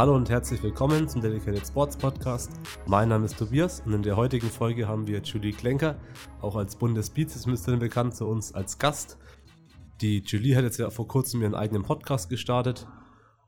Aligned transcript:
Hallo 0.00 0.16
und 0.16 0.30
herzlich 0.30 0.62
willkommen 0.62 1.08
zum 1.10 1.20
Dedicated 1.20 1.66
Sports 1.66 1.94
Podcast. 1.94 2.52
Mein 2.86 3.10
Name 3.10 3.26
ist 3.26 3.38
Tobias 3.38 3.82
und 3.84 3.92
in 3.92 4.02
der 4.02 4.16
heutigen 4.16 4.48
Folge 4.48 4.88
haben 4.88 5.06
wir 5.06 5.20
Julie 5.20 5.52
Klenker, 5.52 5.98
auch 6.40 6.56
als 6.56 6.74
Bundesbizepsministerin 6.76 7.80
bekannt, 7.80 8.16
zu 8.16 8.26
uns 8.26 8.54
als 8.54 8.78
Gast. 8.78 9.18
Die 10.00 10.22
Julie 10.24 10.56
hat 10.56 10.64
jetzt 10.64 10.78
ja 10.78 10.88
vor 10.88 11.06
kurzem 11.06 11.42
ihren 11.42 11.54
eigenen 11.54 11.82
Podcast 11.82 12.30
gestartet 12.30 12.86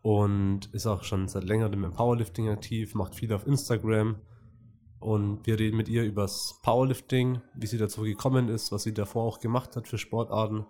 und 0.03 0.67
ist 0.73 0.87
auch 0.87 1.05
schon 1.05 1.27
seit 1.27 1.45
längerem 1.45 1.85
im 1.85 1.93
Powerlifting 1.95 2.51
aktiv, 2.51 2.95
macht 2.95 3.15
viel 3.15 3.33
auf 3.33 3.47
Instagram 3.47 4.17
und 5.03 5.47
wir 5.47 5.59
reden 5.59 5.77
mit 5.77 5.89
ihr 5.89 6.05
übers 6.05 6.61
Powerlifting, 6.63 7.41
wie 7.55 7.67
sie 7.67 7.79
dazu 7.79 8.03
gekommen 8.03 8.49
ist, 8.49 8.73
was 8.73 8.85
sie 8.85 8.95
davor 8.95 9.25
auch 9.25 9.41
gemacht 9.41 9.77
hat 9.77 9.89
für 9.89 9.99
Sportarten. 9.99 10.67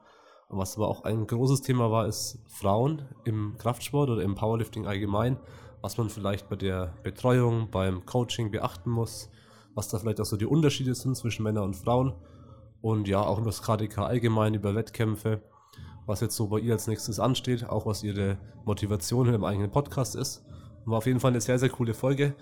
Und 0.49 0.59
was 0.59 0.77
aber 0.77 0.89
auch 0.89 1.05
ein 1.05 1.27
großes 1.27 1.63
Thema 1.63 1.91
war, 1.91 2.07
ist 2.07 2.39
Frauen 2.49 3.03
im 3.25 3.57
Kraftsport 3.59 4.11
oder 4.11 4.23
im 4.23 4.35
Powerlifting 4.35 4.87
allgemein 4.87 5.39
was 5.83 5.99
man 5.99 6.09
vielleicht 6.09 6.49
bei 6.49 6.57
der 6.57 6.95
Betreuung, 7.03 7.69
beim 7.71 8.07
Coaching 8.07 8.51
beachten 8.51 8.91
muss, 8.91 9.29
was 9.75 9.89
da 9.89 9.99
vielleicht 9.99 10.21
auch 10.21 10.25
so 10.25 10.37
die 10.37 10.47
Unterschiede 10.47 10.95
sind 10.95 11.17
zwischen 11.17 11.43
Männern 11.43 11.65
und 11.65 11.77
Frauen 11.77 12.15
und 12.81 13.09
ja, 13.09 13.21
auch 13.21 13.39
über 13.39 13.47
das 13.47 13.63
KDK 13.63 13.99
allgemein, 13.99 14.55
über 14.55 14.75
Wettkämpfe, 14.75 15.43
was 16.07 16.21
jetzt 16.21 16.37
so 16.37 16.49
bei 16.49 16.61
ihr 16.61 16.73
als 16.73 16.87
nächstes 16.87 17.19
ansteht, 17.21 17.69
auch 17.69 17.85
was 17.85 18.05
ihre 18.05 18.39
Motivation 18.65 19.35
im 19.35 19.45
eigenen 19.45 19.71
Podcast 19.71 20.15
ist. 20.15 20.45
War 20.85 20.99
auf 20.99 21.07
jeden 21.07 21.21
Fall 21.21 21.33
eine 21.33 21.41
sehr, 21.41 21.59
sehr 21.59 21.69
coole 21.69 21.95
Folge. 21.95 22.35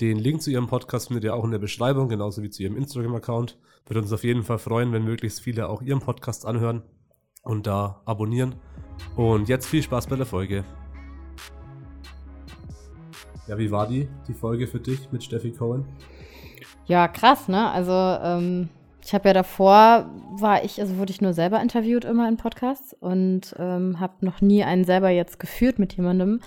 Den 0.00 0.16
Link 0.16 0.42
zu 0.42 0.50
ihrem 0.52 0.68
Podcast 0.68 1.08
findet 1.08 1.24
ihr 1.24 1.34
auch 1.34 1.44
in 1.44 1.50
der 1.50 1.58
Beschreibung, 1.58 2.08
genauso 2.08 2.40
wie 2.44 2.50
zu 2.50 2.62
ihrem 2.62 2.76
Instagram-Account. 2.76 3.58
Würde 3.84 4.00
uns 4.00 4.12
auf 4.12 4.22
jeden 4.22 4.44
Fall 4.44 4.58
freuen, 4.58 4.92
wenn 4.92 5.04
möglichst 5.04 5.40
viele 5.40 5.68
auch 5.68 5.82
ihren 5.82 5.98
Podcast 5.98 6.46
anhören 6.46 6.82
und 7.42 7.66
da 7.66 8.00
abonnieren. 8.04 8.54
Und 9.16 9.48
jetzt 9.48 9.66
viel 9.66 9.82
Spaß 9.82 10.06
bei 10.06 10.14
der 10.14 10.26
Folge. 10.26 10.64
Ja, 13.48 13.58
wie 13.58 13.72
war 13.72 13.88
die, 13.88 14.08
die 14.28 14.34
Folge 14.34 14.68
für 14.68 14.78
dich 14.78 15.10
mit 15.10 15.24
Steffi 15.24 15.50
Cohen? 15.50 15.84
Ja, 16.86 17.08
krass, 17.08 17.48
ne? 17.48 17.68
Also, 17.68 17.92
ähm, 17.92 18.68
ich 19.04 19.14
habe 19.14 19.30
ja 19.30 19.34
davor, 19.34 20.08
war 20.38 20.62
ich, 20.62 20.80
also 20.80 20.98
wurde 20.98 21.10
ich 21.10 21.20
nur 21.20 21.32
selber 21.32 21.60
interviewt 21.60 22.04
immer 22.04 22.28
in 22.28 22.36
Podcasts 22.36 22.94
und 23.00 23.52
ähm, 23.58 23.98
habe 23.98 24.24
noch 24.24 24.42
nie 24.42 24.62
einen 24.62 24.84
selber 24.84 25.08
jetzt 25.08 25.40
geführt 25.40 25.80
mit 25.80 25.96
jemandem. 25.96 26.40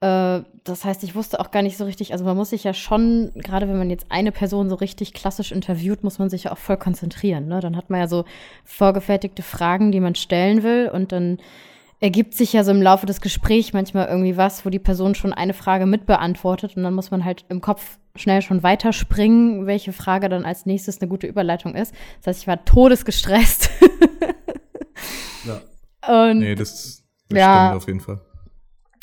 Äh, 0.00 0.40
das 0.64 0.84
heißt, 0.84 1.04
ich 1.04 1.14
wusste 1.14 1.40
auch 1.40 1.50
gar 1.50 1.62
nicht 1.62 1.76
so 1.76 1.84
richtig, 1.84 2.12
also 2.12 2.24
man 2.24 2.36
muss 2.36 2.50
sich 2.50 2.64
ja 2.64 2.74
schon, 2.74 3.32
gerade 3.34 3.68
wenn 3.68 3.78
man 3.78 3.90
jetzt 3.90 4.06
eine 4.10 4.32
Person 4.32 4.68
so 4.68 4.74
richtig 4.74 5.14
klassisch 5.14 5.52
interviewt, 5.52 6.04
muss 6.04 6.18
man 6.18 6.28
sich 6.28 6.44
ja 6.44 6.52
auch 6.52 6.58
voll 6.58 6.76
konzentrieren. 6.76 7.46
Ne? 7.46 7.60
Dann 7.60 7.76
hat 7.76 7.88
man 7.88 8.00
ja 8.00 8.08
so 8.08 8.24
vorgefertigte 8.64 9.42
Fragen, 9.42 9.92
die 9.92 10.00
man 10.00 10.14
stellen 10.14 10.62
will 10.62 10.90
und 10.92 11.12
dann 11.12 11.38
ergibt 12.00 12.34
sich 12.34 12.52
ja 12.52 12.62
so 12.62 12.72
im 12.72 12.82
Laufe 12.82 13.06
des 13.06 13.22
Gesprächs 13.22 13.72
manchmal 13.72 14.08
irgendwie 14.08 14.36
was, 14.36 14.66
wo 14.66 14.70
die 14.70 14.78
Person 14.78 15.14
schon 15.14 15.32
eine 15.32 15.54
Frage 15.54 15.86
mitbeantwortet 15.86 16.76
und 16.76 16.82
dann 16.82 16.94
muss 16.94 17.10
man 17.10 17.24
halt 17.24 17.46
im 17.48 17.62
Kopf 17.62 17.98
schnell 18.16 18.42
schon 18.42 18.62
weiterspringen, 18.62 19.66
welche 19.66 19.92
Frage 19.92 20.28
dann 20.28 20.44
als 20.44 20.66
nächstes 20.66 21.00
eine 21.00 21.08
gute 21.08 21.26
Überleitung 21.26 21.74
ist. 21.74 21.94
Das 22.18 22.26
heißt, 22.28 22.42
ich 22.42 22.46
war 22.46 22.64
todesgestresst. 22.64 23.70
ja. 25.44 25.60
Und 26.28 26.38
nee, 26.38 26.54
das, 26.54 27.02
das 27.28 27.38
ja, 27.38 27.66
stimmt 27.66 27.82
auf 27.82 27.86
jeden 27.88 28.00
Fall. 28.00 28.20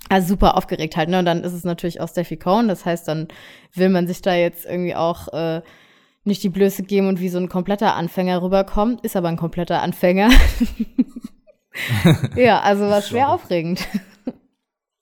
Also 0.10 0.30
super 0.30 0.58
aufgeregt 0.58 0.98
halt, 0.98 1.10
ne? 1.10 1.20
Und 1.20 1.26
dann 1.26 1.44
ist 1.44 1.54
es 1.54 1.64
natürlich 1.64 2.02
auch 2.02 2.10
Steffi 2.10 2.38
Cohn. 2.38 2.68
Das 2.68 2.86
heißt, 2.86 3.08
dann 3.08 3.28
will 3.74 3.90
man 3.90 4.08
sich 4.08 4.22
da 4.22 4.36
jetzt 4.36 4.66
irgendwie 4.66 4.96
auch 4.96 5.30
äh, 5.30 5.62
nicht 6.24 6.44
die 6.44 6.50
Blöße 6.50 6.84
geben 6.84 7.08
und 7.08 7.20
wie 7.20 7.30
so 7.30 7.40
ein 7.40 7.50
kompletter 7.50 7.96
Anfänger 7.96 8.42
rüberkommt. 8.42 9.02
Ist 9.02 9.16
aber 9.16 9.30
ein 9.30 9.38
kompletter 9.38 9.82
Anfänger. 9.82 10.30
ja, 12.36 12.62
also 12.62 12.84
war 12.84 13.02
schwer 13.02 13.30
aufregend. 13.30 13.88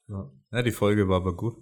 Ja. 0.07 0.61
die 0.61 0.72
Folge 0.72 1.07
war 1.07 1.17
aber 1.17 1.35
gut. 1.35 1.55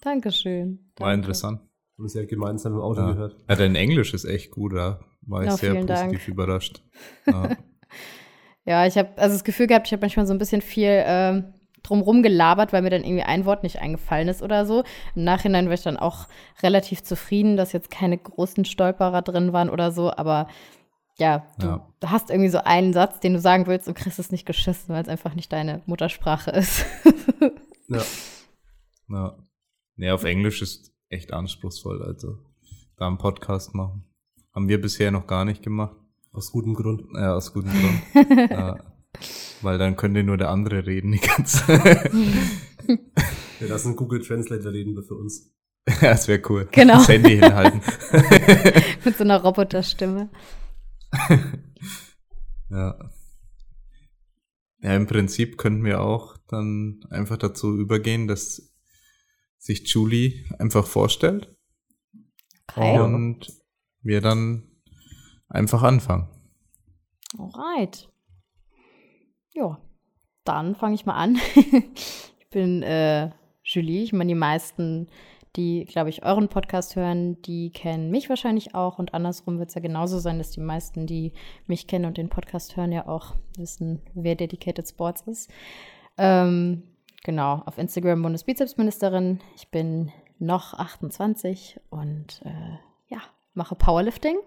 Dankeschön. 0.00 0.90
War 0.96 1.08
Danke. 1.08 1.22
interessant. 1.22 1.60
Haben 1.98 2.06
es 2.06 2.14
ja 2.14 2.24
gemeinsam 2.24 2.74
im 2.74 2.80
Auto 2.80 3.00
ja. 3.00 3.12
gehört. 3.12 3.36
Ja, 3.48 3.56
dein 3.56 3.74
Englisch 3.74 4.14
ist 4.14 4.24
echt 4.24 4.50
gut, 4.50 4.72
da 4.72 5.00
war 5.22 5.42
ich 5.42 5.50
oh, 5.50 5.56
sehr 5.56 5.74
positiv 5.74 5.86
Dank. 5.86 6.28
überrascht. 6.28 6.82
Ja, 7.26 7.56
ja 8.64 8.86
ich 8.86 8.96
habe 8.96 9.10
also 9.16 9.34
das 9.34 9.44
Gefühl 9.44 9.66
gehabt, 9.66 9.86
ich 9.86 9.92
habe 9.92 10.00
manchmal 10.00 10.26
so 10.26 10.32
ein 10.32 10.38
bisschen 10.38 10.62
viel 10.62 10.88
äh, 10.88 11.42
drumrum 11.90 12.22
gelabert, 12.22 12.72
weil 12.72 12.82
mir 12.82 12.90
dann 12.90 13.04
irgendwie 13.04 13.24
ein 13.24 13.44
Wort 13.44 13.62
nicht 13.62 13.80
eingefallen 13.80 14.28
ist 14.28 14.42
oder 14.42 14.64
so. 14.64 14.84
Im 15.14 15.24
Nachhinein 15.24 15.66
war 15.66 15.74
ich 15.74 15.82
dann 15.82 15.96
auch 15.96 16.28
relativ 16.62 17.02
zufrieden, 17.02 17.56
dass 17.56 17.72
jetzt 17.72 17.90
keine 17.90 18.16
großen 18.16 18.64
Stolperer 18.64 19.22
drin 19.22 19.52
waren 19.52 19.68
oder 19.68 19.90
so, 19.90 20.12
aber 20.12 20.48
ja, 21.18 21.46
du 21.58 21.66
ja. 21.66 21.90
hast 22.06 22.30
irgendwie 22.30 22.48
so 22.48 22.58
einen 22.64 22.92
Satz, 22.92 23.20
den 23.20 23.34
du 23.34 23.40
sagen 23.40 23.66
willst 23.66 23.88
und 23.88 23.94
kriegst 23.94 24.18
es 24.18 24.30
nicht 24.30 24.46
geschissen, 24.46 24.94
weil 24.94 25.02
es 25.02 25.08
einfach 25.08 25.34
nicht 25.34 25.52
deine 25.52 25.82
Muttersprache 25.86 26.50
ist. 26.50 26.86
ja. 27.88 28.00
Ja. 29.12 29.36
Nee, 29.96 30.12
auf 30.12 30.22
Englisch 30.22 30.62
ist 30.62 30.92
echt 31.08 31.32
anspruchsvoll, 31.32 32.00
also 32.00 32.38
da 32.96 33.08
einen 33.08 33.18
Podcast 33.18 33.74
machen. 33.74 34.04
Haben 34.54 34.68
wir 34.68 34.80
bisher 34.80 35.10
noch 35.10 35.26
gar 35.26 35.44
nicht 35.44 35.64
gemacht. 35.64 35.96
Aus 36.32 36.52
gutem 36.52 36.74
Grund. 36.74 37.02
Ja, 37.14 37.34
aus 37.34 37.52
gutem 37.52 37.72
Grund. 37.72 38.30
ja. 38.50 38.78
Weil 39.62 39.78
dann 39.78 39.96
könnte 39.96 40.22
nur 40.22 40.36
der 40.36 40.50
andere 40.50 40.86
reden 40.86 41.12
die 41.12 41.20
ganze 41.20 41.66
Zeit. 41.66 42.12
Wir 43.58 43.68
lassen 43.68 43.94
Google 43.96 44.22
Translator 44.22 44.72
reden 44.72 45.02
für 45.02 45.14
uns. 45.14 45.50
Ja, 46.02 46.10
das 46.10 46.28
wäre 46.28 46.42
cool. 46.50 46.68
Genau. 46.70 46.98
Das 46.98 47.08
Handy 47.08 47.30
hinhalten. 47.30 47.80
Mit 49.04 49.16
so 49.16 49.24
einer 49.24 49.42
Roboterstimme. 49.42 50.30
ja. 52.68 53.10
Ja, 54.82 54.94
im 54.96 55.06
Prinzip 55.06 55.58
könnten 55.58 55.84
wir 55.84 56.00
auch 56.02 56.36
dann 56.48 57.00
einfach 57.10 57.38
dazu 57.38 57.76
übergehen, 57.76 58.28
dass 58.28 58.72
sich 59.58 59.86
Julie 59.88 60.44
einfach 60.58 60.86
vorstellt. 60.86 61.56
Okay. 62.68 63.00
Und 63.00 63.52
wir 64.02 64.20
dann 64.20 64.70
einfach 65.48 65.82
anfangen. 65.82 66.28
Alright. 67.38 68.09
Ja, 69.52 69.78
dann 70.44 70.74
fange 70.74 70.94
ich 70.94 71.06
mal 71.06 71.14
an. 71.14 71.38
ich 71.54 72.50
bin 72.50 72.82
äh, 72.82 73.30
Julie. 73.64 74.02
Ich 74.02 74.12
meine, 74.12 74.28
die 74.28 74.34
meisten 74.34 75.08
die, 75.56 75.84
glaube 75.84 76.10
ich, 76.10 76.24
euren 76.24 76.48
Podcast 76.48 76.96
hören, 76.96 77.40
die 77.42 77.70
kennen 77.70 78.10
mich 78.10 78.28
wahrscheinlich 78.28 78.74
auch. 78.74 78.98
Und 78.98 79.14
andersrum 79.14 79.58
wird 79.58 79.70
es 79.70 79.74
ja 79.74 79.80
genauso 79.80 80.18
sein, 80.18 80.38
dass 80.38 80.52
die 80.52 80.60
meisten, 80.60 81.06
die 81.06 81.32
mich 81.66 81.86
kennen 81.86 82.04
und 82.04 82.18
den 82.18 82.28
Podcast 82.28 82.76
hören, 82.76 82.92
ja 82.92 83.08
auch 83.08 83.34
wissen, 83.56 84.00
wer 84.14 84.36
Dedicated 84.36 84.88
Sports 84.88 85.22
ist. 85.22 85.50
Ähm, 86.16 86.84
genau, 87.24 87.62
auf 87.66 87.78
Instagram 87.78 88.22
Bundesbizepsministerin. 88.22 89.40
Ich 89.56 89.68
bin 89.68 90.12
noch 90.38 90.74
28 90.74 91.80
und 91.90 92.42
äh, 92.44 92.78
ja, 93.08 93.20
mache 93.54 93.74
Powerlifting 93.74 94.38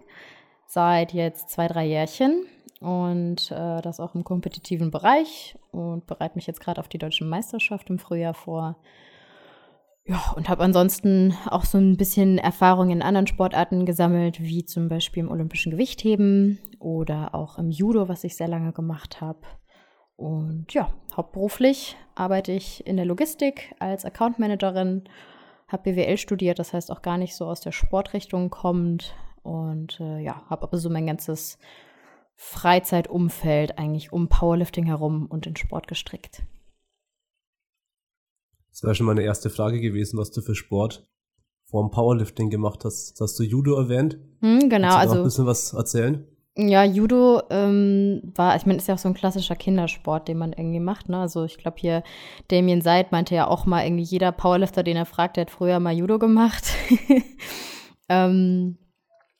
seit 0.66 1.12
jetzt 1.12 1.50
zwei, 1.50 1.68
drei 1.68 1.86
Jährchen 1.86 2.46
und 2.84 3.50
äh, 3.50 3.80
das 3.80 3.98
auch 3.98 4.14
im 4.14 4.24
kompetitiven 4.24 4.90
Bereich 4.90 5.56
und 5.72 6.06
bereite 6.06 6.36
mich 6.36 6.46
jetzt 6.46 6.60
gerade 6.60 6.80
auf 6.80 6.88
die 6.88 6.98
deutsche 6.98 7.24
Meisterschaft 7.24 7.88
im 7.88 7.98
Frühjahr 7.98 8.34
vor. 8.34 8.76
Ja, 10.04 10.34
und 10.36 10.50
habe 10.50 10.62
ansonsten 10.62 11.34
auch 11.48 11.64
so 11.64 11.78
ein 11.78 11.96
bisschen 11.96 12.36
Erfahrung 12.36 12.90
in 12.90 13.00
anderen 13.00 13.26
Sportarten 13.26 13.86
gesammelt, 13.86 14.42
wie 14.42 14.66
zum 14.66 14.90
Beispiel 14.90 15.22
im 15.22 15.30
olympischen 15.30 15.72
Gewichtheben 15.72 16.58
oder 16.78 17.34
auch 17.34 17.58
im 17.58 17.70
Judo, 17.70 18.06
was 18.06 18.22
ich 18.22 18.36
sehr 18.36 18.48
lange 18.48 18.72
gemacht 18.72 19.22
habe. 19.22 19.40
Und 20.16 20.66
ja, 20.74 20.92
hauptberuflich 21.16 21.96
arbeite 22.14 22.52
ich 22.52 22.86
in 22.86 22.96
der 22.96 23.06
Logistik 23.06 23.74
als 23.78 24.04
Account 24.04 24.38
Managerin, 24.38 25.04
habe 25.68 25.90
BWL 25.90 26.18
studiert, 26.18 26.58
das 26.58 26.74
heißt 26.74 26.92
auch 26.92 27.00
gar 27.00 27.16
nicht 27.16 27.34
so 27.34 27.46
aus 27.46 27.62
der 27.62 27.72
Sportrichtung 27.72 28.50
kommt. 28.50 29.14
Und 29.42 30.00
äh, 30.00 30.20
ja, 30.20 30.42
habe 30.50 30.64
aber 30.64 30.76
so 30.76 30.90
mein 30.90 31.06
ganzes 31.06 31.58
Freizeitumfeld 32.36 33.78
eigentlich 33.78 34.12
um 34.12 34.28
Powerlifting 34.28 34.86
herum 34.86 35.26
und 35.26 35.46
den 35.46 35.56
Sport 35.56 35.88
gestrickt. 35.88 36.42
Das 38.70 38.82
wäre 38.82 38.94
schon 38.94 39.06
meine 39.06 39.22
erste 39.22 39.50
Frage 39.50 39.80
gewesen, 39.80 40.18
was 40.18 40.32
du 40.32 40.42
für 40.42 40.54
Sport 40.54 41.08
vorm 41.66 41.90
Powerlifting 41.90 42.50
gemacht 42.50 42.84
hast. 42.84 43.12
Das 43.12 43.20
hast 43.20 43.38
du 43.38 43.44
Judo 43.44 43.76
erwähnt? 43.76 44.18
Hm, 44.40 44.68
genau, 44.68 44.88
Kannst 44.88 44.96
du 44.96 45.00
also. 45.00 45.14
ein 45.16 45.24
bisschen 45.24 45.46
was 45.46 45.72
erzählen? 45.72 46.26
Ja, 46.56 46.84
Judo 46.84 47.42
ähm, 47.50 48.32
war, 48.36 48.54
ich 48.54 48.64
meine, 48.64 48.78
ist 48.78 48.86
ja 48.86 48.94
auch 48.94 48.98
so 48.98 49.08
ein 49.08 49.14
klassischer 49.14 49.56
Kindersport, 49.56 50.28
den 50.28 50.38
man 50.38 50.52
irgendwie 50.52 50.78
macht. 50.78 51.08
Ne? 51.08 51.18
Also 51.18 51.44
ich 51.44 51.58
glaube 51.58 51.78
hier, 51.80 52.04
Damien 52.48 52.80
Seid 52.80 53.10
meinte 53.10 53.34
ja 53.34 53.48
auch 53.48 53.66
mal, 53.66 53.84
irgendwie 53.84 54.04
jeder 54.04 54.30
Powerlifter, 54.30 54.84
den 54.84 54.96
er 54.96 55.06
fragt, 55.06 55.36
der 55.36 55.46
hat 55.46 55.50
früher 55.50 55.80
mal 55.80 55.92
Judo 55.92 56.20
gemacht. 56.20 56.64
ähm, 58.08 58.78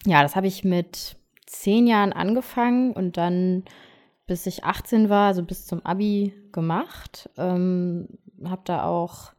ja, 0.07 0.23
das 0.23 0.35
habe 0.35 0.49
ich 0.49 0.65
mit 0.65 1.17
zehn 1.55 1.87
Jahren 1.87 2.13
angefangen 2.13 2.93
und 2.93 3.17
dann 3.17 3.65
bis 4.27 4.47
ich 4.47 4.65
18 4.65 5.11
war, 5.11 5.27
also 5.27 5.43
bis 5.43 5.67
zum 5.67 5.85
Abi 5.85 6.33
gemacht. 6.53 7.29
Ähm, 7.37 8.09
habe 8.45 8.63
da 8.65 8.85
auch 8.85 9.33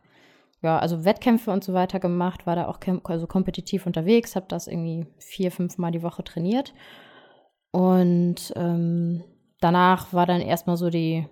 ja, 0.62 0.80
also 0.80 1.06
Wettkämpfe 1.06 1.52
und 1.52 1.64
so 1.64 1.74
weiter 1.74 2.00
gemacht, 2.00 2.48
war 2.48 2.56
da 2.56 2.68
auch 2.68 2.80
also 3.04 3.28
kompetitiv 3.28 3.86
unterwegs, 3.86 4.36
habe 4.36 4.48
das 4.50 4.68
irgendwie 4.68 5.06
vier, 5.20 5.52
fünf 5.52 5.78
Mal 5.78 5.92
die 5.92 6.02
Woche 6.02 6.24
trainiert. 6.24 6.74
Und 7.72 8.52
ähm, 8.56 9.24
danach 9.60 10.12
war 10.12 10.26
dann 10.26 10.42
erstmal 10.42 10.78
so 10.78 10.90
die 10.90 11.28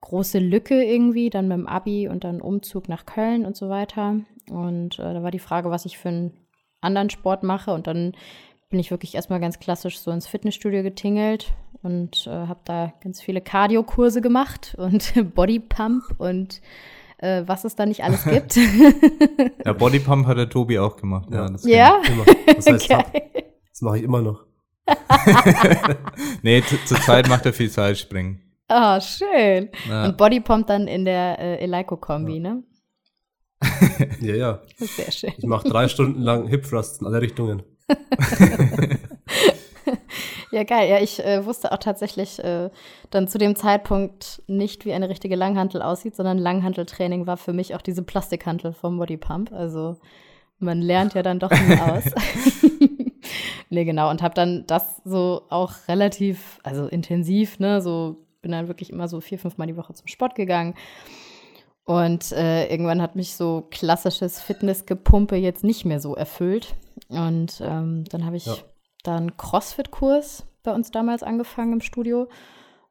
große 0.00 0.38
Lücke 0.38 0.82
irgendwie, 0.82 1.28
dann 1.28 1.48
mit 1.48 1.58
dem 1.58 1.66
Abi 1.66 2.08
und 2.08 2.24
dann 2.24 2.40
Umzug 2.40 2.88
nach 2.88 3.04
Köln 3.04 3.44
und 3.44 3.54
so 3.54 3.68
weiter. 3.68 4.16
Und 4.48 4.98
äh, 4.98 5.14
da 5.14 5.22
war 5.22 5.30
die 5.30 5.38
Frage, 5.38 5.70
was 5.70 5.84
ich 5.84 5.98
für 5.98 6.08
einen 6.08 6.32
anderen 6.80 7.10
Sport 7.10 7.42
mache. 7.42 7.74
Und 7.74 7.86
dann 7.86 8.12
bin 8.70 8.78
ich 8.78 8.90
wirklich 8.92 9.16
erstmal 9.16 9.40
ganz 9.40 9.58
klassisch 9.58 9.98
so 9.98 10.12
ins 10.12 10.28
Fitnessstudio 10.28 10.82
getingelt 10.82 11.52
und 11.82 12.26
äh, 12.28 12.30
habe 12.30 12.60
da 12.64 12.92
ganz 13.02 13.20
viele 13.20 13.40
Cardio-Kurse 13.40 14.20
gemacht 14.20 14.76
und 14.78 15.12
Bodypump 15.34 16.04
und 16.18 16.62
äh, 17.18 17.42
was 17.46 17.64
es 17.64 17.74
da 17.74 17.84
nicht 17.84 18.04
alles 18.04 18.24
gibt. 18.30 18.56
ja, 19.64 19.72
Bodypump 19.78 20.26
hat 20.26 20.38
der 20.38 20.48
Tobi 20.48 20.78
auch 20.78 20.96
gemacht. 20.96 21.28
Ja, 21.32 21.48
das, 21.48 21.64
ja? 21.64 22.00
das 22.46 22.66
heißt, 22.66 22.90
okay. 22.90 23.04
das 23.70 23.82
mache 23.82 23.98
ich 23.98 24.04
immer 24.04 24.22
noch. 24.22 24.44
nee, 26.42 26.62
zurzeit 26.62 27.28
macht 27.28 27.46
er 27.46 27.52
viel 27.52 27.68
Seilspringen. 27.68 28.40
Ah, 28.68 28.96
oh, 28.96 29.00
schön. 29.00 29.68
Ja. 29.88 30.06
Und 30.06 30.16
Bodypump 30.16 30.68
dann 30.68 30.86
in 30.86 31.04
der 31.04 31.38
äh, 31.40 31.64
Eleiko-Kombi, 31.64 32.36
ja. 32.36 32.40
ne? 32.40 32.62
ja, 34.20 34.34
ja. 34.34 34.62
Sehr 34.76 35.10
schön. 35.10 35.32
Ich 35.36 35.44
mache 35.44 35.68
drei 35.68 35.88
Stunden 35.88 36.22
lang 36.22 36.46
Hip 36.46 36.68
Thrusts 36.68 37.00
in 37.00 37.06
alle 37.06 37.20
Richtungen. 37.20 37.62
ja, 40.50 40.64
geil. 40.64 40.88
Ja, 40.88 41.00
ich 41.00 41.24
äh, 41.24 41.44
wusste 41.44 41.72
auch 41.72 41.78
tatsächlich 41.78 42.42
äh, 42.42 42.70
dann 43.10 43.28
zu 43.28 43.38
dem 43.38 43.56
Zeitpunkt 43.56 44.42
nicht, 44.46 44.84
wie 44.84 44.92
eine 44.92 45.08
richtige 45.08 45.36
Langhantel 45.36 45.82
aussieht, 45.82 46.16
sondern 46.16 46.38
Langhanteltraining 46.38 47.26
war 47.26 47.36
für 47.36 47.52
mich 47.52 47.74
auch 47.74 47.82
diese 47.82 48.02
Plastikhantel 48.02 48.72
vom 48.72 48.98
Bodypump. 48.98 49.52
Also 49.52 49.96
man 50.58 50.80
lernt 50.80 51.14
ja 51.14 51.22
dann 51.22 51.38
doch 51.38 51.50
nie 51.50 51.76
aus. 51.80 52.04
nee, 53.70 53.84
genau. 53.84 54.10
Und 54.10 54.22
habe 54.22 54.34
dann 54.34 54.64
das 54.66 55.00
so 55.04 55.42
auch 55.48 55.72
relativ, 55.88 56.58
also 56.62 56.86
intensiv, 56.86 57.58
ne, 57.58 57.80
so 57.80 58.16
bin 58.42 58.52
dann 58.52 58.68
wirklich 58.68 58.90
immer 58.90 59.08
so 59.08 59.20
vier, 59.20 59.38
fünf 59.38 59.58
Mal 59.58 59.66
die 59.66 59.76
Woche 59.76 59.94
zum 59.94 60.06
Sport 60.06 60.34
gegangen. 60.34 60.74
Und 61.84 62.32
äh, 62.32 62.70
irgendwann 62.70 63.02
hat 63.02 63.16
mich 63.16 63.34
so 63.34 63.66
klassisches 63.70 64.40
Fitnessgepumpe 64.40 65.36
jetzt 65.36 65.64
nicht 65.64 65.84
mehr 65.84 65.98
so 65.98 66.14
erfüllt. 66.14 66.74
Und 67.10 67.60
ähm, 67.60 68.04
dann 68.04 68.24
habe 68.24 68.36
ich 68.36 68.46
ja. 68.46 68.54
dann 69.02 69.36
CrossFit-Kurs 69.36 70.46
bei 70.62 70.72
uns 70.72 70.90
damals 70.90 71.22
angefangen 71.22 71.74
im 71.74 71.80
Studio. 71.80 72.28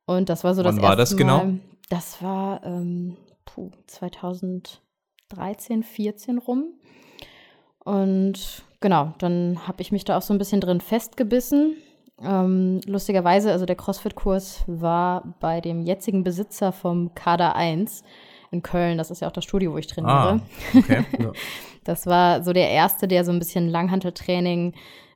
Und 0.05 0.29
das 0.29 0.43
war 0.43 0.53
so 0.53 0.63
Wann 0.63 0.75
das 0.75 0.83
war 0.83 0.95
das 0.95 1.15
genau? 1.15 1.37
Mal, 1.37 1.59
das 1.89 2.21
war 2.21 2.63
ähm, 2.63 3.17
puh, 3.45 3.71
2013, 3.87 5.83
14 5.83 6.37
rum. 6.39 6.73
Und 7.83 8.63
genau, 8.81 9.13
dann 9.19 9.67
habe 9.67 9.81
ich 9.81 9.91
mich 9.91 10.03
da 10.03 10.17
auch 10.17 10.21
so 10.21 10.33
ein 10.33 10.37
bisschen 10.37 10.61
drin 10.61 10.81
festgebissen. 10.81 11.77
Ähm, 12.21 12.81
lustigerweise, 12.85 13.51
also 13.51 13.65
der 13.65 13.77
CrossFit-Kurs 13.77 14.65
war 14.67 15.35
bei 15.39 15.61
dem 15.61 15.81
jetzigen 15.81 16.23
Besitzer 16.23 16.71
vom 16.73 17.15
Kader 17.15 17.55
1 17.55 18.03
in 18.51 18.61
Köln. 18.61 18.97
Das 18.97 19.11
ist 19.11 19.21
ja 19.21 19.27
auch 19.27 19.33
das 19.33 19.43
Studio, 19.43 19.73
wo 19.73 19.77
ich 19.77 19.87
trainiere. 19.87 20.13
Ah, 20.13 20.39
okay. 20.75 21.05
Das 21.85 22.05
war 22.05 22.43
so 22.43 22.53
der 22.53 22.69
erste, 22.69 23.07
der 23.07 23.25
so 23.25 23.31
ein 23.31 23.39
bisschen 23.39 23.67
Langhanteltraining 23.67 24.73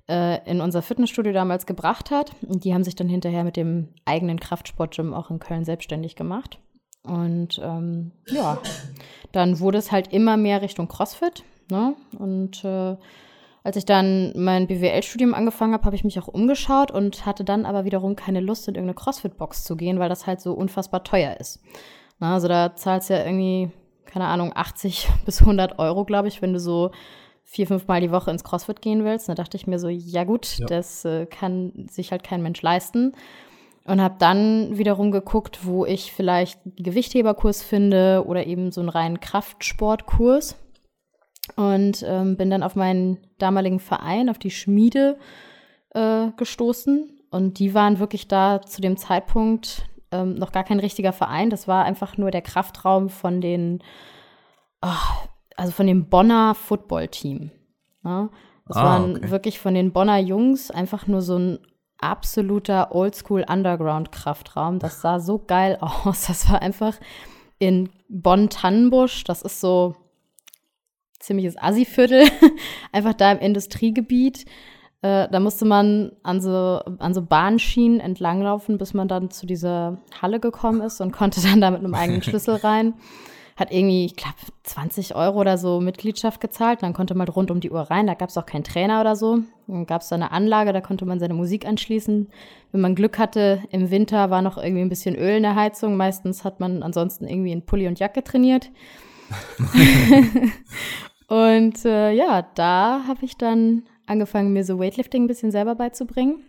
äh, 0.07 0.49
in 0.49 0.59
unser 0.59 0.81
Fitnessstudio 0.81 1.31
damals 1.31 1.65
gebracht 1.65 2.09
hat. 2.09 2.31
Und 2.47 2.63
die 2.63 2.73
haben 2.73 2.83
sich 2.83 2.95
dann 2.95 3.09
hinterher 3.09 3.43
mit 3.43 3.57
dem 3.57 3.89
eigenen 4.05 4.39
Kraftsportgym 4.39 5.13
auch 5.13 5.29
in 5.29 5.39
Köln 5.39 5.65
selbstständig 5.65 6.15
gemacht. 6.15 6.59
Und 7.03 7.59
ähm, 7.63 8.11
ja, 8.27 8.57
dann 9.33 9.59
wurde 9.59 9.77
es 9.77 9.91
halt 9.91 10.13
immer 10.13 10.37
mehr 10.37 10.61
Richtung 10.61 10.87
CrossFit. 10.87 11.43
Ne? 11.69 11.95
Und 12.17 12.63
äh, 12.63 12.95
als 13.63 13.77
ich 13.77 13.85
dann 13.85 14.33
mein 14.35 14.67
BWL-Studium 14.67 15.33
angefangen 15.33 15.73
habe, 15.73 15.85
habe 15.85 15.95
ich 15.95 16.03
mich 16.03 16.19
auch 16.19 16.27
umgeschaut 16.27 16.91
und 16.91 17.25
hatte 17.25 17.43
dann 17.43 17.65
aber 17.65 17.85
wiederum 17.85 18.15
keine 18.15 18.41
Lust, 18.41 18.67
in 18.67 18.75
irgendeine 18.75 18.95
CrossFit-Box 18.95 19.63
zu 19.63 19.75
gehen, 19.77 19.99
weil 19.99 20.09
das 20.09 20.27
halt 20.27 20.41
so 20.41 20.53
unfassbar 20.53 21.03
teuer 21.03 21.37
ist. 21.39 21.61
Na, 22.19 22.33
also 22.33 22.47
da 22.47 22.75
zahlst 22.75 23.09
du 23.09 23.13
ja 23.13 23.25
irgendwie, 23.25 23.71
keine 24.05 24.25
Ahnung, 24.25 24.51
80 24.55 25.09
bis 25.25 25.41
100 25.41 25.79
Euro, 25.79 26.05
glaube 26.05 26.27
ich, 26.27 26.41
wenn 26.41 26.53
du 26.53 26.59
so 26.59 26.91
vier, 27.43 27.67
fünf 27.67 27.87
Mal 27.87 28.01
die 28.01 28.11
Woche 28.11 28.31
ins 28.31 28.43
CrossFit 28.43 28.81
gehen 28.81 29.03
willst. 29.03 29.29
Da 29.29 29.35
dachte 29.35 29.57
ich 29.57 29.67
mir 29.67 29.79
so, 29.79 29.89
ja 29.89 30.23
gut, 30.23 30.57
ja. 30.57 30.65
das 30.65 31.05
äh, 31.05 31.25
kann 31.25 31.87
sich 31.89 32.11
halt 32.11 32.23
kein 32.23 32.41
Mensch 32.41 32.61
leisten. 32.61 33.13
Und 33.85 34.01
habe 34.01 34.15
dann 34.17 34.77
wiederum 34.77 35.11
geguckt, 35.11 35.65
wo 35.65 35.85
ich 35.85 36.13
vielleicht 36.13 36.65
einen 36.65 36.75
Gewichtheberkurs 36.77 37.61
finde 37.61 38.23
oder 38.25 38.47
eben 38.47 38.71
so 38.71 38.79
einen 38.79 38.89
reinen 38.89 39.19
Kraftsportkurs. 39.19 40.55
Und 41.57 42.03
ähm, 42.07 42.37
bin 42.37 42.49
dann 42.49 42.63
auf 42.63 42.75
meinen 42.75 43.17
damaligen 43.37 43.81
Verein, 43.81 44.29
auf 44.29 44.39
die 44.39 44.51
Schmiede 44.51 45.17
äh, 45.89 46.27
gestoßen. 46.37 47.19
Und 47.29 47.59
die 47.59 47.73
waren 47.73 47.99
wirklich 47.99 48.29
da 48.29 48.61
zu 48.61 48.81
dem 48.81 48.95
Zeitpunkt 48.95 49.83
ähm, 50.13 50.35
noch 50.35 50.51
gar 50.51 50.63
kein 50.63 50.79
richtiger 50.79 51.11
Verein. 51.11 51.49
Das 51.49 51.67
war 51.67 51.83
einfach 51.83 52.17
nur 52.17 52.31
der 52.31 52.41
Kraftraum 52.41 53.09
von 53.09 53.41
den, 53.41 53.83
oh, 54.81 55.27
also 55.57 55.71
von 55.71 55.87
dem 55.87 56.09
Bonner 56.09 56.55
Football-Team. 56.55 57.51
Ja? 58.03 58.29
Das 58.67 58.77
ah, 58.77 58.83
waren 58.83 59.17
okay. 59.17 59.31
wirklich 59.31 59.59
von 59.59 59.73
den 59.73 59.91
Bonner 59.91 60.19
Jungs 60.19 60.71
einfach 60.71 61.07
nur 61.07 61.21
so 61.21 61.37
ein 61.37 61.59
absoluter 61.97 62.93
Oldschool 62.93 63.45
Underground 63.49 64.11
Kraftraum. 64.11 64.79
Das 64.79 65.01
sah 65.01 65.19
so 65.19 65.39
geil 65.39 65.77
aus. 65.81 66.27
Das 66.27 66.49
war 66.49 66.61
einfach 66.61 66.97
in 67.59 67.89
Bonn-Tannenbusch. 68.09 69.23
Das 69.23 69.41
ist 69.41 69.59
so 69.59 69.95
ziemliches 71.19 71.57
Assi-Viertel, 71.57 72.27
einfach 72.91 73.13
da 73.13 73.31
im 73.31 73.39
Industriegebiet. 73.39 74.45
Äh, 75.03 75.27
da 75.29 75.41
musste 75.41 75.65
man 75.65 76.13
an 76.23 76.39
so, 76.39 76.79
an 76.99 77.13
so 77.13 77.21
Bahnschienen 77.21 77.99
entlanglaufen, 77.99 78.77
bis 78.77 78.93
man 78.93 79.09
dann 79.09 79.29
zu 79.31 79.45
dieser 79.45 79.97
Halle 80.21 80.39
gekommen 80.39 80.79
ist 80.79 81.01
und 81.01 81.11
konnte 81.11 81.41
dann 81.41 81.59
da 81.59 81.71
mit 81.71 81.79
einem 81.79 81.93
eigenen 81.93 82.23
Schlüssel 82.23 82.55
rein. 82.55 82.93
Hat 83.57 83.69
irgendwie, 83.69 84.05
ich 84.05 84.15
glaube, 84.15 84.37
20 84.63 85.13
Euro 85.13 85.41
oder 85.41 85.57
so 85.57 85.81
Mitgliedschaft 85.81 86.39
gezahlt. 86.39 86.81
Dann 86.81 86.93
konnte 86.93 87.15
man 87.15 87.27
rund 87.27 87.51
um 87.51 87.59
die 87.59 87.69
Uhr 87.69 87.81
rein. 87.81 88.07
Da 88.07 88.13
gab 88.13 88.29
es 88.29 88.37
auch 88.37 88.45
keinen 88.45 88.63
Trainer 88.63 89.01
oder 89.01 89.17
so. 89.17 89.39
Dann 89.67 89.85
gab 89.85 90.01
es 90.01 90.07
da 90.07 90.15
eine 90.15 90.31
Anlage, 90.31 90.71
da 90.71 90.79
konnte 90.79 91.05
man 91.05 91.19
seine 91.19 91.33
Musik 91.33 91.67
anschließen. 91.67 92.29
Wenn 92.71 92.81
man 92.81 92.95
Glück 92.95 93.19
hatte, 93.19 93.61
im 93.71 93.91
Winter 93.91 94.29
war 94.29 94.41
noch 94.41 94.57
irgendwie 94.57 94.83
ein 94.83 94.89
bisschen 94.89 95.15
Öl 95.15 95.35
in 95.35 95.43
der 95.43 95.55
Heizung. 95.55 95.97
Meistens 95.97 96.45
hat 96.45 96.61
man 96.61 96.81
ansonsten 96.81 97.27
irgendwie 97.27 97.51
in 97.51 97.65
Pulli 97.65 97.89
und 97.89 97.99
Jacke 97.99 98.23
trainiert. 98.23 98.71
und 101.27 101.83
äh, 101.83 102.11
ja, 102.13 102.47
da 102.55 103.03
habe 103.05 103.25
ich 103.25 103.37
dann 103.37 103.83
angefangen, 104.05 104.53
mir 104.53 104.63
so 104.63 104.79
Weightlifting 104.79 105.23
ein 105.23 105.27
bisschen 105.27 105.51
selber 105.51 105.75
beizubringen. 105.75 106.43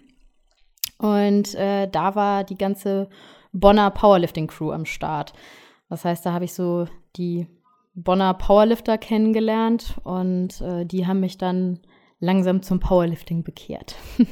Und 0.99 1.55
äh, 1.55 1.89
da 1.89 2.15
war 2.15 2.45
die 2.45 2.57
ganze 2.57 3.09
Bonner 3.53 3.91
Powerlifting-Crew 3.91 4.73
am 4.73 4.85
Start. 4.85 5.33
Das 5.89 6.05
heißt, 6.05 6.25
da 6.25 6.33
habe 6.33 6.45
ich 6.45 6.55
so 6.55 6.87
die 7.17 7.47
Bonner 7.95 8.35
Powerlifter 8.35 8.99
kennengelernt 8.99 10.01
und 10.03 10.61
äh, 10.61 10.85
die 10.85 11.07
haben 11.07 11.21
mich 11.21 11.39
dann 11.39 11.81
langsam 12.19 12.63
zum 12.63 12.81
Powerlifting 12.81 13.45
bekehrt. 13.45 13.97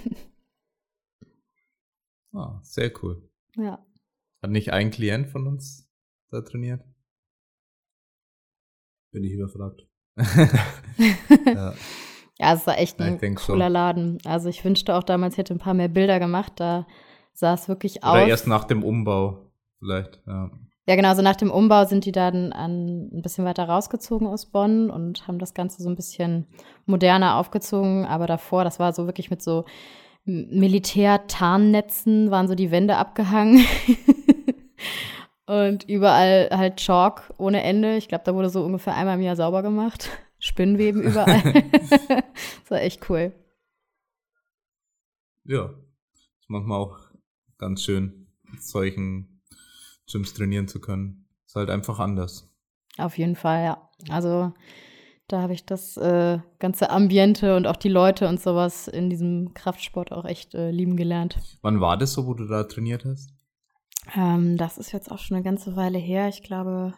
ah, 2.33 2.59
sehr 2.63 2.93
cool. 3.03 3.29
Ja. 3.57 3.85
Hat 4.43 4.51
nicht 4.51 4.73
ein 4.73 4.91
Klient 4.91 5.29
von 5.29 5.47
uns 5.47 5.89
da 6.31 6.41
trainiert? 6.41 6.83
Bin 9.13 9.23
ich 9.23 9.33
überfragt. 9.33 9.87
ja. 11.47 11.75
Ja, 12.39 12.55
es 12.55 12.67
war 12.67 12.79
echt 12.79 13.01
ein 13.01 13.19
cooler 13.35 13.67
so. 13.67 13.73
Laden. 13.73 14.19
Also 14.25 14.49
ich 14.49 14.65
wünschte 14.65 14.95
auch 14.95 15.03
damals, 15.03 15.37
hätte 15.37 15.55
ein 15.55 15.59
paar 15.59 15.75
mehr 15.75 15.89
Bilder 15.89 16.19
gemacht. 16.19 16.53
Da 16.57 16.87
sah 17.33 17.55
es 17.55 17.69
wirklich 17.69 18.05
aus. 18.05 18.15
Oder 18.15 18.27
erst 18.27 18.47
nach 18.47 18.65
dem 18.65 18.83
Umbau 18.83 19.51
vielleicht, 19.79 20.21
ja. 20.27 20.51
Ja, 20.89 20.97
genau, 20.97 21.15
so 21.15 21.23
nach 21.23 21.37
dem 21.37 21.53
Umbau 21.53 21.85
sind 21.85 22.07
die 22.07 22.13
dann 22.13 22.53
an, 22.53 23.09
ein 23.13 23.23
bisschen 23.23 23.45
weiter 23.45 23.69
rausgezogen 23.69 24.27
aus 24.27 24.47
Bonn 24.47 24.91
und 24.91 25.29
haben 25.29 25.39
das 25.39 25.55
Ganze 25.55 25.81
so 25.81 25.89
ein 25.89 25.95
bisschen 25.95 26.49
moderner 26.87 27.37
aufgezogen. 27.37 28.05
Aber 28.05 28.27
davor, 28.27 28.65
das 28.65 28.81
war 28.81 28.93
so 28.93 29.07
wirklich 29.07 29.31
mit 29.31 29.43
so 29.43 29.65
Militär-Tarnnetzen, 30.25 32.33
waren 32.33 32.49
so 32.49 32.57
die 32.57 32.73
Wände 32.73 32.97
abgehangen. 32.97 33.65
und 35.47 35.89
überall 35.89 36.49
halt 36.51 36.79
Chalk 36.79 37.33
ohne 37.39 37.63
Ende. 37.63 37.97
Ich 37.97 38.09
glaube, 38.09 38.25
da 38.25 38.35
wurde 38.35 38.49
so 38.49 38.65
ungefähr 38.65 38.97
einmal 38.97 39.15
im 39.15 39.23
Jahr 39.23 39.37
sauber 39.37 39.63
gemacht. 39.63 40.09
Spinnweben 40.43 41.03
überall. 41.11 41.41
das 41.73 42.71
war 42.71 42.83
echt 42.83 43.09
cool. 43.09 43.33
Ja, 45.45 45.73
ist 46.15 46.49
manchmal 46.49 46.81
auch 46.81 46.99
ganz 47.59 47.83
schön, 47.83 48.27
mit 48.51 48.63
solchen 48.63 49.41
Gyms 50.11 50.35
trainieren 50.35 50.67
zu 50.67 50.81
können. 50.81 51.29
Ist 51.47 51.55
halt 51.55 51.71
einfach 51.71 52.01
anders. 52.01 52.53
Auf 52.99 53.17
jeden 53.19 53.37
Fall, 53.37 53.65
ja. 53.65 53.91
Also 54.09 54.53
da 55.29 55.41
habe 55.41 55.53
ich 55.53 55.65
das 55.65 55.97
äh, 55.97 56.41
ganze 56.59 56.91
Ambiente 56.91 57.57
und 57.57 57.69
auch 57.69 57.77
die 57.77 57.89
Leute 57.89 58.29
und 58.29 58.41
sowas 58.41 58.89
in 58.89 59.11
diesem 59.11 59.55
Kraftsport 59.55 60.11
auch 60.11 60.25
echt 60.25 60.55
äh, 60.55 60.73
lieben 60.73 60.97
gelernt. 60.97 61.39
Wann 61.63 61.81
war 61.81 61.97
das 61.97 62.15
so, 62.15 62.27
wo 62.27 62.35
du 62.35 62.47
da 62.47 62.65
trainiert 62.65 63.05
hast? 63.05 63.33
Ähm, 64.17 64.57
das 64.57 64.77
ist 64.77 64.91
jetzt 64.91 65.11
auch 65.11 65.21
schon 65.21 65.37
eine 65.37 65.45
ganze 65.45 65.77
Weile 65.77 65.99
her. 65.99 66.29
Ich 66.29 66.43
glaube 66.43 66.95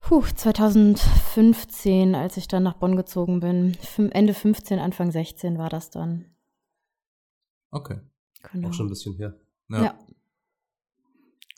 Puh, 0.00 0.22
2015, 0.22 2.14
als 2.14 2.36
ich 2.36 2.48
dann 2.48 2.62
nach 2.62 2.74
Bonn 2.74 2.96
gezogen 2.96 3.40
bin. 3.40 3.76
Ende 4.12 4.34
15, 4.34 4.78
Anfang 4.78 5.10
16 5.10 5.58
war 5.58 5.68
das 5.68 5.90
dann. 5.90 6.26
Okay. 7.70 7.98
Genau. 8.52 8.68
Auch 8.68 8.72
schon 8.72 8.86
ein 8.86 8.90
bisschen 8.90 9.16
her. 9.16 9.34
Ja. 9.68 9.82
ja. 9.82 9.98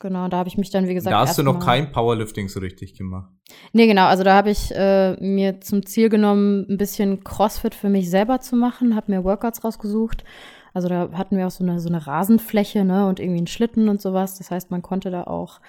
Genau, 0.01 0.29
da 0.29 0.37
habe 0.37 0.47
ich 0.47 0.57
mich 0.57 0.69
dann, 0.69 0.87
wie 0.87 0.93
gesagt. 0.93 1.13
Da 1.13 1.19
hast 1.19 1.37
du 1.37 1.43
noch 1.43 1.59
kein 1.59 1.91
Powerlifting 1.91 2.47
so 2.47 2.61
richtig 2.61 2.93
gemacht. 2.93 3.29
Nee, 3.73 3.85
genau. 3.85 4.05
Also 4.05 4.23
da 4.23 4.33
habe 4.33 4.49
ich 4.49 4.73
äh, 4.73 5.17
mir 5.21 5.59
zum 5.59 5.85
Ziel 5.85 6.07
genommen, 6.07 6.65
ein 6.69 6.77
bisschen 6.77 7.23
CrossFit 7.23 7.75
für 7.75 7.89
mich 7.89 8.09
selber 8.09 8.39
zu 8.39 8.55
machen, 8.55 8.95
habe 8.95 9.11
mir 9.11 9.25
Workouts 9.25 9.63
rausgesucht. 9.63 10.23
Also 10.73 10.87
da 10.87 11.09
hatten 11.13 11.35
wir 11.35 11.47
auch 11.47 11.51
so 11.51 11.65
eine, 11.65 11.81
so 11.81 11.89
eine 11.89 12.07
Rasenfläche, 12.07 12.85
ne, 12.85 13.07
und 13.07 13.19
irgendwie 13.19 13.39
einen 13.39 13.47
Schlitten 13.47 13.89
und 13.89 14.01
sowas. 14.01 14.37
Das 14.37 14.51
heißt, 14.51 14.71
man 14.71 14.81
konnte 14.81 15.11
da 15.11 15.23
auch 15.23 15.59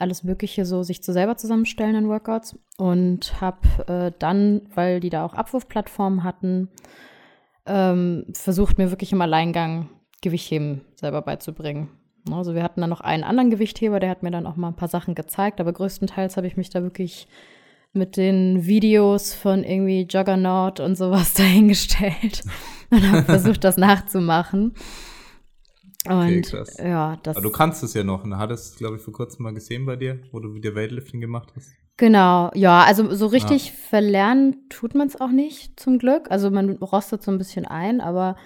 alles 0.00 0.24
Mögliche 0.24 0.64
so 0.64 0.82
sich 0.82 1.02
zu 1.02 1.12
selber 1.12 1.36
zusammenstellen 1.36 1.94
in 1.96 2.08
Workouts. 2.08 2.58
Und 2.76 3.40
habe 3.40 3.58
äh, 3.86 4.12
dann, 4.18 4.62
weil 4.74 5.00
die 5.00 5.10
da 5.10 5.24
auch 5.24 5.34
Abwurfplattformen 5.34 6.24
hatten, 6.24 6.68
ähm, 7.66 8.26
versucht, 8.32 8.78
mir 8.78 8.90
wirklich 8.90 9.12
im 9.12 9.20
Alleingang 9.20 9.88
Gewichtheben 10.22 10.82
selber 10.96 11.22
beizubringen. 11.22 11.88
Also 12.32 12.54
wir 12.54 12.62
hatten 12.62 12.80
dann 12.80 12.90
noch 12.90 13.00
einen 13.00 13.24
anderen 13.24 13.50
Gewichtheber, 13.50 14.00
der 14.00 14.10
hat 14.10 14.22
mir 14.22 14.30
dann 14.30 14.46
auch 14.46 14.56
mal 14.56 14.68
ein 14.68 14.76
paar 14.76 14.88
Sachen 14.88 15.14
gezeigt, 15.14 15.60
aber 15.60 15.72
größtenteils 15.72 16.36
habe 16.36 16.46
ich 16.46 16.56
mich 16.56 16.70
da 16.70 16.82
wirklich 16.82 17.28
mit 17.92 18.16
den 18.16 18.66
Videos 18.66 19.34
von 19.34 19.64
irgendwie 19.64 20.06
Juggernaut 20.08 20.80
und 20.80 20.96
sowas 20.96 21.34
dahingestellt 21.34 22.42
und 22.90 23.10
habe 23.10 23.22
versucht, 23.22 23.64
das 23.64 23.76
nachzumachen. 23.76 24.74
Und 26.06 26.14
okay, 26.14 26.40
krass. 26.42 26.76
ja, 26.78 27.18
das. 27.22 27.36
Aber 27.36 27.42
du 27.44 27.52
kannst 27.52 27.82
es 27.82 27.94
ja 27.94 28.04
noch. 28.04 28.24
Und 28.24 28.36
hattest, 28.38 28.78
glaube 28.78 28.96
ich, 28.96 29.02
vor 29.02 29.12
kurzem 29.12 29.42
mal 29.42 29.52
gesehen 29.52 29.84
bei 29.86 29.96
dir, 29.96 30.20
wo 30.32 30.40
du 30.40 30.54
wieder 30.54 30.74
Weightlifting 30.74 31.20
gemacht 31.20 31.52
hast. 31.56 31.72
Genau, 31.96 32.52
ja, 32.54 32.84
also 32.84 33.12
so 33.12 33.26
richtig 33.26 33.66
ja. 33.66 33.72
verlernen 33.88 34.68
tut 34.68 34.94
man 34.94 35.08
es 35.08 35.20
auch 35.20 35.30
nicht, 35.30 35.80
zum 35.80 35.98
Glück. 35.98 36.30
Also 36.30 36.48
man 36.48 36.70
rostet 36.76 37.24
so 37.24 37.32
ein 37.32 37.38
bisschen 37.38 37.66
ein, 37.66 38.00
aber 38.00 38.36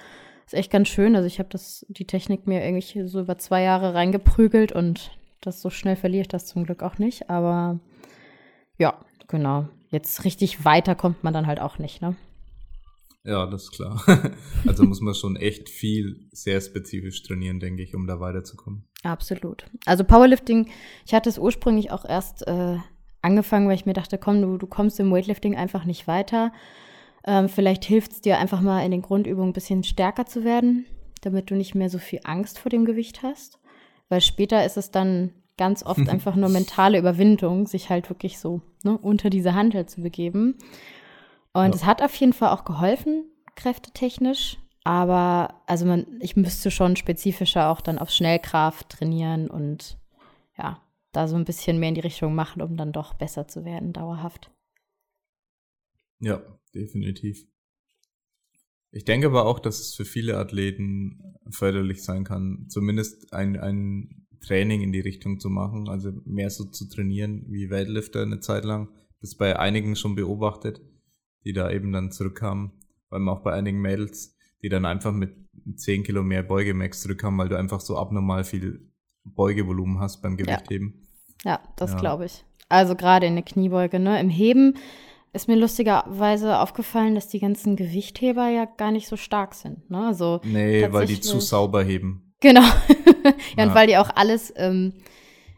ist 0.47 0.55
echt 0.55 0.73
ganz 0.73 0.89
schön. 0.89 1.15
Also 1.15 1.27
ich 1.27 1.39
habe 1.39 1.51
das, 1.51 1.85
die 1.91 2.07
Technik 2.07 2.47
mir 2.47 2.65
irgendwie 2.65 3.07
so 3.07 3.21
über 3.21 3.37
zwei 3.37 3.63
Jahre 3.63 3.93
reingeprügelt 3.93 4.73
und 4.73 5.11
das 5.43 5.61
so 5.61 5.69
schnell 5.69 5.97
verliere 5.97 6.23
ich 6.23 6.29
das 6.29 6.47
zum 6.47 6.65
Glück 6.65 6.83
auch 6.83 6.97
nicht. 6.97 7.29
Aber 7.29 7.79
ja, 8.79 8.95
genau. 9.29 9.69
Jetzt 9.91 10.25
richtig 10.25 10.65
weiter 10.65 10.95
kommt 10.95 11.23
man 11.23 11.35
dann 11.35 11.47
halt 11.47 11.61
auch 11.61 11.79
nicht, 11.79 12.01
ne? 12.01 12.17
Ja, 13.25 13.47
das 13.47 13.64
ist 13.64 13.73
klar. 13.73 14.02
also 14.67 14.85
muss 14.85 15.00
man 15.00 15.14
schon 15.14 15.37
echt 15.37 15.69
viel 15.69 16.29
sehr 16.33 16.61
spezifisch 16.61 17.23
trainieren, 17.23 17.61
denke 17.61 17.83
ich, 17.83 17.95
um 17.95 18.07
da 18.07 18.19
weiterzukommen. 18.19 18.85
Absolut. 19.05 19.64
Also 19.87 20.05
Powerlifting, 20.05 20.69
ich 21.07 21.14
hatte 21.14 21.29
es 21.29 21.38
ursprünglich 21.38 21.93
auch 21.93 22.05
erst 22.05 22.47
äh, 22.47 22.79
angefangen, 23.21 23.69
weil 23.69 23.76
ich 23.76 23.87
mir 23.87 23.93
dachte, 23.93 24.19
komm, 24.19 24.43
du, 24.43 24.59
du 24.59 24.67
kommst 24.67 24.99
im 24.99 25.12
Weightlifting 25.12 25.57
einfach 25.57 25.85
nicht 25.85 26.09
weiter. 26.09 26.52
Ähm, 27.25 27.49
vielleicht 27.49 27.85
hilft 27.85 28.12
es 28.12 28.21
dir 28.21 28.38
einfach 28.38 28.61
mal 28.61 28.85
in 28.85 28.91
den 28.91 29.02
Grundübungen 29.02 29.50
ein 29.50 29.55
bisschen 29.55 29.85
stärker 29.85 30.26
zu 30.26 30.43
werden, 30.43 30.87
damit 31.21 31.50
du 31.50 31.55
nicht 31.55 31.76
mehr 31.76 31.88
so 31.88 31.99
viel 31.99 32.21
Angst 32.25 32.59
vor 32.59 32.71
dem 32.71 32.85
Gewicht 32.85 33.23
hast. 33.23 33.61
Weil 34.09 34.21
später 34.21 34.67
ist 34.67 34.76
es 34.76 34.91
dann 34.91 35.31
ganz 35.57 35.85
oft 35.85 36.09
einfach 36.09 36.35
nur 36.35 36.49
mentale 36.49 36.99
Überwindung, 36.99 37.69
sich 37.69 37.88
halt 37.88 38.11
wirklich 38.11 38.41
so 38.41 38.62
ne, 38.83 38.99
unter 38.99 39.31
diese 39.31 39.55
Handel 39.55 39.87
zu 39.87 40.02
begeben. 40.02 40.57
Und 41.53 41.75
es 41.75 41.85
hat 41.85 42.03
auf 42.03 42.15
jeden 42.17 42.33
Fall 42.33 42.51
auch 42.51 42.65
geholfen, 42.65 43.31
kräftetechnisch. 43.55 44.59
Aber 44.85 45.63
also 45.67 45.87
man, 45.87 46.07
ich 46.21 46.35
müsste 46.35 46.71
schon 46.71 46.97
spezifischer 46.97 47.69
auch 47.69 47.81
dann 47.81 47.99
auf 47.99 48.11
Schnellkraft 48.11 48.89
trainieren 48.89 49.49
und 49.49 49.99
ja, 50.59 50.83
da 51.13 51.29
so 51.29 51.37
ein 51.37 51.45
bisschen 51.45 51.79
mehr 51.79 51.91
in 51.91 51.95
die 51.95 52.01
Richtung 52.01 52.35
machen, 52.35 52.63
um 52.63 52.77
dann 52.77 52.93
doch 52.93 53.15
besser 53.15 53.47
zu 53.47 53.65
werden, 53.65 53.93
dauerhaft. 53.93 54.51
Ja, 56.19 56.43
definitiv. 56.75 57.47
Ich 58.91 59.05
denke 59.05 59.29
aber 59.29 59.47
auch, 59.47 59.59
dass 59.59 59.81
es 59.81 59.95
für 59.95 60.05
viele 60.05 60.37
Athleten 60.37 61.37
förderlich 61.51 62.03
sein 62.03 62.25
kann, 62.25 62.67
zumindest 62.69 63.33
ein, 63.33 63.59
ein 63.59 64.27
Training 64.41 64.83
in 64.83 64.93
die 64.93 65.01
Richtung 65.01 65.39
zu 65.41 65.49
machen, 65.49 65.89
also 65.89 66.13
mehr 66.25 66.51
so 66.51 66.65
zu 66.65 66.89
trainieren 66.89 67.47
wie 67.49 67.71
Weightlifter 67.71 68.23
eine 68.23 68.41
Zeit 68.41 68.65
lang. 68.65 68.89
Das 69.21 69.37
bei 69.37 69.59
einigen 69.59 69.97
schon 69.97 70.15
beobachtet, 70.15 70.81
die 71.45 71.53
da 71.53 71.71
eben 71.71 71.93
dann 71.93 72.11
zurückkamen, 72.11 72.73
vor 73.09 73.17
allem 73.19 73.29
auch 73.29 73.43
bei 73.43 73.53
einigen 73.53 73.81
Mädels, 73.81 74.37
die 74.63 74.69
dann 74.69 74.85
einfach 74.85 75.13
mit 75.13 75.35
10 75.75 76.05
Kilo 76.05 76.23
mehr 76.23 76.43
Beugemax 76.43 77.03
zurückkamen, 77.03 77.39
weil 77.39 77.49
du 77.49 77.57
einfach 77.57 77.81
so 77.81 77.97
abnormal 77.97 78.45
viel 78.45 78.89
Beugevolumen 79.25 80.01
hast 80.01 80.23
beim 80.23 80.37
Gewichtheben. 80.37 81.07
Ja, 81.45 81.53
ja 81.53 81.61
das 81.77 81.93
ja. 81.93 81.99
glaube 81.99 82.27
ich. 82.27 82.45
Also 82.69 82.97
gerade 82.97 83.27
in 83.27 83.35
der 83.35 83.45
Kniebeuge, 83.45 83.99
ne? 83.99 84.19
Im 84.21 84.31
Heben 84.31 84.75
ist 85.33 85.49
mir 85.49 85.57
lustigerweise 85.57 86.59
aufgefallen, 86.59 87.15
dass 87.15 87.29
die 87.29 87.41
ganzen 87.41 87.77
Gewichtheber 87.77 88.49
ja 88.49 88.67
gar 88.67 88.91
nicht 88.91 89.09
so 89.09 89.17
stark 89.17 89.55
sind. 89.55 89.91
Ne? 89.91 90.07
Also 90.07 90.41
nee, 90.45 90.87
weil 90.91 91.07
die 91.07 91.21
zu 91.21 91.41
sauber 91.41 91.83
heben. 91.83 92.35
Genau. 92.41 92.61
ja, 92.61 93.33
ja, 93.57 93.65
und 93.65 93.75
weil 93.75 93.87
die 93.87 93.97
auch 93.97 94.11
alles, 94.15 94.53
ähm, 94.57 94.95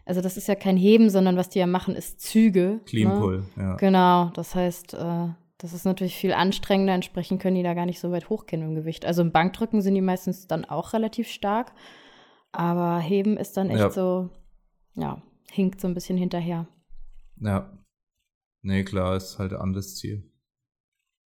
also 0.05 0.21
das 0.21 0.37
ist 0.37 0.49
ja 0.49 0.55
kein 0.55 0.77
Heben, 0.77 1.11
sondern 1.11 1.37
was 1.37 1.49
die 1.49 1.59
ja 1.59 1.67
machen, 1.67 1.97
ist 1.97 2.21
Züge. 2.21 2.81
Clean 2.85 3.09
ne? 3.09 3.19
Pull, 3.19 3.45
ja. 3.57 3.77
Genau, 3.77 4.31
das 4.35 4.55
heißt, 4.55 4.95
äh, 4.95 5.29
das 5.59 5.73
ist 5.73 5.85
natürlich 5.85 6.17
viel 6.17 6.33
anstrengender, 6.33 6.95
entsprechend 6.95 7.41
können 7.41 7.57
die 7.57 7.63
da 7.63 7.75
gar 7.75 7.87
nicht 7.87 8.01
so 8.01 8.11
weit 8.11 8.29
hochgehen 8.29 8.63
im 8.63 8.75
Gewicht. 8.75 9.07
Also 9.07 9.23
im 9.23 9.33
Bankdrücken 9.33 9.83
sind 9.83 9.95
die 9.95 10.01
meistens 10.01 10.47
dann 10.47 10.65
auch 10.65 10.93
relativ 10.93 11.29
stark, 11.29 11.73
aber 12.53 12.99
Heben 12.99 13.37
ist 13.37 13.57
dann 13.57 13.71
echt 13.71 13.79
ja. 13.79 13.91
so, 13.91 14.31
ja, 14.95 15.23
hinkt 15.51 15.81
so 15.81 15.89
ein 15.89 15.95
bisschen 15.95 16.17
hinterher. 16.17 16.67
Ja, 17.41 17.71
Nee, 18.65 18.83
klar, 18.83 19.15
ist 19.17 19.39
halt 19.39 19.53
ein 19.53 19.61
anderes 19.61 19.95
Ziel. 19.97 20.25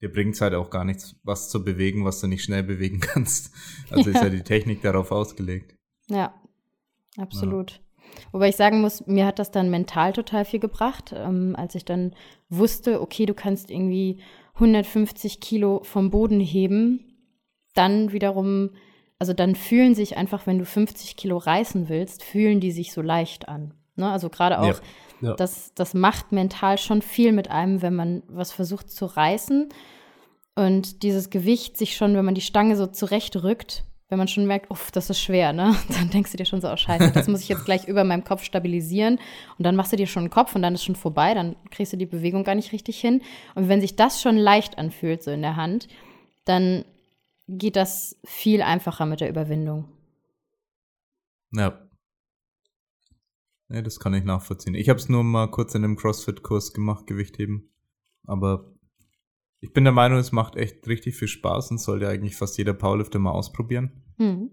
Dir 0.00 0.11
bringt 0.11 0.35
es 0.35 0.40
halt 0.40 0.54
auch 0.54 0.70
gar 0.70 0.85
nichts, 0.85 1.14
was 1.23 1.49
zu 1.49 1.64
bewegen, 1.64 2.04
was 2.04 2.20
du 2.20 2.26
nicht 2.26 2.42
schnell 2.42 2.64
bewegen 2.64 2.99
kannst. 3.00 3.54
Also 3.90 4.11
ja. 4.11 4.16
ist 4.16 4.23
ja 4.23 4.28
die 4.28 4.42
Technik 4.42 4.82
darauf 4.82 5.12
ausgelegt. 5.12 5.76
Ja, 6.08 6.35
absolut. 7.16 7.73
Ja. 7.73 7.78
Wobei 8.33 8.49
ich 8.49 8.57
sagen 8.57 8.81
muss, 8.81 9.07
mir 9.07 9.27
hat 9.27 9.39
das 9.39 9.51
dann 9.51 9.71
mental 9.71 10.13
total 10.13 10.45
viel 10.45 10.61
gebracht, 10.61 11.15
ähm, 11.17 11.55
als 11.57 11.75
ich 11.75 11.85
dann 11.85 12.15
wusste, 12.49 13.01
okay, 13.01 13.27
du 13.27 13.35
kannst 13.35 13.71
irgendwie 13.71 14.21
150 14.55 15.41
Kilo 15.41 15.83
vom 15.85 16.11
Boden 16.11 16.41
heben. 16.41 17.05
Dann 17.75 18.13
wiederum, 18.13 18.71
also 19.19 19.33
dann 19.33 19.55
fühlen 19.55 19.95
sich 19.95 20.17
einfach, 20.17 20.47
wenn 20.47 20.59
du 20.59 20.65
50 20.65 21.17
Kilo 21.17 21.37
reißen 21.37 21.89
willst, 21.89 22.23
fühlen 22.23 22.61
die 22.61 22.73
sich 22.73 22.93
so 22.93 23.03
leicht 23.03 23.49
an. 23.49 23.75
Ne? 23.97 24.11
Also 24.11 24.29
gerade 24.29 24.61
auch 24.61 24.67
ja. 24.67 24.81
Ja. 25.21 25.35
Das, 25.35 25.73
das 25.75 25.95
macht 25.95 26.33
mental 26.33 26.79
schon 26.79 27.03
viel 27.03 27.33
mit 27.33 27.51
einem, 27.51 27.83
wenn 27.83 27.95
man 27.95 28.23
was 28.29 28.53
versucht 28.53 28.91
zu 28.91 29.07
reißen. 29.07 29.69
Und 30.55 31.03
dieses 31.03 31.31
Gewicht 31.31 31.77
sich 31.77 31.97
schon, 31.97 32.15
wenn 32.15 32.25
man 32.25 32.35
die 32.35 32.41
Stange 32.41 32.77
so 32.77 32.87
zurechtrückt, 32.87 33.85
wenn 34.09 34.19
man 34.19 34.29
schon 34.29 34.47
merkt, 34.47 34.71
uff, 34.71 34.91
das 34.91 35.11
ist 35.11 35.21
schwer, 35.21 35.53
ne? 35.53 35.77
Dann 35.88 36.11
denkst 36.11 36.31
du 36.31 36.37
dir 36.37 36.47
schon 36.47 36.61
so, 36.61 36.71
oh 36.71 36.77
scheiße, 36.77 37.12
das 37.12 37.29
muss 37.29 37.43
ich 37.43 37.49
jetzt 37.49 37.65
gleich 37.65 37.87
über 37.87 38.05
meinem 38.05 38.25
Kopf 38.25 38.43
stabilisieren. 38.43 39.19
Und 39.59 39.65
dann 39.65 39.77
machst 39.77 39.93
du 39.93 39.97
dir 39.97 40.07
schon 40.07 40.23
einen 40.23 40.31
Kopf 40.31 40.55
und 40.55 40.62
dann 40.62 40.75
ist 40.75 40.85
schon 40.85 40.97
vorbei, 40.97 41.35
dann 41.35 41.57
kriegst 41.71 41.93
du 41.93 41.97
die 41.97 42.07
Bewegung 42.07 42.43
gar 42.45 42.55
nicht 42.55 42.73
richtig 42.73 42.99
hin. 43.00 43.21
Und 43.55 43.69
wenn 43.69 43.81
sich 43.81 43.97
das 43.97 44.23
schon 44.23 44.37
leicht 44.37 44.79
anfühlt, 44.79 45.23
so 45.23 45.31
in 45.31 45.43
der 45.43 45.57
Hand, 45.57 45.88
dann 46.45 46.85
geht 47.49 47.77
das 47.77 48.17
viel 48.25 48.62
einfacher 48.62 49.05
mit 49.05 49.21
der 49.21 49.29
Überwindung. 49.29 49.87
Ja. 51.53 51.79
Ja, 53.71 53.83
das 53.83 54.00
kann 54.00 54.15
ich 54.15 54.25
nachvollziehen. 54.25 54.75
Ich 54.75 54.88
habe 54.88 54.99
es 54.99 55.11
nur 55.11 55.23
mal 55.23 55.50
kurz 55.50 55.75
in 55.75 55.85
einem 55.85 55.97
CrossFit-Kurs 55.97 56.73
gemacht, 56.73 57.07
Gewichtheben. 57.07 57.71
Aber 58.27 58.73
ich 59.61 59.73
bin 59.73 59.85
der 59.85 59.93
Meinung, 59.93 60.19
es 60.19 60.33
macht 60.33 60.57
echt 60.57 60.87
richtig 60.87 61.17
viel 61.17 61.29
Spaß 61.29 61.71
und 61.71 61.79
sollte 61.79 62.09
eigentlich 62.09 62.37
fast 62.37 62.59
jeder 62.59 62.75
Powerlifter 62.75 63.19
mal 63.19 63.33
ausprobieren. 63.33 64.03
Mhm. 64.19 64.50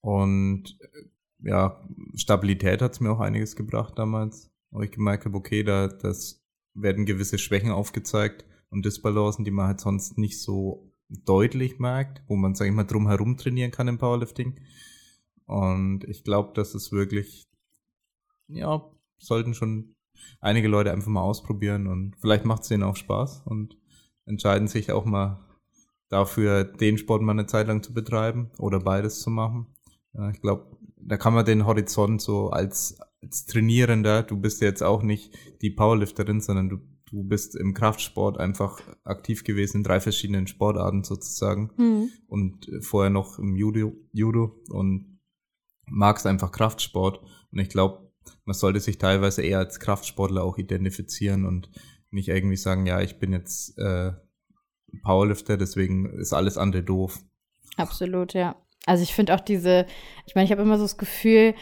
Und 0.00 0.78
äh, 0.80 1.48
ja, 1.48 1.82
Stabilität 2.14 2.80
hat 2.80 2.92
es 2.92 3.00
mir 3.00 3.10
auch 3.10 3.20
einiges 3.20 3.56
gebracht 3.56 3.98
damals. 3.98 4.50
Wo 4.70 4.82
ich 4.82 4.90
gemerkt 4.90 5.24
habe, 5.24 5.36
okay, 5.36 5.62
da 5.62 5.88
das 5.88 6.44
werden 6.74 7.06
gewisse 7.06 7.38
Schwächen 7.38 7.70
aufgezeigt 7.70 8.44
und 8.70 8.84
Disbalancen, 8.84 9.44
die 9.44 9.52
man 9.52 9.68
halt 9.68 9.80
sonst 9.80 10.18
nicht 10.18 10.40
so 10.42 10.92
deutlich 11.08 11.78
merkt, 11.78 12.24
wo 12.26 12.34
man, 12.34 12.54
sag 12.54 12.66
ich 12.66 12.72
mal, 12.72 12.84
drum 12.84 13.06
herum 13.06 13.36
trainieren 13.36 13.70
kann 13.70 13.86
im 13.86 13.98
Powerlifting. 13.98 14.58
Und 15.44 16.04
ich 16.04 16.24
glaube, 16.24 16.52
dass 16.54 16.74
es 16.74 16.90
wirklich 16.90 17.44
ja, 18.48 18.90
sollten 19.18 19.54
schon 19.54 19.94
einige 20.40 20.68
Leute 20.68 20.92
einfach 20.92 21.08
mal 21.08 21.22
ausprobieren 21.22 21.86
und 21.86 22.16
vielleicht 22.20 22.44
macht 22.44 22.62
es 22.62 22.68
denen 22.68 22.82
auch 22.82 22.96
Spaß 22.96 23.42
und 23.46 23.76
entscheiden 24.26 24.68
sich 24.68 24.92
auch 24.92 25.04
mal 25.04 25.40
dafür, 26.08 26.64
den 26.64 26.98
Sport 26.98 27.22
mal 27.22 27.32
eine 27.32 27.46
Zeit 27.46 27.66
lang 27.66 27.82
zu 27.82 27.92
betreiben 27.92 28.50
oder 28.58 28.80
beides 28.80 29.20
zu 29.20 29.30
machen. 29.30 29.66
Ja, 30.12 30.30
ich 30.30 30.40
glaube, 30.40 30.76
da 30.96 31.16
kann 31.16 31.34
man 31.34 31.44
den 31.44 31.66
Horizont 31.66 32.22
so 32.22 32.50
als, 32.50 32.98
als 33.22 33.46
Trainierender, 33.46 34.22
du 34.22 34.36
bist 34.36 34.60
jetzt 34.60 34.82
auch 34.82 35.02
nicht 35.02 35.36
die 35.60 35.70
Powerlifterin, 35.70 36.40
sondern 36.40 36.68
du, 36.68 36.78
du 37.10 37.24
bist 37.24 37.56
im 37.56 37.74
Kraftsport 37.74 38.38
einfach 38.38 38.80
aktiv 39.04 39.44
gewesen 39.44 39.78
in 39.78 39.82
drei 39.82 40.00
verschiedenen 40.00 40.46
Sportarten 40.46 41.04
sozusagen 41.04 41.70
mhm. 41.76 42.10
und 42.28 42.70
vorher 42.80 43.10
noch 43.10 43.38
im 43.38 43.56
Judo, 43.56 43.92
Judo 44.12 44.62
und 44.70 45.18
magst 45.86 46.26
einfach 46.26 46.52
Kraftsport. 46.52 47.20
Und 47.50 47.58
ich 47.58 47.68
glaube, 47.68 48.10
man 48.44 48.54
sollte 48.54 48.80
sich 48.80 48.98
teilweise 48.98 49.42
eher 49.42 49.58
als 49.58 49.80
Kraftsportler 49.80 50.42
auch 50.42 50.58
identifizieren 50.58 51.44
und 51.44 51.70
nicht 52.14 52.28
irgendwie 52.28 52.56
sagen, 52.56 52.86
ja, 52.86 53.00
ich 53.00 53.18
bin 53.18 53.32
jetzt 53.32 53.78
äh, 53.78 54.12
Powerlifter, 55.02 55.56
deswegen 55.56 56.18
ist 56.18 56.32
alles 56.32 56.56
andere 56.56 56.82
doof. 56.82 57.18
Absolut, 57.76 58.34
ja. 58.34 58.56
Also 58.86 59.02
ich 59.02 59.14
finde 59.14 59.34
auch 59.34 59.40
diese, 59.40 59.86
ich 60.26 60.34
meine, 60.34 60.44
ich 60.44 60.52
habe 60.52 60.62
immer 60.62 60.78
so 60.78 60.84
das 60.84 60.98
Gefühl, 60.98 61.54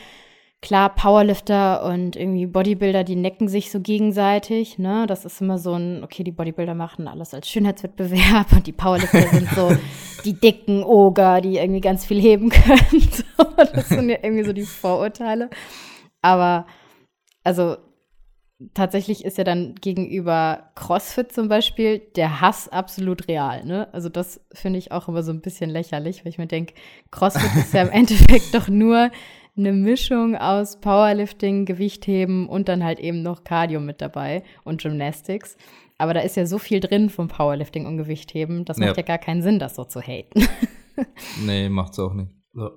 klar, 0.60 0.94
Powerlifter 0.94 1.84
und 1.84 2.16
irgendwie 2.16 2.46
Bodybuilder, 2.46 3.04
die 3.04 3.16
necken 3.16 3.48
sich 3.48 3.70
so 3.70 3.80
gegenseitig, 3.80 4.78
ne? 4.78 5.06
Das 5.06 5.24
ist 5.24 5.40
immer 5.40 5.58
so 5.58 5.74
ein, 5.74 6.04
okay, 6.04 6.24
die 6.24 6.32
Bodybuilder 6.32 6.74
machen 6.74 7.08
alles 7.08 7.34
als 7.34 7.48
Schönheitswettbewerb 7.48 8.52
und 8.52 8.66
die 8.66 8.72
Powerlifter 8.72 9.22
sind 9.28 9.48
so 9.50 9.72
die 10.24 10.34
dicken 10.34 10.84
Oger, 10.84 11.40
die 11.40 11.56
irgendwie 11.56 11.80
ganz 11.80 12.04
viel 12.04 12.20
heben 12.20 12.48
können. 12.48 12.78
Das 13.74 13.88
sind 13.88 14.08
ja 14.08 14.16
irgendwie 14.22 14.44
so 14.44 14.52
die 14.52 14.62
Vorurteile. 14.62 15.50
Aber, 16.20 16.66
also, 17.44 17.76
tatsächlich 18.74 19.24
ist 19.24 19.38
ja 19.38 19.44
dann 19.44 19.74
gegenüber 19.76 20.70
CrossFit 20.74 21.32
zum 21.32 21.48
Beispiel 21.48 22.00
der 22.16 22.40
Hass 22.40 22.68
absolut 22.68 23.28
real. 23.28 23.64
Ne? 23.64 23.88
Also 23.92 24.08
das 24.08 24.40
finde 24.52 24.78
ich 24.78 24.92
auch 24.92 25.08
immer 25.08 25.22
so 25.22 25.32
ein 25.32 25.40
bisschen 25.40 25.70
lächerlich, 25.70 26.24
weil 26.24 26.30
ich 26.30 26.38
mir 26.38 26.46
denke, 26.46 26.74
CrossFit 27.10 27.54
ist 27.56 27.74
ja 27.74 27.82
im 27.82 27.90
Endeffekt 27.92 28.54
doch 28.54 28.68
nur 28.68 29.10
eine 29.56 29.72
Mischung 29.72 30.36
aus 30.36 30.80
Powerlifting, 30.80 31.66
Gewichtheben 31.66 32.48
und 32.48 32.68
dann 32.68 32.82
halt 32.82 33.00
eben 33.00 33.22
noch 33.22 33.44
Cardio 33.44 33.80
mit 33.80 34.00
dabei 34.00 34.42
und 34.64 34.82
Gymnastics. 34.82 35.56
Aber 35.98 36.14
da 36.14 36.20
ist 36.20 36.36
ja 36.36 36.46
so 36.46 36.58
viel 36.58 36.80
drin 36.80 37.10
vom 37.10 37.28
Powerlifting 37.28 37.86
und 37.86 37.96
Gewichtheben, 37.96 38.64
das 38.64 38.78
macht 38.78 38.96
ja, 38.96 38.96
ja 38.96 39.02
gar 39.02 39.18
keinen 39.18 39.42
Sinn, 39.42 39.58
das 39.58 39.76
so 39.76 39.84
zu 39.84 40.00
haten. 40.00 40.48
nee, 41.44 41.68
macht's 41.68 41.98
auch 41.98 42.14
nicht. 42.14 42.30
Ja. 42.54 42.70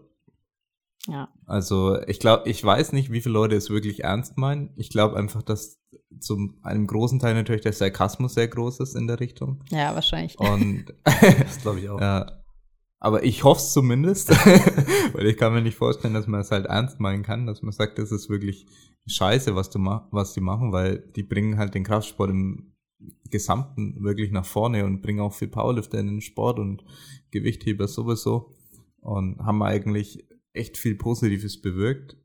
Ja. 1.07 1.29
Also 1.45 1.99
ich 2.07 2.19
glaube, 2.19 2.49
ich 2.49 2.63
weiß 2.63 2.93
nicht, 2.93 3.11
wie 3.11 3.21
viele 3.21 3.33
Leute 3.33 3.55
es 3.55 3.69
wirklich 3.69 4.03
ernst 4.03 4.37
meinen. 4.37 4.73
Ich 4.75 4.89
glaube 4.89 5.17
einfach, 5.17 5.43
dass 5.43 5.79
zum 6.19 6.57
einem 6.63 6.87
großen 6.87 7.19
Teil 7.19 7.35
natürlich 7.35 7.61
der 7.61 7.73
Sarkasmus 7.73 8.33
sehr 8.33 8.47
groß 8.47 8.79
ist 8.79 8.95
in 8.95 9.07
der 9.07 9.19
Richtung. 9.19 9.63
Ja, 9.69 9.93
wahrscheinlich. 9.93 10.39
Und 10.39 10.85
das 11.03 11.61
glaube 11.61 11.79
ich 11.79 11.89
auch. 11.89 11.99
Ja, 11.99 12.43
aber 12.99 13.23
ich 13.23 13.43
hoffe 13.43 13.59
es 13.59 13.73
zumindest, 13.73 14.29
weil 15.13 15.27
ich 15.27 15.37
kann 15.37 15.53
mir 15.53 15.61
nicht 15.61 15.77
vorstellen, 15.77 16.13
dass 16.13 16.27
man 16.27 16.41
es 16.41 16.51
halt 16.51 16.65
ernst 16.65 16.99
meinen 16.99 17.23
kann, 17.23 17.45
dass 17.45 17.61
man 17.61 17.71
sagt, 17.71 17.99
das 17.99 18.11
ist 18.11 18.29
wirklich 18.29 18.65
scheiße, 19.05 19.55
was 19.55 19.69
du 19.69 19.77
mach, 19.77 20.07
was 20.11 20.33
die 20.33 20.41
machen, 20.41 20.71
weil 20.71 20.99
die 21.15 21.23
bringen 21.23 21.57
halt 21.57 21.75
den 21.75 21.83
Kraftsport 21.83 22.31
im 22.31 22.73
Gesamten 23.29 24.03
wirklich 24.03 24.31
nach 24.31 24.45
vorne 24.45 24.85
und 24.85 25.01
bringen 25.01 25.19
auch 25.19 25.33
viel 25.33 25.49
Powerlifter 25.49 25.99
in 25.99 26.07
den 26.07 26.21
Sport 26.21 26.57
und 26.57 26.83
Gewichtheber 27.29 27.87
sowieso 27.87 28.55
und 29.01 29.37
haben 29.39 29.61
eigentlich 29.61 30.25
echt 30.55 30.77
viel 30.77 30.95
Positives 30.95 31.61
bewirkt 31.61 32.17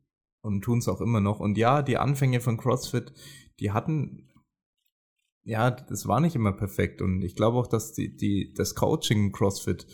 und 0.43 0.63
tun 0.63 0.79
es 0.79 0.89
auch 0.89 1.01
immer 1.01 1.21
noch. 1.21 1.41
Und 1.41 1.59
ja, 1.59 1.83
die 1.83 1.99
Anfänge 1.99 2.41
von 2.41 2.57
CrossFit, 2.57 3.13
die 3.59 3.73
hatten 3.73 4.31
ja, 5.43 5.71
das 5.71 6.07
war 6.07 6.21
nicht 6.21 6.37
immer 6.37 6.53
perfekt 6.53 7.03
und 7.03 7.23
ich 7.23 7.35
glaube 7.35 7.59
auch, 7.59 7.67
dass 7.67 7.93
die, 7.93 8.15
die, 8.17 8.53
das 8.55 8.75
Coaching 8.75 9.33
CrossFit 9.33 9.87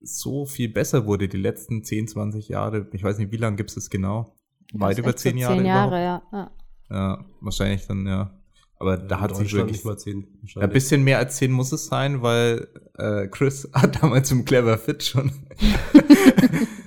so 0.00 0.46
viel 0.46 0.68
besser 0.68 1.06
wurde 1.06 1.28
die 1.28 1.36
letzten 1.36 1.84
10, 1.84 2.08
20 2.08 2.48
Jahre. 2.48 2.88
Ich 2.92 3.02
weiß 3.02 3.18
nicht, 3.18 3.32
wie 3.32 3.36
lange 3.36 3.56
gibt 3.56 3.70
es 3.70 3.74
das 3.74 3.90
genau? 3.90 4.36
Weit 4.72 4.98
über 4.98 5.14
10 5.14 5.36
Jahre. 5.36 5.56
10 5.56 5.66
Jahre, 5.66 6.02
ja. 6.02 6.22
ja. 6.32 6.50
Ja, 6.90 7.24
wahrscheinlich 7.40 7.86
dann, 7.86 8.06
ja. 8.06 8.36
Aber 8.76 8.98
ja, 8.98 9.06
da 9.06 9.20
hat 9.20 9.36
sich 9.36 9.52
wirklich. 9.52 9.84
Mal 9.84 9.98
10, 9.98 10.26
ja, 10.42 10.62
ein 10.62 10.70
bisschen 10.70 11.04
mehr 11.04 11.18
als 11.18 11.36
10 11.36 11.52
muss 11.52 11.70
es 11.72 11.86
sein, 11.86 12.22
weil 12.22 12.68
äh, 12.96 13.28
Chris 13.28 13.70
hat 13.74 14.02
damals 14.02 14.30
im 14.32 14.44
Clever 14.44 14.78
Fit 14.78 15.02
schon. 15.02 15.30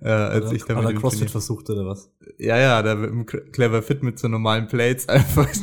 äh, 0.00 0.08
als 0.08 0.46
oder, 0.46 0.54
ich 0.54 0.64
damit 0.64 0.84
oder 0.84 0.94
CrossFit 0.94 1.30
versucht 1.30 1.68
oder 1.70 1.86
was? 1.86 2.10
Ja, 2.38 2.58
ja, 2.58 2.82
da 2.82 2.94
mit 2.94 3.10
dem 3.10 3.26
Clever 3.26 3.82
Fit 3.82 4.02
mit 4.02 4.18
so 4.18 4.28
normalen 4.28 4.66
Plates 4.66 5.08
einfach 5.08 5.52
so 5.52 5.62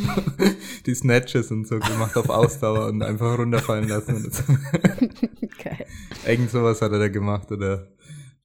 die 0.86 0.94
Snatches 0.94 1.52
und 1.52 1.68
so 1.68 1.80
gemacht 1.80 2.16
auf 2.18 2.30
Ausdauer 2.30 2.88
und 2.88 3.02
einfach 3.02 3.38
runterfallen 3.38 3.88
lassen. 3.88 4.32
Geil. 5.64 5.86
Irgend 6.26 6.52
sowas 6.52 6.82
hat 6.82 6.92
er 6.92 7.00
da 7.00 7.08
gemacht 7.08 7.52
oder 7.52 7.88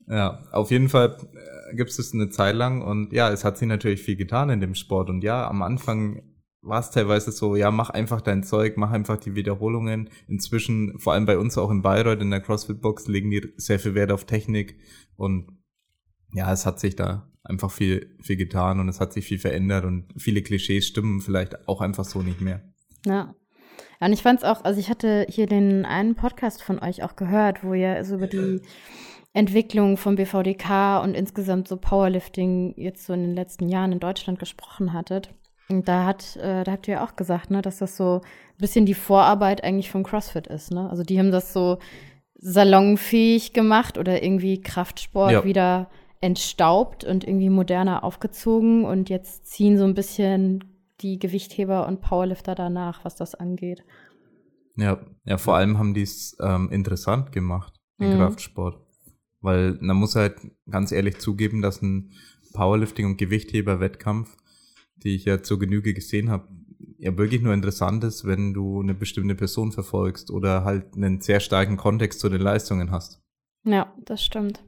ja, 0.08 0.42
auf 0.50 0.70
jeden 0.70 0.88
Fall 0.88 1.16
äh, 1.34 1.76
gibt 1.76 1.90
es 1.90 1.96
das 1.96 2.12
eine 2.12 2.30
Zeit 2.30 2.54
lang 2.54 2.82
und 2.82 3.12
ja, 3.12 3.30
es 3.30 3.44
hat 3.44 3.58
sich 3.58 3.68
natürlich 3.68 4.02
viel 4.02 4.16
getan 4.16 4.50
in 4.50 4.60
dem 4.60 4.74
Sport 4.74 5.10
und 5.10 5.22
ja, 5.22 5.46
am 5.48 5.62
Anfang 5.62 6.22
war 6.62 6.78
es 6.78 6.90
teilweise 6.90 7.32
so, 7.32 7.56
ja, 7.56 7.70
mach 7.70 7.90
einfach 7.90 8.20
dein 8.20 8.44
Zeug, 8.44 8.76
mach 8.76 8.92
einfach 8.92 9.16
die 9.16 9.34
Wiederholungen. 9.34 10.08
Inzwischen, 10.28 10.96
vor 10.98 11.12
allem 11.12 11.26
bei 11.26 11.36
uns 11.36 11.58
auch 11.58 11.70
in 11.72 11.82
Bayreuth 11.82 12.22
in 12.22 12.30
der 12.30 12.40
CrossFit-Box, 12.40 13.08
legen 13.08 13.30
die 13.30 13.52
sehr 13.56 13.80
viel 13.80 13.96
Wert 13.96 14.12
auf 14.12 14.26
Technik 14.26 14.78
und 15.16 15.48
ja, 16.32 16.52
es 16.52 16.66
hat 16.66 16.80
sich 16.80 16.96
da 16.96 17.28
einfach 17.44 17.70
viel, 17.70 18.16
viel 18.20 18.36
getan 18.36 18.80
und 18.80 18.88
es 18.88 19.00
hat 19.00 19.12
sich 19.12 19.26
viel 19.26 19.38
verändert 19.38 19.84
und 19.84 20.06
viele 20.16 20.42
Klischees 20.42 20.86
stimmen 20.86 21.20
vielleicht 21.20 21.68
auch 21.68 21.80
einfach 21.80 22.04
so 22.04 22.22
nicht 22.22 22.40
mehr. 22.40 22.62
Ja. 23.06 23.34
Ja, 24.00 24.06
und 24.06 24.12
ich 24.12 24.22
fand 24.22 24.40
es 24.40 24.44
auch, 24.44 24.64
also 24.64 24.80
ich 24.80 24.90
hatte 24.90 25.26
hier 25.28 25.46
den 25.46 25.84
einen 25.84 26.14
Podcast 26.14 26.62
von 26.62 26.80
euch 26.80 27.02
auch 27.02 27.16
gehört, 27.16 27.62
wo 27.64 27.72
ihr 27.72 28.04
so 28.04 28.16
über 28.16 28.26
die 28.26 28.60
Entwicklung 29.32 29.96
vom 29.96 30.16
BVDK 30.16 31.02
und 31.02 31.14
insgesamt 31.14 31.68
so 31.68 31.76
Powerlifting 31.76 32.74
jetzt 32.76 33.06
so 33.06 33.12
in 33.12 33.22
den 33.22 33.34
letzten 33.34 33.68
Jahren 33.68 33.92
in 33.92 34.00
Deutschland 34.00 34.38
gesprochen 34.38 34.92
hattet. 34.92 35.30
Und 35.68 35.88
da 35.88 36.04
hat, 36.04 36.36
äh, 36.36 36.64
da 36.64 36.72
habt 36.72 36.86
ihr 36.88 36.94
ja 36.94 37.04
auch 37.04 37.16
gesagt, 37.16 37.50
ne, 37.50 37.62
dass 37.62 37.78
das 37.78 37.96
so 37.96 38.20
ein 38.22 38.58
bisschen 38.58 38.84
die 38.84 38.94
Vorarbeit 38.94 39.64
eigentlich 39.64 39.90
vom 39.90 40.02
CrossFit 40.02 40.48
ist, 40.48 40.70
ne? 40.72 40.90
Also 40.90 41.02
die 41.02 41.18
haben 41.18 41.30
das 41.30 41.52
so 41.52 41.78
salonfähig 42.34 43.52
gemacht 43.52 43.96
oder 43.96 44.22
irgendwie 44.22 44.60
Kraftsport 44.60 45.32
ja. 45.32 45.44
wieder 45.44 45.88
entstaubt 46.22 47.04
und 47.04 47.24
irgendwie 47.24 47.50
moderner 47.50 48.04
aufgezogen 48.04 48.84
und 48.84 49.10
jetzt 49.10 49.46
ziehen 49.46 49.76
so 49.76 49.84
ein 49.84 49.94
bisschen 49.94 50.64
die 51.00 51.18
Gewichtheber 51.18 51.86
und 51.88 52.00
Powerlifter 52.00 52.54
danach, 52.54 53.04
was 53.04 53.16
das 53.16 53.34
angeht. 53.34 53.84
Ja, 54.76 55.04
ja, 55.24 55.36
vor 55.36 55.56
allem 55.56 55.78
haben 55.78 55.94
die 55.94 56.02
es 56.02 56.36
ähm, 56.40 56.70
interessant 56.70 57.32
gemacht, 57.32 57.74
den 58.00 58.14
mhm. 58.14 58.18
Kraftsport. 58.18 58.80
Weil 59.40 59.76
man 59.80 59.96
muss 59.96 60.14
halt 60.14 60.36
ganz 60.70 60.92
ehrlich 60.92 61.18
zugeben, 61.18 61.60
dass 61.60 61.82
ein 61.82 62.12
Powerlifting- 62.54 63.06
und 63.06 63.16
Gewichtheber-Wettkampf, 63.16 64.36
die 65.02 65.16
ich 65.16 65.24
ja 65.24 65.42
zur 65.42 65.58
Genüge 65.58 65.92
gesehen 65.92 66.30
habe, 66.30 66.46
ja 66.98 67.18
wirklich 67.18 67.42
nur 67.42 67.52
interessant 67.52 68.04
ist, 68.04 68.24
wenn 68.24 68.54
du 68.54 68.80
eine 68.80 68.94
bestimmte 68.94 69.34
Person 69.34 69.72
verfolgst 69.72 70.30
oder 70.30 70.62
halt 70.62 70.94
einen 70.94 71.20
sehr 71.20 71.40
starken 71.40 71.76
Kontext 71.76 72.20
zu 72.20 72.28
den 72.28 72.40
Leistungen 72.40 72.92
hast. 72.92 73.20
Ja, 73.64 73.92
das 74.04 74.24
stimmt. 74.24 74.62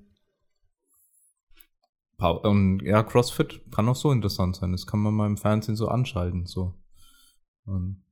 Und 2.30 2.80
ja, 2.82 3.02
CrossFit 3.02 3.60
kann 3.70 3.88
auch 3.88 3.96
so 3.96 4.12
interessant 4.12 4.56
sein. 4.56 4.72
Das 4.72 4.86
kann 4.86 5.00
man 5.00 5.14
mal 5.14 5.26
im 5.26 5.36
Fernsehen 5.36 5.76
so 5.76 5.88
anschalten. 5.88 6.46
So. 6.46 6.74
Und, 7.66 8.04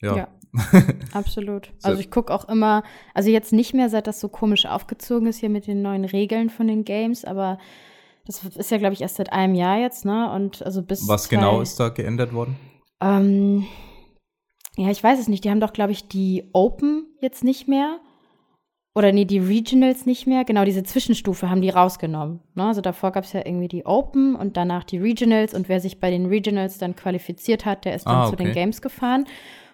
ja. 0.00 0.16
ja 0.16 0.28
absolut. 1.12 1.72
Also 1.82 2.00
ich 2.00 2.10
gucke 2.10 2.32
auch 2.32 2.48
immer, 2.48 2.82
also 3.14 3.30
jetzt 3.30 3.52
nicht 3.52 3.74
mehr, 3.74 3.88
seit 3.88 4.06
das 4.06 4.20
so 4.20 4.28
komisch 4.28 4.66
aufgezogen 4.66 5.26
ist 5.26 5.38
hier 5.38 5.48
mit 5.48 5.66
den 5.66 5.82
neuen 5.82 6.04
Regeln 6.04 6.50
von 6.50 6.66
den 6.66 6.84
Games, 6.84 7.24
aber 7.24 7.58
das 8.26 8.44
ist 8.44 8.70
ja, 8.70 8.78
glaube 8.78 8.94
ich, 8.94 9.00
erst 9.00 9.16
seit 9.16 9.32
einem 9.32 9.54
Jahr 9.54 9.78
jetzt, 9.78 10.04
ne? 10.04 10.30
Und 10.32 10.62
also 10.62 10.82
bis. 10.82 11.08
Was 11.08 11.24
zwei, 11.24 11.36
genau 11.36 11.60
ist 11.60 11.80
da 11.80 11.88
geändert 11.88 12.32
worden? 12.32 12.56
Ähm, 13.00 13.66
ja, 14.76 14.90
ich 14.90 15.02
weiß 15.02 15.18
es 15.18 15.28
nicht. 15.28 15.44
Die 15.44 15.50
haben 15.50 15.60
doch, 15.60 15.72
glaube 15.72 15.92
ich, 15.92 16.08
die 16.08 16.48
Open 16.52 17.06
jetzt 17.20 17.42
nicht 17.42 17.66
mehr. 17.66 17.98
Oder 18.94 19.12
nee, 19.12 19.24
die 19.24 19.38
Regionals 19.38 20.04
nicht 20.04 20.26
mehr. 20.26 20.44
Genau, 20.44 20.64
diese 20.64 20.82
Zwischenstufe 20.82 21.48
haben 21.48 21.62
die 21.62 21.70
rausgenommen. 21.70 22.40
Ne? 22.54 22.64
Also 22.64 22.82
davor 22.82 23.10
gab 23.12 23.24
es 23.24 23.32
ja 23.32 23.40
irgendwie 23.44 23.68
die 23.68 23.86
Open 23.86 24.34
und 24.34 24.58
danach 24.58 24.84
die 24.84 24.98
Regionals. 24.98 25.54
Und 25.54 25.70
wer 25.70 25.80
sich 25.80 25.98
bei 25.98 26.10
den 26.10 26.26
Regionals 26.26 26.76
dann 26.76 26.94
qualifiziert 26.94 27.64
hat, 27.64 27.86
der 27.86 27.94
ist 27.94 28.06
dann 28.06 28.16
ah, 28.16 28.26
okay. 28.26 28.36
zu 28.36 28.44
den 28.44 28.52
Games 28.52 28.82
gefahren. 28.82 29.24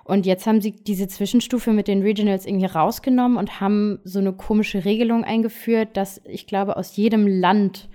Und 0.05 0.25
jetzt 0.25 0.47
haben 0.47 0.61
sie 0.61 0.71
diese 0.71 1.09
Zwischenstufe 1.09 1.73
mit 1.73 1.89
den 1.89 2.01
Regionals 2.01 2.47
irgendwie 2.47 2.67
rausgenommen 2.67 3.37
und 3.37 3.61
haben 3.61 3.99
so 4.05 4.21
eine 4.21 4.33
komische 4.33 4.85
Regelung 4.85 5.25
eingeführt, 5.25 5.97
dass 5.97 6.23
ich 6.25 6.47
glaube, 6.47 6.77
aus 6.77 6.97
jedem 6.97 7.27
Land 7.27 7.89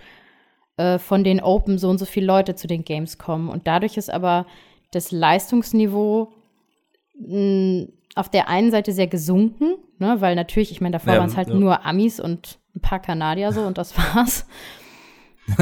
äh, 0.78 1.00
von 1.00 1.24
den 1.24 1.40
Open 1.42 1.78
so 1.78 1.90
und 1.90 1.98
so 1.98 2.06
viele 2.06 2.28
Leute 2.28 2.54
zu 2.54 2.68
den 2.68 2.84
Games 2.84 3.18
kommen. 3.18 3.50
Und 3.50 3.66
dadurch 3.66 3.96
ist 3.96 4.12
aber 4.12 4.46
das 4.92 5.12
Leistungsniveau 5.12 6.34
mh, 7.18 7.88
auf 8.16 8.30
der 8.30 8.48
einen 8.48 8.72
Seite 8.72 8.92
sehr 8.92 9.08
gesunken, 9.08 9.76
ne, 10.04 10.22
weil 10.22 10.36
natürlich, 10.36 10.72
ich 10.72 10.82
meine, 10.82 10.94
davor 10.94 11.14
ja, 11.14 11.20
waren 11.20 11.30
es 11.30 11.38
halt 11.38 11.50
ja. 11.50 11.56
nur 11.56 11.86
Amis 11.86 12.20
und 12.20 12.60
ein 12.76 12.82
paar 12.82 13.00
Kanadier 13.00 13.52
so 13.52 13.62
und 13.62 13.78
das 13.78 13.98
war's. 14.16 14.46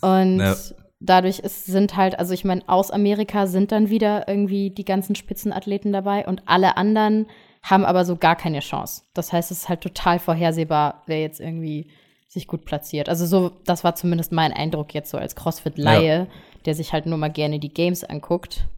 und 0.00 0.38
ja. 0.38 0.54
dadurch 1.00 1.40
ist, 1.40 1.66
sind 1.66 1.96
halt, 1.96 2.18
also 2.18 2.32
ich 2.32 2.44
meine, 2.44 2.62
aus 2.68 2.90
Amerika 2.90 3.46
sind 3.46 3.72
dann 3.72 3.90
wieder 3.90 4.28
irgendwie 4.28 4.70
die 4.70 4.84
ganzen 4.84 5.14
Spitzenathleten 5.14 5.92
dabei 5.92 6.26
und 6.26 6.42
alle 6.46 6.76
anderen 6.76 7.26
haben 7.62 7.84
aber 7.84 8.04
so 8.04 8.16
gar 8.16 8.36
keine 8.36 8.60
Chance. 8.60 9.02
Das 9.14 9.32
heißt, 9.32 9.50
es 9.50 9.62
ist 9.62 9.68
halt 9.68 9.80
total 9.80 10.18
vorhersehbar, 10.18 11.02
wer 11.06 11.20
jetzt 11.20 11.40
irgendwie 11.40 11.90
sich 12.28 12.46
gut 12.46 12.64
platziert. 12.64 13.08
Also 13.08 13.26
so, 13.26 13.50
das 13.64 13.82
war 13.82 13.94
zumindest 13.94 14.30
mein 14.30 14.52
Eindruck 14.52 14.94
jetzt 14.94 15.10
so 15.10 15.18
als 15.18 15.34
CrossFit-Laie, 15.34 16.28
der 16.64 16.74
sich 16.74 16.92
halt 16.92 17.06
nur 17.06 17.18
mal 17.18 17.30
gerne 17.30 17.58
die 17.58 17.72
Games 17.72 18.04
anguckt, 18.04 18.68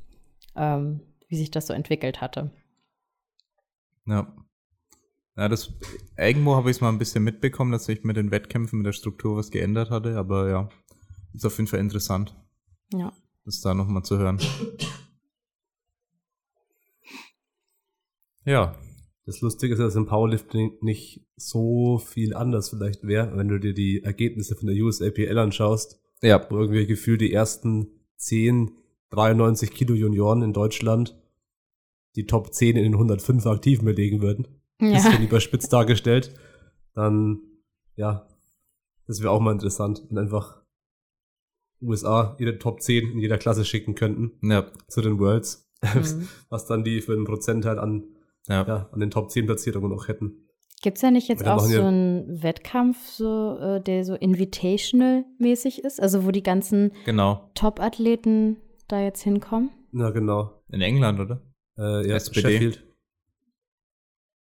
ähm, 0.57 1.01
wie 1.29 1.37
sich 1.37 1.51
das 1.51 1.67
so 1.67 1.75
entwickelt 1.75 2.21
hatte. 2.21 2.51
Ja. 4.07 4.33
Ja, 5.39 5.49
das 5.49 5.73
irgendwo 6.17 6.57
habe 6.57 6.69
ich 6.69 6.79
es 6.79 6.81
mal 6.81 6.89
ein 6.89 6.99
bisschen 6.99 7.23
mitbekommen, 7.23 7.71
dass 7.71 7.85
sich 7.85 8.03
mit 8.03 8.17
den 8.17 8.33
Wettkämpfen, 8.33 8.79
mit 8.79 8.87
der 8.87 8.93
Struktur 8.93 9.37
was 9.37 9.53
geändert 9.53 9.89
hatte, 9.89 10.17
aber 10.17 10.49
ja, 10.51 10.69
ist 11.33 11.47
auf 11.47 11.57
jeden 11.59 11.69
Fall 11.69 11.79
interessant. 11.79 12.35
Ja. 12.93 13.13
Das 13.45 13.61
da 13.61 13.73
nochmal 13.73 14.03
zu 14.03 14.19
hören. 14.19 14.41
Ja. 18.45 18.75
Das 19.27 19.41
Lustige 19.43 19.75
ist, 19.75 19.79
dass 19.79 19.95
im 19.95 20.07
Powerlifting 20.07 20.79
nicht 20.81 21.25
so 21.37 21.99
viel 21.99 22.35
anders 22.35 22.71
vielleicht 22.71 23.07
wäre, 23.07 23.37
wenn 23.37 23.49
du 23.49 23.61
dir 23.61 23.75
die 23.75 24.03
Ergebnisse 24.03 24.57
von 24.57 24.67
der 24.67 24.77
USAPL 24.77 25.39
anschaust. 25.39 26.01
Ja. 26.21 26.45
Wo 26.51 26.57
irgendwie 26.57 26.87
gefühlt 26.87 27.21
die 27.21 27.33
ersten 27.33 27.89
10, 28.17 28.73
93 29.11 29.71
Kilo 29.71 29.95
Junioren 29.95 30.43
in 30.43 30.53
Deutschland 30.53 31.17
die 32.17 32.27
Top 32.27 32.53
10 32.53 32.77
in 32.77 32.85
den 32.85 32.95
105 32.95 33.47
Aktiven 33.47 33.85
belegen 33.85 34.21
würden. 34.23 34.58
Ja. 34.81 34.93
Bisschen 34.93 35.23
überspitzt 35.25 35.73
dargestellt. 35.73 36.35
Dann, 36.95 37.41
ja, 37.97 38.29
das 39.07 39.21
wäre 39.23 39.31
auch 39.33 39.41
mal 39.41 39.53
interessant. 39.53 40.03
Und 40.11 40.19
einfach 40.19 40.63
USA 41.81 42.37
ihre 42.39 42.59
Top 42.59 42.81
10 42.83 43.13
in 43.13 43.19
jeder 43.19 43.39
Klasse 43.39 43.65
schicken 43.65 43.95
könnten 43.95 44.33
Ja. 44.49 44.67
zu 44.89 45.01
den 45.01 45.19
Worlds. 45.19 45.65
Mhm. 45.95 46.29
Was 46.49 46.67
dann 46.67 46.83
die 46.83 47.01
für 47.01 47.13
einen 47.13 47.25
Prozentteil 47.25 47.79
an, 47.79 48.03
Ja. 48.49 48.67
ja, 48.67 48.89
an 48.91 48.99
den 48.99 49.11
Top 49.13 49.31
10 49.31 49.47
Platzierungen 49.47 49.91
noch 49.93 50.09
hätten. 50.09 50.49
Gibt 50.83 50.97
es 50.97 51.03
ja 51.03 51.13
nicht 51.13 51.29
jetzt 51.29 51.47
auch 51.47 51.61
so 51.61 51.83
einen 51.83 52.43
Wettkampf, 52.43 52.99
so, 53.07 53.57
äh, 53.61 53.81
der 53.81 54.05
so 54.05 54.15
invitational-mäßig 54.15 55.85
ist? 55.85 56.01
Also 56.03 56.25
wo 56.27 56.33
die 56.33 56.43
ganzen 56.43 56.93
Genau. 57.05 57.51
Top-Athleten 57.55 58.57
da 58.89 59.01
jetzt 59.01 59.23
hinkommen? 59.23 59.71
Ja, 59.93 60.11
genau. 60.11 60.63
In 60.71 60.81
England, 60.81 61.21
oder? 61.21 61.43
Äh, 61.79 62.09
ja, 62.09 62.17
SPD. 62.17 62.41
Sheffield. 62.41 62.85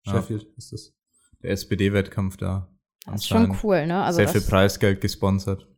Ja. 0.08 0.14
Sheffield 0.16 0.46
ist 0.56 0.72
das. 0.72 0.94
Der 1.42 1.50
SPD-Wettkampf 1.52 2.36
da. 2.36 2.68
Das 3.06 3.16
ist 3.22 3.28
schon 3.28 3.56
cool, 3.62 3.86
ne? 3.86 4.02
Also 4.02 4.16
Sehr 4.16 4.26
das, 4.26 4.32
viel 4.32 4.50
Preisgeld 4.50 5.00
gesponsert. 5.00 5.68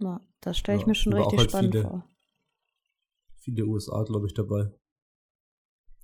Ja, 0.00 0.20
das 0.40 0.58
stelle 0.58 0.76
ich 0.78 0.82
Ja, 0.82 0.88
mir 0.88 0.94
schon 0.94 1.12
richtig 1.12 1.38
halt 1.38 1.50
spannend 1.50 1.74
viele. 1.74 1.82
vor. 1.84 2.04
Viele 3.40 3.64
USA, 3.66 4.02
glaube 4.04 4.26
ich, 4.26 4.34
dabei. 4.34 4.72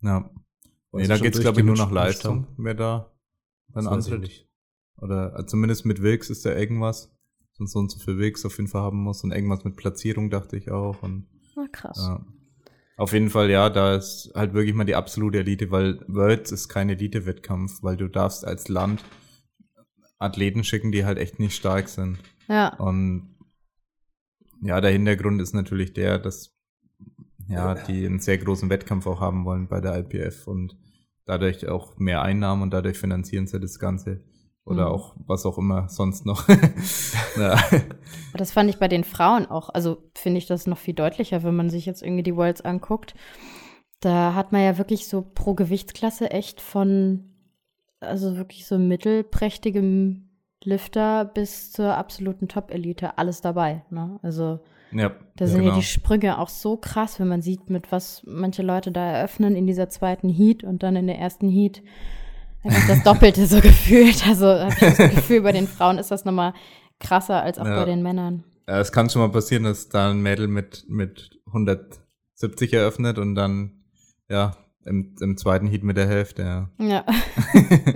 Ja. 0.03 0.31
Weil 0.91 1.03
Nee, 1.03 1.09
da 1.09 1.17
schon 1.17 1.25
geht's 1.25 1.41
glaube 1.41 1.61
ich, 1.61 1.67
nur 1.67 1.77
nach 1.77 1.91
Leistung, 1.91 2.47
wer 2.57 2.75
da 2.75 3.11
dann 3.69 3.87
antritt. 3.89 4.49
Oder 4.99 5.39
äh, 5.39 5.47
zumindest 5.47 5.85
mit 5.87 6.03
Wilks 6.03 6.31
ist 6.31 6.45
da 6.47 6.55
irgendwas. 6.55 7.11
Sonst 7.53 7.73
so 7.73 7.79
und 7.81 7.91
so 7.91 7.99
viel 7.99 8.19
Wilks 8.19 8.45
auf 8.45 8.57
jeden 8.59 8.69
Fall 8.69 8.83
haben 8.83 9.03
muss. 9.03 9.25
Und 9.25 9.33
irgendwas 9.33 9.65
mit 9.65 9.77
Platzierung, 9.77 10.31
dachte 10.31 10.57
ich 10.57 10.71
auch. 10.71 11.03
Und 11.03 11.27
Na 11.57 11.67
krass. 11.71 11.99
ja. 11.99 12.25
Auf 12.97 13.13
jeden 13.13 13.31
Fall, 13.31 13.51
ja, 13.51 13.71
da 13.71 13.97
ist 13.97 14.31
halt 14.35 14.55
wirklich 14.55 14.75
mal 14.75 14.85
die 14.85 14.95
absolute 14.95 15.39
Elite, 15.39 15.71
weil 15.71 16.05
Worlds 16.07 16.53
ist 16.53 16.69
kein 16.69 16.89
Elite-Wettkampf, 16.91 17.83
weil 17.83 17.97
du 17.97 18.09
darfst 18.09 18.47
als 18.47 18.69
Land 18.69 19.05
Athleten 20.19 20.63
schicken, 20.63 20.93
die 20.93 21.05
halt 21.05 21.19
echt 21.19 21.39
nicht 21.39 21.57
stark 21.57 21.89
sind. 21.89 22.19
Ja, 22.49 22.75
Und 22.77 23.35
ja, 24.63 24.81
der 24.81 24.93
Hintergrund 24.93 25.41
ist 25.43 25.55
natürlich 25.55 25.93
der, 25.93 26.19
dass 26.19 26.55
ja, 27.49 27.75
die 27.75 28.07
einen 28.07 28.21
sehr 28.21 28.39
großen 28.39 28.71
Wettkampf 28.71 29.07
auch 29.07 29.21
haben 29.21 29.45
wollen 29.45 29.69
bei 29.69 29.81
der 29.81 29.99
IPF 29.99 30.47
und 30.47 30.77
dadurch 31.27 31.69
auch 31.69 31.99
mehr 31.99 32.23
Einnahmen 32.23 32.63
und 32.63 32.71
dadurch 32.73 32.99
finanzieren 32.99 33.47
sie 33.47 33.61
das 33.61 33.79
Ganze. 33.79 34.25
Oder 34.67 34.87
Mhm. 34.87 34.93
auch 34.93 35.15
was 35.27 35.45
auch 35.47 35.59
immer 35.59 35.89
sonst 35.89 36.25
noch. 36.25 36.49
ja. 37.39 37.59
das 38.35 38.53
fand 38.53 38.71
ich 38.71 38.79
bei 38.79 38.89
den 38.89 39.05
Frauen 39.05 39.47
auch. 39.47 39.69
Also 39.71 39.99
finde 40.15 40.39
ich 40.39 40.47
das 40.47 40.67
noch 40.67 40.79
viel 40.79 40.95
deutlicher, 40.95 41.43
wenn 41.43 41.55
man 41.57 41.69
sich 41.71 41.85
jetzt 41.87 42.03
irgendwie 42.03 42.23
die 42.23 42.37
Worlds 42.37 42.63
anguckt. 42.63 43.15
Da 44.01 44.35
hat 44.35 44.53
man 44.53 44.63
ja 44.63 44.79
wirklich 44.79 45.07
so 45.07 45.23
pro 45.23 45.55
Gewichtsklasse 45.55 46.31
echt 46.31 46.61
von, 46.61 47.35
also 48.01 48.37
wirklich 48.37 48.67
so 48.67 48.79
mittelprächtigem 48.79 50.29
Lifter 50.63 51.25
bis 51.27 51.73
zur 51.73 51.95
absoluten 51.97 52.49
Top-Elite 52.49 53.19
alles 53.19 53.41
dabei. 53.43 53.85
Ne? 53.91 54.19
Also 54.23 54.61
ja, 54.93 55.13
Da 55.37 55.47
sind 55.47 55.61
genau. 55.61 55.73
ja 55.73 55.79
die 55.79 55.85
Sprünge 55.85 56.39
auch 56.39 56.49
so 56.49 56.77
krass, 56.77 57.19
wenn 57.21 57.29
man 57.29 57.43
sieht, 57.43 57.69
mit 57.69 57.93
was 57.93 58.23
manche 58.27 58.63
Leute 58.63 58.93
da 58.93 59.05
eröffnen 59.05 59.57
in 59.57 59.67
dieser 59.67 59.89
zweiten 59.91 60.29
Heat 60.29 60.65
und 60.65 60.83
dann 60.83 60.97
in 60.97 61.07
der 61.07 61.19
ersten 61.19 61.49
Heat 61.49 61.83
das 62.65 63.03
Doppelte 63.03 63.47
so 63.47 63.61
gefühlt. 63.63 64.27
Also 64.27 64.47
habe 64.47 64.73
ich 64.73 64.79
das 64.79 64.97
Gefühl, 65.15 65.43
bei 65.43 65.53
den 65.53 65.69
Frauen 65.69 65.99
ist 65.99 66.11
das 66.11 66.25
nochmal 66.25 66.55
krasser 66.99 67.43
als 67.43 67.59
auch 67.59 67.67
Ja. 67.67 67.77
bei 67.81 67.85
den 67.85 68.03
Männern. 68.03 68.45
Ja, 68.67 68.79
Es 68.81 68.93
kann 68.93 69.11
schon 69.11 69.21
mal 69.23 69.31
passieren, 69.31 69.65
dass 69.65 69.89
da 69.89 70.11
ein 70.11 70.21
Mädel 70.23 70.49
mit, 70.49 70.85
mit 70.89 71.39
170 71.47 72.73
eröffnet 72.73 73.19
und 73.19 73.35
dann, 73.35 73.85
ja, 74.29 74.57
im, 74.87 75.15
im 75.21 75.37
zweiten 75.37 75.67
Heat 75.67 75.83
mit 75.83 75.97
der 75.97 76.07
Hälfte, 76.09 76.43
ja. 76.43 76.71
Ja. 76.79 77.05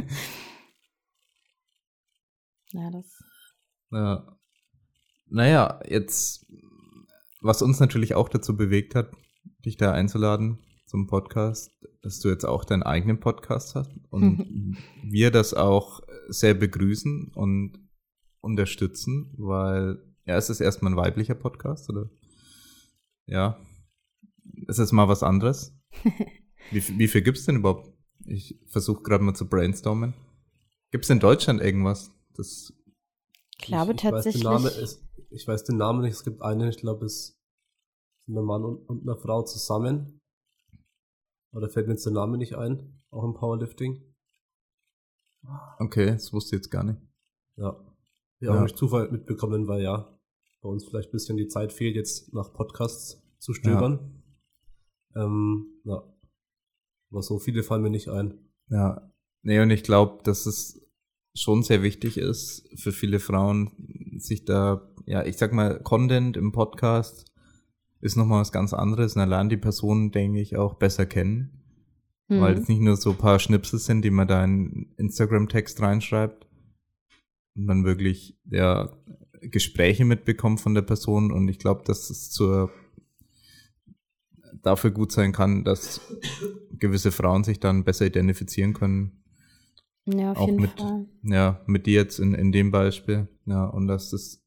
ja, 2.72 2.90
das. 2.90 3.06
Ja. 3.90 4.36
Naja, 5.30 5.80
jetzt, 5.86 6.46
was 7.42 7.62
uns 7.62 7.80
natürlich 7.80 8.14
auch 8.14 8.28
dazu 8.28 8.56
bewegt 8.56 8.94
hat, 8.94 9.10
dich 9.64 9.76
da 9.76 9.92
einzuladen 9.92 10.58
zum 10.88 11.06
Podcast, 11.06 11.70
dass 12.02 12.18
du 12.20 12.28
jetzt 12.28 12.44
auch 12.44 12.64
deinen 12.64 12.82
eigenen 12.82 13.20
Podcast 13.20 13.74
hast 13.74 13.90
und 14.10 14.76
wir 15.04 15.30
das 15.30 15.54
auch 15.54 16.00
sehr 16.28 16.54
begrüßen 16.54 17.30
und 17.34 17.78
unterstützen, 18.40 19.34
weil, 19.36 20.02
ja, 20.24 20.36
es 20.36 20.48
ist 20.50 20.60
erstmal 20.60 20.92
ein 20.92 20.96
weiblicher 20.96 21.34
Podcast, 21.34 21.88
oder? 21.90 22.08
Ja. 23.26 23.60
Es 24.66 24.78
ist 24.78 24.92
mal 24.92 25.08
was 25.08 25.22
anderes. 25.22 25.76
Wie, 26.70 26.80
viel- 26.80 26.98
wie 26.98 27.08
viel 27.08 27.22
gibt's 27.22 27.44
denn 27.46 27.56
überhaupt? 27.56 27.92
Ich 28.26 28.58
versuche 28.66 29.02
gerade 29.02 29.24
mal 29.24 29.34
zu 29.34 29.48
brainstormen. 29.48 30.12
Gibt's 30.90 31.08
in 31.08 31.18
Deutschland 31.20 31.60
irgendwas? 31.62 32.10
Das 32.34 32.72
Ich 33.58 33.66
glaube 33.66 33.92
ich, 33.92 33.96
ich 33.96 34.02
tatsächlich. 34.02 34.44
Weiß 34.44 34.62
den 34.62 34.64
Namen, 34.72 34.82
ist, 34.82 35.02
ich 35.30 35.48
weiß 35.48 35.64
den 35.64 35.76
Namen 35.76 36.00
nicht. 36.02 36.12
Es 36.12 36.24
gibt 36.24 36.42
eine, 36.42 36.68
ich 36.68 36.76
glaube, 36.78 37.06
es 37.06 37.38
sind 38.26 38.36
ein 38.36 38.44
Mann 38.44 38.64
und, 38.64 38.86
und 38.88 39.08
eine 39.08 39.16
Frau 39.18 39.42
zusammen. 39.44 40.17
Oder 41.52 41.68
fällt 41.68 41.86
mir 41.86 41.94
jetzt 41.94 42.04
der 42.06 42.12
Name 42.12 42.36
nicht 42.38 42.56
ein? 42.56 43.00
Auch 43.10 43.24
im 43.24 43.34
Powerlifting. 43.34 44.02
Okay, 45.78 46.06
das 46.06 46.32
wusste 46.32 46.56
ich 46.56 46.60
jetzt 46.60 46.70
gar 46.70 46.84
nicht. 46.84 47.00
Ja. 47.56 47.76
Ja, 48.40 48.50
auch 48.50 48.54
Ja. 48.54 48.60
durch 48.60 48.74
Zufall 48.74 49.10
mitbekommen, 49.10 49.66
weil 49.66 49.82
ja, 49.82 50.18
bei 50.60 50.68
uns 50.68 50.84
vielleicht 50.84 51.08
ein 51.08 51.12
bisschen 51.12 51.36
die 51.36 51.48
Zeit 51.48 51.72
fehlt, 51.72 51.96
jetzt 51.96 52.32
nach 52.34 52.52
Podcasts 52.52 53.22
zu 53.38 53.54
stöbern. 53.54 54.22
Ähm, 55.16 55.80
ja. 55.84 56.02
Aber 57.10 57.22
so 57.22 57.38
viele 57.38 57.62
fallen 57.62 57.82
mir 57.82 57.90
nicht 57.90 58.08
ein. 58.08 58.50
Ja. 58.68 59.10
Nee, 59.42 59.60
und 59.60 59.70
ich 59.70 59.82
glaube, 59.82 60.22
dass 60.24 60.46
es 60.46 60.80
schon 61.34 61.62
sehr 61.62 61.82
wichtig 61.82 62.18
ist 62.18 62.68
für 62.78 62.92
viele 62.92 63.20
Frauen, 63.20 63.70
sich 64.18 64.44
da, 64.44 64.92
ja, 65.06 65.24
ich 65.24 65.38
sag 65.38 65.52
mal, 65.52 65.80
Content 65.82 66.36
im 66.36 66.52
Podcast 66.52 67.27
ist 68.00 68.16
nochmal 68.16 68.40
was 68.40 68.52
ganz 68.52 68.72
anderes. 68.72 69.14
Und 69.16 69.20
da 69.20 69.24
lernen 69.26 69.50
die 69.50 69.56
Personen, 69.56 70.10
denke 70.10 70.40
ich, 70.40 70.56
auch 70.56 70.74
besser 70.74 71.06
kennen. 71.06 71.62
Hm. 72.28 72.40
Weil 72.40 72.54
es 72.58 72.68
nicht 72.68 72.80
nur 72.80 72.96
so 72.96 73.10
ein 73.10 73.18
paar 73.18 73.38
Schnipsel 73.38 73.78
sind, 73.78 74.02
die 74.02 74.10
man 74.10 74.28
da 74.28 74.44
in 74.44 74.92
Instagram-Text 74.96 75.80
reinschreibt. 75.80 76.46
Und 77.56 77.64
man 77.64 77.84
wirklich, 77.84 78.38
ja, 78.50 78.92
Gespräche 79.40 80.04
mitbekommt 80.04 80.60
von 80.60 80.74
der 80.74 80.82
Person. 80.82 81.32
Und 81.32 81.48
ich 81.48 81.58
glaube, 81.58 81.82
dass 81.84 82.10
es 82.10 82.30
zur 82.30 82.70
dafür 84.62 84.90
gut 84.90 85.12
sein 85.12 85.32
kann, 85.32 85.64
dass 85.64 86.00
gewisse 86.78 87.12
Frauen 87.12 87.44
sich 87.44 87.60
dann 87.60 87.84
besser 87.84 88.06
identifizieren 88.06 88.74
können. 88.74 89.22
ja, 90.06 90.32
auf 90.32 90.38
auch 90.38 90.46
jeden 90.48 90.60
mit- 90.62 90.80
Fall. 90.80 91.06
Ja, 91.22 91.60
mit 91.66 91.86
dir 91.86 91.94
jetzt 91.94 92.18
in, 92.18 92.34
in 92.34 92.52
dem 92.52 92.70
Beispiel. 92.70 93.28
Ja, 93.46 93.64
und 93.66 93.86
dass 93.86 94.10
das 94.10 94.42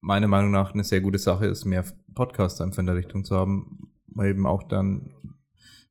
meiner 0.00 0.28
Meinung 0.28 0.50
nach 0.50 0.72
eine 0.74 0.84
sehr 0.84 1.00
gute 1.00 1.18
Sache 1.18 1.46
ist, 1.46 1.64
mehr 1.64 1.84
Podcasts 2.16 2.60
einfach 2.60 2.80
in 2.80 2.86
der 2.86 2.96
Richtung 2.96 3.24
zu 3.24 3.36
haben, 3.36 3.92
weil 4.08 4.30
eben 4.30 4.46
auch 4.46 4.64
dann 4.64 5.14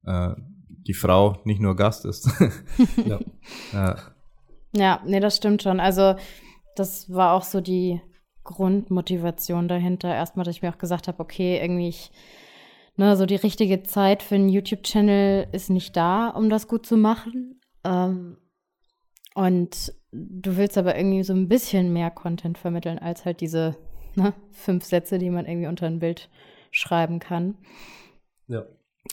äh, 0.04 0.32
die 0.86 0.94
Frau 0.94 1.38
nicht 1.46 1.62
nur 1.62 1.78
Gast 1.78 2.04
ist. 2.04 2.30
Ja. 3.06 3.20
ja, 3.72 3.96
Ja, 4.76 5.02
nee, 5.06 5.22
das 5.22 5.38
stimmt 5.38 5.64
schon. 5.64 5.80
Also, 5.80 6.16
das 6.76 7.10
war 7.10 7.34
auch 7.34 7.44
so 7.44 7.62
die 7.62 8.02
Grundmotivation 8.44 9.68
dahinter. 9.68 10.14
Erstmal, 10.14 10.44
dass 10.44 10.56
ich 10.56 10.62
mir 10.62 10.70
auch 10.70 10.78
gesagt 10.78 11.08
habe, 11.08 11.20
okay, 11.20 11.60
irgendwie 11.62 11.88
ich, 11.88 12.12
ne, 12.98 13.16
so 13.16 13.26
die 13.26 13.38
richtige 13.38 13.84
Zeit 13.84 14.22
für 14.22 14.36
einen 14.36 14.50
YouTube-Channel 14.50 15.48
ist 15.54 15.70
nicht 15.70 15.96
da, 15.96 16.28
um 16.30 16.50
das 16.50 16.68
gut 16.68 16.86
zu 16.86 16.98
machen. 16.98 17.62
Ähm, 17.86 18.38
und 19.34 19.94
du 20.12 20.58
willst 20.58 20.78
aber 20.78 20.98
irgendwie 20.98 21.24
so 21.24 21.34
ein 21.34 21.48
bisschen 21.48 21.94
mehr 21.94 22.12
Content 22.12 22.58
vermitteln, 22.58 23.00
als 23.00 23.24
halt 23.24 23.40
diese 23.40 23.78
ne, 24.16 24.34
fünf 24.52 24.84
Sätze, 24.84 25.18
die 25.18 25.30
man 25.30 25.46
irgendwie 25.46 25.68
unter 25.68 25.86
ein 25.88 26.00
Bild 26.00 26.30
schreiben 26.72 27.20
kann. 27.20 27.56
Ja. 28.48 28.66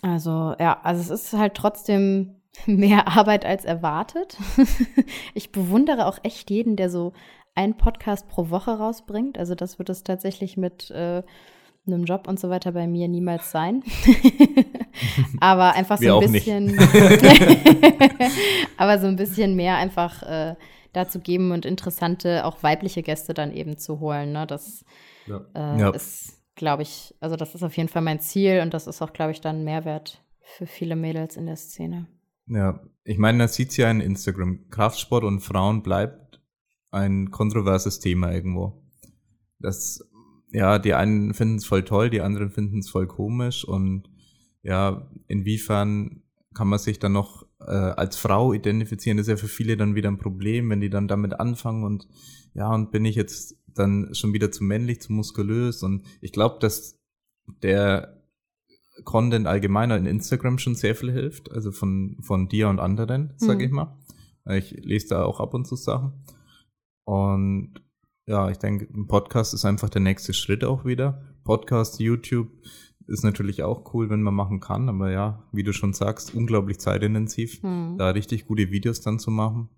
Also, 0.03 0.55
ja, 0.59 0.81
also 0.83 1.01
es 1.01 1.11
ist 1.11 1.33
halt 1.33 1.55
trotzdem 1.55 2.37
mehr 2.67 3.09
Arbeit 3.09 3.45
als 3.45 3.65
erwartet. 3.65 4.37
ich 5.35 5.53
bewundere 5.53 6.07
auch 6.07 6.19
echt 6.23 6.51
jeden, 6.51 6.77
der 6.77 6.91
so 6.91 7.13
einen 7.55 7.77
Podcast 7.77 8.29
pro 8.29 8.51
Woche 8.51 8.73
rausbringt. 8.73 9.39
Also, 9.39 9.55
das 9.55 9.79
wird 9.79 9.91
es 9.91 10.03
tatsächlich 10.05 10.57
mit 10.57 10.91
äh, 10.91 11.23
einem 11.87 12.05
Job 12.05 12.29
und 12.29 12.39
so 12.41 12.49
weiter 12.49 12.73
bei 12.73 12.87
mir 12.87 13.09
niemals 13.09 13.51
sein. 13.51 13.83
Aber 15.41 15.75
einfach 15.75 15.99
so 15.99 16.05
Wir 16.05 16.15
ein 16.15 16.25
auch 16.25 16.29
nicht. 16.29 16.47
bisschen. 16.47 16.79
aber 18.77 18.99
so 18.99 19.07
ein 19.07 19.17
bisschen 19.17 19.57
mehr 19.57 19.77
einfach 19.77 20.23
äh, 20.23 20.55
dazu 20.93 21.21
geben 21.21 21.53
und 21.53 21.65
interessante, 21.65 22.45
auch 22.45 22.63
weibliche 22.63 23.03
Gäste 23.03 23.35
dann 23.35 23.53
eben 23.53 23.79
zu 23.79 24.01
holen. 24.01 24.33
Ne? 24.33 24.47
Das 24.47 24.85
Ja. 25.27 25.45
äh, 25.55 25.81
Ja. 25.81 25.91
ist, 25.91 26.43
glaube 26.55 26.83
ich, 26.83 27.15
also 27.21 27.37
das 27.37 27.55
ist 27.55 27.63
auf 27.63 27.77
jeden 27.77 27.89
Fall 27.89 28.03
mein 28.03 28.21
Ziel 28.21 28.61
und 28.61 28.75
das 28.75 28.87
ist 28.87 29.01
auch, 29.03 29.13
glaube 29.13 29.33
ich, 29.33 29.41
dann 29.41 29.61
ein 29.61 29.65
Mehrwert 29.65 30.23
für 30.41 30.67
viele 30.67 30.97
Mädels 30.97 31.37
in 31.37 31.47
der 31.47 31.57
Szene. 31.57 32.07
ja. 32.47 32.81
Ich 33.05 33.19
meine, 33.19 33.39
das 33.39 33.57
sieht's 33.57 33.77
ja 33.77 33.91
in 33.91 34.01
Instagram. 34.01 34.69
Kraftsport 34.71 35.25
und 35.25 35.41
Frauen 35.41 35.83
bleibt 35.83 36.41
ein 36.93 37.33
kontroverses 37.33 37.99
Thema 37.99 38.31
irgendwo. 38.33 38.81
Das 39.59 40.09
ja, 40.53 40.79
die 40.79 40.95
einen 40.95 41.35
finden 41.35 41.57
es 41.57 41.65
voll 41.67 41.83
toll, 41.83 42.11
die 42.11 42.21
anderen 42.21 42.51
finden 42.51 42.79
es 42.79 42.91
voll 42.91 43.07
komisch 43.09 43.65
und 43.65 44.09
ja, 44.63 45.11
inwiefern 45.27 46.23
kann 46.55 46.69
man 46.69 46.79
sich 46.79 46.99
dann 47.01 47.13
noch 47.13 47.45
äh, 47.67 47.71
als 47.97 48.17
Frau 48.17 48.53
identifizieren? 48.53 49.19
Ist 49.19 49.29
ja 49.29 49.37
für 49.37 49.49
viele 49.49 49.77
dann 49.77 49.95
wieder 49.95 50.11
ein 50.11 50.19
Problem, 50.19 50.71
wenn 50.71 50.81
die 50.81 50.91
dann 50.91 51.09
damit 51.09 51.39
anfangen 51.39 51.85
und 51.85 52.09
ja, 52.55 52.73
und 52.73 52.91
bin 52.91 53.05
ich 53.05 53.17
jetzt 53.17 53.57
dann 53.67 54.15
schon 54.15 54.33
wieder 54.33 54.51
zu 54.51 54.65
männlich, 54.65 55.01
zu 55.01 55.13
muskulös 55.13 55.83
und 55.83 56.07
ich 56.21 56.33
glaube, 56.33 56.59
dass 56.61 56.99
der 57.63 58.23
Content 59.05 59.47
allgemeiner 59.47 59.97
in 59.97 60.07
Instagram 60.07 60.59
schon 60.59 60.75
sehr 60.75 60.95
viel 60.95 61.11
hilft, 61.11 61.51
also 61.51 61.73
von, 61.73 62.19
von 62.23 62.49
dir 62.49 62.69
und 62.69 62.79
anderen, 62.79 63.33
sag 63.37 63.59
mhm. 63.59 63.65
ich 63.65 63.71
mal. 63.71 63.99
Ich 64.51 64.73
lese 64.73 65.09
da 65.09 65.25
auch 65.25 65.41
ab 65.41 65.55
und 65.55 65.67
zu 65.67 65.77
Sachen. 65.77 66.25
Und 67.05 67.75
ja, 68.27 68.51
ich 68.51 68.59
denke, 68.59 68.89
ein 68.93 69.07
Podcast 69.07 69.55
ist 69.55 69.65
einfach 69.65 69.89
der 69.89 70.03
nächste 70.03 70.33
Schritt 70.33 70.65
auch 70.65 70.85
wieder. 70.85 71.23
Podcast, 71.45 72.01
YouTube 72.01 72.49
ist 73.13 73.23
natürlich 73.23 73.63
auch 73.63 73.93
cool, 73.93 74.09
wenn 74.09 74.23
man 74.23 74.35
machen 74.35 74.59
kann, 74.61 74.89
aber 74.89 75.11
ja, 75.11 75.43
wie 75.53 75.63
du 75.63 75.73
schon 75.73 75.93
sagst, 75.93 76.35
unglaublich 76.35 76.81
zeitintensiv, 76.81 77.63
mhm. 77.63 77.97
da 77.99 78.11
richtig 78.11 78.47
gute 78.47 78.71
Videos 78.71 79.03
dann 79.03 79.19
zu 79.19 79.31
machen. 79.31 79.69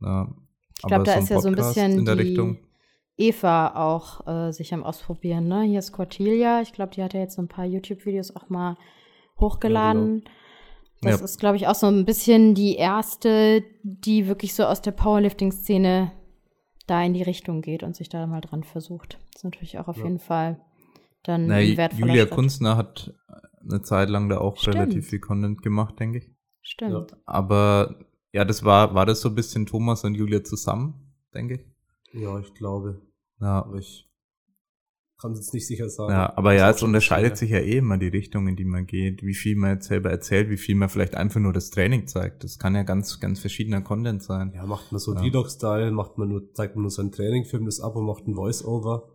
Ja, 0.00 0.34
ich 0.76 0.82
glaube, 0.82 1.04
da 1.04 1.12
so 1.14 1.18
ist 1.20 1.28
ja 1.30 1.40
so 1.40 1.48
ein 1.48 1.54
bisschen 1.54 1.98
in 2.00 2.04
der 2.04 2.16
die 2.16 2.22
Richtung. 2.22 2.58
Eva 3.16 3.74
auch 3.76 4.26
äh, 4.26 4.52
sich 4.52 4.74
am 4.74 4.82
Ausprobieren. 4.82 5.46
Ne? 5.46 5.62
Hier 5.62 5.78
ist 5.78 5.92
Cortelia. 5.92 6.62
Ich 6.62 6.72
glaube, 6.72 6.92
die 6.92 7.02
hat 7.02 7.14
ja 7.14 7.20
jetzt 7.20 7.36
so 7.36 7.42
ein 7.42 7.48
paar 7.48 7.64
YouTube-Videos 7.64 8.34
auch 8.34 8.48
mal 8.48 8.76
hochgeladen. 9.38 10.24
Ja. 10.24 11.10
Das 11.10 11.20
ja. 11.20 11.24
ist, 11.24 11.38
glaube 11.38 11.56
ich, 11.56 11.68
auch 11.68 11.76
so 11.76 11.86
ein 11.86 12.04
bisschen 12.04 12.54
die 12.54 12.74
erste, 12.74 13.62
die 13.84 14.26
wirklich 14.26 14.54
so 14.54 14.64
aus 14.64 14.82
der 14.82 14.90
Powerlifting-Szene 14.90 16.10
da 16.88 17.02
in 17.04 17.14
die 17.14 17.22
Richtung 17.22 17.62
geht 17.62 17.84
und 17.84 17.94
sich 17.94 18.08
da 18.08 18.26
mal 18.26 18.40
dran 18.40 18.64
versucht. 18.64 19.18
Das 19.32 19.40
ist 19.40 19.44
natürlich 19.44 19.78
auch 19.78 19.86
auf 19.86 19.98
ja. 19.98 20.04
jeden 20.04 20.18
Fall 20.18 20.60
dann 21.24 21.46
Na, 21.46 21.60
Julia 21.60 21.90
Schritt. 21.90 22.30
Kunstner 22.30 22.76
hat 22.76 23.14
eine 23.60 23.82
Zeit 23.82 24.08
lang 24.10 24.28
da 24.28 24.38
auch 24.38 24.56
Stimmt. 24.56 24.76
relativ 24.76 25.08
viel 25.08 25.20
Content 25.20 25.62
gemacht, 25.62 25.98
denke 25.98 26.18
ich. 26.18 26.30
Stimmt. 26.62 27.10
Ja. 27.10 27.16
Aber 27.24 27.98
ja, 28.32 28.44
das 28.44 28.64
war, 28.64 28.94
war 28.94 29.06
das 29.06 29.20
so 29.20 29.28
ein 29.30 29.34
bisschen 29.34 29.66
Thomas 29.66 30.04
und 30.04 30.14
Julia 30.14 30.44
zusammen, 30.44 31.14
denke 31.34 31.54
ich? 31.54 32.20
Ja, 32.20 32.38
ich 32.38 32.54
glaube. 32.54 33.02
Ja. 33.40 33.64
Aber 33.64 33.76
ich 33.76 34.08
kann 35.20 35.32
es 35.32 35.38
jetzt 35.38 35.54
nicht 35.54 35.66
sicher 35.66 35.88
sagen. 35.88 36.12
Ja, 36.12 36.36
aber 36.36 36.52
ja, 36.52 36.68
es 36.68 36.82
unterscheidet 36.82 37.36
sich 37.36 37.50
ja 37.50 37.58
eh 37.58 37.78
immer 37.78 37.96
die 37.96 38.08
Richtung, 38.08 38.48
in 38.48 38.56
die 38.56 38.64
man 38.64 38.86
geht, 38.86 39.22
wie 39.22 39.34
viel 39.34 39.56
man 39.56 39.74
jetzt 39.74 39.86
selber 39.86 40.10
erzählt, 40.10 40.50
wie 40.50 40.56
viel 40.56 40.74
man 40.74 40.88
vielleicht 40.88 41.14
einfach 41.14 41.40
nur 41.40 41.52
das 41.52 41.70
Training 41.70 42.06
zeigt. 42.06 42.44
Das 42.44 42.58
kann 42.58 42.74
ja 42.74 42.82
ganz, 42.82 43.20
ganz 43.20 43.40
verschiedener 43.40 43.80
Content 43.80 44.22
sein. 44.22 44.52
Ja, 44.54 44.66
macht 44.66 44.92
man 44.92 44.98
so 44.98 45.14
ja. 45.14 45.22
Vlog-Style, 45.22 45.92
macht 45.92 46.18
man 46.18 46.28
nur, 46.28 46.52
zeigt 46.52 46.74
man 46.74 46.82
nur 46.82 46.90
sein 46.90 47.12
Training, 47.12 47.44
filmt 47.44 47.66
das 47.68 47.80
ab 47.80 47.96
und 47.96 48.04
macht 48.04 48.26
ein 48.26 48.34
Voice-Over. 48.34 49.13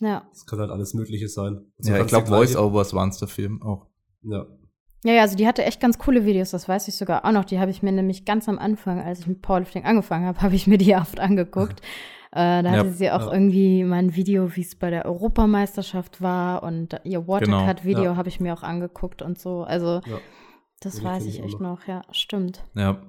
Ja. 0.00 0.26
Das 0.30 0.46
kann 0.46 0.58
halt 0.58 0.70
alles 0.70 0.94
Mögliche 0.94 1.28
sein. 1.28 1.64
Also 1.78 1.92
ja, 1.92 2.00
ich 2.00 2.06
glaube, 2.06 2.26
Voice-Overs 2.26 2.94
waren 2.94 3.08
es 3.08 3.18
der 3.18 3.28
Film 3.28 3.62
auch. 3.62 3.86
Ja. 4.22 4.46
Ja, 5.04 5.12
ja, 5.12 5.22
also 5.22 5.36
die 5.36 5.46
hatte 5.46 5.64
echt 5.64 5.80
ganz 5.80 5.98
coole 5.98 6.24
Videos, 6.24 6.50
das 6.50 6.68
weiß 6.68 6.88
ich 6.88 6.96
sogar 6.96 7.24
auch 7.24 7.30
noch. 7.30 7.44
Die 7.44 7.60
habe 7.60 7.70
ich 7.70 7.82
mir 7.82 7.92
nämlich 7.92 8.24
ganz 8.24 8.48
am 8.48 8.58
Anfang, 8.58 9.00
als 9.00 9.20
ich 9.20 9.26
mit 9.28 9.40
Powerlifting 9.40 9.84
angefangen 9.84 10.26
habe, 10.26 10.40
habe 10.42 10.54
ich 10.54 10.66
mir 10.66 10.78
die 10.78 10.94
oft 10.96 11.20
angeguckt. 11.20 11.80
Äh, 12.32 12.62
da 12.62 12.70
hatte 12.70 12.92
sie 12.92 13.10
auch 13.10 13.26
ja. 13.26 13.32
irgendwie 13.32 13.84
mal 13.84 13.96
ein 13.96 14.16
Video, 14.16 14.56
wie 14.56 14.62
es 14.62 14.74
bei 14.74 14.90
der 14.90 15.06
Europameisterschaft 15.06 16.20
war 16.20 16.62
und 16.64 17.00
ihr 17.04 17.26
Watercut-Video 17.26 18.02
genau, 18.02 18.12
ja. 18.12 18.16
habe 18.16 18.28
ich 18.28 18.40
mir 18.40 18.52
auch 18.52 18.62
angeguckt 18.62 19.22
und 19.22 19.38
so. 19.38 19.62
Also 19.62 20.00
das 20.80 21.02
weiß 21.02 21.24
ich 21.26 21.42
echt 21.42 21.60
noch. 21.60 21.86
ja, 21.86 22.02
stimmt. 22.10 22.64
Ja, 22.74 23.00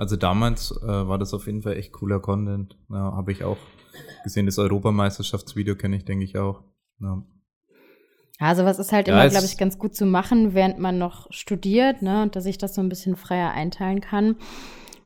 also 0.00 0.16
damals 0.16 0.70
äh, 0.82 0.86
war 0.86 1.18
das 1.18 1.34
auf 1.34 1.44
jeden 1.44 1.60
Fall 1.60 1.76
echt 1.76 1.92
cooler 1.92 2.20
Content. 2.20 2.74
Ja, 2.88 3.12
habe 3.12 3.32
ich 3.32 3.44
auch 3.44 3.58
gesehen. 4.24 4.46
Das 4.46 4.58
Europameisterschaftsvideo 4.58 5.76
kenne 5.76 5.96
ich, 5.96 6.06
denke 6.06 6.24
ich, 6.24 6.38
auch. 6.38 6.62
Ja. 7.00 7.22
Also 8.38 8.64
was 8.64 8.78
ist 8.78 8.92
halt 8.92 9.08
ja, 9.08 9.14
immer, 9.14 9.28
glaube 9.28 9.44
ich, 9.44 9.58
ganz 9.58 9.78
gut 9.78 9.94
zu 9.94 10.06
machen, 10.06 10.54
während 10.54 10.78
man 10.78 10.96
noch 10.96 11.30
studiert, 11.30 12.00
ne, 12.00 12.22
und 12.22 12.34
dass 12.34 12.46
ich 12.46 12.56
das 12.56 12.74
so 12.74 12.80
ein 12.80 12.88
bisschen 12.88 13.14
freier 13.14 13.50
einteilen 13.50 14.00
kann. 14.00 14.36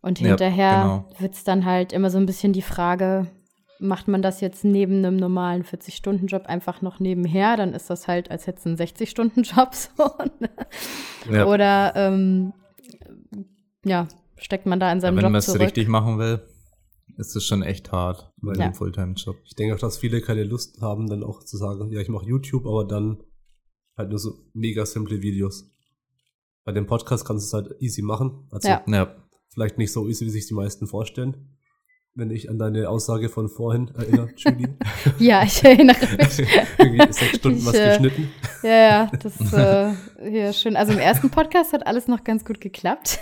Und 0.00 0.20
hinterher 0.20 0.64
ja, 0.64 0.82
genau. 0.82 1.10
wird 1.18 1.34
es 1.34 1.42
dann 1.42 1.64
halt 1.64 1.92
immer 1.92 2.10
so 2.10 2.18
ein 2.18 2.26
bisschen 2.26 2.52
die 2.52 2.62
Frage, 2.62 3.26
macht 3.80 4.06
man 4.06 4.22
das 4.22 4.40
jetzt 4.40 4.64
neben 4.64 4.98
einem 4.98 5.16
normalen 5.16 5.64
40-Stunden-Job 5.64 6.46
einfach 6.46 6.82
noch 6.82 7.00
nebenher, 7.00 7.56
dann 7.56 7.74
ist 7.74 7.90
das 7.90 8.06
halt, 8.06 8.30
als 8.30 8.46
hätte 8.46 8.60
es 8.60 8.66
einen 8.66 8.76
60-Stunden-Job 8.76 9.74
so. 9.74 10.04
Ne? 10.38 10.50
ja. 11.32 11.46
Oder 11.46 11.96
ähm, 11.96 12.52
ja, 13.84 14.06
steckt 14.44 14.66
man 14.66 14.80
da 14.80 14.92
in 14.92 15.00
seinem 15.00 15.16
ja, 15.16 15.22
wenn 15.22 15.22
Job 15.22 15.26
Wenn 15.26 15.32
man 15.32 15.40
es 15.40 15.58
richtig 15.58 15.88
machen 15.88 16.18
will, 16.18 16.40
ist 17.16 17.34
es 17.36 17.44
schon 17.44 17.62
echt 17.62 17.92
hart 17.92 18.32
bei 18.36 18.54
ja. 18.54 18.68
dem 18.68 18.74
Fulltime-Job. 18.74 19.36
Ich 19.44 19.54
denke 19.54 19.74
auch, 19.74 19.78
dass 19.78 19.98
viele 19.98 20.20
keine 20.20 20.44
Lust 20.44 20.80
haben, 20.80 21.08
dann 21.08 21.22
auch 21.22 21.42
zu 21.44 21.56
sagen, 21.56 21.90
ja, 21.90 22.00
ich 22.00 22.08
mache 22.08 22.26
YouTube, 22.26 22.66
aber 22.66 22.84
dann 22.84 23.22
halt 23.96 24.10
nur 24.10 24.18
so 24.18 24.38
mega 24.52 24.84
simple 24.86 25.22
Videos. 25.22 25.70
Bei 26.64 26.72
dem 26.72 26.86
Podcast 26.86 27.24
kannst 27.24 27.52
du 27.52 27.56
es 27.56 27.64
halt 27.64 27.80
easy 27.80 28.02
machen. 28.02 28.48
Also 28.50 28.68
ja. 28.68 29.16
vielleicht 29.50 29.78
nicht 29.78 29.92
so 29.92 30.08
easy, 30.08 30.26
wie 30.26 30.30
sich 30.30 30.46
die 30.46 30.54
meisten 30.54 30.86
vorstellen 30.86 31.53
wenn 32.16 32.30
ich 32.30 32.48
an 32.48 32.58
deine 32.58 32.88
Aussage 32.88 33.28
von 33.28 33.48
vorhin 33.48 33.90
erinnere, 33.96 34.28
Julie. 34.36 34.76
ja, 35.18 35.42
ich 35.42 35.64
erinnere 35.64 36.06
mich. 36.16 36.38
Irgendwie 36.78 37.12
sechs 37.12 37.36
Stunden 37.36 37.58
ich, 37.58 37.66
was 37.66 37.74
äh, 37.74 37.88
geschnitten. 37.88 38.30
Ja, 38.62 38.70
ja, 38.70 39.10
das 39.20 39.52
äh, 39.52 39.92
hier 40.22 40.52
schön. 40.52 40.76
Also 40.76 40.92
im 40.92 41.00
ersten 41.00 41.30
Podcast 41.30 41.72
hat 41.72 41.86
alles 41.86 42.06
noch 42.06 42.22
ganz 42.22 42.44
gut 42.44 42.60
geklappt, 42.60 43.18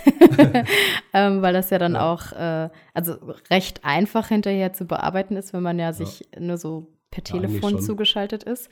ähm, 1.13 1.41
weil 1.41 1.53
das 1.53 1.71
ja 1.71 1.79
dann 1.79 1.93
ja. 1.93 2.13
auch 2.13 2.31
äh, 2.33 2.69
also 2.93 3.15
recht 3.49 3.83
einfach 3.83 4.27
hinterher 4.27 4.73
zu 4.73 4.85
bearbeiten 4.85 5.37
ist, 5.37 5.53
wenn 5.53 5.63
man 5.63 5.79
ja 5.79 5.91
sich 5.91 6.27
ja. 6.33 6.39
nur 6.39 6.57
so 6.57 6.93
per 7.09 7.23
Telefon 7.23 7.81
zugeschaltet 7.81 8.43
ist. 8.43 8.69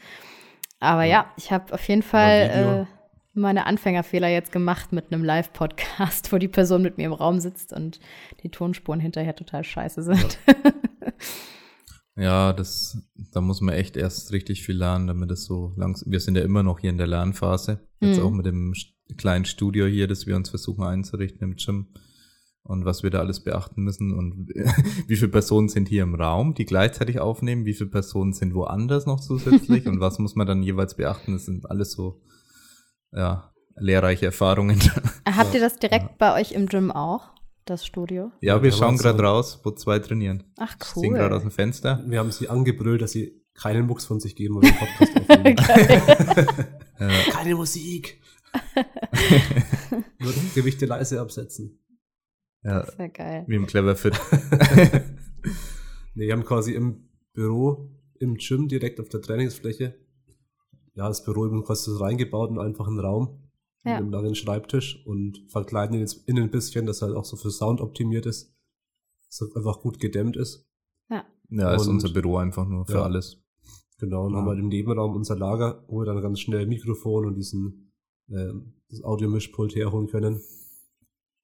Aber 0.80 1.04
ja, 1.04 1.32
ich 1.38 1.52
habe 1.52 1.74
auf 1.74 1.88
jeden 1.88 2.04
Fall 2.04 2.88
meine 3.34 3.66
Anfängerfehler 3.66 4.28
jetzt 4.28 4.52
gemacht 4.52 4.92
mit 4.92 5.12
einem 5.12 5.24
Live-Podcast, 5.24 6.32
wo 6.32 6.38
die 6.38 6.48
Person 6.48 6.82
mit 6.82 6.98
mir 6.98 7.06
im 7.06 7.14
Raum 7.14 7.40
sitzt 7.40 7.74
und 7.74 8.00
die 8.44 8.50
Tonspuren 8.50 9.00
hinterher 9.00 9.36
total 9.36 9.64
scheiße 9.64 10.04
sind. 10.04 10.40
Ja, 10.48 10.72
ja 12.24 12.54
das, 12.54 12.98
da 13.34 13.42
muss 13.42 13.62
man 13.62 13.76
echt 13.76 13.98
erst 13.98 14.32
richtig 14.32 14.64
viel 14.64 14.78
lernen, 14.78 15.08
damit 15.08 15.32
es 15.32 15.46
so 15.46 15.74
langsam. 15.78 16.12
Wir 16.12 16.20
sind 16.20 16.36
ja 16.36 16.44
immer 16.44 16.64
noch 16.64 16.80
hier 16.80 16.90
in 16.90 16.98
der 16.98 17.08
Lernphase. 17.08 17.88
Jetzt 18.00 18.20
mhm. 18.20 18.26
auch 18.26 18.32
mit 18.32 18.46
dem 18.46 18.74
kleinen 19.18 19.46
Studio 19.46 19.86
hier, 19.86 20.08
das 20.08 20.28
wir 20.28 20.36
uns 20.36 20.50
versuchen 20.50 20.84
einzurichten 20.84 21.42
im 21.42 21.56
Gym. 21.56 21.88
Und 22.64 22.86
was 22.86 23.02
wir 23.02 23.10
da 23.10 23.20
alles 23.20 23.44
beachten 23.44 23.82
müssen 23.82 24.14
und 24.14 24.50
wie 25.08 25.16
viele 25.16 25.32
Personen 25.32 25.68
sind 25.68 25.90
hier 25.90 26.04
im 26.04 26.14
Raum, 26.14 26.54
die 26.54 26.66
gleichzeitig 26.66 27.20
aufnehmen, 27.20 27.66
wie 27.66 27.74
viele 27.74 27.90
Personen 27.90 28.34
sind 28.34 28.54
woanders 28.54 29.08
noch 29.08 29.20
zusätzlich 29.20 29.88
und 29.88 30.00
was 30.00 30.20
muss 30.20 30.36
man 30.36 30.46
dann 30.46 30.62
jeweils 30.62 30.96
beachten. 30.96 31.34
Das 31.34 31.46
sind 31.46 31.70
alles 31.72 31.94
so 31.94 32.22
ja, 33.12 33.54
lehrreiche 33.76 34.26
Erfahrungen. 34.26 34.80
Habt 35.26 35.54
ihr 35.54 35.60
das 35.60 35.78
direkt 35.78 36.06
ja. 36.06 36.16
bei 36.18 36.40
euch 36.40 36.52
im 36.52 36.68
Gym 36.68 36.92
auch, 36.92 37.32
das 37.66 37.86
Studio? 37.86 38.32
Ja, 38.42 38.56
wir, 38.56 38.64
wir 38.64 38.72
schauen 38.72 38.98
gerade 38.98 39.22
raus, 39.24 39.60
wo 39.64 39.72
zwei 39.72 40.00
trainieren. 40.00 40.44
Ach 40.58 40.76
cool. 40.96 41.02
Sehen 41.02 41.14
gerade 41.14 41.36
aus 41.36 41.42
dem 41.42 41.52
Fenster. 41.52 42.04
Wir 42.06 42.20
haben 42.20 42.32
sie 42.32 42.50
angebrüllt, 42.50 43.02
dass 43.02 43.12
sie 43.12 43.42
keinen 43.54 43.86
Mucks 43.86 44.06
von 44.06 44.20
sich 44.20 44.36
geben, 44.36 44.56
und 44.56 44.66
den 44.66 44.76
Podcast 44.76 45.18
aufnehmen. 45.18 45.58
ja. 47.00 47.32
Keine 47.32 47.56
Musik. 47.56 48.22
Nur 50.20 50.34
Gewichte 50.56 50.86
leise 50.86 51.22
absetzen. 51.22 51.80
Ja, 52.64 52.86
Sehr 52.86 53.10
geil. 53.10 53.44
Wie 53.48 53.56
im 53.56 53.66
Clever 53.66 53.96
Fit. 53.96 54.20
nee, 56.14 56.26
wir 56.26 56.34
haben 56.34 56.46
quasi 56.46 56.74
im 56.74 57.10
Büro, 57.34 57.90
im 58.20 58.36
Gym 58.36 58.68
direkt 58.68 59.00
auf 59.00 59.10
der 59.10 59.22
Trainingsfläche 59.22 59.96
ja, 61.02 61.08
das 61.08 61.24
Büro 61.24 61.48
eben 61.48 61.64
quasi 61.64 61.90
so 61.90 61.98
reingebaut 61.98 62.52
in 62.52 62.60
einfach 62.60 62.88
einen 62.88 63.00
Raum 63.00 63.40
ja. 63.84 63.94
mit 63.94 64.02
einem 64.02 64.12
langen 64.12 64.36
Schreibtisch 64.36 65.04
und 65.08 65.44
verkleiden 65.48 65.96
ihn 65.96 66.02
jetzt 66.02 66.28
innen 66.28 66.44
ein 66.44 66.52
bisschen, 66.52 66.86
dass 66.86 67.02
halt 67.02 67.16
auch 67.16 67.26
so 67.26 67.38
für 67.38 67.50
Sound 67.50 67.82
optimiert 67.82 68.28
ist, 68.28 68.56
dass 69.26 69.42
es 69.42 69.56
einfach 69.56 69.82
gut 69.82 70.00
gedämmt 70.00 70.38
ist. 70.38 70.70
Ja. 71.10 71.26
Ja, 71.50 71.74
ist 71.74 71.88
unser 71.88 72.10
Büro 72.10 72.38
einfach 72.38 72.68
nur 72.68 72.86
für 72.86 72.94
ja, 72.94 73.04
alles. 73.04 73.44
Genau, 73.98 74.26
und 74.26 74.34
ja. 74.34 74.38
haben 74.40 74.48
halt 74.48 74.60
im 74.60 74.68
Nebenraum 74.68 75.16
unser 75.16 75.36
Lager, 75.36 75.84
wo 75.88 76.02
wir 76.02 76.06
dann 76.06 76.22
ganz 76.22 76.40
schnell 76.40 76.68
Mikrofon 76.68 77.26
und 77.26 77.36
diesen 77.36 77.92
äh, 78.30 78.54
das 78.90 79.04
Audiomischpult 79.04 79.76
herholen 79.76 80.08
können. 80.08 80.40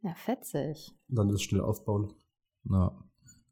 Ja, 0.03 0.13
fetzig. 0.13 0.93
Und 1.09 1.15
dann 1.15 1.29
das 1.29 1.41
schnell 1.41 1.61
aufbauen. 1.61 2.13
Ja. 2.69 2.95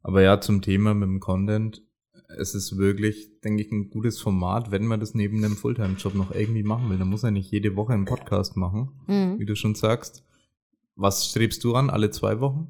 Aber 0.02 0.22
ja, 0.22 0.40
zum 0.40 0.62
Thema 0.62 0.94
mit 0.94 1.08
dem 1.08 1.18
Content 1.18 1.82
es 2.28 2.54
ist 2.54 2.76
wirklich, 2.76 3.40
denke 3.40 3.62
ich, 3.62 3.70
ein 3.70 3.90
gutes 3.90 4.20
Format, 4.20 4.70
wenn 4.70 4.86
man 4.86 5.00
das 5.00 5.14
neben 5.14 5.44
einem 5.44 5.56
Fulltime-Job 5.56 6.14
noch 6.14 6.34
irgendwie 6.34 6.62
machen 6.62 6.90
will. 6.90 6.98
Dann 6.98 7.08
muss 7.08 7.24
er 7.24 7.30
nicht 7.30 7.50
jede 7.50 7.76
Woche 7.76 7.92
einen 7.92 8.04
Podcast 8.04 8.56
machen, 8.56 8.90
mhm. 9.06 9.38
wie 9.38 9.46
du 9.46 9.54
schon 9.54 9.74
sagst. 9.74 10.24
Was 10.96 11.28
strebst 11.28 11.62
du 11.64 11.74
an, 11.74 11.90
alle 11.90 12.10
zwei 12.10 12.40
Wochen? 12.40 12.68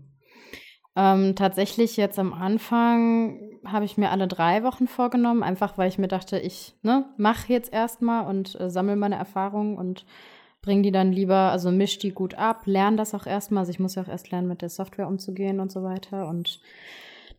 Ähm, 0.96 1.34
tatsächlich 1.36 1.96
jetzt 1.96 2.18
am 2.18 2.32
Anfang 2.32 3.38
habe 3.66 3.84
ich 3.84 3.98
mir 3.98 4.10
alle 4.10 4.28
drei 4.28 4.62
Wochen 4.62 4.88
vorgenommen, 4.88 5.42
einfach 5.42 5.76
weil 5.76 5.88
ich 5.88 5.98
mir 5.98 6.08
dachte, 6.08 6.38
ich 6.38 6.74
ne, 6.82 7.04
mache 7.18 7.52
jetzt 7.52 7.72
erstmal 7.72 8.26
und 8.26 8.58
äh, 8.58 8.70
sammle 8.70 8.96
meine 8.96 9.16
Erfahrungen 9.16 9.76
und 9.76 10.06
bringe 10.62 10.82
die 10.82 10.92
dann 10.92 11.12
lieber, 11.12 11.52
also 11.52 11.70
misch 11.70 11.98
die 11.98 12.12
gut 12.12 12.34
ab, 12.34 12.62
lerne 12.64 12.96
das 12.96 13.14
auch 13.14 13.26
erstmal. 13.26 13.60
Also 13.60 13.70
ich 13.70 13.78
muss 13.78 13.94
ja 13.94 14.02
auch 14.02 14.08
erst 14.08 14.30
lernen, 14.30 14.48
mit 14.48 14.62
der 14.62 14.70
Software 14.70 15.06
umzugehen 15.06 15.60
und 15.60 15.70
so 15.70 15.82
weiter. 15.82 16.28
Und 16.28 16.60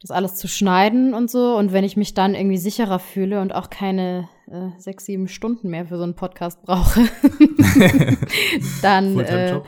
das 0.01 0.11
alles 0.11 0.35
zu 0.35 0.47
schneiden 0.47 1.13
und 1.13 1.29
so. 1.29 1.55
Und 1.55 1.73
wenn 1.73 1.83
ich 1.83 1.97
mich 1.97 2.13
dann 2.13 2.35
irgendwie 2.35 2.57
sicherer 2.57 2.99
fühle 2.99 3.41
und 3.41 3.53
auch 3.53 3.69
keine 3.69 4.29
äh, 4.47 4.69
sechs, 4.77 5.05
sieben 5.05 5.27
Stunden 5.27 5.69
mehr 5.69 5.85
für 5.87 5.97
so 5.97 6.03
einen 6.03 6.15
Podcast 6.15 6.61
brauche, 6.63 7.01
dann 8.81 9.19
äh, 9.19 9.61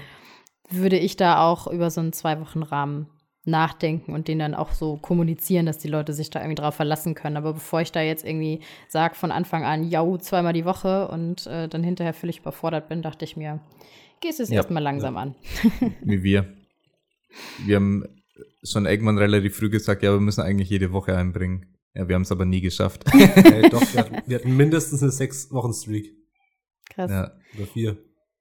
würde 0.69 0.97
ich 0.97 1.17
da 1.17 1.47
auch 1.47 1.67
über 1.67 1.89
so 1.89 2.01
einen 2.01 2.13
zwei 2.13 2.39
Wochen 2.39 2.63
Rahmen 2.63 3.07
nachdenken 3.45 4.13
und 4.13 4.27
den 4.27 4.39
dann 4.39 4.53
auch 4.53 4.71
so 4.73 4.97
kommunizieren, 4.97 5.65
dass 5.65 5.77
die 5.77 5.87
Leute 5.87 6.13
sich 6.13 6.29
da 6.29 6.39
irgendwie 6.39 6.61
drauf 6.61 6.75
verlassen 6.75 7.15
können. 7.15 7.37
Aber 7.37 7.53
bevor 7.53 7.81
ich 7.81 7.91
da 7.91 8.01
jetzt 8.01 8.25
irgendwie 8.25 8.59
sage 8.87 9.15
von 9.15 9.31
Anfang 9.31 9.63
an, 9.63 9.83
ja, 9.89 10.05
zweimal 10.19 10.53
die 10.53 10.65
Woche 10.65 11.07
und 11.07 11.47
äh, 11.47 11.67
dann 11.67 11.83
hinterher 11.83 12.13
völlig 12.13 12.39
überfordert 12.39 12.89
bin, 12.89 13.01
dachte 13.01 13.25
ich 13.25 13.37
mir, 13.37 13.59
gehst 14.21 14.39
es 14.39 14.49
ja, 14.49 14.57
erstmal 14.57 14.83
langsam 14.83 15.15
ja. 15.15 15.21
an. 15.21 15.35
Wie 16.01 16.21
wir. 16.21 16.53
Wir 17.65 17.77
haben 17.77 18.03
schon 18.63 18.85
irgendwann 18.85 19.17
relativ 19.17 19.55
früh 19.55 19.69
gesagt, 19.69 20.03
ja, 20.03 20.11
wir 20.11 20.19
müssen 20.19 20.41
eigentlich 20.41 20.69
jede 20.69 20.91
Woche 20.91 21.15
einbringen. 21.15 21.77
Ja, 21.93 22.07
wir 22.07 22.15
haben 22.15 22.21
es 22.21 22.31
aber 22.31 22.45
nie 22.45 22.61
geschafft. 22.61 23.03
hey, 23.11 23.69
doch, 23.69 23.81
wir 23.93 24.01
hatten, 24.01 24.17
wir 24.25 24.37
hatten, 24.37 24.55
mindestens 24.55 25.01
eine 25.01 25.11
sechs 25.11 25.51
Wochen 25.51 25.73
Streak. 25.73 26.13
Krass. 26.89 27.11
Ja. 27.11 27.31
Oder 27.57 27.67
vier. 27.67 27.97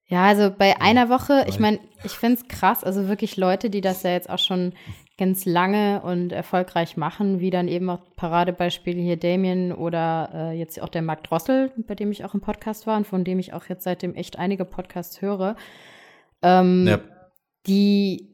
Ja, 0.07 0.25
also 0.25 0.51
bei 0.57 0.81
einer 0.81 1.11
Woche, 1.11 1.45
ich 1.49 1.59
meine, 1.59 1.81
ich 2.03 2.13
finde 2.13 2.41
es 2.41 2.49
krass, 2.49 2.83
also 2.83 3.09
wirklich 3.09 3.37
Leute, 3.37 3.69
die 3.69 3.83
das 3.83 4.03
ja 4.05 4.11
jetzt 4.11 4.31
auch 4.31 4.39
schon 4.39 4.73
ganz 5.19 5.45
lange 5.45 6.01
und 6.03 6.33
erfolgreich 6.33 6.97
machen, 6.97 7.41
wie 7.41 7.51
dann 7.51 7.69
eben 7.69 7.91
auch 7.91 8.01
Paradebeispiele 8.17 9.03
hier 9.03 9.19
Damien 9.19 9.73
oder 9.73 10.31
äh, 10.33 10.59
jetzt 10.59 10.81
auch 10.81 10.89
der 10.89 11.03
Marc 11.03 11.25
Drossel, 11.25 11.73
bei 11.87 11.95
dem 11.95 12.11
ich 12.11 12.25
auch 12.25 12.35
im 12.35 12.41
Podcast 12.41 12.87
war 12.87 12.97
und 12.97 13.07
von 13.07 13.25
dem 13.25 13.39
ich 13.39 13.53
auch 13.53 13.67
jetzt 13.67 13.85
seitdem 13.85 14.15
echt 14.15 14.39
einige 14.39 14.65
Podcasts 14.65 15.21
höre. 15.21 15.57
Ähm, 16.41 16.87
ja. 16.87 17.01
Die 17.67 18.28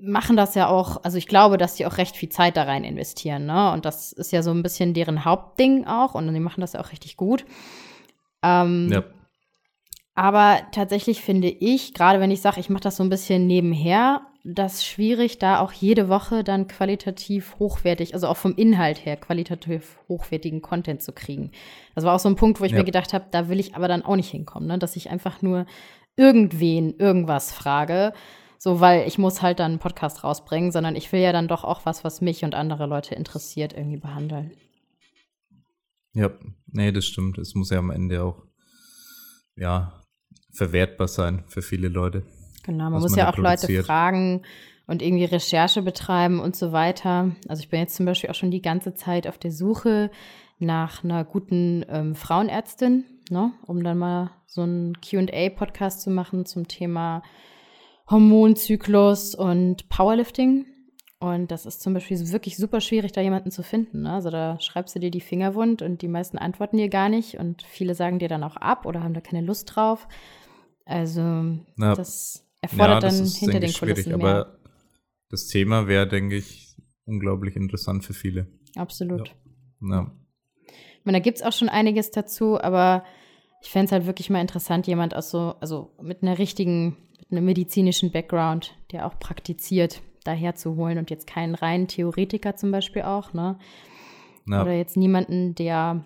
machen 0.00 0.36
das 0.36 0.54
ja 0.54 0.68
auch, 0.68 1.02
also 1.04 1.18
ich 1.18 1.26
glaube, 1.26 1.58
dass 1.58 1.74
die 1.74 1.86
auch 1.86 1.98
recht 1.98 2.16
viel 2.16 2.28
Zeit 2.28 2.56
da 2.56 2.64
rein 2.64 2.84
investieren, 2.84 3.46
ne? 3.46 3.72
Und 3.72 3.84
das 3.84 4.12
ist 4.12 4.32
ja 4.32 4.42
so 4.42 4.50
ein 4.50 4.62
bisschen 4.62 4.94
deren 4.94 5.24
Hauptding 5.24 5.86
auch 5.86 6.14
und 6.14 6.32
die 6.32 6.40
machen 6.40 6.60
das 6.60 6.74
ja 6.74 6.80
auch 6.80 6.92
richtig 6.92 7.16
gut. 7.16 7.44
Ähm, 8.42 8.90
ja. 8.92 9.04
Aber 10.14 10.60
tatsächlich 10.72 11.20
finde 11.20 11.48
ich, 11.48 11.92
gerade 11.92 12.20
wenn 12.20 12.30
ich 12.30 12.40
sage, 12.40 12.60
ich 12.60 12.70
mache 12.70 12.82
das 12.82 12.96
so 12.96 13.04
ein 13.04 13.10
bisschen 13.10 13.46
nebenher, 13.46 14.22
das 14.44 14.84
schwierig, 14.84 15.38
da 15.38 15.60
auch 15.60 15.72
jede 15.72 16.08
Woche 16.08 16.44
dann 16.44 16.68
qualitativ 16.68 17.56
hochwertig, 17.58 18.14
also 18.14 18.28
auch 18.28 18.36
vom 18.36 18.54
Inhalt 18.54 19.04
her 19.04 19.16
qualitativ 19.16 19.98
hochwertigen 20.08 20.62
Content 20.62 21.02
zu 21.02 21.12
kriegen. 21.12 21.50
Das 21.94 22.04
war 22.04 22.14
auch 22.14 22.20
so 22.20 22.28
ein 22.28 22.36
Punkt, 22.36 22.60
wo 22.60 22.64
ich 22.64 22.72
ja. 22.72 22.78
mir 22.78 22.84
gedacht 22.84 23.12
habe, 23.12 23.26
da 23.30 23.48
will 23.48 23.58
ich 23.58 23.74
aber 23.74 23.88
dann 23.88 24.02
auch 24.02 24.16
nicht 24.16 24.30
hinkommen, 24.30 24.68
ne? 24.68 24.78
dass 24.78 24.96
ich 24.96 25.10
einfach 25.10 25.42
nur 25.42 25.66
irgendwen 26.16 26.94
irgendwas 26.98 27.52
frage 27.52 28.12
so, 28.58 28.80
weil 28.80 29.06
ich 29.06 29.18
muss 29.18 29.42
halt 29.42 29.58
dann 29.60 29.72
einen 29.72 29.78
Podcast 29.78 30.24
rausbringen, 30.24 30.72
sondern 30.72 30.96
ich 30.96 31.12
will 31.12 31.20
ja 31.20 31.32
dann 31.32 31.48
doch 31.48 31.64
auch 31.64 31.84
was, 31.84 32.04
was 32.04 32.20
mich 32.20 32.44
und 32.44 32.54
andere 32.54 32.86
Leute 32.86 33.14
interessiert, 33.14 33.72
irgendwie 33.72 33.98
behandeln. 33.98 34.52
Ja, 36.12 36.30
nee, 36.66 36.92
das 36.92 37.04
stimmt. 37.04 37.38
Es 37.38 37.54
muss 37.54 37.70
ja 37.70 37.78
am 37.78 37.90
Ende 37.90 38.22
auch, 38.22 38.42
ja, 39.56 40.02
verwertbar 40.52 41.08
sein 41.08 41.44
für 41.46 41.62
viele 41.62 41.88
Leute. 41.88 42.22
Genau, 42.64 42.84
man 42.90 43.00
muss 43.02 43.10
man 43.10 43.18
ja 43.18 43.32
auch 43.32 43.36
Leute 43.36 43.82
fragen 43.82 44.42
und 44.86 45.02
irgendwie 45.02 45.24
Recherche 45.24 45.82
betreiben 45.82 46.40
und 46.40 46.56
so 46.56 46.72
weiter. 46.72 47.32
Also 47.48 47.60
ich 47.60 47.68
bin 47.68 47.80
jetzt 47.80 47.96
zum 47.96 48.06
Beispiel 48.06 48.30
auch 48.30 48.34
schon 48.34 48.50
die 48.50 48.62
ganze 48.62 48.94
Zeit 48.94 49.26
auf 49.26 49.38
der 49.38 49.52
Suche 49.52 50.10
nach 50.58 51.04
einer 51.04 51.24
guten 51.24 51.84
ähm, 51.88 52.14
Frauenärztin, 52.14 53.04
ne, 53.30 53.52
um 53.66 53.84
dann 53.84 53.98
mal 53.98 54.30
so 54.46 54.62
einen 54.62 54.98
QA-Podcast 55.00 56.00
zu 56.00 56.10
machen 56.10 56.46
zum 56.46 56.66
Thema 56.66 57.22
Hormonzyklus 58.10 59.34
und 59.34 59.88
Powerlifting. 59.88 60.66
Und 61.18 61.50
das 61.50 61.64
ist 61.64 61.80
zum 61.80 61.94
Beispiel 61.94 62.30
wirklich 62.30 62.56
super 62.56 62.80
schwierig, 62.80 63.12
da 63.12 63.20
jemanden 63.20 63.50
zu 63.50 63.62
finden. 63.62 64.02
Ne? 64.02 64.12
Also 64.12 64.30
da 64.30 64.60
schreibst 64.60 64.94
du 64.94 64.98
dir 64.98 65.10
die 65.10 65.20
Finger 65.20 65.54
wund 65.54 65.80
und 65.80 66.02
die 66.02 66.08
meisten 66.08 66.36
antworten 66.36 66.76
dir 66.76 66.88
gar 66.88 67.08
nicht 67.08 67.38
und 67.38 67.62
viele 67.62 67.94
sagen 67.94 68.18
dir 68.18 68.28
dann 68.28 68.44
auch 68.44 68.56
ab 68.56 68.84
oder 68.84 69.02
haben 69.02 69.14
da 69.14 69.20
keine 69.20 69.40
Lust 69.40 69.74
drauf. 69.74 70.06
Also 70.84 71.20
Na, 71.76 71.94
das 71.94 72.46
erfordert 72.60 73.02
ja, 73.02 73.08
das 73.08 73.16
dann 73.16 73.26
ist, 73.26 73.36
hinter 73.38 73.60
den 73.60 73.72
Kulissen 73.72 74.16
mehr. 74.16 74.28
Aber 74.28 74.58
das 75.30 75.46
Thema 75.46 75.88
wäre, 75.88 76.06
denke 76.06 76.36
ich, 76.36 76.76
unglaublich 77.06 77.56
interessant 77.56 78.04
für 78.04 78.14
viele. 78.14 78.46
Absolut. 78.76 79.34
Ja. 79.80 79.88
ja. 79.88 80.12
Ich 80.66 81.04
meine, 81.04 81.18
da 81.18 81.22
gibt 81.22 81.38
es 81.38 81.44
auch 81.44 81.52
schon 81.52 81.68
einiges 81.68 82.10
dazu, 82.10 82.60
aber 82.60 83.04
ich 83.62 83.70
fände 83.70 83.86
es 83.86 83.92
halt 83.92 84.06
wirklich 84.06 84.28
mal 84.28 84.40
interessant, 84.40 84.86
jemand 84.86 85.16
aus 85.16 85.30
so, 85.30 85.54
also 85.60 85.94
mit 86.02 86.22
einer 86.22 86.38
richtigen 86.38 86.96
mit 87.18 87.32
einem 87.32 87.44
medizinischen 87.44 88.10
Background, 88.10 88.76
der 88.92 89.06
auch 89.06 89.18
praktiziert, 89.18 90.00
daher 90.24 90.54
zu 90.54 90.76
holen 90.76 90.98
und 90.98 91.10
jetzt 91.10 91.26
keinen 91.26 91.54
reinen 91.54 91.88
Theoretiker 91.88 92.56
zum 92.56 92.70
Beispiel 92.70 93.02
auch, 93.02 93.32
ne? 93.32 93.58
Ja. 94.48 94.62
Oder 94.62 94.74
jetzt 94.74 94.96
niemanden, 94.96 95.54
der, 95.54 96.04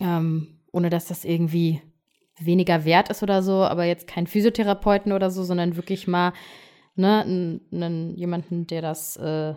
ähm, 0.00 0.60
ohne 0.72 0.90
dass 0.90 1.06
das 1.06 1.24
irgendwie 1.24 1.80
weniger 2.38 2.84
wert 2.84 3.08
ist 3.08 3.22
oder 3.22 3.42
so, 3.42 3.62
aber 3.62 3.84
jetzt 3.84 4.06
kein 4.06 4.26
Physiotherapeuten 4.26 5.12
oder 5.12 5.30
so, 5.30 5.42
sondern 5.42 5.76
wirklich 5.76 6.06
mal 6.06 6.32
ne, 6.96 7.60
jemanden, 8.16 8.66
der 8.66 8.82
das 8.82 9.16
äh, 9.16 9.54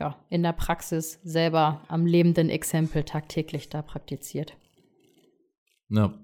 ja, 0.00 0.24
in 0.28 0.42
der 0.42 0.52
Praxis 0.52 1.20
selber 1.22 1.84
am 1.88 2.06
lebenden 2.06 2.50
Exempel 2.50 3.04
tagtäglich 3.04 3.68
da 3.68 3.82
praktiziert. 3.82 4.56
Ja. 5.88 6.18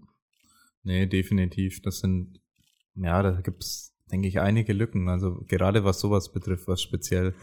Nee, 0.82 1.06
definitiv. 1.06 1.82
Das 1.82 2.00
sind 2.00 2.37
ja, 3.00 3.22
da 3.22 3.40
gibt 3.40 3.62
es, 3.62 3.94
denke 4.10 4.28
ich, 4.28 4.40
einige 4.40 4.72
Lücken. 4.72 5.08
Also 5.08 5.44
gerade 5.46 5.84
was 5.84 6.00
sowas 6.00 6.32
betrifft, 6.32 6.68
was 6.68 6.82
speziell 6.82 7.34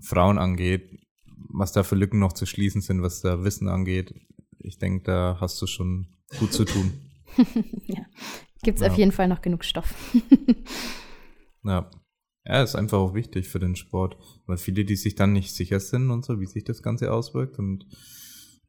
Frauen 0.00 0.38
angeht, 0.38 0.98
was 1.48 1.72
da 1.72 1.82
für 1.82 1.94
Lücken 1.94 2.18
noch 2.18 2.32
zu 2.32 2.46
schließen 2.46 2.80
sind, 2.80 3.02
was 3.02 3.20
da 3.20 3.44
Wissen 3.44 3.68
angeht. 3.68 4.14
Ich 4.58 4.78
denke, 4.78 5.04
da 5.04 5.38
hast 5.40 5.60
du 5.60 5.66
schon 5.66 6.08
gut 6.38 6.52
zu 6.52 6.64
tun. 6.64 6.92
ja, 7.86 8.04
gibt 8.62 8.76
es 8.78 8.82
ja. 8.84 8.90
auf 8.90 8.98
jeden 8.98 9.12
Fall 9.12 9.28
noch 9.28 9.42
genug 9.42 9.64
Stoff. 9.64 9.94
ja. 11.64 11.90
Ja, 12.44 12.60
ist 12.60 12.74
einfach 12.74 12.98
auch 12.98 13.14
wichtig 13.14 13.48
für 13.48 13.60
den 13.60 13.76
Sport, 13.76 14.16
weil 14.46 14.56
viele, 14.56 14.84
die 14.84 14.96
sich 14.96 15.14
dann 15.14 15.32
nicht 15.32 15.52
sicher 15.52 15.78
sind 15.78 16.10
und 16.10 16.24
so, 16.24 16.40
wie 16.40 16.46
sich 16.46 16.64
das 16.64 16.82
Ganze 16.82 17.12
auswirkt 17.12 17.60
und 17.60 17.86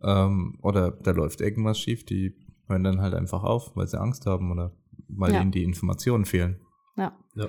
ähm, 0.03 0.59
oder 0.61 0.91
da 0.91 1.09
läuft 1.09 1.41
irgendwas 1.41 1.79
schief, 1.79 2.05
die 2.05 2.35
hören 2.67 2.83
dann 2.83 3.01
halt 3.01 3.15
einfach 3.15 3.43
auf, 3.43 3.75
weil 3.75 3.87
sie 3.87 3.99
Angst 3.99 4.27
haben 4.27 4.51
oder 4.51 4.75
weil 5.07 5.33
ja. 5.33 5.41
ihnen 5.41 5.51
die 5.51 5.63
Informationen 5.63 6.25
fehlen. 6.25 6.59
Ja. 6.97 7.17
ja. 7.35 7.47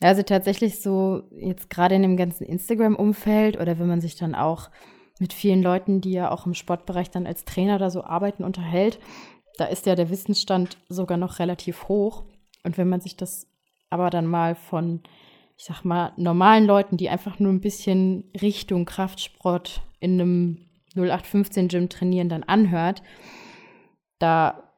Also 0.00 0.22
tatsächlich 0.22 0.80
so 0.80 1.22
jetzt 1.36 1.68
gerade 1.68 1.94
in 1.94 2.02
dem 2.02 2.16
ganzen 2.16 2.44
Instagram-Umfeld 2.44 3.60
oder 3.60 3.78
wenn 3.78 3.88
man 3.88 4.00
sich 4.00 4.16
dann 4.16 4.34
auch 4.34 4.70
mit 5.18 5.34
vielen 5.34 5.62
Leuten, 5.62 6.00
die 6.00 6.12
ja 6.12 6.30
auch 6.30 6.46
im 6.46 6.54
Sportbereich 6.54 7.10
dann 7.10 7.26
als 7.26 7.44
Trainer 7.44 7.76
oder 7.76 7.90
so 7.90 8.02
arbeiten, 8.02 8.42
unterhält, 8.42 8.98
da 9.58 9.66
ist 9.66 9.84
ja 9.84 9.94
der 9.94 10.08
Wissensstand 10.08 10.78
sogar 10.88 11.18
noch 11.18 11.38
relativ 11.38 11.88
hoch. 11.88 12.24
Und 12.64 12.78
wenn 12.78 12.88
man 12.88 13.02
sich 13.02 13.16
das 13.16 13.46
aber 13.90 14.08
dann 14.08 14.26
mal 14.26 14.54
von, 14.54 15.00
ich 15.58 15.64
sag 15.64 15.84
mal, 15.84 16.12
normalen 16.16 16.64
Leuten, 16.64 16.96
die 16.96 17.10
einfach 17.10 17.38
nur 17.38 17.52
ein 17.52 17.60
bisschen 17.60 18.24
Richtung 18.40 18.86
Kraftsport 18.86 19.82
in 19.98 20.18
einem 20.18 20.70
0815-Gym 20.96 21.90
trainieren, 21.90 22.30
dann 22.30 22.42
anhört, 22.42 23.02
da 24.18 24.69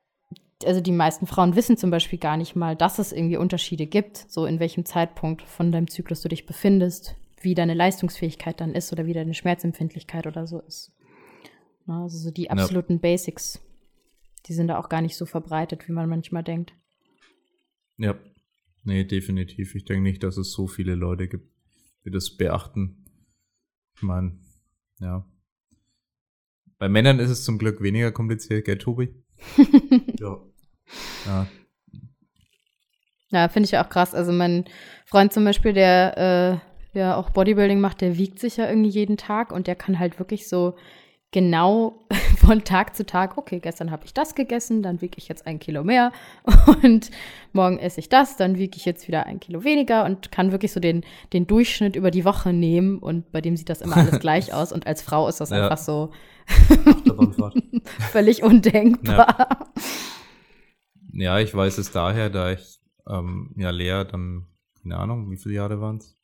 also 0.66 0.80
die 0.80 0.92
meisten 0.92 1.26
Frauen 1.26 1.56
wissen 1.56 1.76
zum 1.76 1.90
Beispiel 1.90 2.18
gar 2.18 2.36
nicht 2.36 2.56
mal, 2.56 2.76
dass 2.76 2.98
es 2.98 3.12
irgendwie 3.12 3.36
Unterschiede 3.36 3.86
gibt, 3.86 4.16
so 4.28 4.46
in 4.46 4.60
welchem 4.60 4.84
Zeitpunkt 4.84 5.42
von 5.42 5.72
deinem 5.72 5.88
Zyklus 5.88 6.20
du 6.20 6.28
dich 6.28 6.46
befindest, 6.46 7.16
wie 7.40 7.54
deine 7.54 7.74
Leistungsfähigkeit 7.74 8.60
dann 8.60 8.74
ist 8.74 8.92
oder 8.92 9.06
wie 9.06 9.12
deine 9.12 9.34
Schmerzempfindlichkeit 9.34 10.26
oder 10.26 10.46
so 10.46 10.60
ist. 10.60 10.92
Also 11.86 12.18
so 12.18 12.30
die 12.30 12.50
absoluten 12.50 12.94
ja. 12.94 12.98
Basics, 13.00 13.60
die 14.46 14.52
sind 14.52 14.68
da 14.68 14.78
auch 14.78 14.88
gar 14.88 15.02
nicht 15.02 15.16
so 15.16 15.26
verbreitet, 15.26 15.88
wie 15.88 15.92
man 15.92 16.08
manchmal 16.08 16.44
denkt. 16.44 16.72
Ja, 17.96 18.18
nee, 18.84 19.04
definitiv. 19.04 19.74
Ich 19.74 19.84
denke 19.84 20.02
nicht, 20.02 20.22
dass 20.22 20.36
es 20.36 20.52
so 20.52 20.66
viele 20.66 20.94
Leute 20.94 21.28
gibt, 21.28 21.50
die 22.04 22.10
das 22.10 22.36
beachten. 22.36 23.04
Ich 23.96 24.02
meine, 24.02 24.38
ja. 25.00 25.26
Bei 26.78 26.88
Männern 26.88 27.18
ist 27.18 27.30
es 27.30 27.44
zum 27.44 27.58
Glück 27.58 27.80
weniger 27.82 28.10
kompliziert, 28.10 28.64
gell, 28.64 28.78
Tobi? 28.78 29.14
ja. 30.18 30.40
Ja. 31.26 31.46
Ja, 33.30 33.48
finde 33.48 33.66
ich 33.66 33.78
auch 33.78 33.88
krass. 33.88 34.14
Also 34.14 34.30
mein 34.30 34.66
Freund 35.06 35.32
zum 35.32 35.44
Beispiel, 35.44 35.72
der 35.72 36.60
äh, 36.94 36.98
ja 36.98 37.16
auch 37.16 37.30
Bodybuilding 37.30 37.80
macht, 37.80 38.02
der 38.02 38.18
wiegt 38.18 38.38
sich 38.38 38.58
ja 38.58 38.68
irgendwie 38.68 38.90
jeden 38.90 39.16
Tag 39.16 39.52
und 39.52 39.66
der 39.66 39.74
kann 39.74 39.98
halt 39.98 40.18
wirklich 40.18 40.48
so 40.48 40.74
genau 41.32 42.04
von 42.38 42.62
Tag 42.62 42.94
zu 42.94 43.04
Tag, 43.04 43.38
okay, 43.38 43.58
gestern 43.58 43.90
habe 43.90 44.04
ich 44.04 44.14
das 44.14 44.34
gegessen, 44.34 44.82
dann 44.82 45.00
wiege 45.00 45.16
ich 45.16 45.28
jetzt 45.28 45.46
ein 45.46 45.58
Kilo 45.58 45.82
mehr 45.82 46.12
und 46.82 47.10
morgen 47.52 47.78
esse 47.78 48.00
ich 48.00 48.08
das, 48.08 48.36
dann 48.36 48.58
wiege 48.58 48.76
ich 48.76 48.84
jetzt 48.84 49.08
wieder 49.08 49.26
ein 49.26 49.40
Kilo 49.40 49.64
weniger 49.64 50.04
und 50.04 50.30
kann 50.30 50.52
wirklich 50.52 50.72
so 50.72 50.80
den, 50.80 51.02
den 51.32 51.46
Durchschnitt 51.46 51.96
über 51.96 52.10
die 52.10 52.24
Woche 52.24 52.52
nehmen 52.52 52.98
und 52.98 53.32
bei 53.32 53.40
dem 53.40 53.56
sieht 53.56 53.70
das 53.70 53.80
immer 53.80 53.96
alles 53.96 54.20
gleich 54.20 54.52
aus 54.52 54.72
und 54.72 54.86
als 54.86 55.02
Frau 55.02 55.26
ist 55.26 55.40
das 55.40 55.50
ja. 55.50 55.64
einfach 55.64 55.78
so 55.78 56.10
völlig 58.10 58.42
undenkbar. 58.42 59.36
Ja. 59.38 59.82
Ja. 61.12 61.38
ich 61.38 61.54
weiß 61.54 61.78
es 61.78 61.90
daher, 61.90 62.30
da 62.30 62.52
ich 62.52 62.80
ähm, 63.06 63.54
ja 63.56 63.70
Lea 63.70 64.04
dann, 64.10 64.46
keine 64.82 64.98
Ahnung, 64.98 65.30
wie 65.30 65.36
viele 65.36 65.54
Jahre 65.54 65.80
waren 65.80 65.98
es? 65.98 66.16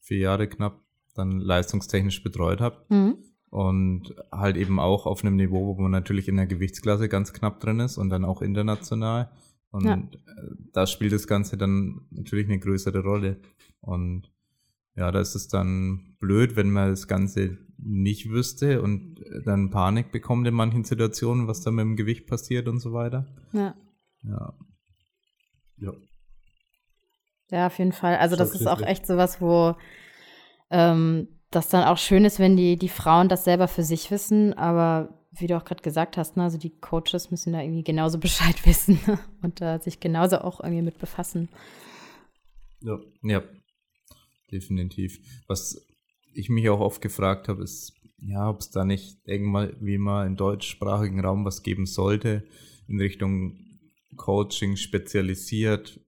Vier 0.00 0.18
Jahre 0.18 0.48
knapp 0.48 0.80
dann 1.14 1.40
leistungstechnisch 1.40 2.22
betreut 2.22 2.60
habe. 2.60 2.84
Mhm. 2.88 3.18
Und 3.50 4.14
halt 4.30 4.56
eben 4.56 4.78
auch 4.78 5.06
auf 5.06 5.24
einem 5.24 5.34
Niveau, 5.34 5.76
wo 5.76 5.80
man 5.80 5.90
natürlich 5.90 6.28
in 6.28 6.36
der 6.36 6.46
Gewichtsklasse 6.46 7.08
ganz 7.08 7.32
knapp 7.32 7.58
drin 7.58 7.80
ist 7.80 7.98
und 7.98 8.08
dann 8.08 8.24
auch 8.24 8.42
international. 8.42 9.30
Und 9.72 9.84
ja. 9.84 9.94
Äh, 9.94 10.54
da 10.72 10.86
spielt 10.86 11.12
das 11.12 11.26
Ganze 11.26 11.56
dann 11.56 12.02
natürlich 12.10 12.46
eine 12.46 12.60
größere 12.60 13.02
Rolle. 13.02 13.40
Und 13.80 14.30
ja, 15.00 15.10
da 15.10 15.18
ist 15.18 15.34
es 15.34 15.48
dann 15.48 16.14
blöd, 16.20 16.56
wenn 16.56 16.70
man 16.70 16.90
das 16.90 17.08
Ganze 17.08 17.56
nicht 17.78 18.28
wüsste 18.28 18.82
und 18.82 19.24
dann 19.46 19.70
Panik 19.70 20.12
bekommt 20.12 20.46
in 20.46 20.52
manchen 20.52 20.84
Situationen, 20.84 21.48
was 21.48 21.62
da 21.62 21.70
mit 21.70 21.84
dem 21.84 21.96
Gewicht 21.96 22.26
passiert 22.26 22.68
und 22.68 22.80
so 22.80 22.92
weiter. 22.92 23.26
Ja. 23.54 23.74
Ja. 24.22 24.52
Ja. 25.78 25.92
Ja, 27.50 27.66
auf 27.68 27.78
jeden 27.78 27.92
Fall. 27.92 28.18
Also 28.18 28.36
das 28.36 28.54
ist 28.54 28.66
auch 28.66 28.82
echt 28.82 29.06
sowas, 29.06 29.40
wo 29.40 29.74
ähm, 30.68 31.28
das 31.50 31.70
dann 31.70 31.84
auch 31.84 31.96
schön 31.96 32.26
ist, 32.26 32.38
wenn 32.38 32.58
die, 32.58 32.76
die 32.76 32.90
Frauen 32.90 33.30
das 33.30 33.44
selber 33.44 33.68
für 33.68 33.82
sich 33.82 34.10
wissen, 34.10 34.52
aber 34.52 35.18
wie 35.32 35.46
du 35.46 35.56
auch 35.56 35.64
gerade 35.64 35.82
gesagt 35.82 36.18
hast, 36.18 36.36
ne, 36.36 36.42
also 36.42 36.58
die 36.58 36.78
Coaches 36.78 37.30
müssen 37.30 37.54
da 37.54 37.62
irgendwie 37.62 37.84
genauso 37.84 38.18
Bescheid 38.20 38.66
wissen 38.66 39.00
und 39.40 39.62
da 39.62 39.78
sich 39.78 39.98
genauso 39.98 40.42
auch 40.42 40.60
irgendwie 40.60 40.82
mit 40.82 40.98
befassen. 40.98 41.48
Ja. 42.82 42.98
Ja, 43.22 43.42
definitiv. 44.50 45.18
Was 45.46 45.86
ich 46.34 46.48
mich 46.48 46.68
auch 46.68 46.80
oft 46.80 47.00
gefragt 47.00 47.48
habe, 47.48 47.62
ist, 47.62 47.94
ja, 48.18 48.48
ob 48.48 48.60
es 48.60 48.70
da 48.70 48.84
nicht 48.84 49.18
irgendwann 49.24 49.74
wie 49.80 49.98
mal 49.98 50.26
im 50.26 50.36
deutschsprachigen 50.36 51.24
Raum 51.24 51.44
was 51.44 51.62
geben 51.62 51.86
sollte 51.86 52.44
in 52.86 53.00
Richtung 53.00 53.58
Coaching 54.16 54.76
spezialisiert 54.76 56.00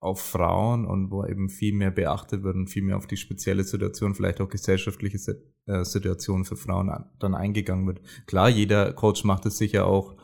auf 0.00 0.20
Frauen 0.20 0.86
und 0.86 1.10
wo 1.10 1.24
eben 1.24 1.48
viel 1.48 1.74
mehr 1.74 1.90
beachtet 1.90 2.42
wird 2.42 2.54
und 2.54 2.68
viel 2.68 2.82
mehr 2.82 2.96
auf 2.96 3.06
die 3.06 3.16
spezielle 3.16 3.64
Situation, 3.64 4.14
vielleicht 4.14 4.40
auch 4.40 4.48
gesellschaftliche 4.48 5.18
äh, 5.66 5.84
Situation 5.84 6.44
für 6.44 6.56
Frauen 6.56 6.92
dann 7.18 7.34
eingegangen 7.34 7.86
wird. 7.86 8.00
Klar, 8.26 8.48
jeder 8.48 8.92
Coach 8.92 9.24
macht 9.24 9.46
es 9.46 9.58
sicher 9.58 9.86
auch 9.86 10.16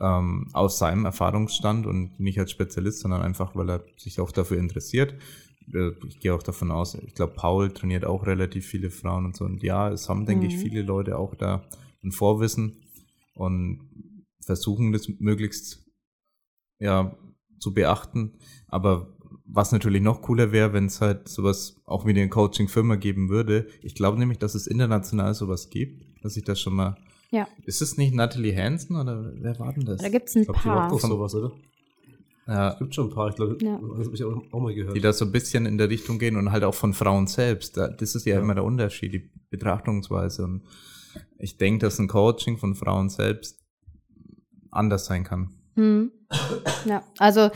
ähm, 0.00 0.48
aus 0.52 0.78
seinem 0.78 1.06
Erfahrungsstand 1.06 1.86
und 1.86 2.20
nicht 2.20 2.38
als 2.38 2.50
Spezialist, 2.50 3.00
sondern 3.00 3.22
einfach, 3.22 3.56
weil 3.56 3.70
er 3.70 3.84
sich 3.96 4.20
auch 4.20 4.30
dafür 4.30 4.58
interessiert. 4.58 5.14
Äh, 5.72 5.92
ich 6.06 6.20
gehe 6.20 6.34
auch 6.34 6.42
davon 6.42 6.70
aus, 6.70 6.94
ich 6.94 7.14
glaube, 7.14 7.34
Paul 7.34 7.70
trainiert 7.72 8.04
auch 8.04 8.26
relativ 8.26 8.66
viele 8.66 8.90
Frauen 8.90 9.24
und 9.26 9.36
so. 9.36 9.44
Und 9.44 9.62
ja, 9.62 9.90
es 9.90 10.08
haben, 10.08 10.26
denke 10.26 10.46
mhm. 10.46 10.50
ich, 10.50 10.58
viele 10.58 10.82
Leute 10.82 11.18
auch 11.18 11.34
da 11.34 11.64
ein 12.02 12.12
Vorwissen 12.12 12.82
und 13.34 13.80
versuchen 14.40 14.92
das 14.92 15.08
möglichst 15.18 15.84
ja, 16.78 17.16
zu 17.58 17.74
beachten. 17.74 18.38
Aber 18.68 19.16
was 19.46 19.72
natürlich 19.72 20.02
noch 20.02 20.22
cooler 20.22 20.52
wäre, 20.52 20.72
wenn 20.72 20.86
es 20.86 21.00
halt 21.00 21.28
sowas 21.28 21.76
auch 21.84 22.04
wie 22.06 22.10
eine 22.10 22.28
Coaching-Firma 22.28 22.96
geben 22.96 23.28
würde. 23.28 23.68
Ich 23.82 23.94
glaube 23.94 24.18
nämlich, 24.18 24.38
dass 24.38 24.54
es 24.54 24.66
international 24.66 25.34
sowas 25.34 25.70
gibt, 25.70 26.02
dass 26.24 26.36
ich 26.36 26.44
das 26.44 26.60
schon 26.60 26.74
mal. 26.74 26.96
Ja. 27.30 27.48
Ist 27.64 27.82
es 27.82 27.96
nicht 27.96 28.14
Natalie 28.14 28.56
Hansen 28.56 28.96
oder 28.96 29.32
wer 29.36 29.58
war 29.58 29.72
denn 29.72 29.84
das? 29.84 30.00
Da 30.00 30.08
gibt 30.08 30.28
es 30.28 30.36
ein 30.36 30.42
ich 30.42 30.48
glaub, 30.48 30.60
paar. 30.60 30.88
Die 30.88 30.94
macht 30.94 31.04
doch 31.04 31.08
sowas, 31.08 31.34
oder? 31.34 31.52
Ja. 32.46 32.72
Es 32.72 32.78
gibt 32.78 32.94
schon 32.94 33.08
ein 33.08 33.14
paar, 33.14 33.28
ich 33.28 33.34
glaube, 33.34 33.58
ja. 33.60 33.80
das 33.96 34.06
habe 34.06 34.14
ich 34.14 34.24
auch, 34.24 34.42
auch, 34.52 34.60
mal 34.60 34.72
gehört. 34.72 34.96
Die 34.96 35.00
da 35.00 35.12
so 35.12 35.24
ein 35.24 35.32
bisschen 35.32 35.66
in 35.66 35.78
der 35.78 35.90
Richtung 35.90 36.18
gehen 36.18 36.36
und 36.36 36.52
halt 36.52 36.62
auch 36.62 36.74
von 36.74 36.94
Frauen 36.94 37.26
selbst. 37.26 37.76
Das 37.76 38.14
ist 38.14 38.24
ja, 38.24 38.36
ja. 38.36 38.40
immer 38.40 38.54
der 38.54 38.64
Unterschied, 38.64 39.12
die 39.12 39.30
Betrachtungsweise. 39.50 40.44
Und 40.44 40.62
ich 41.38 41.56
denke, 41.56 41.86
dass 41.86 41.98
ein 41.98 42.06
Coaching 42.06 42.56
von 42.56 42.76
Frauen 42.76 43.08
selbst 43.08 43.64
anders 44.70 45.06
sein 45.06 45.24
kann. 45.24 45.50
Hm. 45.74 46.12
Ja, 46.84 47.02
also 47.18 47.40
ja. 47.40 47.52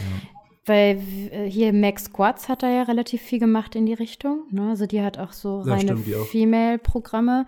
weil 0.66 1.00
äh, 1.30 1.48
hier 1.48 1.72
Max 1.72 2.04
Squats 2.04 2.48
hat 2.48 2.62
da 2.62 2.68
ja 2.68 2.82
relativ 2.82 3.22
viel 3.22 3.38
gemacht 3.38 3.76
in 3.76 3.86
die 3.86 3.94
Richtung. 3.94 4.44
Ne? 4.50 4.70
Also 4.70 4.86
die 4.86 5.02
hat 5.02 5.18
auch 5.18 5.32
so 5.32 5.62
ja, 5.64 5.74
reine 5.74 5.96
Female-Programme. 5.96 7.46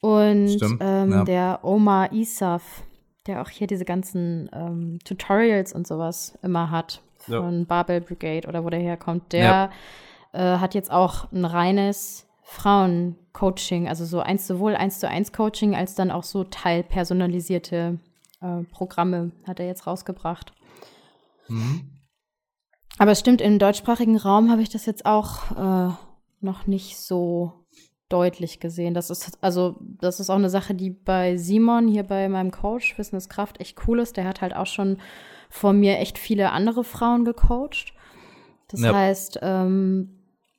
Und 0.00 0.58
ähm, 0.80 1.10
ja. 1.10 1.24
der 1.24 1.60
Omar 1.62 2.12
Isaf, 2.12 2.84
der 3.28 3.42
auch 3.42 3.48
hier 3.48 3.66
diese 3.66 3.84
ganzen 3.84 4.50
ähm, 4.52 4.98
Tutorials 5.04 5.72
und 5.72 5.86
sowas 5.86 6.38
immer 6.42 6.70
hat 6.70 7.02
von 7.18 7.66
Barbell 7.66 8.00
Brigade 8.00 8.48
oder 8.48 8.64
wo 8.64 8.70
der 8.70 8.80
herkommt, 8.80 9.32
der 9.32 9.70
äh, 10.32 10.58
hat 10.58 10.74
jetzt 10.74 10.90
auch 10.90 11.30
ein 11.32 11.44
reines 11.44 12.26
Frauen-Coaching, 12.42 13.88
also 13.88 14.04
so 14.04 14.20
eins 14.20 14.46
sowohl 14.46 14.74
eins 14.74 14.98
zu 15.00 15.08
eins 15.08 15.32
Coaching 15.32 15.74
als 15.74 15.94
dann 15.94 16.10
auch 16.10 16.24
so 16.24 16.44
teilpersonalisierte 16.44 17.98
äh, 18.40 18.62
Programme 18.72 19.32
hat 19.46 19.60
er 19.60 19.66
jetzt 19.66 19.86
rausgebracht. 19.86 20.52
Mhm. 21.48 21.90
Aber 22.98 23.12
es 23.12 23.20
stimmt, 23.20 23.40
im 23.40 23.58
deutschsprachigen 23.58 24.16
Raum 24.16 24.50
habe 24.50 24.62
ich 24.62 24.70
das 24.70 24.86
jetzt 24.86 25.06
auch 25.06 25.50
äh, 25.52 25.92
noch 26.40 26.66
nicht 26.66 26.98
so 26.98 27.52
deutlich 28.08 28.60
gesehen. 28.60 28.94
Das 28.94 29.10
ist 29.10 29.38
also, 29.42 29.76
das 29.80 30.20
ist 30.20 30.30
auch 30.30 30.36
eine 30.36 30.50
Sache, 30.50 30.74
die 30.74 30.90
bei 30.90 31.36
Simon 31.36 31.88
hier 31.88 32.04
bei 32.04 32.28
meinem 32.28 32.50
Coach 32.50 32.96
Wissenskraft 32.98 33.60
echt 33.60 33.78
cool 33.86 34.00
ist. 34.00 34.16
Der 34.16 34.24
hat 34.24 34.40
halt 34.40 34.56
auch 34.56 34.66
schon 34.66 34.98
vor 35.50 35.72
mir 35.72 35.98
echt 35.98 36.18
viele 36.18 36.52
andere 36.52 36.84
Frauen 36.84 37.24
gecoacht. 37.24 37.92
Das 38.68 38.80
ja. 38.80 38.94
heißt, 38.94 39.40
ähm, 39.42 40.10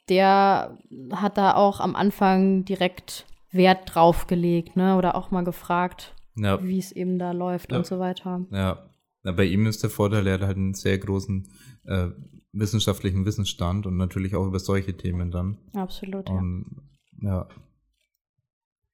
der 0.09 0.77
hat 1.11 1.37
da 1.37 1.55
auch 1.55 1.79
am 1.79 1.95
Anfang 1.95 2.65
direkt 2.65 3.25
Wert 3.51 3.93
drauf 3.93 4.27
gelegt, 4.27 4.75
ne? 4.75 4.97
Oder 4.97 5.15
auch 5.15 5.31
mal 5.31 5.43
gefragt, 5.43 6.15
ja. 6.35 6.63
wie 6.63 6.79
es 6.79 6.91
eben 6.91 7.19
da 7.19 7.31
läuft 7.31 7.71
ja. 7.71 7.77
und 7.77 7.85
so 7.85 7.99
weiter. 7.99 8.45
Ja. 8.51 8.89
ja, 9.23 9.31
bei 9.31 9.45
ihm 9.45 9.65
ist 9.65 9.83
der 9.83 9.89
Vorteil, 9.89 10.27
er 10.27 10.35
hat 10.35 10.41
halt 10.41 10.57
einen 10.57 10.73
sehr 10.73 10.97
großen 10.97 11.47
äh, 11.85 12.09
wissenschaftlichen 12.51 13.25
Wissensstand 13.25 13.85
und 13.85 13.97
natürlich 13.97 14.35
auch 14.35 14.45
über 14.45 14.59
solche 14.59 14.97
Themen 14.97 15.31
dann. 15.31 15.57
Absolut, 15.73 16.29
und, 16.29 16.81
ja. 17.21 17.47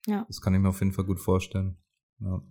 Ja. 0.07 0.25
Das 0.27 0.41
kann 0.41 0.53
ich 0.53 0.59
mir 0.59 0.69
auf 0.69 0.79
jeden 0.79 0.91
Fall 0.91 1.05
gut 1.05 1.19
vorstellen. 1.19 1.77
Ja. 2.19 2.41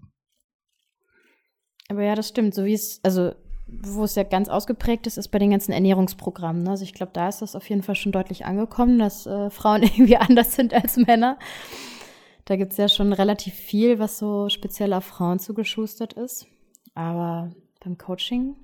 Aber 1.88 2.02
ja, 2.02 2.14
das 2.14 2.28
stimmt. 2.28 2.54
So 2.54 2.64
wie 2.64 2.74
es, 2.74 3.00
also 3.04 3.32
wo 3.66 4.04
es 4.04 4.14
ja 4.14 4.24
ganz 4.24 4.48
ausgeprägt 4.48 5.06
ist, 5.06 5.16
ist 5.16 5.28
bei 5.28 5.38
den 5.38 5.50
ganzen 5.50 5.72
Ernährungsprogrammen. 5.72 6.64
Ne? 6.64 6.70
Also 6.70 6.84
ich 6.84 6.94
glaube, 6.94 7.12
da 7.12 7.28
ist 7.28 7.42
das 7.42 7.56
auf 7.56 7.68
jeden 7.68 7.82
Fall 7.82 7.94
schon 7.94 8.12
deutlich 8.12 8.44
angekommen, 8.44 8.98
dass 8.98 9.26
äh, 9.26 9.50
Frauen 9.50 9.82
irgendwie 9.84 10.16
anders 10.16 10.54
sind 10.54 10.74
als 10.74 10.96
Männer. 10.96 11.38
Da 12.44 12.56
gibt 12.56 12.72
es 12.72 12.78
ja 12.78 12.88
schon 12.88 13.12
relativ 13.12 13.54
viel, 13.54 13.98
was 13.98 14.18
so 14.18 14.48
speziell 14.48 14.92
auf 14.92 15.04
Frauen 15.04 15.38
zugeschustert 15.38 16.12
ist. 16.12 16.46
Aber 16.94 17.52
beim 17.82 17.96
Coaching 17.96 18.56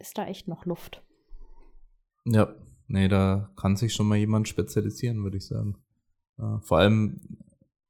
ist 0.00 0.18
da 0.18 0.26
echt 0.26 0.48
noch 0.48 0.66
Luft. 0.66 1.02
Ja, 2.24 2.54
nee, 2.88 3.08
da 3.08 3.52
kann 3.56 3.76
sich 3.76 3.92
schon 3.92 4.08
mal 4.08 4.18
jemand 4.18 4.48
spezialisieren, 4.48 5.22
würde 5.22 5.36
ich 5.36 5.46
sagen. 5.46 5.81
Vor 6.62 6.78
allem 6.78 7.20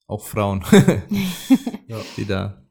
auch 0.07 0.25
Frauen, 0.25 0.65
ja, 1.87 1.99
die 2.17 2.27
da 2.27 2.63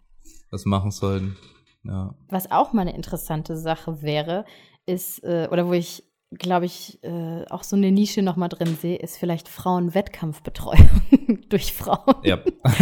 was 0.52 0.66
machen 0.66 0.92
sollen. 0.92 1.38
Ja. 1.84 2.14
Was 2.30 2.52
auch 2.52 2.74
mal 2.74 2.84
eine 2.84 2.96
interessante 2.96 3.58
Sache 3.58 4.02
wäre, 4.02 4.46
ist, 4.86 5.24
äh, 5.24 5.48
oder 5.52 5.68
wo 5.68 5.74
ich 5.74 6.04
glaube 6.38 6.66
ich, 6.66 7.04
äh, 7.04 7.46
auch 7.50 7.64
so 7.64 7.76
eine 7.76 7.92
Nische 7.92 8.22
nochmal 8.22 8.50
drin 8.50 8.78
sehe, 8.80 8.96
ist 8.98 9.18
vielleicht 9.18 9.50
Frauenwettkampfbetreuung 9.50 11.02
durch 11.50 11.74
Frauen. 11.74 12.16
Ja. 12.24 12.40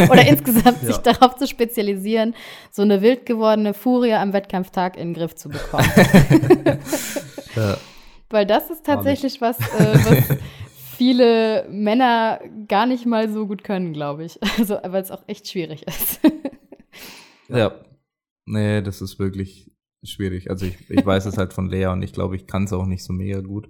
Oder 0.09 0.27
insgesamt 0.27 0.81
sich 0.81 0.97
darauf 0.97 1.35
zu 1.35 1.47
spezialisieren, 1.47 2.35
so 2.71 2.83
eine 2.83 3.01
wild 3.01 3.25
gewordene 3.25 3.73
Furie 3.73 4.13
am 4.13 4.33
Wettkampftag 4.33 4.97
in 4.97 5.09
den 5.09 5.13
Griff 5.15 5.35
zu 5.35 5.49
bekommen. 5.49 5.89
ja. 7.55 7.77
Weil 8.29 8.45
das 8.45 8.69
ist 8.69 8.85
tatsächlich 8.85 9.41
was, 9.41 9.57
äh, 9.57 9.95
was 9.95 10.37
viele 10.99 11.65
Männer 11.69 12.41
gar 12.67 12.85
nicht 12.85 13.05
mal 13.05 13.31
so 13.31 13.47
gut 13.47 13.63
können, 13.63 13.93
glaube 13.93 14.25
ich. 14.25 14.37
Also, 14.59 14.77
weil 14.83 15.01
es 15.01 15.11
auch 15.11 15.23
echt 15.27 15.47
schwierig 15.47 15.87
ist. 15.87 16.19
ja. 17.47 17.71
Nee, 18.45 18.81
das 18.81 19.01
ist 19.01 19.17
wirklich 19.17 19.71
schwierig. 20.03 20.49
Also 20.49 20.65
ich, 20.65 20.89
ich 20.89 21.05
weiß 21.05 21.25
es 21.25 21.37
halt 21.37 21.53
von 21.53 21.69
Lea 21.69 21.85
und 21.87 22.01
ich 22.01 22.11
glaube, 22.11 22.35
ich 22.35 22.47
kann 22.47 22.65
es 22.65 22.73
auch 22.73 22.85
nicht 22.85 23.03
so 23.03 23.13
mega 23.13 23.39
gut. 23.39 23.69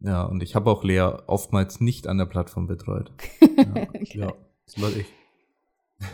Ja, 0.00 0.24
und 0.24 0.42
ich 0.42 0.56
habe 0.56 0.68
auch 0.68 0.82
Lea 0.82 1.12
oftmals 1.26 1.80
nicht 1.80 2.08
an 2.08 2.18
der 2.18 2.26
Plattform 2.26 2.66
betreut. 2.66 3.12
Ja, 4.14 4.26
ja 4.26 4.32
das 4.66 4.80
war 4.80 4.88
ich. 4.96 5.06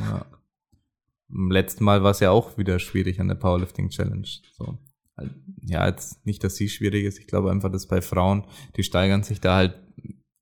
Ja. 0.01 0.27
Im 1.31 1.51
letzten 1.51 1.85
Mal 1.85 2.03
war 2.03 2.11
es 2.11 2.21
ja 2.21 2.31
auch 2.31 2.59
wieder 2.59 2.79
schwierig 2.79 3.21
an 3.21 3.29
der 3.29 3.37
Powerlifting 3.37 3.89
Challenge. 3.89 4.29
So. 4.53 4.77
Ja, 5.63 5.87
jetzt 5.87 6.27
nicht, 6.27 6.45
dass 6.45 6.57
sie 6.57 6.69
schwierig 6.69 7.05
ist. 7.05 7.19
Ich 7.19 7.27
glaube 7.27 7.51
einfach, 7.51 7.71
dass 7.71 7.87
bei 7.87 8.03
Frauen, 8.03 8.45
die 8.77 8.83
steigern 8.83 9.23
sich 9.23 9.41
da 9.41 9.57
halt 9.57 9.88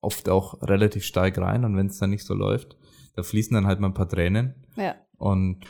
oft 0.07 0.29
auch 0.29 0.63
relativ 0.63 1.05
stark 1.05 1.37
rein 1.39 1.65
und 1.65 1.77
wenn 1.77 1.89
es 1.89 1.99
dann 1.99 2.11
nicht 2.11 2.25
so 2.25 2.33
läuft, 2.33 2.77
da 3.17 3.23
fließen 3.23 3.55
dann 3.55 3.67
halt 3.67 3.81
mal 3.81 3.89
ein 3.89 3.95
paar 3.95 4.09
Tränen. 4.09 4.55
Ja. 4.77 4.95
Und 5.19 5.67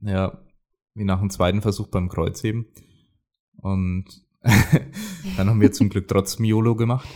ja, 0.00 0.38
wie 0.94 1.04
nach 1.04 1.20
dem 1.20 1.30
zweiten 1.30 1.62
Versuch 1.62 1.88
beim 1.88 2.08
Kreuzheben. 2.08 2.66
Und 3.56 4.04
dann 5.36 5.48
haben 5.48 5.60
wir 5.60 5.72
zum 5.72 5.88
Glück 5.88 6.06
trotzdem 6.06 6.44
YOLO 6.44 6.76
gemacht. 6.76 7.08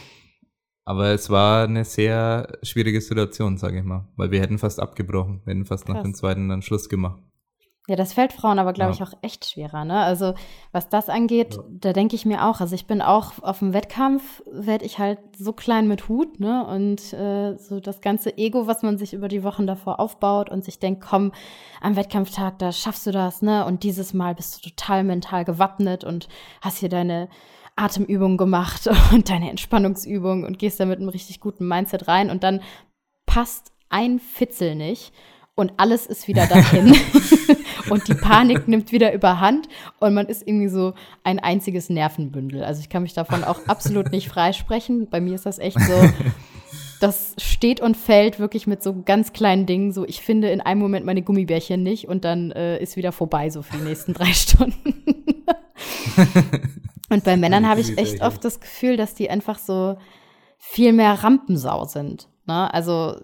Aber 0.84 1.08
es 1.08 1.30
war 1.30 1.64
eine 1.64 1.84
sehr 1.84 2.58
schwierige 2.62 3.00
Situation, 3.00 3.58
sage 3.58 3.80
ich 3.80 3.84
mal, 3.84 4.08
weil 4.16 4.30
wir 4.30 4.40
hätten 4.40 4.58
fast 4.58 4.78
abgebrochen, 4.78 5.42
wir 5.44 5.52
hätten 5.52 5.64
fast 5.64 5.84
Krass. 5.84 5.96
nach 5.96 6.02
dem 6.02 6.14
zweiten 6.14 6.48
dann 6.48 6.62
Schluss 6.62 6.88
gemacht. 6.88 7.20
Ja, 7.88 7.94
das 7.94 8.12
fällt 8.12 8.32
Frauen 8.32 8.58
aber, 8.58 8.72
glaube 8.72 8.90
ja. 8.90 8.96
ich, 8.96 9.02
auch 9.02 9.16
echt 9.22 9.48
schwerer. 9.48 9.84
Ne? 9.84 10.00
Also 10.00 10.34
was 10.72 10.88
das 10.88 11.08
angeht, 11.08 11.54
ja. 11.54 11.62
da 11.68 11.92
denke 11.92 12.16
ich 12.16 12.26
mir 12.26 12.44
auch, 12.44 12.60
also 12.60 12.74
ich 12.74 12.86
bin 12.86 13.00
auch 13.00 13.34
auf 13.42 13.60
dem 13.60 13.72
Wettkampf, 13.72 14.42
werde 14.50 14.84
ich 14.84 14.98
halt 14.98 15.20
so 15.38 15.52
klein 15.52 15.86
mit 15.86 16.08
Hut, 16.08 16.40
ne? 16.40 16.66
Und 16.66 17.12
äh, 17.12 17.56
so 17.56 17.78
das 17.78 18.00
ganze 18.00 18.36
Ego, 18.36 18.66
was 18.66 18.82
man 18.82 18.98
sich 18.98 19.14
über 19.14 19.28
die 19.28 19.44
Wochen 19.44 19.68
davor 19.68 20.00
aufbaut 20.00 20.50
und 20.50 20.64
sich 20.64 20.80
denkt, 20.80 21.04
komm, 21.08 21.30
am 21.80 21.94
Wettkampftag, 21.94 22.58
da 22.58 22.72
schaffst 22.72 23.06
du 23.06 23.12
das, 23.12 23.40
ne? 23.40 23.64
Und 23.64 23.84
dieses 23.84 24.12
Mal 24.12 24.34
bist 24.34 24.56
du 24.56 24.70
total 24.70 25.04
mental 25.04 25.44
gewappnet 25.44 26.02
und 26.02 26.26
hast 26.62 26.78
hier 26.78 26.88
deine 26.88 27.28
Atemübungen 27.76 28.36
gemacht 28.36 28.88
und 29.12 29.30
deine 29.30 29.48
Entspannungsübungen 29.50 30.44
und 30.44 30.58
gehst 30.58 30.80
da 30.80 30.86
mit 30.86 30.98
einem 30.98 31.10
richtig 31.10 31.38
guten 31.38 31.68
Mindset 31.68 32.08
rein 32.08 32.30
und 32.30 32.42
dann 32.42 32.62
passt 33.26 33.70
ein 33.90 34.18
Fitzel 34.18 34.74
nicht 34.74 35.12
und 35.56 35.72
alles 35.78 36.06
ist 36.06 36.28
wieder 36.28 36.46
dahin. 36.46 36.94
und 37.90 38.06
die 38.06 38.14
Panik 38.14 38.68
nimmt 38.68 38.92
wieder 38.92 39.12
überhand 39.12 39.68
und 39.98 40.14
man 40.14 40.26
ist 40.26 40.46
irgendwie 40.46 40.68
so 40.68 40.94
ein 41.24 41.38
einziges 41.40 41.90
Nervenbündel. 41.90 42.62
Also 42.62 42.80
ich 42.80 42.88
kann 42.88 43.02
mich 43.02 43.14
davon 43.14 43.42
auch 43.42 43.66
absolut 43.66 44.12
nicht 44.12 44.28
freisprechen. 44.28 45.08
Bei 45.08 45.20
mir 45.20 45.34
ist 45.34 45.46
das 45.46 45.58
echt 45.58 45.80
so, 45.80 45.94
das 47.00 47.34
steht 47.38 47.80
und 47.80 47.96
fällt 47.96 48.38
wirklich 48.38 48.66
mit 48.66 48.82
so 48.82 49.02
ganz 49.02 49.32
kleinen 49.32 49.66
Dingen. 49.66 49.92
So, 49.92 50.06
ich 50.06 50.20
finde 50.20 50.50
in 50.50 50.60
einem 50.60 50.80
Moment 50.80 51.06
meine 51.06 51.22
Gummibärchen 51.22 51.82
nicht 51.82 52.06
und 52.06 52.24
dann 52.24 52.52
äh, 52.52 52.80
ist 52.80 52.96
wieder 52.96 53.12
vorbei, 53.12 53.50
so 53.50 53.62
für 53.62 53.78
die 53.78 53.84
nächsten 53.84 54.12
drei 54.12 54.32
Stunden. 54.34 54.94
und 57.08 57.24
bei 57.24 57.36
Männern 57.36 57.66
habe 57.66 57.80
ich 57.80 57.96
echt 57.98 58.20
oft 58.20 58.44
das 58.44 58.60
Gefühl, 58.60 58.96
dass 58.98 59.14
die 59.14 59.30
einfach 59.30 59.58
so 59.58 59.96
viel 60.58 60.92
mehr 60.92 61.12
Rampensau 61.14 61.84
sind. 61.84 62.28
Ne? 62.46 62.72
Also 62.72 63.16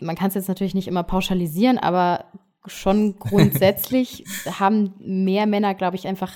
man 0.00 0.16
kann 0.16 0.28
es 0.28 0.34
jetzt 0.34 0.48
natürlich 0.48 0.74
nicht 0.74 0.88
immer 0.88 1.02
pauschalisieren, 1.02 1.78
aber 1.78 2.24
schon 2.66 3.18
grundsätzlich 3.18 4.24
haben 4.58 4.94
mehr 4.98 5.46
Männer, 5.46 5.74
glaube 5.74 5.96
ich, 5.96 6.06
einfach 6.06 6.32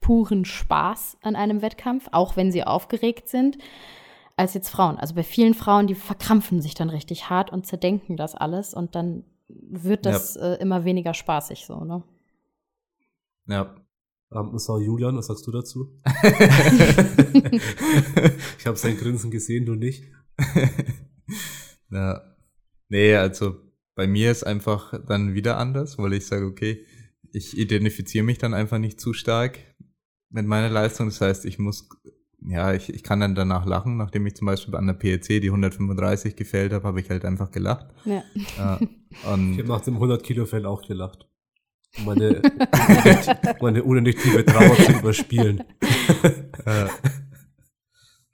puren 0.00 0.44
Spaß 0.44 1.18
an 1.22 1.36
einem 1.36 1.62
Wettkampf, 1.62 2.08
auch 2.12 2.36
wenn 2.36 2.52
sie 2.52 2.64
aufgeregt 2.64 3.28
sind, 3.28 3.58
als 4.36 4.54
jetzt 4.54 4.68
Frauen. 4.68 4.98
Also 4.98 5.14
bei 5.14 5.22
vielen 5.22 5.54
Frauen, 5.54 5.86
die 5.86 5.94
verkrampfen 5.94 6.60
sich 6.60 6.74
dann 6.74 6.90
richtig 6.90 7.30
hart 7.30 7.50
und 7.50 7.66
zerdenken 7.66 8.16
das 8.16 8.34
alles 8.34 8.74
und 8.74 8.94
dann 8.94 9.24
wird 9.48 10.04
das 10.04 10.34
ja. 10.34 10.54
äh, 10.54 10.60
immer 10.60 10.84
weniger 10.84 11.14
spaßig 11.14 11.64
so, 11.66 11.84
ne? 11.84 12.02
Ja. 13.46 13.74
Um, 14.30 14.58
so, 14.58 14.78
Julian, 14.78 15.16
was 15.16 15.26
sagst 15.26 15.46
du 15.46 15.52
dazu? 15.52 15.92
ich 18.58 18.66
habe 18.66 18.76
sein 18.76 18.96
Grinsen 18.96 19.30
gesehen, 19.30 19.64
du 19.64 19.74
nicht. 19.74 20.04
Ja. 21.94 22.22
Nee, 22.88 23.14
also 23.14 23.56
bei 23.94 24.06
mir 24.06 24.30
ist 24.30 24.42
einfach 24.44 24.92
dann 25.06 25.34
wieder 25.34 25.56
anders, 25.58 25.96
weil 25.98 26.12
ich 26.12 26.26
sage, 26.26 26.44
okay, 26.44 26.84
ich 27.32 27.56
identifiziere 27.56 28.24
mich 28.24 28.38
dann 28.38 28.54
einfach 28.54 28.78
nicht 28.78 29.00
zu 29.00 29.12
stark 29.12 29.58
mit 30.30 30.46
meiner 30.46 30.70
Leistung. 30.70 31.06
Das 31.08 31.20
heißt, 31.20 31.44
ich 31.44 31.58
muss, 31.58 31.88
ja, 32.40 32.74
ich, 32.74 32.92
ich 32.92 33.02
kann 33.02 33.20
dann 33.20 33.34
danach 33.34 33.64
lachen. 33.66 33.96
Nachdem 33.96 34.26
ich 34.26 34.34
zum 34.34 34.46
Beispiel 34.46 34.74
an 34.74 34.86
der 34.86 34.94
PEC 34.94 35.40
die 35.40 35.48
135 35.48 36.36
gefällt 36.36 36.72
habe, 36.72 36.86
habe 36.86 37.00
ich 37.00 37.08
halt 37.10 37.24
einfach 37.24 37.50
gelacht. 37.50 37.86
Ja. 38.04 38.22
ja 38.58 38.80
und 39.32 39.52
ich 39.52 39.58
habe 39.60 39.68
nach 39.68 39.80
dem 39.80 39.94
100 39.94 40.22
Kilo 40.22 40.46
Fell 40.46 40.66
auch 40.66 40.82
gelacht. 40.86 41.28
Meine, 42.04 42.42
meine 43.60 43.84
unendliche 43.84 44.44
Trauer 44.44 44.76
zu 44.76 44.92
überspielen. 44.92 45.62
äh, 46.66 46.86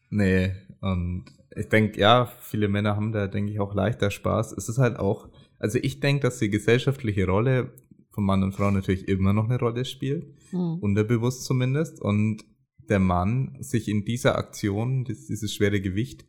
nee, 0.09 0.53
und 0.81 1.27
ich 1.61 1.69
denke, 1.69 2.01
ja, 2.01 2.27
viele 2.27 2.69
Männer 2.69 2.97
haben 2.97 3.13
da, 3.13 3.27
denke 3.27 3.53
ich, 3.53 3.61
auch 3.61 3.75
leichter 3.75 4.11
Spaß. 4.11 4.53
Es 4.53 4.69
ist 4.69 4.79
halt 4.79 4.99
auch, 4.99 5.29
also 5.59 5.79
ich 5.81 6.01
denke, 6.01 6.23
dass 6.23 6.39
die 6.39 6.49
gesellschaftliche 6.49 7.27
Rolle 7.27 7.75
von 8.13 8.25
Mann 8.25 8.43
und 8.43 8.53
Frau 8.53 8.71
natürlich 8.71 9.09
immer 9.09 9.33
noch 9.33 9.45
eine 9.45 9.59
Rolle 9.59 9.85
spielt, 9.85 10.35
mhm. 10.53 10.79
unterbewusst 10.81 11.45
zumindest. 11.45 12.01
Und 12.01 12.45
der 12.89 12.99
Mann 12.99 13.57
sich 13.61 13.89
in 13.89 14.05
dieser 14.05 14.37
Aktion, 14.37 15.05
dieses 15.05 15.55
schwere 15.55 15.81
Gewicht 15.81 16.25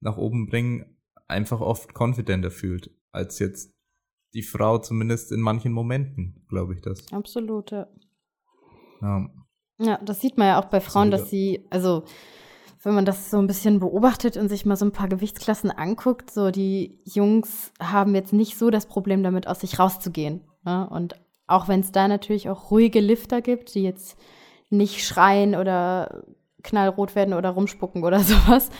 nach 0.00 0.18
oben 0.18 0.46
bringen, 0.46 0.84
einfach 1.28 1.60
oft 1.60 1.98
confidenter 1.98 2.50
fühlt, 2.50 2.90
als 3.10 3.38
jetzt 3.38 3.72
die 4.34 4.42
Frau, 4.42 4.78
zumindest 4.78 5.32
in 5.32 5.40
manchen 5.40 5.72
Momenten, 5.72 6.44
glaube 6.48 6.74
ich 6.74 6.82
das. 6.82 7.10
Absolut, 7.10 7.70
ja. 7.70 7.88
ja. 9.00 9.30
Ja, 9.78 9.98
das 10.04 10.20
sieht 10.20 10.36
man 10.36 10.48
ja 10.48 10.60
auch 10.60 10.66
bei 10.66 10.80
Frauen, 10.80 11.10
dass 11.10 11.30
sie, 11.30 11.66
also 11.70 12.04
wenn 12.84 12.94
man 12.94 13.04
das 13.04 13.30
so 13.30 13.38
ein 13.38 13.46
bisschen 13.46 13.80
beobachtet 13.80 14.36
und 14.36 14.48
sich 14.48 14.66
mal 14.66 14.76
so 14.76 14.84
ein 14.84 14.92
paar 14.92 15.08
Gewichtsklassen 15.08 15.70
anguckt, 15.70 16.30
so 16.30 16.50
die 16.50 17.00
Jungs 17.04 17.72
haben 17.80 18.14
jetzt 18.14 18.32
nicht 18.32 18.58
so 18.58 18.70
das 18.70 18.86
Problem 18.86 19.22
damit, 19.22 19.46
aus 19.46 19.60
sich 19.60 19.78
rauszugehen. 19.78 20.42
Ne? 20.64 20.88
Und 20.90 21.14
auch 21.46 21.68
wenn 21.68 21.80
es 21.80 21.92
da 21.92 22.08
natürlich 22.08 22.48
auch 22.50 22.70
ruhige 22.70 23.00
Lifter 23.00 23.40
gibt, 23.40 23.74
die 23.74 23.82
jetzt 23.82 24.18
nicht 24.70 25.04
schreien 25.04 25.54
oder 25.54 26.24
knallrot 26.62 27.14
werden 27.14 27.34
oder 27.34 27.50
rumspucken 27.50 28.04
oder 28.04 28.18
sowas. 28.20 28.70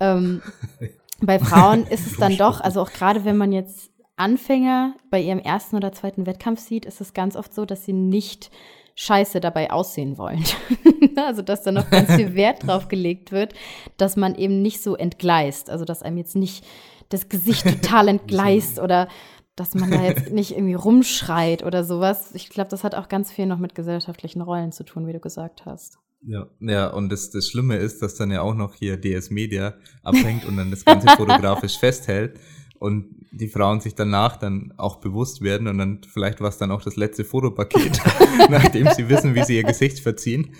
Ähm, 0.00 0.42
bei 1.20 1.38
Frauen 1.38 1.86
ist 1.86 2.06
es 2.06 2.16
dann 2.16 2.36
doch, 2.36 2.60
also 2.60 2.80
auch 2.82 2.92
gerade 2.92 3.24
wenn 3.24 3.36
man 3.36 3.52
jetzt 3.52 3.90
Anfänger 4.16 4.94
bei 5.10 5.20
ihrem 5.20 5.38
ersten 5.38 5.76
oder 5.76 5.92
zweiten 5.92 6.26
Wettkampf 6.26 6.60
sieht, 6.60 6.84
ist 6.84 7.00
es 7.00 7.14
ganz 7.14 7.36
oft 7.36 7.54
so, 7.54 7.64
dass 7.64 7.84
sie 7.84 7.92
nicht 7.92 8.50
scheiße 8.98 9.38
dabei 9.38 9.70
aussehen 9.70 10.18
wollen. 10.18 10.44
also, 11.16 11.40
dass 11.42 11.62
da 11.62 11.70
noch 11.70 11.88
ganz 11.88 12.12
viel 12.12 12.34
Wert 12.34 12.66
drauf 12.66 12.88
gelegt 12.88 13.30
wird, 13.30 13.54
dass 13.96 14.16
man 14.16 14.34
eben 14.34 14.60
nicht 14.60 14.82
so 14.82 14.96
entgleist. 14.96 15.70
Also, 15.70 15.84
dass 15.84 16.02
einem 16.02 16.18
jetzt 16.18 16.34
nicht 16.34 16.66
das 17.08 17.28
Gesicht 17.28 17.64
total 17.64 18.08
entgleist 18.08 18.80
oder 18.80 19.08
dass 19.54 19.74
man 19.74 19.90
da 19.90 20.02
jetzt 20.02 20.32
nicht 20.32 20.50
irgendwie 20.52 20.74
rumschreit 20.74 21.64
oder 21.64 21.84
sowas. 21.84 22.34
Ich 22.34 22.48
glaube, 22.48 22.70
das 22.70 22.82
hat 22.82 22.96
auch 22.96 23.08
ganz 23.08 23.30
viel 23.30 23.46
noch 23.46 23.58
mit 23.58 23.76
gesellschaftlichen 23.76 24.40
Rollen 24.40 24.72
zu 24.72 24.84
tun, 24.84 25.06
wie 25.06 25.12
du 25.12 25.20
gesagt 25.20 25.64
hast. 25.64 25.98
Ja, 26.22 26.48
ja, 26.58 26.88
und 26.88 27.10
das, 27.10 27.30
das 27.30 27.48
Schlimme 27.48 27.76
ist, 27.76 28.02
dass 28.02 28.16
dann 28.16 28.32
ja 28.32 28.42
auch 28.42 28.54
noch 28.54 28.74
hier 28.74 28.96
DS 28.96 29.30
Media 29.30 29.74
abhängt 30.02 30.44
und 30.44 30.56
dann 30.56 30.70
das 30.72 30.84
Ganze 30.84 31.06
fotografisch 31.16 31.78
festhält 31.78 32.38
und 32.80 33.17
die 33.30 33.48
Frauen 33.48 33.80
sich 33.80 33.94
danach 33.94 34.36
dann 34.36 34.72
auch 34.76 34.96
bewusst 34.96 35.42
werden 35.42 35.68
und 35.68 35.78
dann 35.78 36.00
vielleicht 36.02 36.40
war 36.40 36.48
es 36.48 36.58
dann 36.58 36.70
auch 36.70 36.82
das 36.82 36.96
letzte 36.96 37.24
Fotopaket, 37.24 38.00
nachdem 38.50 38.88
sie 38.96 39.08
wissen, 39.08 39.34
wie 39.34 39.44
sie 39.44 39.56
ihr 39.56 39.64
Gesicht 39.64 40.00
verziehen. 40.00 40.54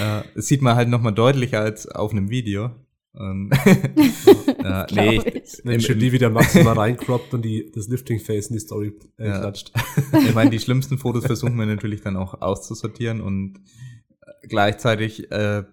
Äh, 0.00 0.22
das 0.34 0.46
sieht 0.46 0.62
man 0.62 0.76
halt 0.76 0.88
nochmal 0.88 1.14
deutlicher 1.14 1.60
als 1.60 1.86
auf 1.88 2.12
einem 2.12 2.30
Video. 2.30 2.70
Ähm, 3.14 3.50
ja, 4.62 4.86
nee, 4.90 5.20
ich. 5.44 5.60
Wenn 5.64 5.80
Julie 5.80 6.12
wieder 6.12 6.30
maximal 6.30 6.78
reinkroppt 6.78 7.34
und 7.34 7.44
die, 7.44 7.70
das 7.70 7.88
Lifting-Face 7.88 8.46
in 8.46 8.54
die 8.54 8.60
Story 8.60 8.94
äh, 9.18 9.28
ja. 9.28 9.38
klatscht. 9.40 9.72
Ich 10.26 10.34
meine, 10.34 10.50
die 10.50 10.58
schlimmsten 10.58 10.96
Fotos 10.98 11.26
versuchen 11.26 11.56
wir 11.56 11.66
natürlich 11.66 12.00
dann 12.00 12.16
auch 12.16 12.40
auszusortieren 12.40 13.20
und 13.20 13.60
gleichzeitig 14.48 15.30
äh, 15.30 15.64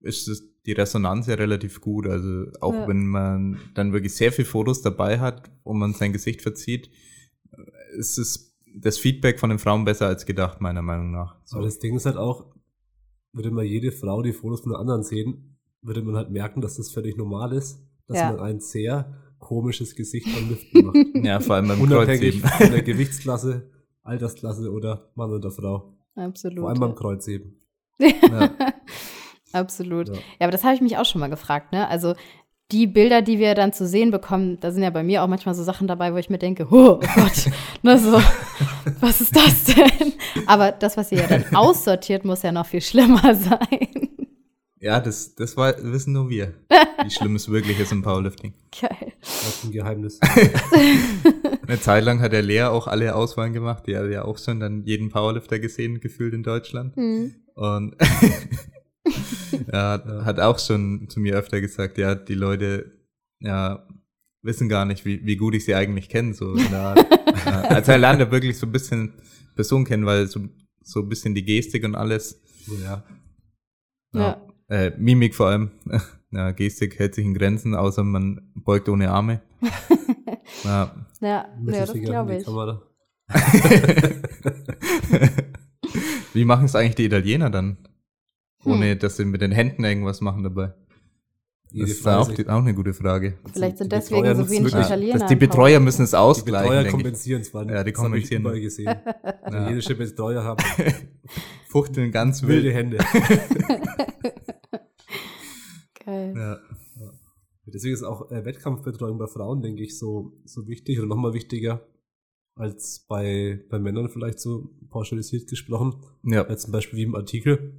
ist 0.00 0.28
es 0.28 0.62
die 0.64 0.72
Resonanz 0.72 1.26
ja 1.26 1.34
relativ 1.34 1.80
gut. 1.80 2.06
Also 2.06 2.46
auch 2.60 2.74
ja. 2.74 2.88
wenn 2.88 3.06
man 3.06 3.58
dann 3.74 3.92
wirklich 3.92 4.14
sehr 4.14 4.32
viele 4.32 4.46
Fotos 4.46 4.82
dabei 4.82 5.18
hat 5.18 5.50
und 5.62 5.78
man 5.78 5.94
sein 5.94 6.12
Gesicht 6.12 6.42
verzieht, 6.42 6.90
ist 7.96 8.18
es 8.18 8.56
das 8.76 8.98
Feedback 8.98 9.40
von 9.40 9.50
den 9.50 9.58
Frauen 9.58 9.84
besser 9.84 10.06
als 10.06 10.26
gedacht, 10.26 10.60
meiner 10.60 10.82
Meinung 10.82 11.10
nach. 11.10 11.36
So. 11.44 11.56
Aber 11.56 11.66
das 11.66 11.78
Ding 11.78 11.96
ist 11.96 12.06
halt 12.06 12.16
auch, 12.16 12.54
würde 13.32 13.50
mal 13.50 13.64
jede 13.64 13.92
Frau 13.92 14.22
die 14.22 14.32
Fotos 14.32 14.60
von 14.60 14.72
den 14.72 14.76
anderen 14.80 15.02
sehen, 15.02 15.58
würde 15.82 16.02
man 16.02 16.16
halt 16.16 16.30
merken, 16.30 16.60
dass 16.60 16.76
das 16.76 16.90
völlig 16.90 17.16
normal 17.16 17.52
ist, 17.52 17.82
dass 18.06 18.18
ja. 18.18 18.32
man 18.32 18.40
ein 18.40 18.60
sehr 18.60 19.14
komisches 19.38 19.94
Gesicht 19.94 20.26
beim 20.34 20.48
Lüften 20.48 20.84
macht. 20.84 20.96
ja, 21.24 21.40
vor 21.40 21.56
allem 21.56 21.68
beim 21.68 21.80
Unabhängig 21.80 22.42
Kreuzheben. 22.42 22.50
von 22.50 22.70
der 22.72 22.82
Gewichtsklasse, 22.82 23.70
Altersklasse 24.02 24.70
oder 24.70 25.10
Mann 25.14 25.30
oder 25.32 25.50
Frau. 25.50 25.96
Absolut. 26.14 26.58
Vor 26.58 26.68
allem 26.68 26.80
beim 26.80 26.94
Kreuzheben. 26.94 27.54
Ja. 28.00 28.54
Absolut. 29.52 30.08
Ja. 30.08 30.14
ja, 30.14 30.20
aber 30.40 30.52
das 30.52 30.64
habe 30.64 30.74
ich 30.74 30.80
mich 30.80 30.96
auch 30.96 31.04
schon 31.04 31.20
mal 31.20 31.30
gefragt, 31.30 31.72
ne? 31.72 31.88
Also 31.88 32.14
die 32.70 32.86
Bilder, 32.86 33.22
die 33.22 33.38
wir 33.38 33.54
dann 33.54 33.72
zu 33.72 33.86
sehen 33.86 34.10
bekommen, 34.10 34.60
da 34.60 34.70
sind 34.70 34.82
ja 34.82 34.90
bei 34.90 35.02
mir 35.02 35.22
auch 35.22 35.26
manchmal 35.26 35.54
so 35.54 35.62
Sachen 35.62 35.88
dabei, 35.88 36.12
wo 36.12 36.18
ich 36.18 36.28
mir 36.28 36.38
denke, 36.38 36.66
oh, 36.70 36.98
Gott, 36.98 37.50
ne, 37.82 37.98
so, 37.98 38.20
was 39.00 39.20
ist 39.20 39.34
das 39.34 39.64
denn? 39.64 40.12
Aber 40.46 40.72
das, 40.72 40.96
was 40.96 41.10
ihr 41.10 41.18
ja 41.18 41.26
dann 41.26 41.44
aussortiert, 41.54 42.24
muss 42.24 42.42
ja 42.42 42.52
noch 42.52 42.66
viel 42.66 42.82
schlimmer 42.82 43.34
sein. 43.34 44.10
Ja, 44.80 45.00
das, 45.00 45.34
das 45.34 45.56
war, 45.56 45.74
wissen 45.82 46.12
nur 46.12 46.28
wir, 46.28 46.54
wie 47.02 47.10
schlimm 47.10 47.34
es 47.36 47.48
wirklich 47.48 47.80
ist 47.80 47.90
im 47.90 48.02
Powerlifting. 48.02 48.52
Geil. 48.80 49.12
Das 49.20 49.48
ist 49.48 49.64
ein 49.64 49.72
Geheimnis. 49.72 50.20
Eine 51.66 51.80
Zeit 51.80 52.04
lang 52.04 52.20
hat 52.20 52.32
der 52.32 52.42
Lea 52.42 52.64
auch 52.64 52.86
alle 52.86 53.14
Auswahlen 53.16 53.52
gemacht. 53.52 53.84
Die 53.86 53.96
hat 53.96 54.08
ja 54.10 54.24
auch 54.24 54.38
schon 54.38 54.60
dann 54.60 54.84
jeden 54.84 55.08
Powerlifter 55.08 55.58
gesehen, 55.58 56.00
gefühlt 56.00 56.32
in 56.32 56.44
Deutschland. 56.44 56.96
Mhm. 56.96 57.34
Und 57.54 57.96
ja, 59.72 60.02
hat 60.24 60.40
auch 60.40 60.58
schon 60.58 61.08
zu 61.08 61.20
mir 61.20 61.36
öfter 61.36 61.60
gesagt, 61.60 61.98
ja, 61.98 62.14
die 62.14 62.34
Leute, 62.34 62.92
ja, 63.40 63.86
wissen 64.42 64.68
gar 64.68 64.84
nicht, 64.84 65.04
wie, 65.04 65.24
wie 65.24 65.36
gut 65.36 65.54
ich 65.54 65.64
sie 65.64 65.74
eigentlich 65.74 66.08
kenne. 66.08 66.34
So, 66.34 66.56
ja, 66.72 66.94
also 67.44 67.92
er 67.92 67.98
lernt 67.98 68.20
ja 68.20 68.30
wirklich 68.30 68.58
so 68.58 68.66
ein 68.66 68.72
bisschen 68.72 69.14
Person 69.54 69.84
kennen, 69.84 70.06
weil 70.06 70.26
so, 70.26 70.48
so 70.82 71.00
ein 71.00 71.08
bisschen 71.08 71.34
die 71.34 71.44
Gestik 71.44 71.84
und 71.84 71.94
alles. 71.94 72.40
Ja. 72.82 73.04
ja. 74.12 74.20
ja. 74.20 74.42
Äh, 74.68 74.92
Mimik 74.98 75.34
vor 75.34 75.48
allem. 75.48 75.70
Ja, 76.30 76.50
Gestik 76.50 76.98
hält 76.98 77.14
sich 77.14 77.24
in 77.24 77.32
Grenzen, 77.32 77.74
außer 77.74 78.04
man 78.04 78.52
beugt 78.54 78.90
ohne 78.90 79.10
Arme. 79.10 79.40
ja, 80.62 80.94
ja, 81.22 81.48
ja 81.66 81.86
das 81.86 81.92
glaube 81.94 82.36
ich. 82.36 82.46
Wie 86.34 86.44
machen 86.44 86.66
es 86.66 86.74
eigentlich 86.74 86.96
die 86.96 87.06
Italiener 87.06 87.48
dann? 87.48 87.87
Ohne, 88.72 88.96
dass 88.96 89.16
sie 89.16 89.24
mit 89.24 89.40
den 89.40 89.52
Händen 89.52 89.84
irgendwas 89.84 90.20
machen 90.20 90.42
dabei. 90.42 90.74
Das 91.70 91.90
ist 91.90 92.08
auch, 92.08 92.32
die, 92.32 92.48
auch 92.48 92.60
eine 92.60 92.72
gute 92.74 92.94
Frage. 92.94 93.36
Vielleicht 93.52 93.76
sind 93.76 93.92
die 93.92 93.96
deswegen 93.96 94.22
Betreuer 94.22 94.36
so 94.36 94.50
wenig 94.50 94.64
wirklich- 94.72 94.86
Italiener. 94.86 95.18
Das, 95.18 95.28
die. 95.28 95.36
Betreuer 95.36 95.80
müssen 95.80 96.02
es 96.04 96.10
Die 96.12 96.16
ausgleichen. 96.16 96.62
Betreuer 96.68 96.82
denke 96.82 96.88
ich. 96.88 97.02
kompensieren 97.04 97.40
es, 97.42 97.52
weil 97.52 97.70
Ja, 97.70 97.84
die 97.84 97.92
das 97.92 98.02
habe 98.02 98.18
ich 98.18 98.30
kompensieren. 98.30 98.62
gesehen. 98.62 98.96
Italienische 99.46 99.94
Betreuer 99.94 100.44
haben 100.44 100.64
Fuchteln 101.68 102.10
ganz 102.10 102.42
wilde 102.42 102.68
wild. 102.68 102.74
Hände. 102.74 102.98
Geil. 106.04 106.34
Ja. 106.36 106.58
Deswegen 107.66 107.92
ist 107.94 108.02
auch 108.02 108.30
äh, 108.30 108.44
Wettkampfbetreuung 108.46 109.18
bei 109.18 109.26
Frauen, 109.26 109.60
denke 109.60 109.82
ich, 109.82 109.98
so, 109.98 110.32
so 110.46 110.66
wichtig 110.66 110.98
oder 110.98 111.06
nochmal 111.08 111.34
wichtiger 111.34 111.86
als 112.54 113.04
bei, 113.08 113.60
bei 113.68 113.78
Männern 113.78 114.08
vielleicht 114.08 114.40
so 114.40 114.70
pauschalisiert 114.90 115.48
gesprochen. 115.48 115.96
ja. 116.24 116.44
Als 116.46 116.62
zum 116.62 116.72
Beispiel 116.72 116.98
wie 116.98 117.02
im 117.04 117.14
Artikel, 117.14 117.74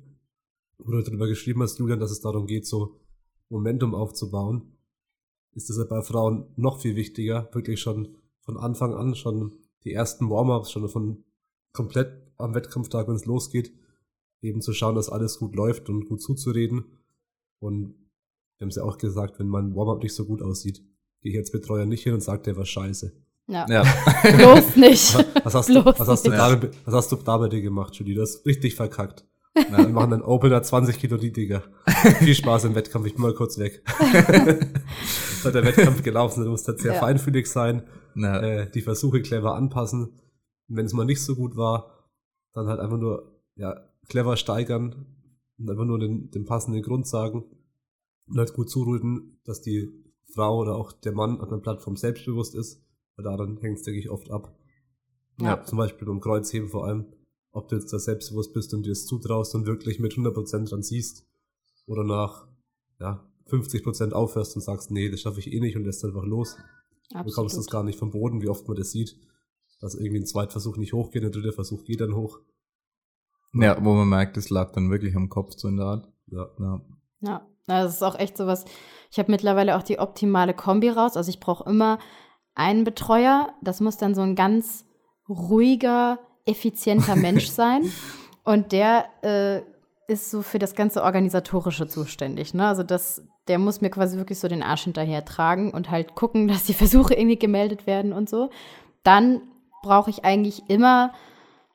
wo 0.79 0.91
du 0.91 1.03
darüber 1.03 1.27
geschrieben 1.27 1.61
hast, 1.61 1.77
Julian, 1.79 1.99
dass 1.99 2.11
es 2.11 2.21
darum 2.21 2.47
geht, 2.47 2.65
so 2.65 2.95
Momentum 3.49 3.93
aufzubauen, 3.93 4.77
ist 5.53 5.69
das 5.69 5.77
ja 5.77 5.83
bei 5.83 6.01
Frauen 6.01 6.45
noch 6.55 6.79
viel 6.79 6.95
wichtiger, 6.95 7.49
wirklich 7.53 7.79
schon 7.79 8.17
von 8.41 8.57
Anfang 8.57 8.93
an, 8.93 9.15
schon 9.15 9.53
die 9.83 9.93
ersten 9.93 10.29
Warm-ups, 10.29 10.71
schon 10.71 10.87
von 10.89 11.23
komplett 11.73 12.11
am 12.37 12.55
Wettkampftag, 12.55 13.07
wenn 13.07 13.15
es 13.15 13.25
losgeht, 13.25 13.73
eben 14.41 14.61
zu 14.61 14.73
schauen, 14.73 14.95
dass 14.95 15.09
alles 15.09 15.39
gut 15.39 15.55
läuft 15.55 15.89
und 15.89 16.07
gut 16.07 16.21
zuzureden. 16.21 16.85
Und 17.59 17.95
wir 18.57 18.65
haben 18.65 18.69
es 18.69 18.75
ja 18.75 18.83
auch 18.83 18.97
gesagt, 18.97 19.39
wenn 19.39 19.47
mein 19.47 19.75
Warm-up 19.75 20.01
nicht 20.01 20.13
so 20.15 20.25
gut 20.25 20.41
aussieht, 20.41 20.83
gehe 21.21 21.33
ich 21.33 21.37
als 21.37 21.51
Betreuer 21.51 21.85
nicht 21.85 22.03
hin 22.03 22.13
und 22.13 22.23
sage, 22.23 22.43
der 22.43 22.55
war 22.57 22.65
scheiße. 22.65 23.11
Ja. 23.47 23.65
Ja. 23.67 23.83
Bloß 24.37 24.75
nicht. 24.75 25.15
Was 25.43 25.55
hast, 25.55 25.69
du, 25.69 25.81
Bloß 25.81 25.99
was, 25.99 26.07
hast 26.07 26.25
du 26.25 26.29
nicht. 26.29 26.39
da, 26.39 26.61
was 26.85 26.93
hast 26.93 27.11
du 27.11 27.15
da 27.17 27.37
bei 27.37 27.49
dir 27.49 27.61
gemacht, 27.61 27.95
Julie? 27.95 28.15
Du 28.15 28.21
hast 28.21 28.45
richtig 28.45 28.75
verkackt. 28.75 29.25
Wir 29.55 29.89
machen 29.89 30.13
einen 30.13 30.21
Opener 30.21 30.61
20 30.61 30.99
Kilo 30.99 31.17
niedriger. 31.17 31.63
Viel 32.19 32.35
Spaß 32.35 32.65
im 32.65 32.75
Wettkampf, 32.75 33.05
ich 33.07 33.13
bin 33.13 33.23
mal 33.23 33.33
kurz 33.33 33.57
weg. 33.57 33.83
Hat 35.43 35.55
der 35.55 35.65
Wettkampf 35.65 36.03
gelaufen, 36.03 36.43
du 36.43 36.49
musst 36.51 36.67
halt 36.67 36.79
sehr 36.79 36.93
Ja. 36.93 36.99
feinfühlig 36.99 37.47
sein, 37.47 37.83
Na, 38.13 38.41
äh, 38.41 38.71
die 38.71 38.81
Versuche 38.81 39.21
clever 39.21 39.55
anpassen. 39.55 40.03
Und 40.67 40.77
wenn 40.77 40.85
es 40.85 40.93
mal 40.93 41.05
nicht 41.05 41.21
so 41.21 41.35
gut 41.35 41.55
war, 41.55 42.09
dann 42.53 42.67
halt 42.67 42.79
einfach 42.79 42.97
nur 42.97 43.41
ja, 43.55 43.75
clever 44.07 44.37
steigern 44.37 45.05
und 45.57 45.69
einfach 45.69 45.85
nur 45.85 45.99
den, 45.99 46.29
den 46.31 46.45
passenden 46.45 46.81
Grund 46.81 47.07
sagen 47.07 47.43
und 48.27 48.37
halt 48.37 48.53
gut 48.53 48.69
zureden, 48.69 49.39
dass 49.45 49.61
die 49.61 49.91
Frau 50.33 50.59
oder 50.59 50.75
auch 50.75 50.91
der 50.91 51.11
Mann 51.13 51.39
an 51.41 51.49
der 51.49 51.57
Plattform 51.57 51.95
selbstbewusst 51.95 52.53
ist, 52.55 52.83
weil 53.15 53.25
daran 53.25 53.57
hängt 53.57 53.77
es, 53.77 53.83
denke 53.83 53.99
ich, 53.99 54.09
oft 54.09 54.29
ab. 54.31 54.55
Ja. 55.39 55.47
Ja. 55.55 55.63
Zum 55.63 55.77
Beispiel 55.77 56.07
beim 56.07 56.19
Kreuzheben 56.21 56.69
vor 56.69 56.85
allem, 56.85 57.05
ob 57.51 57.67
du 57.67 57.75
jetzt 57.75 57.91
da 57.91 57.99
selbstbewusst 57.99 58.53
bist 58.53 58.73
und 58.73 58.85
dir 58.85 58.91
es 58.91 59.05
zutraust 59.05 59.55
und 59.55 59.65
wirklich 59.65 59.99
mit 59.99 60.13
100% 60.13 60.69
dran 60.69 60.83
siehst 60.83 61.25
oder 61.87 62.03
nach 62.03 62.47
ja, 62.99 63.25
50% 63.47 64.11
aufhörst 64.11 64.55
und 64.55 64.61
sagst, 64.61 64.91
nee, 64.91 65.09
das 65.09 65.21
schaffe 65.21 65.39
ich 65.39 65.51
eh 65.51 65.59
nicht 65.59 65.75
und 65.75 65.85
lässt 65.85 66.05
einfach 66.05 66.23
los. 66.23 66.57
Du 67.11 67.23
bekommst 67.23 67.55
das 67.55 67.65
Absolut. 67.65 67.71
gar 67.71 67.83
nicht 67.83 67.97
vom 67.97 68.11
Boden, 68.11 68.41
wie 68.41 68.49
oft 68.49 68.67
man 68.67 68.77
das 68.77 68.91
sieht, 68.91 69.17
dass 69.81 69.95
irgendwie 69.95 70.19
ein 70.19 70.25
Zweitversuch 70.27 70.77
nicht 70.77 70.93
hochgeht, 70.93 71.23
ein 71.23 71.31
dritter 71.31 71.53
Versuch 71.53 71.83
geht 71.83 72.01
dann 72.01 72.15
hoch. 72.15 72.39
ja, 73.53 73.83
wo 73.83 73.93
man 73.93 74.07
merkt, 74.07 74.37
es 74.37 74.49
lag 74.51 74.71
dann 74.73 74.91
wirklich 74.91 75.15
am 75.15 75.29
Kopf 75.29 75.55
so 75.57 75.67
in 75.67 75.77
der 75.77 75.85
Art. 75.85 76.13
Ja. 76.27 76.49
Ja. 76.59 76.81
Ja, 77.21 77.83
das 77.83 77.95
ist 77.95 78.03
auch 78.03 78.17
echt 78.17 78.37
sowas. 78.37 78.65
Ich 79.11 79.19
habe 79.19 79.31
mittlerweile 79.31 79.75
auch 79.77 79.83
die 79.83 79.99
optimale 79.99 80.53
Kombi 80.53 80.89
raus. 80.89 81.17
Also 81.17 81.29
ich 81.29 81.39
brauche 81.39 81.67
immer 81.69 81.99
einen 82.53 82.83
Betreuer. 82.83 83.53
Das 83.61 83.79
muss 83.79 83.97
dann 83.97 84.15
so 84.15 84.21
ein 84.21 84.35
ganz 84.35 84.85
ruhiger, 85.27 86.19
effizienter 86.49 87.15
Mensch 87.15 87.47
sein. 87.49 87.91
Und 88.43 88.71
der 88.71 89.05
äh, 89.21 89.61
ist 90.11 90.31
so 90.31 90.41
für 90.41 90.59
das 90.59 90.73
ganze 90.73 91.03
Organisatorische 91.03 91.87
zuständig. 91.87 92.53
Ne? 92.53 92.67
Also 92.67 92.83
das, 92.83 93.23
der 93.47 93.59
muss 93.59 93.81
mir 93.81 93.89
quasi 93.89 94.17
wirklich 94.17 94.39
so 94.39 94.47
den 94.47 94.63
Arsch 94.63 94.83
hinterher 94.83 95.23
tragen 95.23 95.71
und 95.71 95.91
halt 95.91 96.15
gucken, 96.15 96.47
dass 96.47 96.63
die 96.63 96.73
Versuche 96.75 97.13
irgendwie 97.13 97.39
gemeldet 97.39 97.85
werden 97.87 98.11
und 98.11 98.29
so. 98.29 98.49
Dann 99.03 99.41
brauche 99.83 100.09
ich 100.09 100.25
eigentlich 100.25 100.63
immer 100.67 101.13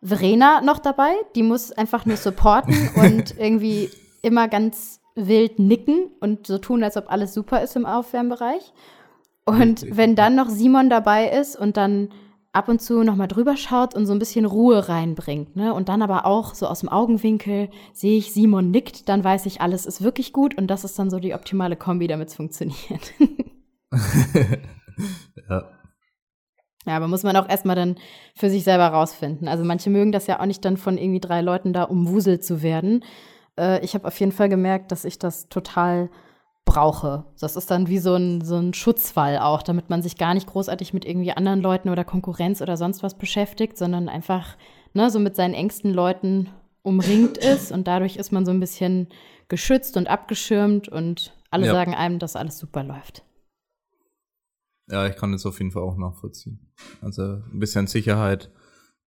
Verena 0.02 0.60
noch 0.60 0.78
dabei. 0.78 1.12
Die 1.34 1.42
muss 1.42 1.72
einfach 1.72 2.06
nur 2.06 2.16
supporten 2.16 2.90
und 2.96 3.38
irgendwie 3.38 3.90
immer 4.22 4.48
ganz 4.48 5.00
wild 5.14 5.58
nicken 5.58 6.10
und 6.20 6.46
so 6.46 6.58
tun, 6.58 6.82
als 6.82 6.96
ob 6.96 7.10
alles 7.10 7.34
super 7.34 7.62
ist 7.62 7.76
im 7.76 7.86
Aufwärmbereich. 7.86 8.72
Und 9.44 9.84
wenn 9.96 10.16
dann 10.16 10.34
noch 10.34 10.48
Simon 10.48 10.90
dabei 10.90 11.28
ist 11.28 11.56
und 11.56 11.76
dann 11.76 12.08
ab 12.54 12.68
und 12.68 12.80
zu 12.80 13.02
noch 13.02 13.16
mal 13.16 13.26
drüber 13.26 13.56
schaut 13.56 13.94
und 13.94 14.06
so 14.06 14.12
ein 14.12 14.18
bisschen 14.18 14.44
Ruhe 14.44 14.88
reinbringt, 14.88 15.56
ne? 15.56 15.74
Und 15.74 15.88
dann 15.88 16.02
aber 16.02 16.24
auch 16.24 16.54
so 16.54 16.66
aus 16.66 16.80
dem 16.80 16.88
Augenwinkel 16.88 17.68
sehe 17.92 18.16
ich, 18.16 18.32
Simon 18.32 18.70
nickt, 18.70 19.08
dann 19.08 19.24
weiß 19.24 19.46
ich, 19.46 19.60
alles 19.60 19.86
ist 19.86 20.02
wirklich 20.02 20.32
gut 20.32 20.56
und 20.56 20.68
das 20.68 20.84
ist 20.84 20.98
dann 20.98 21.10
so 21.10 21.18
die 21.18 21.34
optimale 21.34 21.76
Kombi, 21.76 22.06
damit 22.06 22.28
es 22.28 22.34
funktioniert. 22.34 23.12
ja. 25.50 25.70
Ja, 26.86 26.96
aber 26.96 27.08
muss 27.08 27.22
man 27.22 27.36
auch 27.36 27.48
erstmal 27.48 27.76
dann 27.76 27.96
für 28.36 28.50
sich 28.50 28.62
selber 28.62 28.86
rausfinden. 28.88 29.48
Also 29.48 29.64
manche 29.64 29.88
mögen 29.88 30.12
das 30.12 30.26
ja 30.26 30.38
auch 30.38 30.46
nicht 30.46 30.64
dann 30.64 30.76
von 30.76 30.98
irgendwie 30.98 31.20
drei 31.20 31.40
Leuten 31.40 31.72
da 31.72 31.84
umwuselt 31.84 32.44
zu 32.44 32.62
werden. 32.62 33.02
Äh, 33.58 33.82
ich 33.82 33.94
habe 33.94 34.06
auf 34.06 34.20
jeden 34.20 34.32
Fall 34.32 34.50
gemerkt, 34.50 34.92
dass 34.92 35.06
ich 35.06 35.18
das 35.18 35.48
total 35.48 36.10
brauche. 36.64 37.24
Das 37.40 37.56
ist 37.56 37.70
dann 37.70 37.88
wie 37.88 37.98
so 37.98 38.14
ein, 38.14 38.40
so 38.40 38.56
ein 38.56 38.74
Schutzwall 38.74 39.38
auch, 39.38 39.62
damit 39.62 39.90
man 39.90 40.02
sich 40.02 40.16
gar 40.16 40.34
nicht 40.34 40.46
großartig 40.46 40.94
mit 40.94 41.04
irgendwie 41.04 41.32
anderen 41.32 41.60
Leuten 41.60 41.88
oder 41.90 42.04
Konkurrenz 42.04 42.62
oder 42.62 42.76
sonst 42.76 43.02
was 43.02 43.16
beschäftigt, 43.16 43.76
sondern 43.76 44.08
einfach 44.08 44.56
ne, 44.94 45.10
so 45.10 45.18
mit 45.20 45.36
seinen 45.36 45.54
engsten 45.54 45.92
Leuten 45.92 46.48
umringt 46.82 47.36
ist 47.54 47.70
und 47.72 47.86
dadurch 47.86 48.16
ist 48.16 48.32
man 48.32 48.44
so 48.44 48.50
ein 48.50 48.60
bisschen 48.60 49.08
geschützt 49.48 49.96
und 49.96 50.08
abgeschirmt 50.08 50.88
und 50.88 51.34
alle 51.50 51.66
Ja. 51.66 51.72
sagen 51.72 51.94
einem, 51.94 52.18
dass 52.18 52.34
alles 52.36 52.58
super 52.58 52.82
läuft. 52.82 53.24
Ja, 54.90 55.06
ich 55.06 55.16
kann 55.16 55.32
das 55.32 55.46
auf 55.46 55.58
jeden 55.58 55.70
Fall 55.70 55.82
auch 55.82 55.96
nachvollziehen. 55.96 56.58
Also 57.00 57.22
ein 57.22 57.58
bisschen 57.58 57.86
Sicherheit 57.86 58.50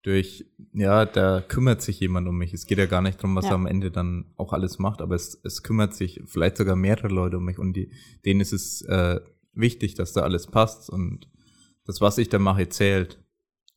durch, 0.02 0.46
ja, 0.72 1.04
da 1.04 1.40
kümmert 1.40 1.82
sich 1.82 2.00
jemand 2.00 2.28
um 2.28 2.38
mich. 2.38 2.54
Es 2.54 2.66
geht 2.66 2.78
ja 2.78 2.86
gar 2.86 3.02
nicht 3.02 3.18
darum, 3.18 3.34
was 3.36 3.44
Ja. 3.46 3.52
er 3.52 3.54
am 3.56 3.66
Ende 3.66 3.90
dann 3.90 4.32
auch 4.36 4.52
alles 4.52 4.78
macht, 4.78 5.00
aber 5.02 5.14
es, 5.14 5.38
es 5.44 5.62
kümmert 5.62 5.94
sich 5.94 6.22
vielleicht 6.26 6.56
sogar 6.56 6.76
mehrere 6.76 7.08
Leute 7.08 7.38
um 7.38 7.44
mich 7.44 7.58
und 7.58 7.72
die, 7.74 7.92
denen 8.24 8.40
ist 8.40 8.52
es 8.52 8.82
äh, 8.82 9.20
wichtig, 9.52 9.94
dass 9.94 10.12
da 10.12 10.22
alles 10.22 10.46
passt 10.46 10.88
und 10.88 11.28
das, 11.84 12.00
was 12.00 12.18
ich 12.18 12.28
da 12.28 12.38
mache, 12.38 12.68
zählt. 12.68 13.22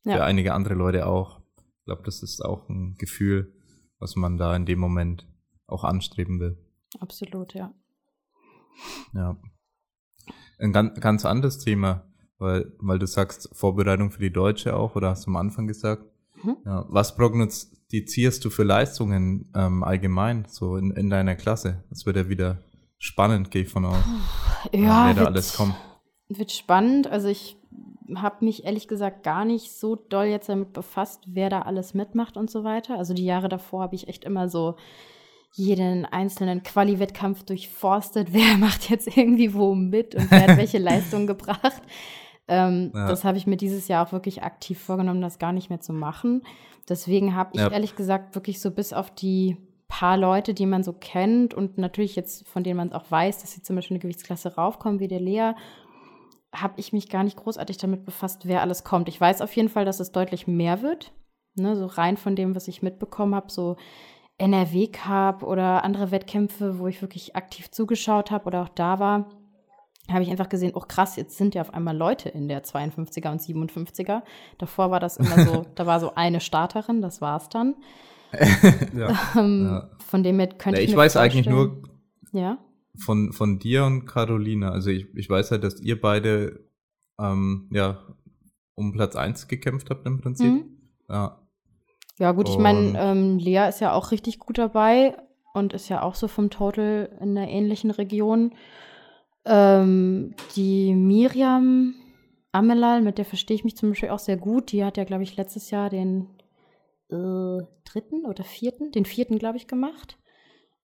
Ja. 0.03 0.17
Für 0.17 0.23
einige 0.23 0.53
andere 0.53 0.73
Leute 0.73 1.05
auch. 1.07 1.41
Ich 1.79 1.85
glaube, 1.85 2.03
das 2.03 2.21
ist 2.23 2.41
auch 2.43 2.67
ein 2.69 2.95
Gefühl, 2.97 3.53
was 3.99 4.15
man 4.15 4.37
da 4.37 4.55
in 4.55 4.65
dem 4.65 4.79
Moment 4.79 5.27
auch 5.67 5.83
anstreben 5.83 6.39
will. 6.39 6.57
Absolut, 6.99 7.53
ja. 7.53 7.73
Ja. 9.13 9.37
Ein 10.59 10.73
ganz, 10.73 10.99
ganz 10.99 11.25
anderes 11.25 11.59
Thema, 11.59 12.05
weil, 12.37 12.73
weil 12.79 12.99
du 12.99 13.07
sagst, 13.07 13.49
Vorbereitung 13.53 14.11
für 14.11 14.21
die 14.21 14.31
Deutsche 14.33 14.75
auch, 14.75 14.95
oder 14.95 15.09
hast 15.09 15.25
du 15.25 15.31
am 15.31 15.37
Anfang 15.37 15.67
gesagt? 15.67 16.05
Mhm. 16.43 16.57
Ja, 16.65 16.85
was 16.89 17.15
prognostizierst 17.15 18.43
du 18.45 18.49
für 18.49 18.63
Leistungen 18.63 19.51
ähm, 19.55 19.83
allgemein, 19.83 20.45
so 20.47 20.75
in, 20.77 20.91
in 20.91 21.09
deiner 21.09 21.35
Klasse? 21.35 21.83
Das 21.89 22.05
wird 22.05 22.17
ja 22.17 22.29
wieder 22.29 22.59
spannend, 22.97 23.51
gehe 23.51 23.63
ich 23.63 23.69
von 23.69 23.85
aus. 23.85 24.03
Ja, 24.73 25.09
da 25.13 25.17
wird- 25.17 25.27
alles 25.27 25.53
kommt. 25.55 25.75
Wird 26.29 26.51
spannend. 26.51 27.07
Also 27.07 27.27
ich 27.27 27.57
habe 28.15 28.45
mich 28.45 28.63
ehrlich 28.65 28.87
gesagt 28.87 29.23
gar 29.23 29.43
nicht 29.45 29.71
so 29.71 29.95
doll 29.95 30.25
jetzt 30.25 30.49
damit 30.49 30.71
befasst, 30.73 31.21
wer 31.27 31.49
da 31.49 31.61
alles 31.63 31.93
mitmacht 31.93 32.37
und 32.37 32.49
so 32.49 32.63
weiter. 32.63 32.97
Also 32.97 33.13
die 33.13 33.25
Jahre 33.25 33.49
davor 33.49 33.81
habe 33.83 33.95
ich 33.95 34.07
echt 34.07 34.23
immer 34.23 34.47
so 34.49 34.75
jeden 35.53 36.05
einzelnen 36.05 36.63
Quali-Wettkampf 36.63 37.43
durchforstet, 37.43 38.29
wer 38.33 38.57
macht 38.57 38.89
jetzt 38.89 39.07
irgendwie 39.17 39.53
wo 39.53 39.75
mit 39.75 40.15
und 40.15 40.31
wer 40.31 40.47
hat 40.47 40.57
welche 40.57 40.77
Leistung 40.77 41.27
gebracht. 41.27 41.81
Ähm, 42.51 42.91
Ja. 42.93 43.07
Das 43.07 43.23
habe 43.23 43.37
ich 43.37 43.47
mir 43.47 43.57
dieses 43.57 43.87
Jahr 43.87 44.05
auch 44.05 44.11
wirklich 44.11 44.43
aktiv 44.43 44.79
vorgenommen, 44.79 45.21
das 45.21 45.39
gar 45.39 45.53
nicht 45.53 45.69
mehr 45.69 45.79
zu 45.79 45.93
machen. 45.93 46.43
Deswegen 46.89 47.35
habe 47.35 47.51
ich 47.53 47.61
Ja. 47.61 47.69
ehrlich 47.71 47.95
gesagt 47.95 48.35
wirklich 48.35 48.59
so 48.59 48.71
bis 48.71 48.91
auf 48.93 49.09
die 49.11 49.57
paar 49.87 50.17
Leute, 50.17 50.53
die 50.53 50.65
man 50.65 50.83
so 50.83 50.93
kennt 50.93 51.53
und 51.53 51.77
natürlich 51.77 52.15
jetzt, 52.15 52.47
von 52.47 52.63
denen 52.63 52.77
man 52.77 52.93
auch 52.93 53.09
weiß, 53.09 53.41
dass 53.41 53.51
sie 53.51 53.61
zum 53.61 53.75
Beispiel 53.75 53.95
in 53.95 53.99
eine 53.99 54.03
Gewichtsklasse 54.03 54.55
raufkommen, 54.55 54.99
wie 54.99 55.07
der 55.07 55.19
Lea, 55.19 55.51
habe 56.53 56.73
ich 56.77 56.91
mich 56.93 57.09
gar 57.09 57.23
nicht 57.23 57.37
großartig 57.37 57.77
damit 57.77 58.05
befasst, 58.05 58.45
wer 58.47 58.61
alles 58.61 58.83
kommt. 58.83 59.07
Ich 59.09 59.19
weiß 59.19 59.41
auf 59.41 59.55
jeden 59.55 59.69
Fall, 59.69 59.85
dass 59.85 59.99
es 59.99 60.11
deutlich 60.11 60.47
mehr 60.47 60.81
wird. 60.81 61.11
Ne, 61.55 61.75
so 61.75 61.85
rein 61.85 62.15
von 62.17 62.35
dem, 62.37 62.55
was 62.55 62.69
ich 62.69 62.81
mitbekommen 62.81 63.35
habe, 63.35 63.51
so 63.51 63.75
NRW 64.37 64.87
Cup 64.87 65.43
oder 65.43 65.83
andere 65.83 66.11
Wettkämpfe, 66.11 66.79
wo 66.79 66.87
ich 66.87 67.01
wirklich 67.01 67.35
aktiv 67.35 67.69
zugeschaut 67.71 68.31
habe 68.31 68.45
oder 68.45 68.63
auch 68.63 68.69
da 68.69 68.99
war, 68.99 69.29
habe 70.09 70.23
ich 70.23 70.29
einfach 70.29 70.49
gesehen, 70.49 70.71
oh 70.75 70.81
krass, 70.81 71.15
jetzt 71.15 71.37
sind 71.37 71.55
ja 71.55 71.61
auf 71.61 71.73
einmal 71.73 71.95
Leute 71.95 72.29
in 72.29 72.47
der 72.47 72.63
52er 72.63 73.31
und 73.31 73.41
57er. 73.41 74.21
Davor 74.57 74.91
war 74.91 74.99
das 74.99 75.17
immer 75.17 75.45
so, 75.45 75.65
da 75.75 75.85
war 75.85 75.99
so 75.99 76.15
eine 76.15 76.39
Starterin, 76.39 77.01
das 77.01 77.21
war's 77.21 77.49
dann. 77.49 77.75
Ja. 78.95 79.17
Ähm, 79.37 79.65
Ja. 79.65 79.89
Von 80.05 80.23
dem 80.23 80.39
her 80.39 80.47
könnte 80.47 80.79
Ja, 80.79 80.83
ich 80.83 80.91
ich 80.91 80.95
weiß 80.95 81.17
eigentlich 81.17 81.47
nur 81.47 81.83
Ja. 82.31 82.57
von, 82.97 83.31
von 83.33 83.59
dir 83.59 83.85
und 83.85 84.05
Carolina. 84.05 84.71
Also 84.71 84.89
ich, 84.89 85.07
ich 85.15 85.29
weiß 85.29 85.51
halt, 85.51 85.63
dass 85.63 85.79
ihr 85.81 85.99
beide 85.99 86.65
ähm, 87.19 87.69
ja 87.71 87.99
um 88.75 88.93
Platz 88.93 89.15
eins 89.15 89.47
gekämpft 89.47 89.89
habt 89.89 90.05
im 90.07 90.19
Prinzip. 90.21 90.51
Mhm. 90.51 90.77
Ja. 91.09 91.37
Ja, 92.19 92.31
gut, 92.33 92.49
ich 92.49 92.57
meine, 92.57 92.99
ähm, 92.99 93.37
Lea 93.37 93.67
ist 93.67 93.79
ja 93.81 93.93
auch 93.93 94.11
richtig 94.11 94.39
gut 94.39 94.57
dabei 94.57 95.15
und 95.53 95.73
ist 95.73 95.89
ja 95.89 96.03
auch 96.03 96.15
so 96.15 96.27
vom 96.27 96.49
Total 96.49 97.09
in 97.19 97.37
einer 97.37 97.47
ähnlichen 97.49 97.89
Region. 97.91 98.53
Ähm, 99.45 100.35
die 100.55 100.93
Miriam 100.93 101.95
Amelal, 102.51 103.01
mit 103.01 103.17
der 103.17 103.25
verstehe 103.25 103.55
ich 103.55 103.63
mich 103.63 103.77
zum 103.77 103.89
Beispiel 103.89 104.09
auch 104.09 104.19
sehr 104.19 104.37
gut. 104.37 104.71
Die 104.71 104.83
hat 104.83 104.97
ja, 104.97 105.03
glaube 105.03 105.23
ich, 105.23 105.35
letztes 105.37 105.71
Jahr 105.71 105.89
den 105.89 106.27
äh, 107.09 107.63
dritten 107.85 108.25
oder 108.25 108.43
vierten, 108.43 108.91
den 108.91 109.05
vierten, 109.05 109.39
glaube 109.39 109.57
ich, 109.57 109.67
gemacht. 109.67 110.17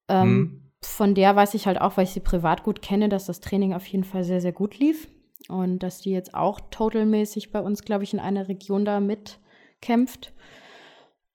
Ähm, 0.07 0.27
hm. 0.27 0.61
Von 0.81 1.15
der 1.15 1.35
weiß 1.35 1.53
ich 1.55 1.67
halt 1.67 1.81
auch, 1.81 1.97
weil 1.97 2.05
ich 2.05 2.11
sie 2.11 2.19
privat 2.19 2.63
gut 2.63 2.81
kenne, 2.81 3.09
dass 3.09 3.25
das 3.25 3.41
Training 3.41 3.73
auf 3.73 3.85
jeden 3.87 4.03
Fall 4.03 4.23
sehr, 4.23 4.41
sehr 4.41 4.53
gut 4.53 4.79
lief. 4.79 5.07
Und 5.49 5.79
dass 5.79 6.01
die 6.01 6.11
jetzt 6.11 6.33
auch 6.33 6.59
totalmäßig 6.71 7.51
bei 7.51 7.61
uns, 7.61 7.83
glaube 7.83 8.03
ich, 8.03 8.13
in 8.13 8.19
einer 8.19 8.47
Region 8.47 8.85
da 8.85 8.99
mitkämpft. 8.99 10.33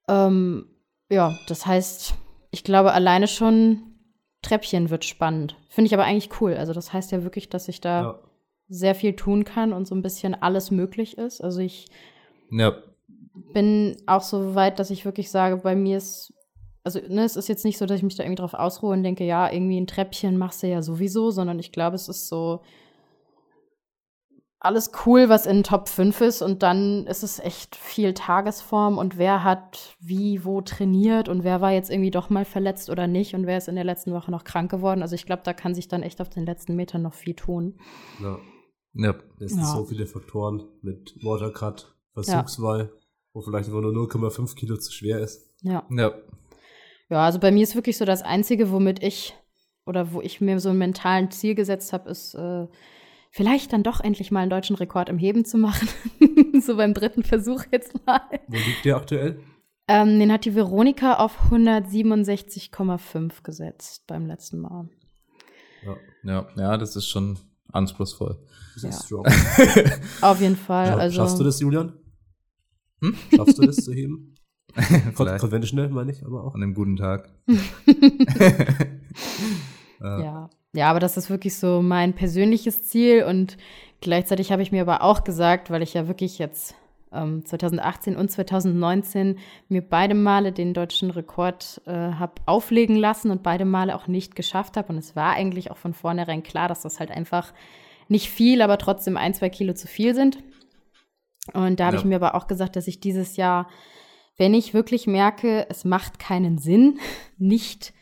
Ähm, 0.09 0.67
ja, 1.11 1.39
das 1.47 1.67
heißt, 1.67 2.15
ich 2.51 2.65
glaube, 2.65 2.93
alleine 2.93 3.29
schon 3.29 3.92
Treppchen 4.43 4.91
wird 4.91 5.05
spannend. 5.05 5.57
Finde 5.69 5.87
ich 5.87 5.95
aber 5.95 6.05
eigentlich 6.05 6.41
cool. 6.41 6.55
Also, 6.55 6.73
das 6.73 6.93
heißt 6.93 7.13
ja 7.13 7.23
wirklich, 7.23 7.49
dass 7.49 7.69
ich 7.69 7.81
da 7.81 8.03
ja. 8.03 8.19
sehr 8.69 8.95
viel 8.95 9.15
tun 9.15 9.45
kann 9.45 9.73
und 9.73 9.87
so 9.87 9.95
ein 9.95 10.03
bisschen 10.03 10.35
alles 10.35 10.71
möglich 10.71 11.17
ist. 11.19 11.41
Also, 11.41 11.61
ich 11.61 11.87
ja. 12.51 12.75
bin 13.53 13.97
auch 14.07 14.23
so 14.23 14.55
weit, 14.55 14.79
dass 14.79 14.91
ich 14.91 15.05
wirklich 15.05 15.31
sage, 15.31 15.59
bei 15.59 15.75
mir 15.75 15.97
ist 15.97 16.35
also 16.85 17.01
ne, 17.09 17.23
es 17.25 17.37
ist 17.37 17.49
jetzt 17.49 17.65
nicht 17.65 17.79
so, 17.79 17.87
dass 17.87 17.99
ich 17.99 18.03
mich 18.03 18.17
da 18.17 18.25
irgendwie 18.25 18.41
drauf 18.41 18.55
ausruhe 18.55 18.93
und 18.93 19.03
denke, 19.03 19.25
ja, 19.25 19.51
irgendwie 19.51 19.81
ein 19.81 19.87
Treppchen 19.87 20.37
machst 20.37 20.63
du 20.63 20.67
ja 20.67 20.83
sowieso, 20.83 21.31
sondern 21.31 21.59
ich 21.59 21.73
glaube, 21.73 21.95
es 21.95 22.09
ist 22.09 22.29
so, 22.29 22.63
alles 24.65 24.93
cool, 25.05 25.29
was 25.29 25.45
in 25.45 25.65
Top 25.65 25.89
5 25.89 26.21
ist. 26.21 26.43
Und 26.43 26.63
dann 26.63 27.07
ist 27.07 27.25
es 27.25 27.41
echt 27.41 27.75
viel 27.75 28.15
Tagesform 28.15 28.97
und 28.97 29.19
wer 29.19 29.43
hat 29.43 29.97
wie 30.01 30.45
wo 30.45 30.61
trainiert 30.61 31.29
und 31.29 31.43
wer 31.43 31.61
war 31.61 31.73
jetzt 31.73 31.91
irgendwie 31.91 32.13
doch 32.13 32.31
mal 32.31 32.45
verletzt 32.45 32.89
oder 32.89 33.09
nicht 33.09 33.35
und 33.35 33.47
wer 33.47 33.59
ist 33.59 33.69
in 33.69 33.75
der 33.75 33.85
letzten 33.85 34.13
Woche 34.13 34.31
noch 34.31 34.45
krank 34.45 34.71
geworden. 34.71 35.03
Also 35.03 35.17
ich 35.17 35.27
glaube, 35.27 35.43
da 35.45 35.53
kann 35.53 35.75
sich 35.75 35.89
dann 35.89 36.03
echt 36.03 36.21
auf 36.21 36.31
den 36.31 36.47
letzten 36.47 36.77
Metern 36.77 37.03
noch 37.03 37.15
viel 37.15 37.35
tun. 37.35 37.79
Ja. 38.23 38.39
Ja. 38.95 39.15
Es 39.41 39.53
sind 39.53 39.63
ja. 39.63 39.67
so 39.67 39.85
viele 39.85 40.07
Faktoren 40.07 40.63
mit 40.81 41.17
Watercut, 41.23 41.95
Versuchswahl, 42.13 42.81
ja. 42.81 42.89
wo 43.33 43.43
vielleicht 43.43 43.69
einfach 43.69 43.81
nur 43.81 43.93
0,5 43.93 44.55
Kilo 44.55 44.77
zu 44.77 44.93
schwer 44.93 45.19
ist. 45.19 45.55
Ja. 45.63 45.85
ja. 45.91 46.13
Ja, 47.09 47.25
also 47.25 47.41
bei 47.41 47.51
mir 47.51 47.65
ist 47.65 47.75
wirklich 47.75 47.99
so 47.99 48.05
das 48.05 48.23
Einzige, 48.23 48.71
womit 48.71 49.03
ich 49.03 49.35
oder 49.85 50.13
wo 50.13 50.21
ich 50.21 50.41
mir 50.41 50.61
so 50.61 50.71
ein 50.71 50.79
mentalen 50.79 51.31
Ziel 51.31 51.55
gesetzt 51.55 51.93
habe, 51.93 52.09
ist 52.09 52.35
äh, 52.35 52.69
vielleicht 53.33 53.73
dann 53.73 53.83
doch 53.83 53.99
endlich 54.01 54.31
mal 54.31 54.41
einen 54.41 54.51
deutschen 54.51 54.77
Rekord 54.77 55.09
im 55.09 55.19
Heben 55.19 55.45
zu 55.45 55.59
machen. 55.59 55.89
so 56.61 56.77
beim 56.77 56.95
dritten 56.95 57.25
Versuch 57.25 57.65
jetzt 57.73 58.07
mal. 58.07 58.21
Wo 58.47 58.57
liegt 58.57 58.85
der 58.85 58.97
aktuell? 58.97 59.41
Ähm, 59.89 60.21
den 60.21 60.31
hat 60.31 60.45
die 60.45 60.55
Veronika 60.55 61.15
auf 61.15 61.51
167,5 61.51 63.43
gesetzt 63.43 64.07
beim 64.07 64.27
letzten 64.27 64.61
Mal. 64.61 64.89
Ja, 65.85 65.97
ja, 66.23 66.47
ja 66.57 66.77
das 66.77 66.95
ist 66.95 67.09
schon 67.09 67.39
anspruchsvoll. 67.73 68.39
Das 68.75 68.85
ist 68.85 69.11
ja. 69.11 69.19
auf 70.21 70.41
jeden 70.41 70.57
Fall. 70.57 70.87
Ja, 70.87 70.97
also, 70.97 71.17
schaffst 71.17 71.41
du 71.41 71.45
das, 71.45 71.59
Julian? 71.59 71.95
Hm? 73.01 73.17
Schaffst 73.35 73.59
du 73.59 73.67
das 73.67 73.77
zu 73.77 73.93
heben? 73.93 74.37
Conventional 75.15 75.89
meine 75.89 76.13
ich 76.13 76.25
aber 76.25 76.45
auch. 76.45 76.55
An 76.55 76.63
einem 76.63 76.75
guten 76.75 76.97
Tag. 76.97 77.29
ja. 80.01 80.49
Ja, 80.75 80.89
aber 80.91 81.01
das 81.01 81.17
ist 81.17 81.29
wirklich 81.29 81.57
so 81.57 81.83
mein 81.83 82.15
persönliches 82.15 82.83
Ziel 82.85 83.25
und 83.25 83.59
gleichzeitig 84.01 84.53
habe 84.53 84.63
ich 84.63 84.73
mir 84.73 84.83
aber 84.83 85.03
auch 85.03 85.23
gesagt, 85.25 85.71
weil 85.71 85.83
ich 85.83 85.93
ja 85.93 86.09
wirklich 86.09 86.39
jetzt 86.39 86.75
ähm, 87.13 87.45
2018 87.45 88.17
und 88.17 88.31
2019 88.31 89.39
mir 89.69 89.83
beide 89.83 90.15
Male 90.15 90.53
den 90.53 90.73
deutschen 90.73 91.11
Rekord 91.11 91.83
äh, 91.87 91.93
habe 91.93 92.35
auflegen 92.47 92.97
lassen 92.97 93.31
und 93.31 93.43
beide 93.43 93.65
Male 93.65 93.95
auch 93.95 94.07
nicht 94.07 94.35
geschafft 94.35 94.77
habe. 94.77 94.93
Und 94.93 94.99
es 94.99 95.15
war 95.15 95.35
eigentlich 95.35 95.71
auch 95.71 95.77
von 95.77 95.93
vornherein 95.93 96.43
klar, 96.43 96.69
dass 96.69 96.83
das 96.83 97.01
halt 97.01 97.11
einfach 97.11 97.53
nicht 98.09 98.31
viel, 98.31 98.63
aber 98.63 98.79
trotzdem 98.79 99.17
ein, 99.17 99.35
zwei 99.35 99.51
Kilo 99.51 99.75
zu 99.75 99.87
viel 99.87 100.15
sind. 100.15 100.39
Und 101.53 101.81
da 101.81 101.87
habe 101.87 101.97
ja. 101.97 102.01
ich 102.01 102.07
mir 102.07 102.17
aber 102.17 102.35
auch 102.35 102.47
gesagt, 102.47 102.77
dass 102.77 102.89
ich 102.89 103.01
dieses 103.01 103.37
Jahr, 103.37 103.69
wenn 104.39 104.55
ich 104.55 104.75
wirklich 104.75 105.07
merke, 105.07 105.67
es 105.69 105.85
macht 105.85 106.19
keinen 106.19 106.59
Sinn, 106.59 106.99
nicht 107.37 107.93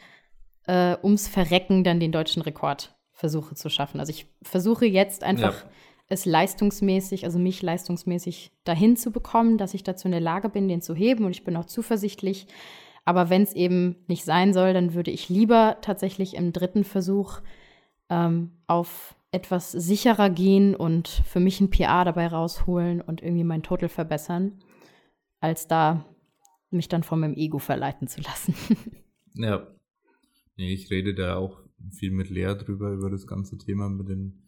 äh, 0.66 0.96
ums 1.02 1.28
Verrecken 1.28 1.84
dann 1.84 2.00
den 2.00 2.12
deutschen 2.12 2.42
Rekord 2.42 2.94
versuche 3.12 3.54
zu 3.54 3.68
schaffen. 3.68 4.00
Also 4.00 4.11
ich 4.11 4.26
versuche 4.42 4.86
jetzt 4.86 5.22
einfach 5.22 5.64
ja. 5.64 5.70
es 6.08 6.24
leistungsmäßig, 6.24 7.24
also 7.24 7.38
mich 7.38 7.62
leistungsmäßig 7.62 8.50
dahin 8.64 8.96
zu 8.96 9.12
bekommen, 9.12 9.58
dass 9.58 9.74
ich 9.74 9.82
dazu 9.82 10.08
in 10.08 10.12
der 10.12 10.20
Lage 10.20 10.48
bin, 10.48 10.68
den 10.68 10.82
zu 10.82 10.94
heben 10.94 11.24
und 11.24 11.32
ich 11.32 11.44
bin 11.44 11.56
auch 11.56 11.66
zuversichtlich. 11.66 12.46
Aber 13.04 13.30
wenn 13.30 13.42
es 13.42 13.54
eben 13.54 13.96
nicht 14.08 14.24
sein 14.24 14.52
soll, 14.52 14.72
dann 14.72 14.94
würde 14.94 15.11
ich 15.11 15.28
lieber 15.28 15.78
tatsächlich 15.80 16.34
im 16.34 16.52
dritten 16.52 16.84
Versuch 16.84 17.40
ähm, 18.08 18.52
auf 18.66 19.14
etwas 19.32 19.70
sicherer 19.70 20.30
gehen 20.30 20.74
und 20.74 21.08
für 21.08 21.40
mich 21.40 21.61
ein 21.61 21.70
PA 21.70 22.04
dabei 22.04 22.26
rausholen 22.26 23.00
und 23.00 23.22
irgendwie 23.22 23.44
mein 23.44 23.62
Total 23.62 23.88
verbessern, 23.88 24.61
als 25.40 25.68
da 25.68 26.04
mich 26.70 26.88
dann 26.88 27.02
von 27.02 27.20
meinem 27.20 27.34
Ego 27.34 27.58
verleiten 27.58 28.08
zu 28.08 28.20
lassen. 28.20 28.54
ja, 29.34 29.66
Nee, 30.61 30.74
ich 30.74 30.90
rede 30.90 31.14
da 31.14 31.36
auch 31.36 31.58
viel 31.90 32.11
mit 32.11 32.28
Lea 32.28 32.54
drüber, 32.54 32.92
über 32.92 33.08
das 33.08 33.26
ganze 33.26 33.56
Thema 33.56 33.88
mit 33.88 34.11
den 34.11 34.42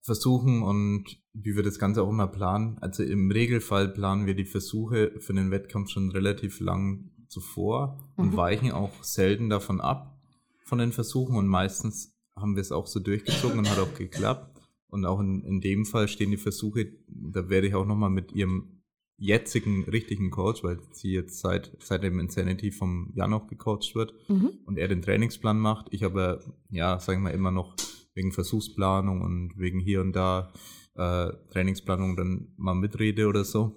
Versuchen 0.00 0.64
und 0.64 1.16
wie 1.32 1.54
wir 1.54 1.62
das 1.62 1.78
Ganze 1.78 2.02
auch 2.02 2.10
immer 2.10 2.26
planen. 2.26 2.76
Also 2.80 3.04
im 3.04 3.30
Regelfall 3.30 3.88
planen 3.88 4.26
wir 4.26 4.34
die 4.34 4.46
Versuche 4.46 5.12
für 5.20 5.32
den 5.32 5.52
Wettkampf 5.52 5.90
schon 5.90 6.10
relativ 6.10 6.58
lang 6.58 7.12
zuvor 7.28 8.00
und 8.16 8.32
mhm. 8.32 8.36
weichen 8.36 8.72
auch 8.72 8.90
selten 9.04 9.48
davon 9.48 9.80
ab, 9.80 10.20
von 10.64 10.78
den 10.78 10.90
Versuchen 10.90 11.36
und 11.36 11.46
meistens 11.46 12.16
haben 12.34 12.56
wir 12.56 12.62
es 12.62 12.72
auch 12.72 12.88
so 12.88 12.98
durchgezogen 12.98 13.60
und 13.60 13.70
hat 13.70 13.78
auch 13.78 13.94
geklappt. 13.94 14.60
Und 14.88 15.06
auch 15.06 15.20
in, 15.20 15.44
in 15.44 15.60
dem 15.60 15.86
Fall 15.86 16.08
stehen 16.08 16.32
die 16.32 16.36
Versuche, 16.36 16.94
da 17.06 17.48
werde 17.48 17.68
ich 17.68 17.76
auch 17.76 17.86
nochmal 17.86 18.10
mit 18.10 18.32
ihrem 18.32 18.81
jetzigen 19.22 19.84
richtigen 19.84 20.30
Coach, 20.32 20.64
weil 20.64 20.80
sie 20.90 21.12
jetzt 21.12 21.38
seit, 21.38 21.70
seit 21.78 22.02
dem 22.02 22.18
Insanity 22.18 22.72
vom 22.72 23.12
Jan 23.14 23.32
auch 23.32 23.46
gecoacht 23.46 23.94
wird 23.94 24.12
mhm. 24.28 24.50
und 24.66 24.78
er 24.78 24.88
den 24.88 25.00
Trainingsplan 25.00 25.58
macht. 25.58 25.86
Ich 25.92 26.04
aber, 26.04 26.40
ja, 26.70 26.98
sagen 26.98 27.22
wir 27.22 27.30
immer 27.30 27.52
noch 27.52 27.76
wegen 28.14 28.32
Versuchsplanung 28.32 29.22
und 29.22 29.52
wegen 29.56 29.78
hier 29.78 30.00
und 30.00 30.12
da 30.14 30.52
äh, 30.96 31.30
Trainingsplanung 31.52 32.16
dann 32.16 32.48
mal 32.56 32.74
mitrede 32.74 33.28
oder 33.28 33.44
so. 33.44 33.76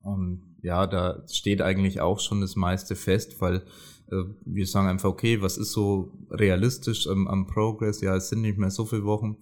Und 0.00 0.56
ja, 0.60 0.88
da 0.88 1.22
steht 1.28 1.62
eigentlich 1.62 2.00
auch 2.00 2.18
schon 2.18 2.40
das 2.40 2.56
meiste 2.56 2.96
fest, 2.96 3.40
weil 3.40 3.62
äh, 4.10 4.24
wir 4.44 4.66
sagen 4.66 4.88
einfach, 4.88 5.08
okay, 5.08 5.40
was 5.40 5.56
ist 5.56 5.70
so 5.70 6.12
realistisch 6.30 7.06
am, 7.06 7.28
am 7.28 7.46
Progress? 7.46 8.00
Ja, 8.00 8.16
es 8.16 8.28
sind 8.28 8.42
nicht 8.42 8.58
mehr 8.58 8.70
so 8.70 8.86
viele 8.86 9.04
Wochen. 9.04 9.36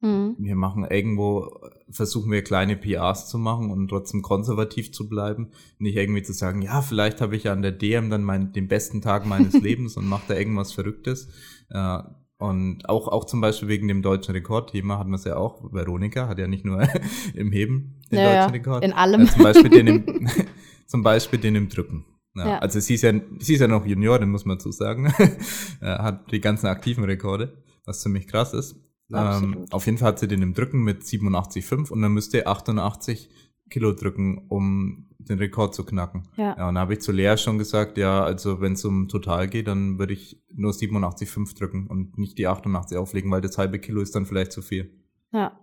Mhm. 0.00 0.36
Wir 0.38 0.54
machen 0.54 0.86
irgendwo, 0.88 1.50
versuchen 1.90 2.30
wir 2.30 2.42
kleine 2.42 2.76
PRs 2.76 3.28
zu 3.28 3.38
machen 3.38 3.70
und 3.70 3.88
trotzdem 3.88 4.22
konservativ 4.22 4.92
zu 4.92 5.08
bleiben. 5.08 5.48
Nicht 5.78 5.96
irgendwie 5.96 6.22
zu 6.22 6.32
sagen, 6.32 6.62
ja, 6.62 6.82
vielleicht 6.82 7.20
habe 7.20 7.36
ich 7.36 7.44
ja 7.44 7.52
an 7.52 7.62
der 7.62 7.72
DM 7.72 8.10
dann 8.10 8.22
mein, 8.22 8.52
den 8.52 8.68
besten 8.68 9.00
Tag 9.00 9.26
meines 9.26 9.54
Lebens 9.60 9.96
und 9.96 10.06
mache 10.06 10.24
da 10.28 10.34
irgendwas 10.34 10.72
Verrücktes. 10.72 11.28
Äh, 11.70 11.98
und 12.38 12.88
auch, 12.88 13.08
auch 13.08 13.24
zum 13.24 13.40
Beispiel 13.40 13.66
wegen 13.66 13.88
dem 13.88 14.00
deutschen 14.00 14.32
Rekordthema 14.32 14.98
hatten 14.98 15.10
wir 15.10 15.16
es 15.16 15.24
ja 15.24 15.36
auch. 15.36 15.72
Veronika 15.72 16.28
hat 16.28 16.38
ja 16.38 16.46
nicht 16.46 16.64
nur 16.64 16.86
im 17.34 17.50
Heben 17.50 18.00
den 18.12 18.20
ja, 18.20 18.42
deutschen 18.42 18.52
Rekord. 18.52 18.84
In 18.84 18.92
allem. 18.92 19.22
Ja, 19.22 19.32
zum, 19.32 19.42
Beispiel 19.42 19.70
den 19.70 19.86
im, 19.88 20.28
zum 20.86 21.02
Beispiel 21.02 21.40
den 21.40 21.56
im 21.56 21.68
Drücken. 21.68 22.04
Ja, 22.36 22.46
ja. 22.46 22.58
Also 22.58 22.78
sie 22.78 22.94
ist 22.94 23.02
ja, 23.02 23.12
sie 23.40 23.54
ist 23.54 23.60
ja 23.60 23.66
noch 23.66 23.84
Juniorin, 23.84 24.30
muss 24.30 24.44
man 24.44 24.60
so 24.60 24.70
sagen. 24.70 25.12
hat 25.80 26.30
die 26.30 26.40
ganzen 26.40 26.68
aktiven 26.68 27.02
Rekorde, 27.02 27.60
was 27.84 28.00
ziemlich 28.00 28.28
krass 28.28 28.54
ist. 28.54 28.76
Ähm, 29.12 29.64
auf 29.70 29.86
jeden 29.86 29.98
Fall 29.98 30.08
hat 30.08 30.18
sie 30.18 30.28
den 30.28 30.42
im 30.42 30.54
Drücken 30.54 30.82
mit 30.82 31.02
87,5 31.02 31.90
und 31.90 32.02
dann 32.02 32.12
müsste 32.12 32.44
er 32.44 32.48
88 32.48 33.30
Kilo 33.70 33.92
drücken, 33.92 34.46
um 34.48 35.06
den 35.18 35.38
Rekord 35.38 35.74
zu 35.74 35.84
knacken. 35.84 36.28
Ja. 36.36 36.56
ja 36.56 36.68
und 36.68 36.74
da 36.74 36.80
habe 36.82 36.94
ich 36.94 37.00
zu 37.00 37.12
Lea 37.12 37.36
schon 37.36 37.58
gesagt, 37.58 37.98
ja, 37.98 38.22
also 38.22 38.60
wenn 38.60 38.72
es 38.74 38.84
um 38.84 39.08
total 39.08 39.48
geht, 39.48 39.66
dann 39.68 39.98
würde 39.98 40.14
ich 40.14 40.42
nur 40.52 40.72
87,5 40.72 41.56
drücken 41.56 41.86
und 41.86 42.18
nicht 42.18 42.38
die 42.38 42.46
88 42.46 42.96
auflegen, 42.96 43.30
weil 43.30 43.40
das 43.40 43.58
halbe 43.58 43.78
Kilo 43.78 44.00
ist 44.00 44.14
dann 44.14 44.26
vielleicht 44.26 44.52
zu 44.52 44.62
viel. 44.62 44.90
Ja. 45.32 45.58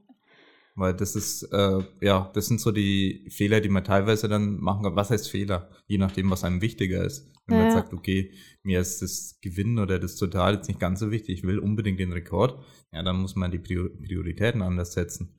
Weil 0.76 0.94
das 0.94 1.16
ist, 1.16 1.44
äh, 1.54 1.84
ja, 2.02 2.30
das 2.34 2.48
sind 2.48 2.60
so 2.60 2.72
die 2.72 3.28
Fehler, 3.30 3.62
die 3.62 3.70
man 3.70 3.86
teilweise 3.86 4.28
dann 4.28 4.60
machen 4.60 4.84
kann. 4.84 4.96
Was 4.96 5.10
heißt 5.10 5.30
Fehler? 5.30 5.70
Je 5.88 5.98
nachdem, 5.98 6.30
was 6.30 6.44
einem 6.44 6.62
wichtiger 6.62 7.04
ist. 7.04 7.32
Wenn 7.48 7.58
ja. 7.58 7.64
man 7.64 7.72
sagt, 7.72 7.94
okay, 7.94 8.32
mir 8.64 8.82
ist 8.82 9.02
das 9.02 9.40
Gewinnen 9.42 9.80
oder 9.80 10.00
das 10.00 10.16
Total 10.18 10.56
jetzt 10.56 10.68
nicht 10.68 10.80
ganz 10.80 11.00
so 11.00 11.12
wichtig, 11.12 11.40
ich 11.40 11.44
will 11.44 11.60
unbedingt 11.60 12.00
den 12.00 12.12
Rekord, 12.12 12.62
ja, 12.92 13.04
dann 13.04 13.22
muss 13.22 13.36
man 13.36 13.52
die 13.52 13.60
Prioritäten 13.60 14.62
anders 14.62 14.94
setzen. 14.94 15.38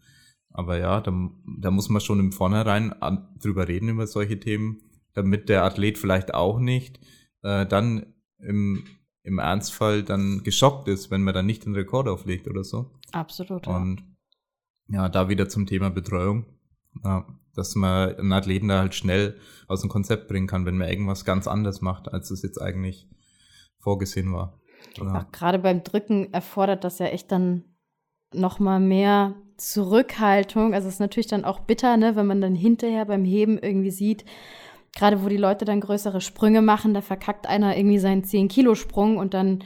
Aber 0.50 0.78
ja, 0.78 1.02
da, 1.02 1.12
da 1.58 1.70
muss 1.70 1.90
man 1.90 2.00
schon 2.00 2.18
im 2.18 2.32
Vornherein 2.32 2.94
an, 2.94 3.28
drüber 3.42 3.68
reden 3.68 3.90
über 3.90 4.06
solche 4.06 4.40
Themen, 4.40 4.78
damit 5.12 5.50
der 5.50 5.64
Athlet 5.64 5.98
vielleicht 5.98 6.32
auch 6.32 6.58
nicht 6.58 6.98
äh, 7.42 7.66
dann 7.66 8.14
im, 8.38 8.84
im 9.22 9.38
Ernstfall 9.38 10.02
dann 10.02 10.42
geschockt 10.44 10.88
ist, 10.88 11.10
wenn 11.10 11.22
man 11.22 11.34
dann 11.34 11.46
nicht 11.46 11.66
den 11.66 11.74
Rekord 11.74 12.08
auflegt 12.08 12.48
oder 12.48 12.64
so. 12.64 12.92
Absolut. 13.12 13.66
Und 13.66 13.98
ja, 14.00 14.15
da 14.88 15.28
wieder 15.28 15.48
zum 15.48 15.66
Thema 15.66 15.90
Betreuung. 15.90 16.46
Ja, 17.04 17.26
dass 17.54 17.74
man 17.74 18.16
einen 18.16 18.32
Athleten 18.32 18.68
da 18.68 18.80
halt 18.80 18.94
schnell 18.94 19.38
aus 19.68 19.80
dem 19.80 19.90
Konzept 19.90 20.28
bringen 20.28 20.46
kann, 20.46 20.66
wenn 20.66 20.76
man 20.76 20.88
irgendwas 20.88 21.24
ganz 21.24 21.46
anders 21.46 21.80
macht, 21.80 22.12
als 22.12 22.30
es 22.30 22.42
jetzt 22.42 22.60
eigentlich 22.60 23.08
vorgesehen 23.78 24.32
war. 24.32 24.60
Ja. 24.96 25.26
Gerade 25.32 25.58
beim 25.58 25.82
Drücken 25.82 26.32
erfordert 26.32 26.84
das 26.84 26.98
ja 26.98 27.06
echt 27.06 27.32
dann 27.32 27.64
noch 28.32 28.58
mal 28.58 28.80
mehr 28.80 29.34
Zurückhaltung. 29.56 30.74
Also 30.74 30.88
es 30.88 30.94
ist 30.94 31.00
natürlich 31.00 31.28
dann 31.28 31.44
auch 31.44 31.60
bitter, 31.60 31.96
ne, 31.96 32.16
wenn 32.16 32.26
man 32.26 32.40
dann 32.40 32.54
hinterher 32.54 33.04
beim 33.06 33.24
Heben 33.24 33.58
irgendwie 33.58 33.90
sieht, 33.90 34.24
gerade 34.94 35.22
wo 35.22 35.28
die 35.28 35.36
Leute 35.36 35.64
dann 35.64 35.80
größere 35.80 36.20
Sprünge 36.20 36.62
machen, 36.62 36.94
da 36.94 37.00
verkackt 37.00 37.46
einer 37.46 37.76
irgendwie 37.76 37.98
seinen 37.98 38.22
10-Kilo-Sprung 38.22 39.16
und 39.16 39.34
dann 39.34 39.64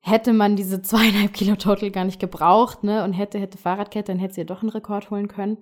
hätte 0.00 0.32
man 0.32 0.56
diese 0.56 0.82
zweieinhalb 0.82 1.32
Kilo 1.32 1.56
Total 1.56 1.90
gar 1.90 2.04
nicht 2.04 2.20
gebraucht, 2.20 2.82
ne? 2.84 3.04
Und 3.04 3.12
hätte, 3.12 3.38
hätte 3.38 3.58
Fahrradkette, 3.58 4.12
dann 4.12 4.18
hätte 4.18 4.34
sie 4.34 4.40
ja 4.40 4.46
doch 4.46 4.62
einen 4.62 4.70
Rekord 4.70 5.10
holen 5.10 5.28
können. 5.28 5.58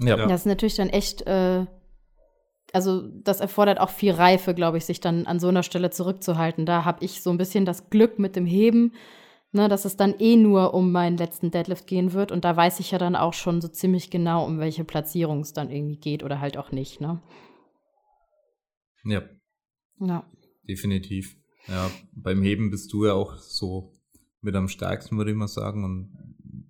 Ja. 0.00 0.16
Das 0.16 0.40
ist 0.40 0.46
natürlich 0.46 0.76
dann 0.76 0.88
echt, 0.88 1.22
äh, 1.26 1.66
also 2.72 3.02
das 3.22 3.40
erfordert 3.40 3.78
auch 3.78 3.90
viel 3.90 4.12
Reife, 4.12 4.54
glaube 4.54 4.78
ich, 4.78 4.84
sich 4.84 5.00
dann 5.00 5.26
an 5.26 5.38
so 5.38 5.48
einer 5.48 5.62
Stelle 5.62 5.90
zurückzuhalten. 5.90 6.66
Da 6.66 6.84
habe 6.84 7.04
ich 7.04 7.22
so 7.22 7.30
ein 7.30 7.38
bisschen 7.38 7.64
das 7.64 7.90
Glück 7.90 8.18
mit 8.18 8.34
dem 8.34 8.46
Heben, 8.46 8.94
ne, 9.52 9.68
dass 9.68 9.84
es 9.84 9.96
dann 9.96 10.14
eh 10.18 10.36
nur 10.36 10.72
um 10.72 10.90
meinen 10.90 11.18
letzten 11.18 11.50
Deadlift 11.50 11.86
gehen 11.86 12.14
wird. 12.14 12.32
Und 12.32 12.44
da 12.44 12.56
weiß 12.56 12.80
ich 12.80 12.90
ja 12.90 12.98
dann 12.98 13.16
auch 13.16 13.34
schon 13.34 13.60
so 13.60 13.68
ziemlich 13.68 14.10
genau, 14.10 14.46
um 14.46 14.58
welche 14.58 14.84
Platzierung 14.84 15.40
es 15.40 15.52
dann 15.52 15.70
irgendwie 15.70 15.98
geht 15.98 16.22
oder 16.22 16.40
halt 16.40 16.56
auch 16.56 16.72
nicht, 16.72 17.00
ne? 17.00 17.20
Ja. 19.04 19.22
Ja. 20.00 20.24
Definitiv. 20.66 21.41
Ja, 21.68 21.90
beim 22.12 22.42
Heben 22.42 22.70
bist 22.70 22.92
du 22.92 23.06
ja 23.06 23.12
auch 23.12 23.36
so 23.36 23.98
mit 24.40 24.54
am 24.56 24.68
stärksten, 24.68 25.16
würde 25.16 25.30
ich 25.30 25.36
mal 25.36 25.48
sagen, 25.48 25.84
und 25.84 26.16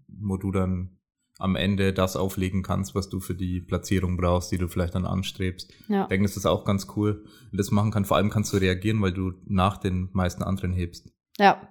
wo 0.07 0.37
du 0.37 0.53
dann 0.53 0.99
am 1.39 1.57
Ende 1.57 1.93
das 1.93 2.15
auflegen 2.17 2.63
kannst, 2.63 2.95
was 2.95 3.09
du 3.09 3.19
für 3.19 3.35
die 3.35 3.61
Platzierung 3.61 4.17
brauchst, 4.17 4.53
die 4.53 4.59
du 4.59 4.69
vielleicht 4.69 4.95
dann 4.95 5.07
anstrebst. 5.07 5.73
Ja. 5.89 6.03
Ich 6.03 6.09
denke, 6.09 6.29
das 6.29 6.37
ist 6.37 6.47
auch 6.47 6.65
ganz 6.65 6.87
cool, 6.95 7.25
wenn 7.51 7.59
das 7.59 7.71
machen 7.71 7.91
kann. 7.91 8.05
Vor 8.05 8.17
allem 8.17 8.31
kannst 8.31 8.53
du 8.53 8.59
reagieren, 8.59 9.03
weil 9.03 9.13
du 9.13 9.33
nach 9.47 9.79
den 9.79 10.11
meisten 10.13 10.43
anderen 10.43 10.73
hebst. 10.73 11.11
Ja, 11.39 11.69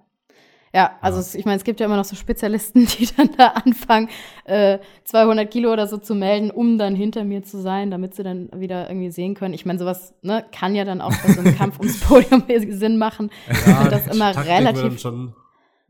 ja, 0.74 0.98
also 1.02 1.18
ja. 1.18 1.22
Es, 1.22 1.36
ich 1.36 1.46
meine, 1.46 1.58
es 1.58 1.64
gibt 1.64 1.80
ja 1.80 1.86
immer 1.86 1.98
noch 1.98 2.06
so 2.06 2.16
Spezialisten, 2.16 2.86
die 3.00 3.08
dann 3.16 3.32
da 3.38 3.48
anfangen, 3.48 4.10
äh, 4.46 4.80
200 5.04 5.50
Kilo 5.52 5.72
oder 5.72 5.88
so 5.88 5.98
zu 5.98 6.16
melden, 6.16 6.52
um 6.52 6.78
dann 6.78 6.96
hinter 6.96 7.24
mir 7.24 7.44
zu 7.44 7.62
sein, 7.62 7.92
damit 7.92 8.16
sie 8.16 8.24
dann 8.24 8.50
wieder 8.56 8.90
irgendwie 8.90 9.12
sehen 9.12 9.36
können. 9.36 9.54
Ich 9.54 9.66
meine, 9.66 9.80
sowas 9.80 10.14
ne, 10.22 10.46
kann 10.52 10.76
ja 10.76 10.86
dann 10.86 11.02
auch 11.02 11.14
bei 11.24 11.34
so 11.34 11.42
einem 11.42 11.56
Kampf 11.58 11.80
ums 11.80 12.00
Podium 12.00 12.44
Sinn 12.72 12.98
machen. 12.98 13.32
Ja, 13.66 13.88
das 13.90 14.08
immer 14.08 14.36
relativ. 14.36 15.00
Schon, 15.00 15.34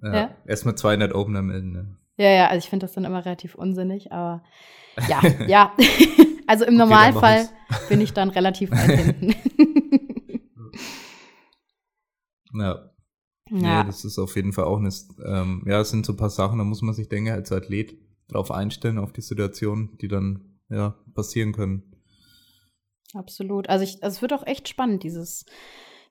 ja, 0.01 0.13
ja. 0.13 0.29
Erstmal 0.45 0.75
200 0.75 1.13
Opener 1.13 1.41
melden. 1.41 1.71
Ne? 1.71 1.97
Ja, 2.17 2.29
ja, 2.29 2.47
also 2.47 2.63
ich 2.63 2.69
finde 2.69 2.85
das 2.85 2.93
dann 2.93 3.05
immer 3.05 3.23
relativ 3.23 3.55
unsinnig, 3.55 4.11
aber 4.11 4.43
ja, 5.07 5.21
ja. 5.47 5.71
also 6.47 6.65
im 6.65 6.75
okay, 6.75 6.77
Normalfall 6.77 7.49
bin 7.87 8.01
ich 8.01 8.13
dann 8.13 8.29
relativ 8.29 8.71
weit 8.71 8.99
hinten. 8.99 9.35
ja. 12.53 12.91
Ja. 13.51 13.83
Nee, 13.83 13.87
das 13.87 14.05
ist 14.05 14.17
auf 14.17 14.35
jeden 14.35 14.53
Fall 14.53 14.65
auch 14.65 14.77
eine, 14.77 14.89
ähm, 15.25 15.63
ja, 15.65 15.81
es 15.81 15.89
sind 15.89 16.05
so 16.05 16.13
ein 16.13 16.17
paar 16.17 16.29
Sachen, 16.29 16.57
da 16.57 16.63
muss 16.63 16.81
man 16.81 16.93
sich, 16.93 17.09
denke 17.09 17.33
als 17.33 17.51
Athlet 17.51 17.97
drauf 18.29 18.49
einstellen, 18.49 18.97
auf 18.97 19.11
die 19.11 19.21
Situation, 19.21 19.97
die 19.99 20.07
dann, 20.07 20.57
ja, 20.69 20.95
passieren 21.13 21.51
können. 21.51 21.83
Absolut. 23.13 23.69
Also 23.69 23.83
ich, 23.83 24.01
also 24.01 24.15
es 24.15 24.21
wird 24.21 24.31
auch 24.33 24.47
echt 24.47 24.69
spannend, 24.69 25.03
dieses, 25.03 25.45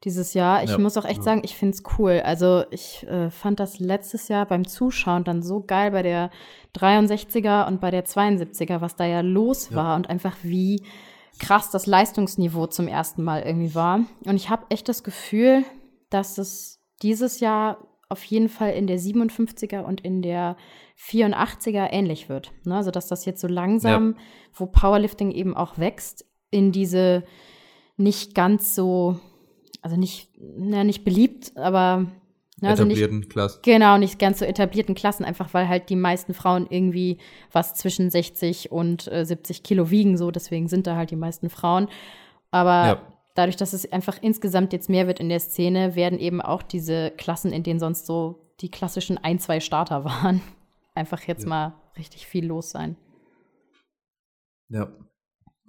dieses 0.05 0.35
Jahr. 0.35 0.63
Ich 0.65 0.71
ja. 0.71 0.79
muss 0.79 0.99
auch 0.99 1.07
echt 1.07 1.23
sagen, 1.23 1.41
ich 1.45 1.57
finde 1.57 1.77
es 1.77 1.83
cool. 1.99 2.21
Also 2.25 2.65
ich 2.71 3.07
äh, 3.07 3.31
fand 3.31 3.59
das 3.59 3.79
letztes 3.79 4.29
Jahr 4.29 4.45
beim 4.45 4.67
Zuschauen 4.67 5.25
dann 5.25 5.43
so 5.43 5.63
geil 5.63 5.93
bei 5.93 6.03
der 6.03 6.31
63er 6.77 7.67
und 7.67 7.81
bei 7.81 7.91
der 7.91 8.05
72er, 8.05 8.83
was 8.83 8.97
da 8.97 9.07
ja 9.07 9.23
los 9.23 9.71
ja. 9.71 9.77
war 9.77 9.97
und 9.97 10.11
einfach 10.11 10.37
wie 10.43 10.83
krass 11.39 11.71
das 11.71 11.87
Leistungsniveau 11.87 12.67
zum 12.67 12.87
ersten 12.87 13.25
Mal 13.25 13.43
irgendwie 13.43 13.75
war. 13.75 14.01
Und 14.25 14.37
ich 14.37 14.51
habe 14.51 14.67
echt 14.69 14.89
das 14.91 15.03
Gefühl, 15.03 15.65
dass 16.11 16.37
es 16.37 16.80
dieses 17.03 17.41
Jahr 17.41 17.79
auf 18.11 18.25
jeden 18.25 18.49
Fall 18.49 18.73
in 18.73 18.89
der 18.89 18.99
57er 18.99 19.83
und 19.83 20.01
in 20.01 20.21
der 20.21 20.57
84er 20.99 21.89
ähnlich 21.93 22.29
wird. 22.29 22.53
Ne? 22.65 22.77
Also 22.77 22.91
dass 22.91 23.07
das 23.07 23.25
jetzt 23.25 23.41
so 23.41 23.47
langsam, 23.47 24.17
ja. 24.17 24.23
wo 24.53 24.67
Powerlifting 24.67 25.31
eben 25.31 25.57
auch 25.57 25.79
wächst, 25.79 26.27
in 26.51 26.73
diese 26.73 27.23
nicht 27.97 28.35
ganz 28.35 28.75
so, 28.75 29.21
also 29.81 29.97
nicht, 29.97 30.31
na, 30.39 30.83
nicht 30.83 31.05
beliebt, 31.05 31.53
aber 31.57 32.07
ne, 32.61 32.69
also 32.69 32.83
etablierten 32.83 33.19
nicht, 33.21 33.31
Klassen. 33.31 33.61
Genau, 33.63 33.97
nicht 33.97 34.19
ganz 34.19 34.41
so 34.41 34.45
etablierten 34.45 34.97
Klassen, 34.97 35.25
einfach 35.25 35.55
weil 35.55 35.69
halt 35.69 35.89
die 35.89 35.97
meisten 35.97 36.35
Frauen 36.35 36.67
irgendwie 36.69 37.19
was 37.53 37.75
zwischen 37.75 38.11
60 38.11 38.73
und 38.73 39.07
äh, 39.13 39.25
70 39.25 39.63
Kilo 39.63 39.91
wiegen, 39.91 40.17
so 40.17 40.33
deswegen 40.33 40.67
sind 40.67 40.89
da 40.89 40.97
halt 40.97 41.13
die 41.13 41.17
meisten 41.17 41.49
Frauen. 41.49 41.89
Aber 42.51 42.87
ja 42.87 43.03
dadurch, 43.35 43.57
dass 43.57 43.73
es 43.73 43.91
einfach 43.91 44.19
insgesamt 44.21 44.73
jetzt 44.73 44.89
mehr 44.89 45.07
wird 45.07 45.21
in 45.21 45.29
der 45.29 45.41
Szene, 45.41 45.95
werden 45.95 46.19
eben 46.19 46.41
auch 46.41 46.63
diese 46.63 47.11
Klassen, 47.13 47.53
in 47.53 47.63
denen 47.63 47.81
sonst 47.81 48.07
so 48.07 48.53
die 48.61 48.71
klassischen 48.71 49.19
ein, 49.19 49.39
zwei 49.39 49.61
Starter 49.61 50.05
waren, 50.05 50.41
einfach 50.95 51.23
jetzt 51.23 51.43
ja. 51.43 51.49
mal 51.49 51.75
richtig 51.97 52.27
viel 52.27 52.47
los 52.47 52.71
sein. 52.71 52.97
Ja, 54.69 54.93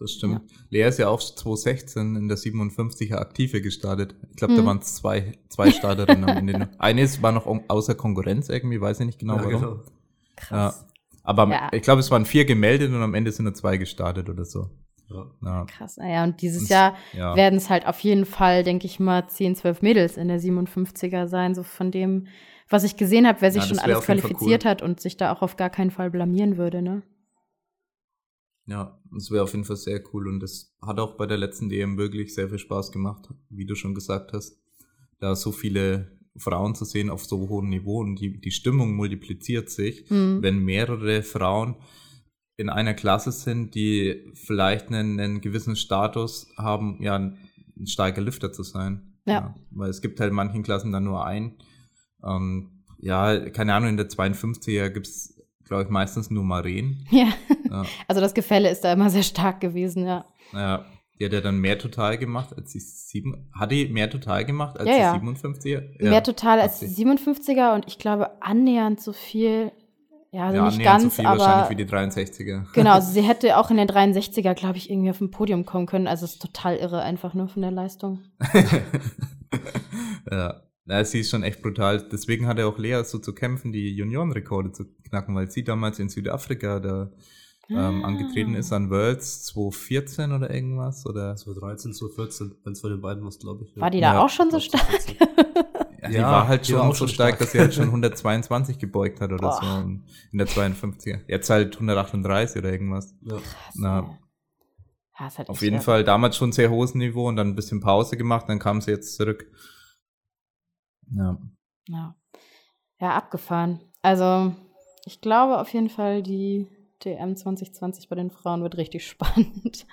das 0.01 0.13
stimmt. 0.13 0.41
Ja. 0.49 0.57
Lea 0.69 0.87
ist 0.87 0.99
ja 0.99 1.09
auch 1.09 1.19
2016 1.19 2.15
in 2.15 2.27
der 2.27 2.37
57er 2.37 3.17
Aktive 3.17 3.61
gestartet. 3.61 4.15
Ich 4.31 4.35
glaube, 4.35 4.53
mhm. 4.53 4.57
da 4.57 4.65
waren 4.65 4.79
es 4.79 4.95
zwei, 4.95 5.37
zwei 5.47 5.71
Starterinnen 5.71 6.27
am 6.27 6.37
Ende. 6.37 6.69
Eine 6.79 7.07
war 7.21 7.31
noch 7.31 7.45
außer 7.45 7.95
Konkurrenz 7.95 8.49
irgendwie, 8.49 8.81
weiß 8.81 8.99
ich 9.01 9.05
nicht 9.05 9.19
genau 9.19 9.37
ja, 9.37 9.43
warum. 9.43 9.61
Genau. 9.61 9.83
Krass. 10.35 10.85
Ja. 10.85 10.87
Aber 11.23 11.69
ich 11.71 11.83
glaube, 11.83 11.99
es 11.99 12.09
waren 12.09 12.25
vier 12.25 12.45
gemeldet 12.45 12.91
und 12.91 13.01
am 13.01 13.13
Ende 13.13 13.31
sind 13.31 13.45
nur 13.45 13.53
zwei 13.53 13.77
gestartet 13.77 14.27
oder 14.27 14.43
so. 14.43 14.71
Ja. 15.41 15.65
Krass, 15.65 15.97
naja, 15.97 16.23
und 16.23 16.41
dieses 16.41 16.69
Jahr 16.69 16.95
ja. 17.13 17.35
werden 17.35 17.57
es 17.57 17.69
halt 17.69 17.87
auf 17.87 17.99
jeden 17.99 18.25
Fall, 18.25 18.63
denke 18.63 18.85
ich 18.85 18.99
mal, 18.99 19.27
10, 19.27 19.55
12 19.55 19.81
Mädels 19.81 20.17
in 20.17 20.27
der 20.27 20.39
57er 20.39 21.27
sein, 21.27 21.55
so 21.55 21.63
von 21.63 21.91
dem, 21.91 22.27
was 22.69 22.83
ich 22.83 22.97
gesehen 22.97 23.27
habe, 23.27 23.41
wer 23.41 23.51
sich 23.51 23.63
ja, 23.63 23.67
schon 23.69 23.79
alles 23.79 24.01
qualifiziert 24.01 24.63
cool. 24.63 24.69
hat 24.71 24.81
und 24.81 24.99
sich 24.99 25.17
da 25.17 25.33
auch 25.33 25.41
auf 25.41 25.57
gar 25.57 25.69
keinen 25.69 25.91
Fall 25.91 26.09
blamieren 26.09 26.57
würde, 26.57 26.81
ne? 26.81 27.03
Ja, 28.67 28.99
das 29.11 29.31
wäre 29.31 29.43
auf 29.43 29.51
jeden 29.51 29.65
Fall 29.65 29.75
sehr 29.75 30.01
cool 30.13 30.27
und 30.27 30.39
das 30.39 30.73
hat 30.81 30.99
auch 30.99 31.17
bei 31.17 31.25
der 31.25 31.37
letzten 31.37 31.67
DM 31.67 31.97
wirklich 31.97 32.33
sehr 32.33 32.49
viel 32.49 32.59
Spaß 32.59 32.91
gemacht, 32.91 33.27
wie 33.49 33.65
du 33.65 33.75
schon 33.75 33.95
gesagt 33.95 34.33
hast. 34.33 34.57
Da 35.19 35.35
so 35.35 35.51
viele 35.51 36.19
Frauen 36.37 36.75
zu 36.75 36.85
sehen 36.85 37.09
auf 37.09 37.25
so 37.25 37.49
hohem 37.49 37.69
Niveau 37.69 37.99
und 37.99 38.15
die, 38.15 38.39
die 38.39 38.51
Stimmung 38.51 38.95
multipliziert 38.95 39.69
sich, 39.69 40.09
mhm. 40.09 40.41
wenn 40.41 40.59
mehrere 40.59 41.23
Frauen 41.23 41.75
in 42.57 42.69
einer 42.69 42.93
Klasse 42.93 43.31
sind, 43.31 43.75
die 43.75 44.31
vielleicht 44.33 44.87
einen, 44.87 45.19
einen 45.19 45.41
gewissen 45.41 45.75
Status 45.75 46.47
haben, 46.57 47.01
ja, 47.01 47.15
ein 47.15 47.37
starker 47.85 48.21
Lüfter 48.21 48.51
zu 48.51 48.63
sein. 48.63 49.13
Ja. 49.25 49.33
ja. 49.33 49.55
Weil 49.71 49.89
es 49.89 50.01
gibt 50.01 50.19
halt 50.19 50.29
in 50.29 50.35
manchen 50.35 50.63
Klassen 50.63 50.91
dann 50.91 51.03
nur 51.03 51.25
einen. 51.25 51.57
Ähm, 52.23 52.83
ja, 52.99 53.49
keine 53.49 53.73
Ahnung, 53.73 53.89
in 53.89 53.97
der 53.97 54.09
52er 54.09 54.89
gibt 54.89 55.07
es, 55.07 55.41
glaube 55.65 55.83
ich, 55.83 55.89
meistens 55.89 56.29
nur 56.29 56.43
Maren. 56.43 57.05
Ja. 57.11 57.29
ja. 57.69 57.85
Also 58.07 58.21
das 58.21 58.33
Gefälle 58.33 58.69
ist 58.69 58.81
da 58.81 58.93
immer 58.93 59.09
sehr 59.09 59.23
stark 59.23 59.59
gewesen, 59.59 60.05
ja. 60.05 60.25
Ja. 60.53 60.85
Die 61.19 61.25
hat 61.25 61.33
ja 61.33 61.41
dann 61.41 61.59
mehr 61.59 61.77
total 61.77 62.17
gemacht 62.17 62.55
als 62.57 62.71
die 62.71 62.79
sieben. 62.79 63.47
Hat 63.53 63.71
die 63.71 63.87
mehr 63.87 64.09
total 64.09 64.43
gemacht 64.43 64.79
als 64.79 64.89
ja, 64.89 65.15
die 65.15 65.23
57er? 65.23 66.03
Ja, 66.03 66.09
mehr 66.09 66.23
total 66.23 66.59
als 66.59 66.79
die 66.79 66.87
57er 66.87 67.75
und 67.75 67.85
ich 67.87 67.99
glaube 67.99 68.41
annähernd 68.41 68.99
so 68.99 69.13
viel 69.13 69.71
ja, 70.31 70.45
also 70.45 70.57
ja, 70.57 70.65
nicht 70.65 70.83
ganz, 70.83 71.03
so 71.03 71.09
viel 71.09 71.25
aber 71.25 71.39
wahrscheinlich 71.39 71.77
wie 71.77 71.83
die 71.83 71.91
63er. 71.91 72.65
Genau, 72.73 72.91
also 72.91 73.11
sie 73.13 73.21
hätte 73.21 73.57
auch 73.57 73.69
in 73.69 73.77
der 73.77 73.87
63er, 73.87 74.53
glaube 74.53 74.77
ich, 74.77 74.89
irgendwie 74.89 75.09
auf 75.09 75.17
dem 75.17 75.29
Podium 75.29 75.65
kommen 75.65 75.87
können. 75.87 76.07
Also 76.07 76.25
es 76.25 76.33
ist 76.33 76.41
total 76.41 76.77
irre 76.77 77.01
einfach 77.01 77.33
nur 77.33 77.49
von 77.49 77.61
der 77.61 77.71
Leistung. 77.71 78.23
ja. 80.31 80.61
ja, 80.85 81.03
sie 81.03 81.19
ist 81.19 81.29
schon 81.29 81.43
echt 81.43 81.61
brutal. 81.61 82.07
Deswegen 82.09 82.47
hat 82.47 82.59
er 82.59 82.69
auch 82.69 82.77
Lea 82.77 83.03
so 83.03 83.19
zu 83.19 83.33
kämpfen, 83.33 83.73
die 83.73 83.93
Juniorenrekorde 83.93 84.71
zu 84.71 84.85
knacken, 85.09 85.35
weil 85.35 85.51
sie 85.51 85.65
damals 85.65 85.99
in 85.99 86.07
Südafrika 86.07 86.79
da 86.79 87.11
ähm, 87.69 88.03
ah. 88.03 88.07
angetreten 88.07 88.55
ist 88.55 88.71
an 88.71 88.89
Worlds 88.89 89.43
2014 89.47 90.31
oder 90.31 90.49
irgendwas. 90.49 91.05
Oder 91.05 91.35
2013, 91.35 91.93
2014, 91.93 92.55
wenn 92.63 92.71
es 92.71 92.79
von 92.79 92.91
den 92.91 93.01
beiden 93.01 93.25
was, 93.25 93.37
glaube 93.37 93.65
ich. 93.65 93.75
War 93.75 93.89
die 93.89 93.99
da 93.99 94.13
ja, 94.13 94.23
auch 94.23 94.29
schon 94.29 94.49
so 94.49 94.61
stark? 94.61 94.87
Ja, 96.01 96.09
die 96.09 96.17
war 96.17 96.47
halt 96.47 96.65
schon 96.65 96.79
auch 96.79 96.95
so 96.95 97.05
stark, 97.05 97.35
stark, 97.35 97.39
dass 97.39 97.51
sie 97.51 97.59
halt 97.59 97.73
schon 97.73 97.85
122 97.89 98.79
gebeugt 98.79 99.21
hat 99.21 99.31
oder 99.31 99.49
Boah. 99.49 99.59
so 99.61 99.89
in 100.31 100.37
der 100.37 100.47
52er. 100.47 101.21
Jetzt 101.27 101.49
halt 101.49 101.75
138 101.75 102.57
oder 102.57 102.71
irgendwas. 102.71 103.15
Ja. 103.21 103.35
Krass, 103.37 103.75
Na, 103.75 104.19
ja, 105.19 105.37
halt 105.37 105.49
auf 105.49 105.61
jeden 105.61 105.75
schwer. 105.75 105.83
Fall 105.83 106.03
damals 106.03 106.37
schon 106.37 106.51
sehr 106.51 106.71
hohes 106.71 106.95
Niveau 106.95 107.27
und 107.27 107.35
dann 107.35 107.49
ein 107.49 107.55
bisschen 107.55 107.81
Pause 107.81 108.17
gemacht, 108.17 108.49
dann 108.49 108.57
kam 108.57 108.81
sie 108.81 108.91
jetzt 108.91 109.15
zurück. 109.15 109.45
Ja. 111.11 111.37
Ja, 111.87 112.15
ja 112.99 113.11
abgefahren. 113.11 113.81
Also, 114.01 114.55
ich 115.05 115.21
glaube 115.21 115.59
auf 115.59 115.71
jeden 115.71 115.89
Fall, 115.89 116.23
die 116.23 116.67
DM 117.05 117.35
2020 117.35 118.09
bei 118.09 118.15
den 118.15 118.31
Frauen 118.31 118.63
wird 118.63 118.77
richtig 118.77 119.07
spannend. 119.07 119.85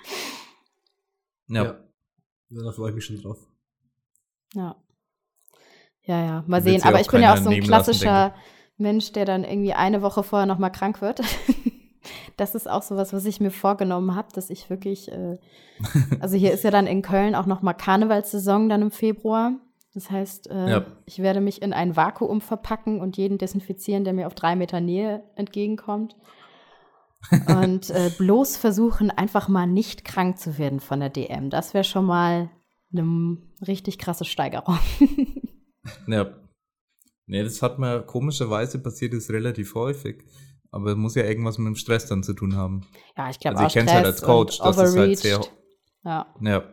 Ja. 1.47 1.63
ja. 1.63 1.79
ja 2.49 2.63
da 2.63 2.71
freue 2.71 2.89
ich 2.89 2.95
mich 2.95 3.05
schon 3.05 3.21
drauf. 3.21 3.37
Ja. 4.55 4.75
Ja, 6.09 6.25
ja, 6.25 6.43
mal 6.47 6.63
sehen. 6.63 6.81
Aber 6.83 6.99
ich 6.99 7.07
bin 7.07 7.21
ja 7.21 7.35
auch 7.35 7.37
so 7.37 7.51
ein 7.51 7.61
klassischer 7.61 8.33
Mensch, 8.79 9.11
der 9.11 9.25
dann 9.25 9.43
irgendwie 9.43 9.73
eine 9.73 10.01
Woche 10.01 10.23
vorher 10.23 10.47
nochmal 10.47 10.71
krank 10.71 11.01
wird. 11.01 11.21
das 12.37 12.55
ist 12.55 12.67
auch 12.67 12.81
sowas, 12.81 13.13
was 13.13 13.25
ich 13.25 13.39
mir 13.39 13.51
vorgenommen 13.51 14.15
habe, 14.15 14.29
dass 14.33 14.49
ich 14.49 14.71
wirklich, 14.71 15.11
äh, 15.11 15.37
also 16.19 16.35
hier 16.35 16.51
ist 16.51 16.63
ja 16.63 16.71
dann 16.71 16.87
in 16.87 17.03
Köln 17.03 17.35
auch 17.35 17.45
noch 17.45 17.61
mal 17.61 17.73
Karnevalssaison 17.73 18.69
dann 18.69 18.81
im 18.81 18.89
Februar. 18.89 19.51
Das 19.93 20.09
heißt, 20.09 20.49
äh, 20.49 20.69
ja. 20.71 20.85
ich 21.05 21.19
werde 21.19 21.41
mich 21.41 21.61
in 21.61 21.73
ein 21.73 21.95
Vakuum 21.95 22.41
verpacken 22.41 23.01
und 23.01 23.15
jeden 23.15 23.37
desinfizieren, 23.37 24.03
der 24.03 24.13
mir 24.13 24.25
auf 24.25 24.33
drei 24.33 24.55
Meter 24.55 24.81
Nähe 24.81 25.23
entgegenkommt. 25.35 26.15
und 27.47 27.91
äh, 27.91 28.09
bloß 28.17 28.57
versuchen, 28.57 29.11
einfach 29.11 29.47
mal 29.47 29.67
nicht 29.67 30.05
krank 30.05 30.39
zu 30.39 30.57
werden 30.57 30.79
von 30.79 31.01
der 31.01 31.09
DM. 31.09 31.51
Das 31.51 31.75
wäre 31.75 31.83
schon 31.83 32.05
mal 32.05 32.49
eine 32.91 33.37
richtig 33.67 33.99
krasse 33.99 34.25
Steigerung. 34.25 34.79
Ja. 36.07 36.35
Nee, 37.25 37.43
das 37.43 37.61
hat 37.61 37.77
mir 37.77 38.01
komischerweise 38.01 38.79
passiert, 38.79 39.13
ist 39.13 39.29
relativ 39.29 39.75
häufig. 39.75 40.23
Aber 40.71 40.95
muss 40.95 41.15
ja 41.15 41.23
irgendwas 41.23 41.57
mit 41.57 41.67
dem 41.67 41.75
Stress 41.75 42.07
dann 42.07 42.23
zu 42.23 42.33
tun 42.33 42.55
haben. 42.55 42.87
Ja, 43.17 43.29
ich 43.29 43.39
glaube 43.39 43.57
also 43.57 43.65
auch. 43.65 43.69
Ich 43.69 43.73
kenne 43.73 43.89
es 43.89 43.93
halt 43.93 44.05
als 44.05 44.21
Coach, 44.21 44.59
dass 44.59 44.77
es 44.77 44.95
halt 44.95 45.17
sehr. 45.17 45.41
Ja. 46.03 46.27
ja. 46.41 46.63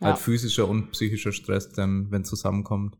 Halt 0.00 0.18
physischer 0.18 0.68
und 0.68 0.90
psychischer 0.92 1.32
Stress 1.32 1.70
dann, 1.72 2.10
wenn 2.10 2.24
zusammenkommt. 2.24 2.96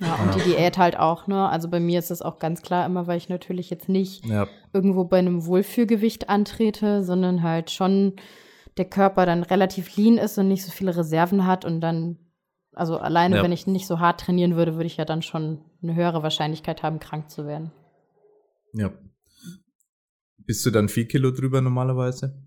Ja, 0.00 0.14
und 0.16 0.28
ja. 0.28 0.44
die 0.44 0.50
Diät 0.50 0.76
halt 0.76 0.98
auch, 0.98 1.26
ne? 1.26 1.48
Also 1.48 1.68
bei 1.68 1.80
mir 1.80 1.98
ist 1.98 2.10
es 2.10 2.20
auch 2.20 2.38
ganz 2.38 2.60
klar 2.60 2.84
immer, 2.84 3.06
weil 3.06 3.16
ich 3.16 3.28
natürlich 3.28 3.70
jetzt 3.70 3.88
nicht 3.88 4.26
ja. 4.26 4.46
irgendwo 4.72 5.04
bei 5.04 5.18
einem 5.18 5.46
Wohlfühlgewicht 5.46 6.28
antrete, 6.28 7.02
sondern 7.02 7.42
halt 7.42 7.70
schon 7.70 8.14
der 8.76 8.84
Körper 8.84 9.24
dann 9.24 9.42
relativ 9.42 9.96
lean 9.96 10.18
ist 10.18 10.36
und 10.36 10.48
nicht 10.48 10.64
so 10.64 10.70
viele 10.70 10.94
Reserven 10.94 11.46
hat 11.46 11.64
und 11.64 11.80
dann, 11.80 12.18
also 12.76 12.98
alleine, 12.98 13.36
ja. 13.36 13.42
wenn 13.42 13.52
ich 13.52 13.66
nicht 13.66 13.86
so 13.86 14.00
hart 14.00 14.20
trainieren 14.20 14.54
würde, 14.54 14.74
würde 14.74 14.86
ich 14.86 14.98
ja 14.98 15.06
dann 15.06 15.22
schon 15.22 15.62
eine 15.82 15.94
höhere 15.94 16.22
Wahrscheinlichkeit 16.22 16.82
haben, 16.82 17.00
krank 17.00 17.30
zu 17.30 17.46
werden. 17.46 17.72
Ja. 18.74 18.92
Bist 20.36 20.64
du 20.66 20.70
dann 20.70 20.90
vier 20.90 21.08
Kilo 21.08 21.30
drüber 21.30 21.62
normalerweise? 21.62 22.38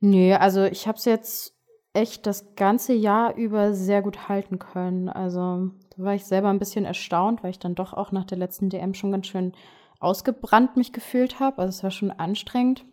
Nee, 0.00 0.34
also 0.34 0.64
ich 0.64 0.88
habe 0.88 0.96
es 0.96 1.04
jetzt 1.04 1.54
echt 1.92 2.26
das 2.26 2.54
ganze 2.56 2.94
Jahr 2.94 3.36
über 3.36 3.74
sehr 3.74 4.00
gut 4.00 4.28
halten 4.28 4.58
können. 4.58 5.10
Also 5.10 5.70
da 5.90 6.02
war 6.02 6.14
ich 6.14 6.24
selber 6.24 6.48
ein 6.48 6.58
bisschen 6.58 6.86
erstaunt, 6.86 7.42
weil 7.42 7.50
ich 7.50 7.58
dann 7.58 7.74
doch 7.74 7.92
auch 7.92 8.12
nach 8.12 8.24
der 8.24 8.38
letzten 8.38 8.70
DM 8.70 8.94
schon 8.94 9.12
ganz 9.12 9.26
schön 9.26 9.52
ausgebrannt 10.00 10.78
mich 10.78 10.94
gefühlt 10.94 11.40
habe. 11.40 11.58
Also 11.58 11.76
es 11.76 11.82
war 11.82 11.90
schon 11.90 12.10
anstrengend. 12.10 12.86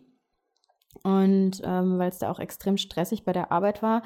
Und 1.02 1.62
ähm, 1.64 1.98
weil 1.98 2.10
es 2.10 2.18
da 2.18 2.30
auch 2.30 2.38
extrem 2.38 2.76
stressig 2.76 3.24
bei 3.24 3.32
der 3.32 3.50
Arbeit 3.50 3.82
war. 3.82 4.02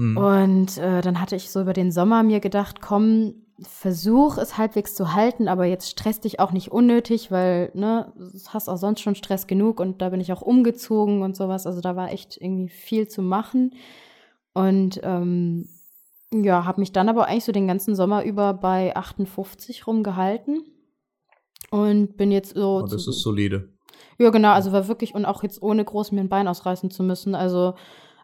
Mhm. 0.00 0.16
Und 0.16 0.78
äh, 0.78 1.02
dann 1.02 1.20
hatte 1.20 1.36
ich 1.36 1.50
so 1.50 1.60
über 1.60 1.74
den 1.74 1.92
Sommer 1.92 2.22
mir 2.22 2.40
gedacht, 2.40 2.80
komm, 2.80 3.34
versuch 3.60 4.38
es 4.38 4.56
halbwegs 4.56 4.94
zu 4.94 5.12
halten, 5.12 5.46
aber 5.46 5.66
jetzt 5.66 5.90
stress 5.90 6.20
dich 6.20 6.40
auch 6.40 6.52
nicht 6.52 6.72
unnötig, 6.72 7.30
weil, 7.30 7.70
ne, 7.74 8.10
du 8.16 8.40
hast 8.48 8.70
auch 8.70 8.78
sonst 8.78 9.02
schon 9.02 9.14
Stress 9.14 9.46
genug 9.46 9.78
und 9.78 10.00
da 10.00 10.08
bin 10.08 10.20
ich 10.22 10.32
auch 10.32 10.40
umgezogen 10.40 11.20
und 11.20 11.36
sowas. 11.36 11.66
Also 11.66 11.82
da 11.82 11.96
war 11.96 12.10
echt 12.10 12.38
irgendwie 12.40 12.70
viel 12.70 13.08
zu 13.08 13.20
machen. 13.20 13.74
Und 14.54 15.00
ähm, 15.02 15.68
ja, 16.32 16.64
habe 16.64 16.80
mich 16.80 16.92
dann 16.92 17.10
aber 17.10 17.26
eigentlich 17.26 17.44
so 17.44 17.52
den 17.52 17.66
ganzen 17.68 17.94
Sommer 17.94 18.24
über 18.24 18.54
bei 18.54 18.96
58 18.96 19.86
rumgehalten 19.86 20.62
und 21.70 22.16
bin 22.16 22.32
jetzt 22.32 22.54
so. 22.54 22.78
Oh, 22.84 22.86
das 22.86 23.06
ist 23.06 23.20
solide. 23.20 23.68
Ja, 24.16 24.30
genau, 24.30 24.52
also 24.52 24.72
war 24.72 24.88
wirklich 24.88 25.14
und 25.14 25.26
auch 25.26 25.42
jetzt 25.42 25.60
ohne 25.60 25.84
groß 25.84 26.12
mir 26.12 26.20
ein 26.20 26.30
Bein 26.30 26.48
ausreißen 26.48 26.90
zu 26.90 27.02
müssen. 27.02 27.34
Also 27.34 27.74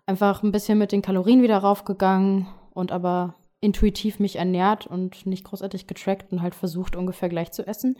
einfach 0.07 0.43
ein 0.43 0.53
bisschen 0.53 0.79
mit 0.79 0.93
den 0.93 1.03
Kalorien 1.03 1.43
wieder 1.43 1.59
raufgegangen 1.59 2.47
und 2.73 2.93
aber 2.93 3.35
intuitiv 3.61 4.21
mich 4.21 4.37
ernährt 4.37 4.87
und 4.87 5.27
nicht 5.27 5.45
großartig 5.45 5.87
getrackt 5.87 6.33
und 6.33 6.43
halt 6.43 6.55
versucht, 6.55 6.97
ungefähr 6.97 7.29
gleich 7.29 7.51
zu 7.53 7.67
essen. 7.67 7.97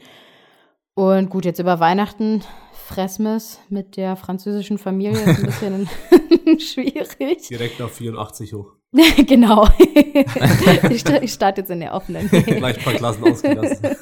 Und 0.93 1.29
gut, 1.29 1.45
jetzt 1.45 1.59
über 1.59 1.79
Weihnachten 1.79 2.43
Fressmes 2.73 3.59
mit 3.69 3.97
der 3.97 4.15
französischen 4.15 4.77
Familie 4.77 5.21
ist 5.21 5.39
ein 5.39 5.45
bisschen 5.45 6.59
schwierig. 6.59 7.47
Direkt 7.49 7.81
auf 7.81 7.93
84 7.93 8.53
hoch. 8.53 8.73
genau. 9.27 9.67
ich 11.21 11.33
starte 11.33 11.61
jetzt 11.61 11.69
in 11.69 11.81
der 11.81 11.93
offenen. 11.93 12.29
Gleich 12.29 12.77
ein 12.77 12.83
paar 12.83 12.93
Klassen 12.93 13.23
ausgelassen. 13.25 13.95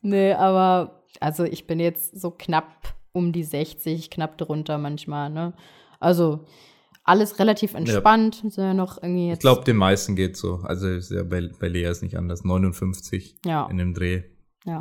nee, 0.00 0.32
aber 0.32 1.04
also 1.20 1.44
ich 1.44 1.66
bin 1.66 1.78
jetzt 1.78 2.18
so 2.18 2.30
knapp 2.30 2.94
um 3.12 3.32
die 3.32 3.44
60, 3.44 4.10
knapp 4.10 4.38
drunter 4.38 4.78
manchmal, 4.78 5.30
ne? 5.30 5.52
Also 6.00 6.46
alles 7.10 7.40
relativ 7.40 7.74
entspannt. 7.74 8.42
Ja. 8.56 8.66
ja 8.66 8.74
noch 8.74 9.02
irgendwie 9.02 9.28
jetzt 9.28 9.38
ich 9.38 9.40
glaube, 9.40 9.64
den 9.64 9.76
meisten 9.76 10.14
geht 10.14 10.36
so. 10.36 10.60
Also 10.62 10.88
ist 10.88 11.10
ja 11.10 11.24
bei, 11.24 11.50
bei 11.58 11.66
Lea 11.66 11.86
ist 11.86 12.02
nicht 12.02 12.16
anders. 12.16 12.44
59 12.44 13.40
ja. 13.44 13.66
in 13.68 13.78
dem 13.78 13.94
Dreh. 13.94 14.22
Ja. 14.64 14.80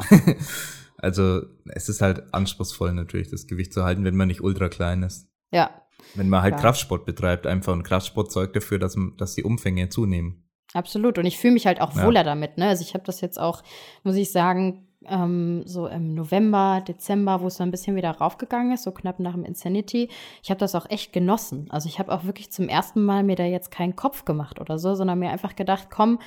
also 0.98 1.42
es 1.66 1.90
ist 1.90 2.02
halt 2.02 2.32
anspruchsvoll 2.34 2.94
natürlich, 2.94 3.30
das 3.30 3.48
Gewicht 3.48 3.74
zu 3.74 3.84
halten, 3.84 4.06
wenn 4.06 4.16
man 4.16 4.28
nicht 4.28 4.42
ultra 4.42 4.70
klein 4.70 5.02
ist. 5.02 5.28
Ja. 5.52 5.72
Wenn 6.14 6.30
man 6.30 6.44
halt 6.44 6.54
Klar. 6.54 6.62
Kraftsport 6.62 7.06
betreibt, 7.06 7.48
einfach 7.48 7.74
und 7.74 7.84
Kraftsport 7.84 8.32
sorgt 8.32 8.56
dafür, 8.56 8.78
dass, 8.78 8.96
dass 9.18 9.34
die 9.34 9.44
Umfänge 9.44 9.90
zunehmen. 9.90 10.48
Absolut. 10.74 11.18
Und 11.18 11.26
ich 11.26 11.40
fühle 11.40 11.54
mich 11.54 11.66
halt 11.66 11.82
auch 11.82 11.96
wohler 11.96 12.22
ja. 12.22 12.24
damit. 12.24 12.58
Ne? 12.58 12.68
Also 12.68 12.84
ich 12.84 12.94
habe 12.94 13.04
das 13.04 13.22
jetzt 13.22 13.40
auch, 13.40 13.64
muss 14.04 14.16
ich 14.16 14.32
sagen, 14.32 14.88
ähm, 15.06 15.64
so 15.66 15.88
im 15.88 16.14
November, 16.14 16.84
Dezember, 16.86 17.42
wo 17.42 17.48
es 17.48 17.58
so 17.58 17.64
ein 17.64 17.72
bisschen 17.72 17.96
wieder 17.96 18.12
raufgegangen 18.12 18.74
ist, 18.74 18.84
so 18.84 18.92
knapp 18.92 19.20
nach 19.20 19.34
dem 19.34 19.46
Insanity. 19.46 20.10
Ich 20.44 20.50
habe 20.50 20.60
das 20.60 20.76
auch 20.76 20.90
echt 20.90 21.14
genossen. 21.14 21.68
Also 21.70 21.88
ich 21.88 22.00
habe 22.00 22.12
auch 22.12 22.26
wirklich 22.26 22.52
zum 22.52 22.68
ersten 22.68 23.04
Mal 23.04 23.24
mir 23.24 23.36
da 23.36 23.46
jetzt 23.46 23.72
keinen 23.72 23.96
Kopf 23.96 24.26
gemacht 24.26 24.60
oder 24.60 24.78
so, 24.78 24.96
sondern 24.96 25.20
mir 25.20 25.30
einfach 25.30 25.56
gedacht, 25.56 25.88
komm, 25.90 26.20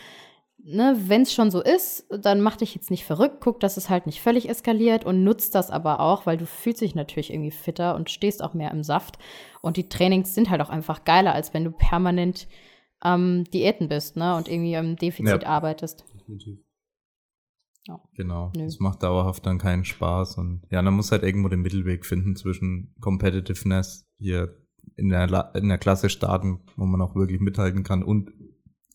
ne, 0.65 0.97
wenn 1.07 1.23
es 1.23 1.33
schon 1.33 1.51
so 1.51 1.63
ist, 1.63 2.07
dann 2.11 2.41
mach 2.41 2.57
dich 2.57 2.75
jetzt 2.75 2.91
nicht 2.91 3.05
verrückt, 3.05 3.39
guck, 3.41 3.61
dass 3.61 3.77
es 3.77 3.91
halt 3.91 4.07
nicht 4.07 4.21
völlig 4.21 4.49
eskaliert 4.49 5.05
und 5.05 5.25
nutzt 5.25 5.55
das 5.55 5.71
aber 5.71 6.01
auch, 6.01 6.25
weil 6.25 6.37
du 6.37 6.47
fühlst 6.47 6.81
dich 6.81 6.95
natürlich 6.95 7.33
irgendwie 7.33 7.51
fitter 7.51 7.95
und 7.95 8.11
stehst 8.11 8.43
auch 8.43 8.55
mehr 8.55 8.71
im 8.71 8.83
Saft. 8.83 9.19
Und 9.61 9.77
die 9.77 9.89
Trainings 9.89 10.35
sind 10.35 10.51
halt 10.51 10.61
auch 10.63 10.71
einfach 10.71 11.05
geiler, 11.05 11.35
als 11.35 11.53
wenn 11.53 11.65
du 11.65 11.71
permanent 11.71 12.49
am 13.01 13.39
ähm, 13.39 13.45
Diäten 13.53 13.89
bist, 13.89 14.17
ne, 14.17 14.37
und 14.37 14.49
irgendwie 14.49 14.75
im 14.75 14.97
Defizit 14.97 15.43
ja. 15.43 15.49
arbeitest. 15.49 16.05
Definitiv. 16.15 16.59
Ja. 17.89 18.01
Genau. 18.15 18.53
Nö. 18.57 18.65
Das 18.65 18.79
macht 18.79 19.03
dauerhaft 19.03 19.45
dann 19.47 19.59
keinen 19.59 19.85
Spaß. 19.85 20.39
Und 20.39 20.63
ja, 20.71 20.83
man 20.83 20.95
muss 20.95 21.11
halt 21.11 21.23
irgendwo 21.23 21.49
den 21.49 21.63
Mittelweg 21.63 22.07
finden 22.07 22.37
zwischen 22.37 22.95
Competitiveness 23.01 24.07
hier 24.19 24.57
in 24.97 25.09
der, 25.09 25.27
La 25.29 25.41
in 25.55 25.69
der 25.69 25.79
Klasse 25.79 26.11
starten, 26.11 26.61
wo 26.77 26.85
man 26.85 27.01
auch 27.01 27.15
wirklich 27.15 27.41
mithalten 27.41 27.83
kann 27.83 28.03
und 28.03 28.31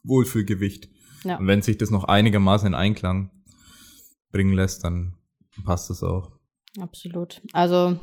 Wohlfühlgewicht. 0.03 0.89
Ja. 1.23 1.38
Und 1.38 1.47
wenn 1.47 1.61
sich 1.61 1.77
das 1.77 1.89
noch 1.89 2.05
einigermaßen 2.05 2.67
in 2.67 2.75
Einklang 2.75 3.31
bringen 4.31 4.53
lässt, 4.53 4.83
dann 4.83 5.15
passt 5.65 5.89
das 5.89 6.03
auch. 6.03 6.31
Absolut. 6.79 7.41
Also 7.53 7.97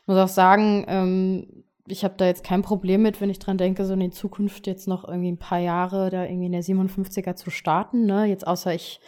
ich 0.00 0.06
muss 0.06 0.18
auch 0.18 0.28
sagen, 0.28 0.84
ähm, 0.88 1.64
ich 1.86 2.04
habe 2.04 2.14
da 2.16 2.26
jetzt 2.26 2.44
kein 2.44 2.62
Problem 2.62 3.02
mit, 3.02 3.20
wenn 3.20 3.30
ich 3.30 3.38
dran 3.38 3.58
denke, 3.58 3.84
so 3.84 3.92
in 3.92 4.00
die 4.00 4.10
Zukunft 4.10 4.66
jetzt 4.66 4.88
noch 4.88 5.06
irgendwie 5.06 5.32
ein 5.32 5.38
paar 5.38 5.58
Jahre 5.58 6.08
da 6.10 6.24
irgendwie 6.24 6.46
in 6.46 6.52
der 6.52 6.62
57er 6.62 7.34
zu 7.34 7.50
starten. 7.50 8.06
Ne? 8.06 8.24
Jetzt 8.26 8.46
außer 8.46 8.74
ich 8.74 9.00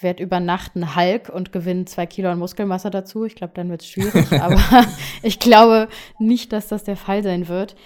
werde 0.00 0.22
über 0.22 0.40
Nacht 0.40 0.76
ein 0.76 0.94
Hulk 0.94 1.28
und 1.28 1.52
gewinne 1.52 1.84
zwei 1.86 2.06
Kilo 2.06 2.30
an 2.30 2.38
Muskelmasse 2.38 2.90
dazu. 2.90 3.24
Ich 3.24 3.34
glaube, 3.34 3.52
dann 3.54 3.70
wird 3.70 3.82
es 3.82 3.88
schwierig, 3.88 4.32
aber 4.40 4.60
ich 5.22 5.38
glaube 5.38 5.88
nicht, 6.18 6.52
dass 6.52 6.68
das 6.68 6.84
der 6.84 6.96
Fall 6.96 7.22
sein 7.22 7.48
wird. 7.48 7.76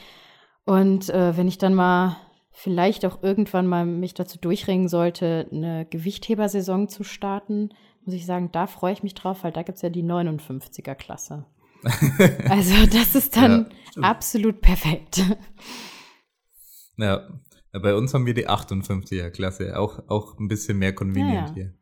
Und 0.64 1.08
äh, 1.10 1.36
wenn 1.36 1.48
ich 1.48 1.58
dann 1.58 1.74
mal 1.74 2.16
vielleicht 2.52 3.04
auch 3.06 3.22
irgendwann 3.22 3.66
mal 3.66 3.86
mich 3.86 4.14
dazu 4.14 4.38
durchringen 4.38 4.88
sollte, 4.88 5.48
eine 5.50 5.86
Gewichthebersaison 5.86 6.88
zu 6.88 7.02
starten, 7.02 7.70
muss 8.04 8.14
ich 8.14 8.26
sagen, 8.26 8.50
da 8.52 8.66
freue 8.66 8.92
ich 8.92 9.02
mich 9.02 9.14
drauf, 9.14 9.42
weil 9.42 9.52
da 9.52 9.62
gibt 9.62 9.76
es 9.76 9.82
ja 9.82 9.88
die 9.88 10.02
59er 10.02 10.94
Klasse. 10.94 11.46
also 12.48 12.86
das 12.86 13.14
ist 13.14 13.36
dann 13.36 13.72
ja, 13.96 14.02
absolut 14.02 14.60
perfekt. 14.60 15.22
Ja, 16.96 17.26
bei 17.72 17.94
uns 17.94 18.12
haben 18.12 18.26
wir 18.26 18.34
die 18.34 18.48
58er 18.48 19.30
Klasse, 19.30 19.78
auch, 19.78 20.00
auch 20.08 20.38
ein 20.38 20.46
bisschen 20.46 20.78
mehr 20.78 20.94
convenient 20.94 21.48
ja, 21.48 21.54
hier. 21.54 21.74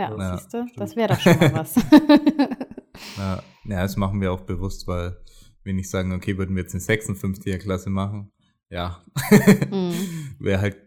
Ja, 0.00 0.16
ja 0.16 0.36
siehst 0.36 0.54
du, 0.54 0.66
das 0.76 0.96
wäre 0.96 1.08
doch 1.08 1.20
schon 1.20 1.38
mal 1.38 1.52
was. 1.54 1.74
ja, 3.18 3.42
ja, 3.64 3.82
das 3.82 3.96
machen 3.96 4.20
wir 4.20 4.32
auch 4.32 4.40
bewusst, 4.40 4.86
weil 4.86 5.16
wir 5.62 5.74
nicht 5.74 5.90
sagen, 5.90 6.12
okay, 6.12 6.38
würden 6.38 6.56
wir 6.56 6.62
jetzt 6.62 6.74
eine 6.74 6.82
56er 6.82 7.58
Klasse 7.58 7.90
machen, 7.90 8.32
ja, 8.70 9.04
mhm. 9.70 9.92
wäre 10.38 10.60
halt 10.62 10.78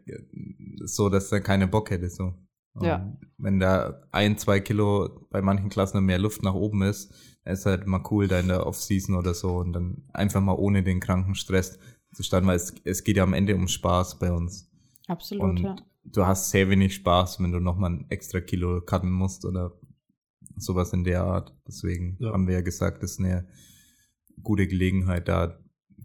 so, 0.84 1.10
dass 1.10 1.32
er 1.32 1.42
keine 1.42 1.68
Bock 1.68 1.92
hätte, 1.92 2.10
so. 2.10 2.34
Und 2.74 2.86
ja. 2.86 3.16
Wenn 3.38 3.60
da 3.60 4.02
ein, 4.12 4.36
zwei 4.40 4.60
Kilo 4.60 5.28
bei 5.30 5.44
manchen 5.44 5.70
Klassen 5.70 6.04
mehr 6.04 6.18
Luft 6.18 6.42
nach 6.42 6.56
oben 6.56 6.82
ist, 6.82 7.14
ist 7.46 7.68
halt 7.68 7.86
mal 7.86 8.02
cool 8.10 8.28
da 8.28 8.40
in 8.40 8.48
der 8.48 8.66
Off-Season 8.66 9.16
oder 9.16 9.36
so 9.36 9.58
und 9.58 9.74
dann 9.74 10.02
einfach 10.12 10.42
mal 10.42 10.56
ohne 10.56 10.82
den 10.82 11.00
kranken 11.00 11.36
Stress 11.36 11.78
zu 12.14 12.24
starten, 12.24 12.48
weil 12.48 12.56
es, 12.56 12.74
es 12.84 13.04
geht 13.04 13.18
ja 13.18 13.24
am 13.24 13.34
Ende 13.34 13.56
um 13.56 13.68
Spaß 13.68 14.18
bei 14.18 14.32
uns. 14.32 14.72
Absolut, 15.08 15.44
und 15.44 15.60
ja 15.60 15.76
du 16.04 16.26
hast 16.26 16.50
sehr 16.50 16.70
wenig 16.70 16.96
Spaß, 16.96 17.40
wenn 17.42 17.52
du 17.52 17.60
nochmal 17.60 17.92
ein 17.92 18.06
extra 18.10 18.42
Kilo 18.42 18.82
cutten 18.82 19.12
musst 19.12 19.46
oder 19.46 19.74
sowas 20.58 20.94
in 20.94 21.04
der 21.04 21.24
Art. 21.24 21.56
Deswegen 21.68 22.18
ja. 22.20 22.32
haben 22.32 22.48
wir 22.48 22.56
ja 22.56 22.62
gesagt, 22.62 23.04
das 23.04 23.14
ist 23.14 23.20
eine 23.20 23.48
gute 24.42 24.68
Gelegenheit, 24.68 25.28
da 25.28 25.60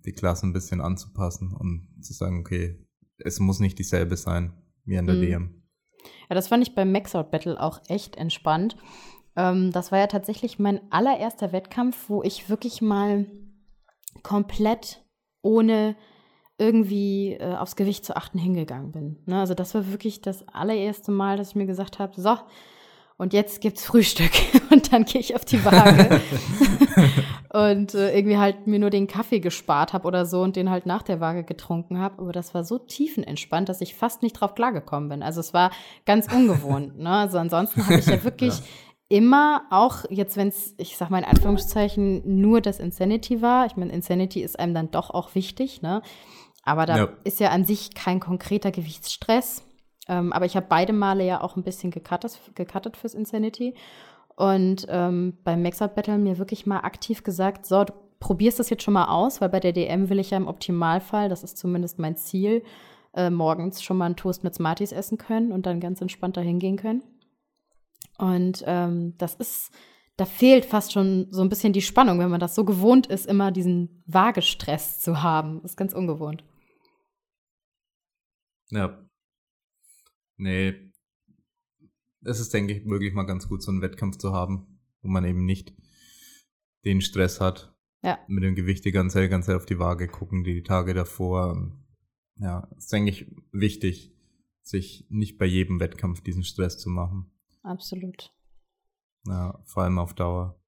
die 0.05 0.13
Klasse 0.13 0.47
ein 0.47 0.53
bisschen 0.53 0.81
anzupassen 0.81 1.55
und 1.55 1.89
zu 2.01 2.13
sagen, 2.13 2.41
okay, 2.41 2.87
es 3.19 3.41
muss 3.41 3.61
nicht 3.61 3.79
dieselbe 3.79 4.17
sein 4.17 4.53
wie 4.85 4.97
an 4.97 5.07
der 5.07 5.17
mhm. 5.17 5.21
DM. 5.21 5.63
Ja, 6.29 6.35
das 6.35 6.49
fand 6.49 6.63
ich 6.63 6.75
beim 6.75 6.93
Maxout 6.93 7.31
Battle 7.31 7.61
auch 7.61 7.81
echt 7.89 8.17
entspannt. 8.17 8.77
Ähm, 9.37 9.73
das 9.73 9.93
war 9.93 9.99
ja 9.99 10.07
tatsächlich 10.07 10.59
mein 10.59 10.81
allererster 10.91 11.53
Wettkampf, 11.53 12.09
wo 12.09 12.23
ich 12.23 12.49
wirklich 12.49 12.81
mal 12.81 13.27
komplett 14.23 15.05
ohne 15.43 15.97
irgendwie 16.59 17.35
äh, 17.35 17.55
aufs 17.55 17.77
Gewicht 17.77 18.05
zu 18.05 18.17
achten 18.17 18.39
hingegangen 18.39 18.93
bin. 18.93 19.17
Ne? 19.27 19.39
Also 19.39 19.55
das 19.55 19.75
war 19.75 19.91
wirklich 19.91 20.21
das 20.21 20.47
allererste 20.49 21.13
Mal, 21.13 21.37
dass 21.37 21.51
ich 21.51 21.55
mir 21.55 21.67
gesagt 21.67 22.01
habe, 22.01 22.21
so, 22.21 22.37
und 23.17 23.33
jetzt 23.33 23.61
gibt's 23.61 23.85
Frühstück 23.85 24.31
und 24.71 24.93
dann 24.93 25.05
gehe 25.05 25.21
ich 25.21 25.35
auf 25.35 25.45
die 25.45 25.65
Waage 25.65 26.21
und 27.53 27.95
äh, 27.95 28.17
irgendwie 28.17 28.39
halt 28.39 28.67
mir 28.67 28.79
nur 28.79 28.91
den 28.91 29.07
Kaffee 29.09 29.41
gespart 29.41 29.93
habe 29.93 30.07
oder 30.07 30.25
so 30.25 30.41
und 30.43 30.57
den 30.57 30.71
halt 30.71 30.87
nach 30.87 31.03
der 31.03 31.21
Waage 31.21 31.45
getrunken 31.45 31.99
habe. 31.99 32.23
Aber 32.23 32.33
das 32.33 32.55
war 32.55 32.65
so 32.65 32.79
tiefenentspannt, 32.79 33.69
dass 33.69 33.81
ich 33.81 33.95
fast 33.95 34.23
nicht 34.23 34.35
drauf 34.35 34.55
klargekommen 34.55 35.09
bin. 35.09 35.23
Also 35.23 35.41
es 35.41 35.53
war 35.53 35.71
ganz 36.07 36.33
ungewohnt. 36.33 36.99
ne? 36.99 37.11
Also 37.11 37.39
ansonsten 37.39 37.85
habe 37.85 37.99
ich 37.99 38.07
ja 38.07 38.23
wirklich 38.25 38.57
ja. 38.57 38.65
immer 39.09 39.63
auch 39.71 40.05
jetzt, 40.11 40.37
wenn 40.37 40.49
es, 40.49 40.75
ich 40.77 40.97
sag 40.97 41.11
mal 41.11 41.19
in 41.19 41.25
Anführungszeichen, 41.25 42.41
nur 42.41 42.61
das 42.61 42.79
Insanity 42.79 43.43
war. 43.43 43.67
Ich 43.67 43.77
meine, 43.77 43.93
Insanity 43.93 44.43
ist 44.43 44.59
einem 44.59 44.75
dann 44.75 44.91
doch 44.93 45.11
auch 45.11 45.35
wichtig, 45.35 45.83
ne? 45.83 46.03
Aber 46.69 46.85
da 46.85 46.97
ja. 46.97 47.09
ist 47.25 47.41
ja 47.41 47.51
an 47.51 47.65
sich 47.65 47.95
kein 47.95 48.21
konkreter 48.21 48.71
Gewichtsstress. 48.71 49.65
Ähm, 50.07 50.33
aber 50.33 50.45
ich 50.47 50.55
habe 50.55 50.67
beide 50.69 50.93
Male 50.93 51.25
ja 51.25 51.41
auch 51.41 51.57
ein 51.57 51.63
bisschen 51.63 51.91
gecuttet, 51.91 52.39
gecuttet 52.55 52.97
fürs 52.97 53.15
Insanity. 53.15 53.75
Und 54.37 54.87
ähm, 54.89 55.39
beim 55.45 55.63
Max-Out 55.63 55.95
Battle 55.95 56.19
mir 56.19 56.39
wirklich 56.39 56.67
mal 56.67 56.81
aktiv 56.81 57.25
gesagt, 57.25 57.67
so, 57.67 57.85
du 57.85 57.93
probierst 58.21 58.59
das 58.59 58.71
jetzt 58.71 58.83
schon 58.83 58.95
mal 58.95 59.07
aus, 59.07 59.41
weil 59.41 59.49
bei 59.49 59.61
der 59.61 59.73
DM 59.73 60.11
will 60.11 60.19
ich 60.19 60.31
ja 60.31 60.37
im 60.37 60.47
Optimalfall, 60.47 61.29
das 61.29 61.43
ist 61.43 61.57
zumindest 61.57 61.99
mein 61.99 62.17
Ziel, 62.17 62.63
äh, 63.15 63.31
morgens 63.31 63.83
schon 63.83 63.97
mal 63.97 64.07
einen 64.07 64.17
Toast 64.17 64.45
mit 64.45 64.55
Smarties 64.55 64.93
essen 64.93 65.19
können 65.19 65.53
und 65.53 65.67
dann 65.67 65.81
ganz 65.81 66.01
entspannt 66.01 66.37
dahin 66.37 66.59
gehen 66.59 66.77
können. 66.77 67.03
Und 68.19 68.63
ähm, 68.67 69.15
das 69.19 69.35
ist, 69.37 69.73
da 70.17 70.25
fehlt 70.25 70.67
fast 70.67 70.93
schon 70.93 71.29
so 71.31 71.43
ein 71.43 71.49
bisschen 71.49 71.73
die 71.73 71.83
Spannung, 71.83 72.19
wenn 72.19 72.31
man 72.31 72.41
das 72.41 72.55
so 72.55 72.65
gewohnt 72.65 73.07
ist, 73.07 73.27
immer 73.27 73.51
diesen 73.51 74.03
Waagestress 74.07 75.01
zu 75.01 75.23
haben. 75.23 75.63
Das 75.63 75.73
ist 75.73 75.77
ganz 75.77 75.95
ungewohnt. 75.95 76.45
Ja. 78.71 79.05
Nee. 80.37 80.93
Es 82.23 82.41
ist, 82.41 82.53
denke 82.53 82.75
ich, 82.75 82.85
möglich 82.85 83.15
mal 83.15 83.25
ganz 83.25 83.49
gut, 83.49 83.63
so 83.63 83.71
einen 83.71 83.83
Wettkampf 83.83 84.19
zu 84.19 84.33
haben, 84.33 84.81
wo 85.03 85.09
man 85.09 85.25
eben 85.25 85.45
nicht 85.45 85.75
den 86.85 87.01
Stress 87.01 87.41
hat. 87.41 87.75
Ja. 88.03 88.19
Mit 88.29 88.45
dem 88.45 88.55
Gewicht 88.55 88.85
die 88.85 88.93
ganze 88.93 89.15
Zeit, 89.15 89.31
ganze 89.31 89.49
Zeit 89.49 89.57
auf 89.57 89.67
die 89.67 89.79
Waage 89.79 90.09
gucken, 90.09 90.45
die 90.45 90.63
Tage 90.63 90.95
davor. 90.95 91.73
Ja, 92.37 92.69
ist, 92.77 92.93
denke 92.93 93.11
ich, 93.11 93.35
wichtig, 93.53 94.15
sich 94.63 95.07
nicht 95.09 95.39
bei 95.39 95.47
jedem 95.47 95.81
Wettkampf 95.81 96.21
diesen 96.21 96.45
Stress 96.45 96.79
zu 96.79 96.91
machen. 96.91 97.33
Absolut. 97.63 98.33
Ja, 99.27 99.61
vor 99.65 99.83
allem 99.83 99.99
auf 99.99 100.15
Dauer. 100.15 100.61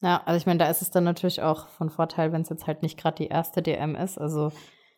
Ja, 0.00 0.22
also 0.24 0.36
ich 0.38 0.46
meine, 0.46 0.58
da 0.58 0.70
ist 0.70 0.82
es 0.82 0.90
dann 0.90 1.04
natürlich 1.04 1.42
auch 1.42 1.68
von 1.68 1.90
Vorteil, 1.90 2.32
wenn 2.32 2.42
es 2.42 2.48
jetzt 2.48 2.66
halt 2.66 2.82
nicht 2.82 2.98
gerade 2.98 3.16
die 3.16 3.28
erste 3.28 3.62
DM 3.62 3.94
ist. 3.94 4.18
Also 4.18 4.52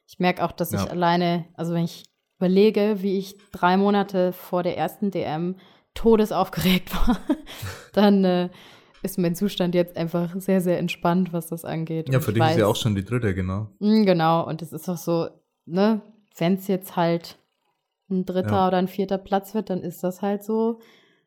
ich 0.09 0.19
merke 0.19 0.43
auch, 0.43 0.53
dass 0.53 0.73
ja. 0.73 0.83
ich 0.83 0.91
alleine, 0.91 1.45
also 1.55 1.75
wenn 1.75 1.85
ich 1.85 2.05
überlege, 2.39 2.97
wie 3.01 3.19
ich 3.19 3.37
drei 3.53 3.77
Monate 3.77 4.33
vor 4.33 4.63
der 4.63 4.79
ersten 4.79 5.11
DM 5.11 5.57
todesaufgeregt 5.95 6.95
war, 7.09 7.19
dann 7.93 8.25
äh, 8.25 8.49
ist 9.03 9.19
mein 9.19 9.35
Zustand 9.35 9.75
jetzt 9.75 9.97
einfach 9.97 10.35
sehr, 10.41 10.63
sehr 10.63 10.79
entspannt, 10.79 11.33
was 11.33 11.49
das 11.49 11.65
angeht. 11.65 12.11
Ja, 12.11 12.21
für 12.21 12.33
dich 12.33 12.41
weiß, 12.41 12.53
ist 12.53 12.61
ja 12.61 12.67
auch 12.67 12.77
schon 12.77 12.95
die 12.95 13.05
dritte, 13.05 13.35
genau. 13.35 13.69
Mh, 13.81 14.05
genau, 14.05 14.47
und 14.47 14.63
es 14.63 14.73
ist 14.73 14.89
auch 14.89 14.97
so, 14.97 15.29
ne, 15.67 16.01
wenn 16.39 16.55
es 16.55 16.69
jetzt 16.69 16.97
halt 16.97 17.39
ein 18.09 18.25
dritter 18.25 18.53
ja. 18.53 18.69
oder 18.69 18.79
ein 18.79 18.89
vierter 18.89 19.19
Platz 19.19 19.55
wird, 19.55 19.69
dann 19.69 19.83
ist 19.83 20.03
das 20.03 20.23
halt 20.23 20.43
so. 20.43 20.81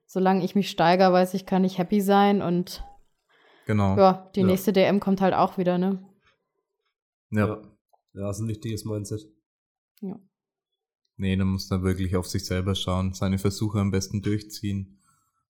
Solange 0.08 0.44
ich 0.44 0.56
mich 0.56 0.70
steigere, 0.70 1.14
weiß 1.14 1.36
ich, 1.36 1.46
kann 1.46 1.64
ich 1.64 1.78
happy 1.78 2.02
sein 2.02 2.42
und 2.42 2.84
genau. 3.68 3.96
ja, 3.96 4.30
die 4.36 4.42
ja. 4.42 4.48
nächste 4.48 4.74
DM 4.74 5.00
kommt 5.00 5.22
halt 5.22 5.34
auch 5.34 5.58
wieder, 5.58 5.78
ne? 5.78 6.04
Ja. 7.30 7.62
Ja, 8.14 8.30
ist 8.30 8.40
ein 8.40 8.48
wichtiges 8.48 8.86
Mindset. 8.86 9.28
Ja. 10.02 10.20
Nee, 11.18 11.36
da 11.36 11.46
muss 11.46 11.70
man 11.70 11.84
wirklich 11.84 12.16
auf 12.16 12.28
sich 12.28 12.46
selber 12.46 12.76
schauen, 12.76 13.14
seine 13.14 13.38
Versuche 13.38 13.80
am 13.80 13.92
besten 13.92 14.22
durchziehen, 14.22 15.00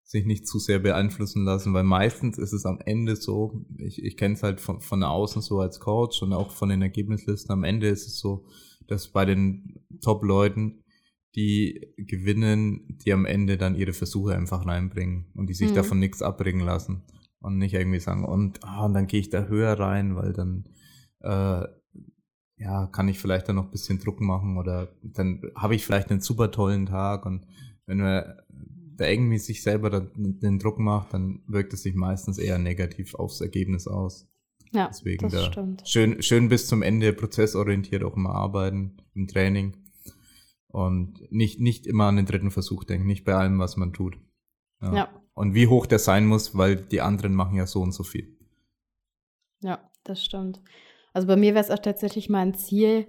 sich 0.04 0.26
nicht 0.26 0.46
zu 0.46 0.60
sehr 0.60 0.80
beeinflussen 0.80 1.46
lassen, 1.46 1.74
weil 1.74 1.84
meistens 1.84 2.38
ist 2.38 2.52
es 2.52 2.66
am 2.66 2.80
Ende 2.84 3.16
so, 3.16 3.66
ich, 3.78 4.04
ich 4.04 4.18
kenne 4.18 4.34
es 4.34 4.44
halt 4.44 4.60
von, 4.60 4.82
von 4.82 5.04
außen 5.04 5.42
so 5.42 5.60
als 5.60 5.80
Coach 5.80 6.22
und 6.22 6.34
auch 6.34 6.52
von 6.52 6.70
den 6.70 6.82
Ergebnislisten, 6.82 7.54
am 7.54 7.64
Ende 7.64 7.88
ist 7.88 8.08
es 8.08 8.20
so, 8.20 8.46
dass 8.88 9.08
bei 9.08 9.24
den 9.24 9.80
Top-Leuten, 10.02 10.84
die 11.36 11.94
gewinnen, 11.96 12.98
die 13.06 13.14
am 13.14 13.26
Ende 13.26 13.58
dann 13.58 13.76
ihre 13.76 13.94
Versuche 13.94 14.36
einfach 14.36 14.66
reinbringen 14.66 15.32
und 15.36 15.50
die 15.50 15.54
sich 15.54 15.72
mhm. 15.72 15.76
davon 15.76 16.00
nichts 16.00 16.22
abbringen 16.22 16.66
lassen 16.66 17.04
und 17.40 17.58
nicht 17.58 17.74
irgendwie 17.74 18.02
sagen, 18.02 18.26
und, 18.26 18.62
ah, 18.66 18.86
und 18.86 18.94
dann 18.94 19.08
gehe 19.08 19.22
ich 19.22 19.30
da 19.30 19.46
höher 19.46 19.80
rein, 19.80 20.18
weil 20.18 20.34
dann 20.34 20.66
äh, 21.22 21.66
ja, 22.62 22.86
kann 22.88 23.08
ich 23.08 23.20
vielleicht 23.20 23.50
dann 23.50 23.56
noch 23.56 23.66
ein 23.66 23.72
bisschen 23.72 24.00
Druck 24.00 24.22
machen 24.22 24.58
oder 24.58 24.90
dann 25.02 25.42
habe 25.56 25.74
ich 25.74 25.84
vielleicht 25.84 26.12
einen 26.12 26.22
super 26.22 26.52
tollen 26.52 26.86
Tag 26.86 27.26
und 27.26 27.48
wenn 27.88 27.98
man 27.98 28.24
da 28.96 29.08
irgendwie 29.08 29.40
sich 29.40 29.64
selber 29.64 29.90
den 29.90 30.60
Druck 30.60 30.78
macht, 30.78 31.14
dann 31.14 31.42
wirkt 31.48 31.74
es 31.74 31.82
sich 31.82 31.96
meistens 31.96 32.38
eher 32.38 32.60
negativ 32.60 33.16
aufs 33.16 33.42
Ergebnis 33.42 33.88
aus. 33.88 34.28
Ja, 34.74 34.88
Deswegen 34.88 35.24
das 35.24 35.32
da 35.32 35.52
stimmt. 35.52 35.88
Schön, 35.88 36.22
schön 36.22 36.50
bis 36.50 36.68
zum 36.68 36.84
Ende 36.84 37.14
prozessorientiert 37.14 38.04
auch 38.04 38.16
immer 38.16 38.36
arbeiten 38.36 38.98
im 39.16 39.28
Training 39.28 39.76
und 40.68 41.32
nicht, 41.32 41.60
nicht 41.60 41.88
immer 41.88 42.06
an 42.06 42.18
den 42.18 42.28
dritten 42.28 42.52
Versuch 42.52 42.84
denken, 42.84 43.08
nicht 43.08 43.26
bei 43.26 43.34
allem, 43.34 43.58
was 43.58 43.76
man 43.76 43.92
tut. 43.92 44.20
Ja. 44.82 44.96
ja. 44.96 45.22
Und 45.34 45.56
wie 45.56 45.68
hoch 45.68 45.88
der 45.88 46.00
sein 46.00 46.28
muss, 46.28 46.56
weil 46.56 46.76
die 46.76 47.02
anderen 47.02 47.34
machen 47.34 47.58
ja 47.58 47.66
so 47.66 47.82
und 47.82 47.92
so 47.92 48.04
viel. 48.04 48.38
Ja, 49.62 49.90
das 50.04 50.24
stimmt. 50.24 50.62
Also 51.14 51.28
bei 51.28 51.36
mir 51.36 51.54
wäre 51.54 51.64
es 51.64 51.72
auch 51.72 51.80
tatsächlich 51.80 52.30
mal 52.30 52.40
ein 52.40 52.54
Ziel, 52.54 53.08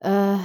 äh, 0.00 0.36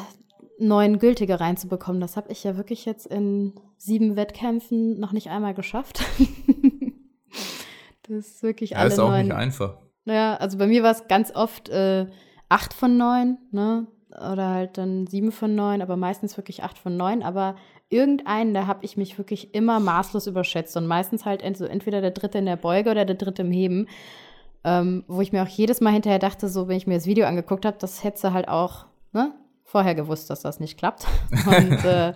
neun 0.59 0.99
gültige 0.99 1.39
reinzubekommen. 1.39 2.01
Das 2.01 2.17
habe 2.17 2.31
ich 2.31 2.43
ja 2.43 2.57
wirklich 2.57 2.85
jetzt 2.85 3.07
in 3.07 3.53
sieben 3.77 4.15
Wettkämpfen 4.15 4.99
noch 4.99 5.11
nicht 5.11 5.29
einmal 5.29 5.53
geschafft. 5.53 6.03
das 8.07 8.27
ist 8.27 8.43
wirklich 8.43 8.71
ja, 8.71 8.77
alle 8.77 8.89
ist 8.89 8.99
auch 8.99 9.09
neun. 9.09 9.27
nicht 9.27 9.35
einfach. 9.35 9.77
Ja, 10.05 10.35
also 10.35 10.57
bei 10.57 10.67
mir 10.67 10.83
war 10.83 10.91
es 10.91 11.07
ganz 11.07 11.35
oft 11.35 11.69
äh, 11.69 12.07
acht 12.49 12.73
von 12.73 12.97
neun, 12.97 13.37
ne? 13.51 13.87
Oder 14.09 14.49
halt 14.49 14.77
dann 14.77 15.05
sieben 15.05 15.31
von 15.31 15.53
neun, 15.53 15.81
aber 15.81 15.97
meistens 15.97 16.37
wirklich 16.37 16.63
acht 16.63 16.79
von 16.79 16.95
neun. 16.95 17.21
Aber 17.21 17.55
irgendeinen, 17.89 18.53
da 18.53 18.65
habe 18.65 18.83
ich 18.83 18.97
mich 18.97 19.17
wirklich 19.17 19.53
immer 19.53 19.79
maßlos 19.79 20.27
überschätzt. 20.27 20.75
Und 20.77 20.87
meistens 20.87 21.25
halt 21.25 21.41
entweder 21.43 22.01
der 22.01 22.11
dritte 22.11 22.37
in 22.37 22.45
der 22.45 22.55
Beuge 22.55 22.89
oder 22.89 23.05
der 23.05 23.15
dritte 23.15 23.43
im 23.43 23.51
Heben 23.51 23.87
ähm, 24.63 25.03
wo 25.07 25.21
ich 25.21 25.31
mir 25.31 25.43
auch 25.43 25.47
jedes 25.47 25.81
Mal 25.81 25.93
hinterher 25.93 26.19
dachte, 26.19 26.47
so 26.49 26.67
wenn 26.67 26.77
ich 26.77 26.87
mir 26.87 26.95
das 26.95 27.05
Video 27.05 27.25
angeguckt 27.25 27.65
habe, 27.65 27.77
das 27.79 28.03
hätte 28.03 28.19
sie 28.19 28.33
halt 28.33 28.47
auch 28.47 28.85
ne, 29.13 29.33
vorher 29.63 29.95
gewusst, 29.95 30.29
dass 30.29 30.41
das 30.41 30.59
nicht 30.59 30.77
klappt. 30.77 31.05
Und 31.45 31.85
äh, 31.85 32.13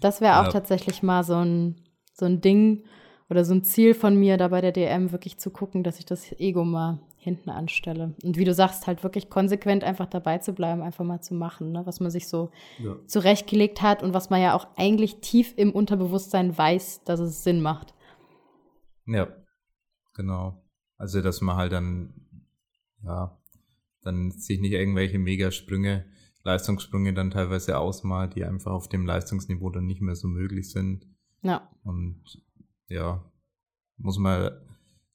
das 0.00 0.20
wäre 0.20 0.40
auch 0.40 0.44
ja. 0.44 0.50
tatsächlich 0.50 1.02
mal 1.02 1.24
so 1.24 1.36
ein, 1.36 1.76
so 2.12 2.26
ein 2.26 2.40
Ding 2.40 2.84
oder 3.30 3.44
so 3.44 3.54
ein 3.54 3.62
Ziel 3.62 3.94
von 3.94 4.16
mir, 4.16 4.36
da 4.36 4.48
bei 4.48 4.60
der 4.60 4.72
DM 4.72 5.12
wirklich 5.12 5.38
zu 5.38 5.50
gucken, 5.50 5.82
dass 5.82 5.98
ich 5.98 6.06
das 6.06 6.32
Ego 6.38 6.64
mal 6.64 7.00
hinten 7.16 7.50
anstelle. 7.50 8.14
Und 8.22 8.38
wie 8.38 8.44
du 8.44 8.54
sagst, 8.54 8.86
halt 8.86 9.02
wirklich 9.02 9.28
konsequent 9.28 9.84
einfach 9.84 10.06
dabei 10.06 10.38
zu 10.38 10.54
bleiben, 10.54 10.82
einfach 10.82 11.04
mal 11.04 11.20
zu 11.20 11.34
machen, 11.34 11.72
ne? 11.72 11.84
was 11.84 12.00
man 12.00 12.10
sich 12.10 12.28
so 12.28 12.50
ja. 12.78 12.96
zurechtgelegt 13.06 13.82
hat 13.82 14.02
und 14.02 14.14
was 14.14 14.30
man 14.30 14.40
ja 14.40 14.54
auch 14.54 14.66
eigentlich 14.76 15.20
tief 15.20 15.52
im 15.56 15.72
Unterbewusstsein 15.72 16.56
weiß, 16.56 17.04
dass 17.04 17.20
es 17.20 17.44
Sinn 17.44 17.60
macht. 17.60 17.92
Ja, 19.06 19.28
genau. 20.14 20.62
Also, 20.98 21.22
dass 21.22 21.40
man 21.40 21.56
halt 21.56 21.72
dann, 21.72 22.12
ja, 23.02 23.38
dann 24.02 24.32
sich 24.32 24.60
nicht 24.60 24.72
irgendwelche 24.72 25.18
Megasprünge, 25.18 26.04
Leistungssprünge 26.42 27.14
dann 27.14 27.30
teilweise 27.30 27.78
ausmalt, 27.78 28.34
die 28.34 28.44
einfach 28.44 28.72
auf 28.72 28.88
dem 28.88 29.06
Leistungsniveau 29.06 29.70
dann 29.70 29.86
nicht 29.86 30.00
mehr 30.00 30.16
so 30.16 30.28
möglich 30.28 30.70
sind. 30.70 31.06
Ja. 31.42 31.70
Und 31.84 32.22
ja, 32.88 33.24
muss 33.96 34.18
man 34.18 34.50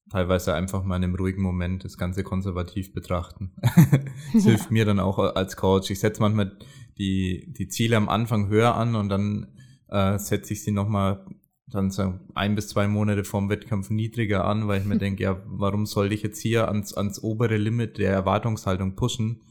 teilweise 0.09 0.53
einfach 0.53 0.83
mal 0.83 0.97
in 0.97 1.05
einem 1.05 1.15
ruhigen 1.15 1.41
Moment 1.41 1.83
das 1.83 1.97
Ganze 1.97 2.23
konservativ 2.23 2.93
betrachten. 2.93 3.53
das 4.33 4.43
hilft 4.43 4.71
mir 4.71 4.85
dann 4.85 4.99
auch 4.99 5.17
als 5.17 5.57
Coach. 5.57 5.89
Ich 5.89 5.99
setze 5.99 6.21
manchmal 6.21 6.57
die, 6.97 7.53
die 7.57 7.67
Ziele 7.67 7.97
am 7.97 8.09
Anfang 8.09 8.47
höher 8.47 8.75
an 8.75 8.95
und 8.95 9.09
dann 9.09 9.47
äh, 9.89 10.17
setze 10.19 10.53
ich 10.53 10.63
sie 10.63 10.71
nochmal 10.71 11.25
dann 11.73 11.91
so 11.91 12.13
ein 12.33 12.55
bis 12.55 12.69
zwei 12.69 12.87
Monate 12.87 13.23
vorm 13.23 13.49
Wettkampf 13.49 13.89
niedriger 13.89 14.45
an, 14.45 14.67
weil 14.67 14.81
ich 14.81 14.85
mir 14.85 14.97
denke, 14.99 15.23
ja, 15.23 15.41
warum 15.45 15.85
sollte 15.85 16.15
ich 16.15 16.23
jetzt 16.23 16.39
hier 16.39 16.67
ans, 16.67 16.93
ans 16.93 17.21
obere 17.21 17.57
Limit 17.57 17.97
der 17.97 18.11
Erwartungshaltung 18.11 18.95
pushen? 18.95 19.41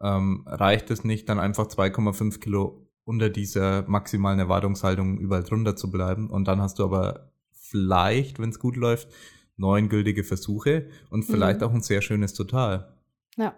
Ähm, 0.00 0.44
reicht 0.46 0.90
es 0.90 1.04
nicht, 1.04 1.28
dann 1.28 1.38
einfach 1.38 1.66
2,5 1.66 2.40
Kilo 2.40 2.88
unter 3.04 3.30
dieser 3.30 3.88
maximalen 3.88 4.38
Erwartungshaltung 4.38 5.18
überall 5.18 5.44
drunter 5.44 5.76
zu 5.76 5.90
bleiben? 5.90 6.30
Und 6.30 6.46
dann 6.48 6.60
hast 6.60 6.78
du 6.78 6.84
aber 6.84 7.32
vielleicht, 7.52 8.38
wenn 8.38 8.50
es 8.50 8.58
gut 8.58 8.76
läuft, 8.76 9.08
neun 9.56 9.88
gültige 9.88 10.24
Versuche 10.24 10.88
und 11.10 11.24
vielleicht 11.24 11.60
mhm. 11.60 11.66
auch 11.66 11.72
ein 11.72 11.82
sehr 11.82 12.02
schönes 12.02 12.34
Total. 12.34 12.96
Ja. 13.36 13.54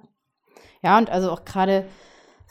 Ja, 0.83 0.99
und 0.99 1.09
also 1.09 1.31
auch 1.31 1.47
gerade 1.47 1.87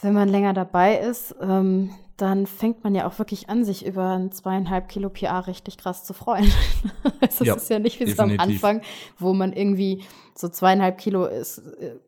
wenn 0.01 0.13
man 0.13 0.27
länger 0.27 0.53
dabei 0.53 0.97
ist, 0.97 1.35
ähm, 1.39 1.91
dann 2.17 2.45
fängt 2.45 2.83
man 2.83 2.93
ja 2.93 3.07
auch 3.07 3.17
wirklich 3.17 3.49
an, 3.49 3.63
sich 3.63 3.85
über 3.85 4.11
ein 4.11 4.31
zweieinhalb 4.31 4.87
Kilo 4.87 5.09
PA 5.09 5.39
richtig 5.39 5.77
krass 5.77 6.03
zu 6.03 6.13
freuen. 6.13 6.51
das 7.21 7.39
ja, 7.39 7.55
ist 7.55 7.69
ja 7.69 7.79
nicht 7.79 7.99
wie 7.99 8.11
so 8.11 8.21
am 8.21 8.39
Anfang, 8.39 8.81
wo 9.17 9.33
man 9.33 9.51
irgendwie 9.51 10.03
so 10.35 10.47
zweieinhalb 10.47 10.97
Kilo 10.97 11.25
ist, 11.25 11.61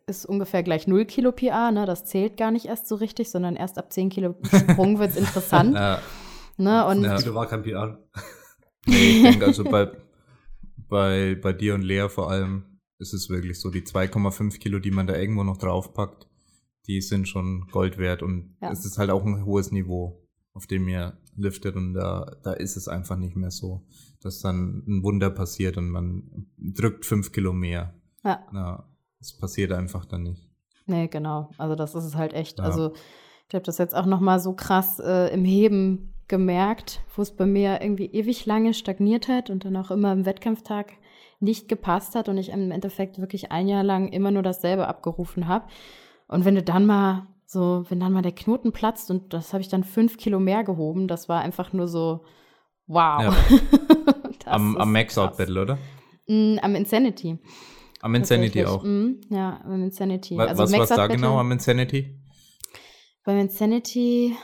ist 0.06 0.26
ungefähr 0.26 0.64
gleich 0.64 0.88
null 0.88 1.06
Kilo 1.06 1.32
PA, 1.32 1.72
ne? 1.72 1.86
Das 1.86 2.06
zählt 2.06 2.38
gar 2.38 2.52
nicht 2.52 2.66
erst 2.66 2.88
so 2.88 2.96
richtig, 2.96 3.30
sondern 3.30 3.56
erst 3.56 3.78
ab 3.78 3.92
zehn 3.92 4.10
Kilo 4.10 4.36
Sprung 4.44 5.00
wird 5.00 5.12
es 5.12 5.18
interessant. 5.18 5.76
ja. 5.76 6.00
Ne? 6.58 6.86
Und 6.86 7.04
ja. 7.04 7.18
Kilo 7.18 7.36
war 7.36 7.48
kein 7.48 7.64
PA. 7.64 7.98
Nee, 8.88 9.18
ich 9.18 9.24
denke 9.24 9.48
also 9.48 9.64
bei, 9.64 9.90
bei, 10.88 11.36
bei 11.42 11.54
dir 11.54 11.74
und 11.74 11.82
Lea 11.82 12.08
vor 12.08 12.30
allem 12.30 12.80
ist 13.00 13.16
es 13.16 13.32
wirklich 13.32 13.60
so, 13.60 13.72
die 13.72 13.82
2,5 13.82 14.60
Kilo, 14.60 14.78
die 14.78 14.92
man 14.92 15.08
da 15.08 15.16
irgendwo 15.16 15.44
noch 15.44 15.58
draufpackt, 15.58 16.28
die 16.88 17.02
sind 17.02 17.28
schon 17.28 17.68
Gold 17.72 17.98
wert 17.98 18.22
und 18.22 18.56
ja. 18.62 18.72
es 18.72 18.86
ist 18.86 18.98
halt 18.98 19.10
auch 19.10 19.24
ein 19.24 19.46
hohes 19.46 19.72
Niveau, 19.72 20.22
auf 20.54 20.68
dem 20.68 20.88
ihr 20.88 21.18
liftet 21.36 21.76
und 21.76 21.94
da, 21.94 22.38
da 22.44 22.54
ist 22.54 22.78
es 22.78 22.88
einfach 22.88 23.18
nicht 23.18 23.36
mehr 23.36 23.52
so, 23.52 23.86
dass 24.22 24.40
dann 24.40 24.84
ein 24.88 25.04
Wunder 25.04 25.30
passiert 25.30 25.78
und 25.78 25.90
man 25.90 26.48
drückt 26.58 27.06
fünf 27.06 27.32
Kilo 27.32 27.54
mehr. 27.54 27.94
Ja. 28.24 28.46
Na, 28.52 28.90
das 29.20 29.38
passiert 29.38 29.72
einfach 29.72 30.06
dann 30.06 30.24
nicht. 30.24 30.50
Nee, 30.86 31.08
genau. 31.08 31.50
Also 31.58 31.76
das 31.76 31.96
ist 31.96 32.04
es 32.04 32.16
halt 32.16 32.34
echt. 32.34 32.60
Ja. 32.60 32.66
Also 32.66 32.94
ich 33.48 33.56
habe 33.56 33.64
das 33.64 33.78
jetzt 33.78 33.96
auch 33.96 34.06
noch 34.06 34.20
mal 34.20 34.40
so 34.40 34.54
krass 34.54 35.00
äh, 35.00 35.34
im 35.34 35.46
Heben 35.46 36.14
gemerkt, 36.28 37.02
wo 37.16 37.22
es 37.22 37.36
bei 37.36 37.46
mir 37.46 37.82
irgendwie 37.82 38.08
ewig 38.08 38.46
lange 38.46 38.74
stagniert 38.74 39.28
hat 39.28 39.50
und 39.50 39.66
dann 39.66 39.76
auch 39.78 39.92
immer 39.92 40.12
im 40.12 40.26
Wettkampftag 40.26 40.94
nicht 41.40 41.68
gepasst 41.68 42.16
hat 42.16 42.30
und 42.30 42.38
ich 42.38 42.50
im 42.50 42.72
Endeffekt 42.72 43.20
wirklich 43.20 43.52
ein 43.52 43.68
Jahr 43.68 43.84
lang 43.84 44.08
immer 44.08 44.32
nur 44.32 44.42
dasselbe 44.42 44.88
abgerufen 44.88 45.48
habe. 45.48 45.68
Und 46.28 46.46
wenn 46.46 46.56
du 46.56 46.64
dann 46.64 46.86
mal 46.86 47.28
so, 47.46 47.86
wenn 47.90 48.00
dann 48.00 48.14
mal 48.14 48.22
der 48.22 48.32
Knoten 48.32 48.72
platzt 48.72 49.12
und 49.12 49.34
das 49.34 49.54
habe 49.54 49.62
ich 49.62 49.70
dann 49.70 49.84
fünf 49.84 50.18
Kilo 50.18 50.40
mehr 50.40 50.64
gehoben, 50.64 51.08
das 51.08 51.30
war 51.30 51.42
einfach 51.42 51.74
nur 51.74 51.88
so, 51.88 52.26
wow. 52.88 53.22
Ja. 53.22 53.36
am 54.46 54.78
am 54.78 54.92
Max-Out-Battle, 54.92 55.62
oder? 55.62 55.78
Mm, 56.28 56.58
am 56.62 56.76
Insanity. 56.76 57.40
Am 58.02 58.16
Insanity 58.16 58.66
auch. 58.66 58.84
Mm, 58.84 59.22
ja, 59.30 59.62
am 59.64 59.84
Insanity. 59.84 60.38
Was, 60.38 60.50
also 60.60 60.64
was 60.64 60.90
war 60.90 60.98
da 60.98 61.08
genau 61.08 61.38
am 61.38 61.52
Insanity? 61.52 62.20
Beim 63.24 63.40
Insanity, 63.40 64.36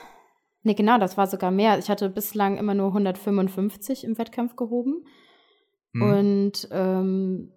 nee, 0.63 0.73
genau, 0.73 0.97
das 0.97 1.17
war 1.17 1.27
sogar 1.27 1.51
mehr. 1.51 1.77
Ich 1.77 1.89
hatte 1.89 2.09
bislang 2.09 2.57
immer 2.57 2.73
nur 2.73 2.87
155 2.87 4.03
im 4.03 4.17
Wettkampf 4.17 4.55
gehoben. 4.55 5.05
Hm. 5.93 6.01
Und 6.01 6.67
ähm, 6.71 7.51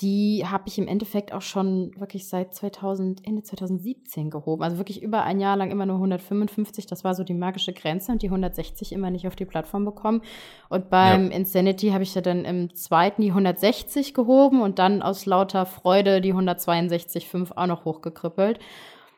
die 0.00 0.44
habe 0.46 0.64
ich 0.68 0.78
im 0.78 0.86
Endeffekt 0.86 1.32
auch 1.32 1.42
schon 1.42 1.90
wirklich 1.98 2.28
seit 2.28 2.54
2000, 2.54 3.26
Ende 3.26 3.42
2017 3.42 4.30
gehoben. 4.30 4.62
Also 4.62 4.78
wirklich 4.78 5.02
über 5.02 5.24
ein 5.24 5.40
Jahr 5.40 5.56
lang 5.56 5.72
immer 5.72 5.86
nur 5.86 5.96
155. 5.96 6.86
Das 6.86 7.02
war 7.02 7.16
so 7.16 7.24
die 7.24 7.34
magische 7.34 7.72
Grenze 7.72 8.12
und 8.12 8.22
die 8.22 8.28
160 8.28 8.92
immer 8.92 9.10
nicht 9.10 9.26
auf 9.26 9.34
die 9.34 9.44
Plattform 9.44 9.84
bekommen. 9.84 10.22
Und 10.68 10.88
beim 10.88 11.30
ja. 11.30 11.36
Insanity 11.36 11.90
habe 11.90 12.04
ich 12.04 12.14
ja 12.14 12.20
dann 12.20 12.44
im 12.44 12.72
zweiten 12.74 13.22
die 13.22 13.30
160 13.30 14.14
gehoben 14.14 14.62
und 14.62 14.78
dann 14.78 15.02
aus 15.02 15.26
lauter 15.26 15.66
Freude 15.66 16.20
die 16.20 16.32
162,5 16.32 17.56
auch 17.56 17.66
noch 17.66 17.84
hochgekrippelt. 17.84 18.60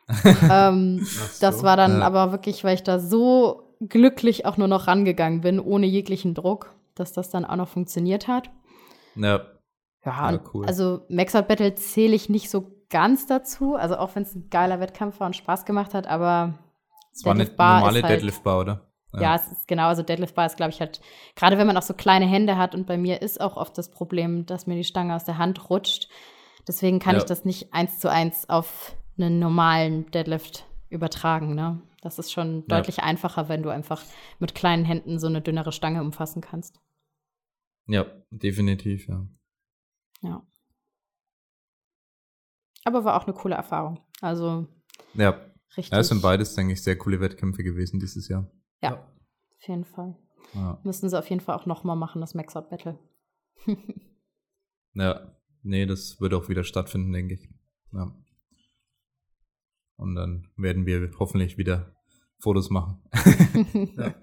ähm, 0.50 1.00
so. 1.02 1.40
Das 1.42 1.62
war 1.62 1.76
dann 1.76 1.98
ja. 1.98 2.06
aber 2.06 2.32
wirklich, 2.32 2.64
weil 2.64 2.74
ich 2.74 2.82
da 2.82 2.98
so 2.98 3.74
glücklich 3.86 4.46
auch 4.46 4.56
nur 4.56 4.68
noch 4.68 4.86
rangegangen 4.86 5.42
bin, 5.42 5.60
ohne 5.60 5.86
jeglichen 5.86 6.32
Druck, 6.32 6.74
dass 6.94 7.12
das 7.12 7.28
dann 7.28 7.44
auch 7.44 7.56
noch 7.56 7.68
funktioniert 7.68 8.28
hat. 8.28 8.50
Ja. 9.14 9.42
Ja, 10.04 10.32
ja 10.32 10.40
cool. 10.54 10.66
also 10.66 11.02
Maxout 11.08 11.42
Battle 11.42 11.74
zähle 11.74 12.14
ich 12.14 12.28
nicht 12.28 12.50
so 12.50 12.80
ganz 12.90 13.26
dazu. 13.26 13.74
Also 13.76 13.96
auch 13.96 14.14
wenn 14.14 14.24
es 14.24 14.34
ein 14.34 14.48
geiler 14.50 14.80
Wettkampf 14.80 15.20
war 15.20 15.26
und 15.26 15.36
Spaß 15.36 15.64
gemacht 15.64 15.94
hat, 15.94 16.06
aber 16.06 16.58
es 17.12 17.24
war 17.24 17.32
eine 17.32 17.44
normale 17.44 18.02
halt, 18.02 18.08
Deadlift 18.08 18.42
Bar, 18.42 18.60
oder? 18.60 18.86
Ja. 19.12 19.20
ja, 19.20 19.34
es 19.36 19.50
ist 19.50 19.68
genau, 19.68 19.88
also 19.88 20.02
Deadlift 20.02 20.34
Bar 20.34 20.46
ist, 20.46 20.56
glaube 20.56 20.70
ich, 20.70 20.80
halt, 20.80 21.00
gerade 21.34 21.58
wenn 21.58 21.66
man 21.66 21.76
auch 21.76 21.82
so 21.82 21.94
kleine 21.94 22.26
Hände 22.26 22.56
hat 22.56 22.74
und 22.74 22.86
bei 22.86 22.96
mir 22.96 23.22
ist 23.22 23.40
auch 23.40 23.56
oft 23.56 23.76
das 23.76 23.90
Problem, 23.90 24.46
dass 24.46 24.66
mir 24.66 24.76
die 24.76 24.84
Stange 24.84 25.16
aus 25.16 25.24
der 25.24 25.38
Hand 25.38 25.70
rutscht. 25.70 26.08
Deswegen 26.68 27.00
kann 27.00 27.14
ja. 27.14 27.18
ich 27.18 27.24
das 27.24 27.44
nicht 27.44 27.72
eins 27.72 27.98
zu 27.98 28.10
eins 28.10 28.48
auf 28.48 28.94
einen 29.18 29.38
normalen 29.38 30.10
Deadlift 30.10 30.66
übertragen. 30.88 31.54
Ne? 31.54 31.80
Das 32.02 32.18
ist 32.18 32.32
schon 32.32 32.60
ja. 32.68 32.76
deutlich 32.76 33.02
einfacher, 33.02 33.48
wenn 33.48 33.62
du 33.62 33.70
einfach 33.70 34.02
mit 34.38 34.54
kleinen 34.54 34.84
Händen 34.84 35.18
so 35.18 35.26
eine 35.26 35.40
dünnere 35.40 35.72
Stange 35.72 36.00
umfassen 36.00 36.40
kannst. 36.40 36.80
Ja, 37.86 38.06
definitiv, 38.30 39.08
ja. 39.08 39.26
Ja. 40.22 40.46
Aber 42.84 43.04
war 43.04 43.20
auch 43.20 43.26
eine 43.26 43.34
coole 43.34 43.54
Erfahrung. 43.54 44.00
Also. 44.20 44.66
Ja. 45.14 45.38
Richtig. 45.76 45.92
Ja, 45.92 46.00
es 46.00 46.08
sind 46.08 46.22
beides, 46.22 46.54
denke 46.54 46.72
ich, 46.72 46.82
sehr 46.82 46.98
coole 46.98 47.20
Wettkämpfe 47.20 47.62
gewesen 47.62 48.00
dieses 48.00 48.28
Jahr. 48.28 48.50
Ja, 48.82 48.90
ja. 48.90 48.96
auf 48.96 49.68
jeden 49.68 49.84
Fall. 49.84 50.16
Ja. 50.54 50.80
Müssen 50.82 51.08
sie 51.08 51.18
auf 51.18 51.30
jeden 51.30 51.40
Fall 51.40 51.56
auch 51.56 51.66
nochmal 51.66 51.96
machen, 51.96 52.20
das 52.20 52.34
Max-Out 52.34 52.70
Battle. 52.70 52.98
ja, 54.94 55.36
nee, 55.62 55.86
das 55.86 56.20
wird 56.20 56.34
auch 56.34 56.48
wieder 56.48 56.64
stattfinden, 56.64 57.12
denke 57.12 57.34
ich. 57.34 57.48
Ja. 57.92 58.12
Und 59.96 60.14
dann 60.14 60.48
werden 60.56 60.86
wir 60.86 61.10
hoffentlich 61.18 61.56
wieder 61.56 61.94
Fotos 62.40 62.70
machen. 62.70 63.02
ja. 63.96 64.14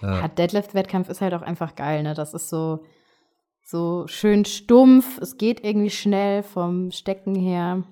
ja. 0.00 0.28
Deadlift-Wettkampf 0.28 1.08
ist 1.08 1.20
halt 1.20 1.34
auch 1.34 1.42
einfach 1.42 1.74
geil, 1.74 2.02
ne? 2.04 2.14
Das 2.14 2.32
ist 2.32 2.48
so, 2.48 2.84
so 3.64 4.06
schön 4.06 4.44
stumpf. 4.44 5.18
Es 5.18 5.36
geht 5.36 5.64
irgendwie 5.64 5.90
schnell 5.90 6.42
vom 6.42 6.90
Stecken 6.90 7.34
her. 7.34 7.84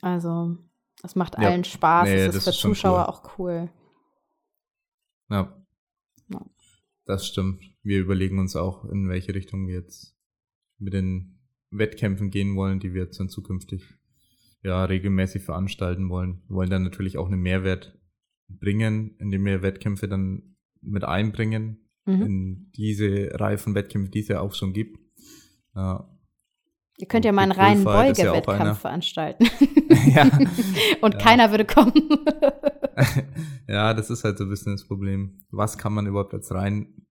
Also, 0.00 0.56
es 1.02 1.16
macht 1.16 1.34
ja. 1.34 1.48
allen 1.48 1.64
Spaß. 1.64 2.08
Nee, 2.08 2.16
es 2.16 2.36
ist 2.36 2.44
für 2.44 2.50
ist 2.50 2.60
Zuschauer 2.60 3.06
cool. 3.08 3.14
auch 3.14 3.38
cool. 3.38 3.70
Ja. 5.30 5.64
ja. 6.28 6.40
Das 7.06 7.26
stimmt. 7.26 7.64
Wir 7.82 8.00
überlegen 8.00 8.38
uns 8.38 8.54
auch, 8.54 8.84
in 8.84 9.08
welche 9.08 9.34
Richtung 9.34 9.66
wir 9.66 9.74
jetzt 9.74 10.14
mit 10.78 10.92
den 10.92 11.40
Wettkämpfen 11.70 12.30
gehen 12.30 12.54
wollen, 12.54 12.80
die 12.80 12.94
wir 12.94 13.04
jetzt 13.04 13.18
dann 13.18 13.28
zukünftig 13.28 13.82
ja 14.62 14.84
regelmäßig 14.84 15.42
veranstalten 15.42 16.08
wollen. 16.08 16.42
Wir 16.48 16.56
wollen 16.56 16.70
dann 16.70 16.82
natürlich 16.82 17.18
auch 17.18 17.26
einen 17.26 17.40
Mehrwert 17.40 17.98
bringen, 18.48 19.16
indem 19.18 19.44
wir 19.44 19.62
Wettkämpfe 19.62 20.08
dann 20.08 20.56
mit 20.80 21.04
einbringen, 21.04 21.83
mhm. 22.06 22.22
in 22.22 22.72
diese 22.76 23.30
Reihe 23.34 23.58
von 23.58 23.74
Wettkämpfen, 23.74 24.10
die 24.10 24.20
es 24.20 24.28
ja 24.28 24.40
auch 24.40 24.54
schon 24.54 24.72
gibt. 24.72 24.98
Ja. 25.74 26.08
Ihr 26.96 27.08
könnt 27.08 27.24
ja 27.24 27.32
mal 27.32 27.42
einen 27.42 27.52
reinen 27.52 27.84
Beuge-Wettkampf 27.84 28.60
ja 28.60 28.74
veranstalten. 28.74 29.46
ja. 30.14 30.30
Und 31.00 31.14
ja. 31.14 31.20
keiner 31.20 31.50
würde 31.50 31.64
kommen. 31.64 31.92
ja, 33.68 33.94
das 33.94 34.10
ist 34.10 34.22
halt 34.22 34.38
so 34.38 34.44
ein 34.44 34.50
bisschen 34.50 34.72
das 34.72 34.86
Problem. 34.86 35.44
Was 35.50 35.76
kann 35.76 35.92
man 35.92 36.06
überhaupt 36.06 36.34
als 36.34 36.52
rein 36.52 37.06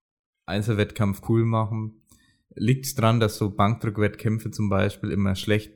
Einzelwettkampf 0.45 1.21
cool 1.27 1.43
machen? 1.43 2.01
Liegt 2.55 2.85
es 2.85 2.95
daran, 2.95 3.19
dass 3.19 3.37
so 3.37 3.53
Bankdrückwettkämpfe 3.53 4.51
zum 4.51 4.69
Beispiel 4.69 5.11
immer 5.11 5.35
schlecht 5.35 5.73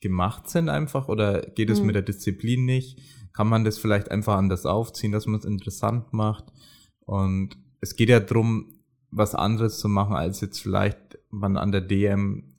gemacht 0.00 0.48
sind 0.48 0.68
einfach? 0.68 1.08
Oder 1.08 1.42
geht 1.42 1.70
es 1.70 1.80
mhm. 1.80 1.86
mit 1.86 1.94
der 1.94 2.02
Disziplin 2.02 2.64
nicht? 2.64 3.00
Kann 3.32 3.48
man 3.48 3.64
das 3.64 3.78
vielleicht 3.78 4.10
einfach 4.10 4.36
anders 4.36 4.66
aufziehen, 4.66 5.12
dass 5.12 5.26
man 5.26 5.38
es 5.38 5.44
interessant 5.44 6.12
macht? 6.12 6.46
Und 7.04 7.56
es 7.80 7.96
geht 7.96 8.08
ja 8.08 8.20
darum, 8.20 8.74
was 9.10 9.34
anderes 9.34 9.78
zu 9.78 9.88
machen, 9.88 10.14
als 10.14 10.40
jetzt 10.40 10.60
vielleicht 10.60 11.18
man 11.30 11.56
an 11.56 11.72
der 11.72 11.80
DM 11.80 12.58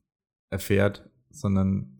erfährt, 0.49 1.10
sondern 1.30 1.99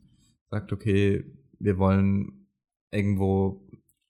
sagt, 0.50 0.72
okay, 0.72 1.24
wir 1.60 1.78
wollen 1.78 2.48
irgendwo 2.92 3.68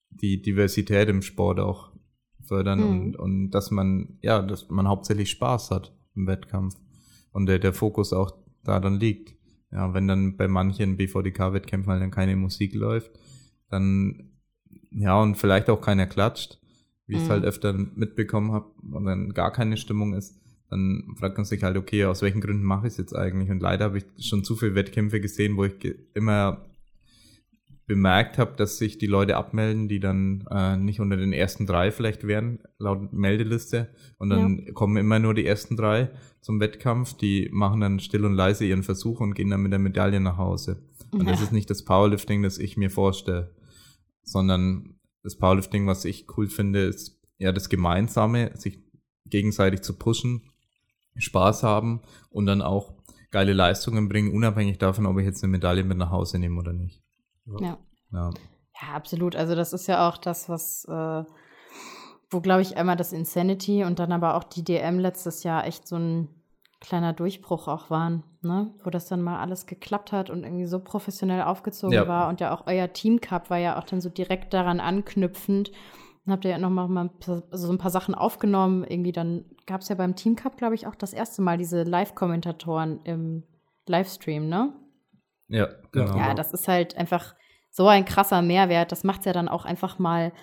die 0.09 0.41
Diversität 0.41 1.09
im 1.09 1.21
Sport 1.21 1.59
auch 1.59 1.91
fördern 2.43 2.79
mhm. 2.79 2.89
und, 2.89 3.15
und 3.17 3.51
dass 3.51 3.71
man, 3.71 4.17
ja, 4.21 4.41
dass 4.41 4.69
man 4.69 4.87
hauptsächlich 4.87 5.29
Spaß 5.31 5.71
hat 5.71 5.93
im 6.15 6.27
Wettkampf 6.27 6.75
und 7.31 7.45
der, 7.45 7.59
der 7.59 7.73
Fokus 7.73 8.13
auch 8.13 8.31
da 8.63 8.79
dann 8.79 8.99
liegt. 8.99 9.35
Ja, 9.71 9.93
wenn 9.93 10.07
dann 10.07 10.37
bei 10.37 10.47
manchen 10.47 10.95
BVDK-Wettkämpfen 10.95 11.91
halt 11.91 12.01
dann 12.01 12.11
keine 12.11 12.35
Musik 12.35 12.73
läuft, 12.73 13.11
dann, 13.69 14.31
ja, 14.91 15.21
und 15.21 15.35
vielleicht 15.35 15.69
auch 15.69 15.81
keiner 15.81 16.07
klatscht, 16.07 16.59
wie 17.07 17.15
ich 17.15 17.23
es 17.23 17.29
halt 17.29 17.41
mhm. 17.43 17.47
öfter 17.47 17.73
mitbekommen 17.73 18.51
habe 18.51 18.67
und 18.91 19.05
dann 19.05 19.33
gar 19.33 19.51
keine 19.51 19.77
Stimmung 19.77 20.13
ist, 20.13 20.39
dann 20.69 21.15
fragt 21.17 21.37
man 21.37 21.45
sich 21.45 21.63
halt, 21.63 21.77
okay, 21.77 22.05
aus 22.05 22.21
welchen 22.21 22.41
Gründen 22.41 22.63
mache 22.63 22.87
ich 22.87 22.93
es 22.93 22.97
jetzt 22.97 23.15
eigentlich? 23.15 23.49
Und 23.49 23.61
leider 23.61 23.85
habe 23.85 23.99
ich 23.99 24.05
schon 24.19 24.43
zu 24.43 24.55
viele 24.55 24.75
Wettkämpfe 24.75 25.21
gesehen, 25.21 25.55
wo 25.55 25.63
ich 25.63 25.75
immer 26.13 26.65
bemerkt 27.87 28.37
habe, 28.37 28.53
dass 28.57 28.77
sich 28.77 28.97
die 28.97 29.07
Leute 29.07 29.37
abmelden, 29.37 29.87
die 29.87 30.01
dann 30.01 30.45
äh, 30.51 30.75
nicht 30.75 30.99
unter 30.99 31.15
den 31.15 31.31
ersten 31.31 31.65
drei 31.65 31.89
vielleicht 31.91 32.27
wären, 32.27 32.59
laut 32.77 33.13
Meldeliste. 33.13 33.87
Und 34.17 34.29
dann 34.29 34.65
ja. 34.65 34.73
kommen 34.73 34.97
immer 34.97 35.19
nur 35.19 35.33
die 35.33 35.45
ersten 35.45 35.77
drei 35.77 36.11
zum 36.41 36.59
Wettkampf. 36.59 37.13
Die 37.13 37.47
machen 37.53 37.79
dann 37.79 38.01
still 38.01 38.25
und 38.25 38.33
leise 38.33 38.65
ihren 38.65 38.83
Versuch 38.83 39.21
und 39.21 39.35
gehen 39.35 39.49
dann 39.49 39.61
mit 39.61 39.71
der 39.71 39.79
Medaille 39.79 40.19
nach 40.19 40.37
Hause. 40.37 40.83
Und 41.11 41.23
ja. 41.23 41.31
das 41.31 41.41
ist 41.41 41.53
nicht 41.53 41.69
das 41.69 41.85
Powerlifting, 41.85 42.43
das 42.43 42.57
ich 42.57 42.75
mir 42.75 42.89
vorstelle, 42.89 43.55
sondern 44.23 44.96
das 45.27 45.37
Powerlifting, 45.37 45.85
was 45.87 46.05
ich 46.05 46.25
cool 46.37 46.47
finde, 46.47 46.85
ist 46.85 47.19
ja 47.37 47.51
das 47.51 47.67
Gemeinsame, 47.67 48.55
sich 48.55 48.79
gegenseitig 49.25 49.81
zu 49.81 49.97
pushen, 49.97 50.49
Spaß 51.17 51.63
haben 51.63 52.01
und 52.29 52.45
dann 52.45 52.61
auch 52.61 52.93
geile 53.29 53.51
Leistungen 53.51 54.07
bringen, 54.07 54.33
unabhängig 54.33 54.77
davon, 54.77 55.05
ob 55.05 55.17
ich 55.17 55.25
jetzt 55.25 55.43
eine 55.43 55.51
Medaille 55.51 55.83
mit 55.83 55.97
nach 55.97 56.11
Hause 56.11 56.39
nehme 56.39 56.57
oder 56.59 56.71
nicht. 56.71 57.03
Ja. 57.59 57.77
ja. 58.13 58.29
Ja, 58.81 58.93
absolut. 58.93 59.35
Also 59.35 59.53
das 59.53 59.73
ist 59.73 59.87
ja 59.87 60.07
auch 60.07 60.17
das, 60.17 60.47
was, 60.47 60.85
äh, 60.85 61.23
wo 62.29 62.39
glaube 62.39 62.61
ich 62.61 62.77
einmal 62.77 62.95
das 62.95 63.11
Insanity 63.11 63.83
und 63.83 63.99
dann 63.99 64.13
aber 64.13 64.35
auch 64.35 64.45
die 64.45 64.63
DM 64.63 64.99
letztes 64.99 65.43
Jahr 65.43 65.65
echt 65.65 65.87
so 65.87 65.97
ein 65.97 66.29
kleiner 66.79 67.13
Durchbruch 67.13 67.67
auch 67.67 67.89
waren, 67.89 68.23
ne? 68.41 68.73
Wo 68.83 68.89
das 68.89 69.07
dann 69.07 69.21
mal 69.21 69.39
alles 69.39 69.65
geklappt 69.65 70.11
hat 70.11 70.29
und 70.29 70.43
irgendwie 70.43 70.67
so 70.67 70.79
professionell 70.79 71.41
aufgezogen 71.41 71.95
ja. 71.95 72.07
war 72.07 72.29
und 72.29 72.39
ja 72.39 72.53
auch 72.53 72.67
euer 72.67 72.93
Team 72.93 73.19
Cup 73.19 73.49
war 73.49 73.57
ja 73.57 73.79
auch 73.79 73.83
dann 73.83 74.01
so 74.01 74.09
direkt 74.09 74.53
daran 74.53 74.79
anknüpfend. 74.79 75.71
Dann 76.25 76.33
habt 76.33 76.45
ihr 76.45 76.51
ja 76.51 76.57
noch 76.57 76.69
mal 76.69 77.09
so 77.19 77.71
ein 77.71 77.77
paar 77.77 77.89
Sachen 77.89 78.13
aufgenommen. 78.13 78.83
Irgendwie 78.83 79.11
dann 79.11 79.45
gab 79.65 79.81
es 79.81 79.89
ja 79.89 79.95
beim 79.95 80.15
Team 80.15 80.35
Cup, 80.35 80.57
glaube 80.57 80.75
ich, 80.75 80.85
auch 80.85 80.95
das 80.95 81.13
erste 81.13 81.41
Mal 81.41 81.57
diese 81.57 81.83
Live-Kommentatoren 81.83 83.01
im 83.03 83.43
Livestream, 83.87 84.47
ne? 84.47 84.73
Ja, 85.47 85.69
genau. 85.91 86.17
Ja, 86.17 86.33
das 86.33 86.51
ist 86.51 86.67
halt 86.67 86.97
einfach 86.97 87.33
so 87.71 87.87
ein 87.87 88.05
krasser 88.05 88.41
Mehrwert. 88.41 88.91
Das 88.91 89.03
macht 89.03 89.19
es 89.19 89.25
ja 89.25 89.33
dann 89.33 89.47
auch 89.47 89.65
einfach 89.65 89.99
mal, 89.99 90.33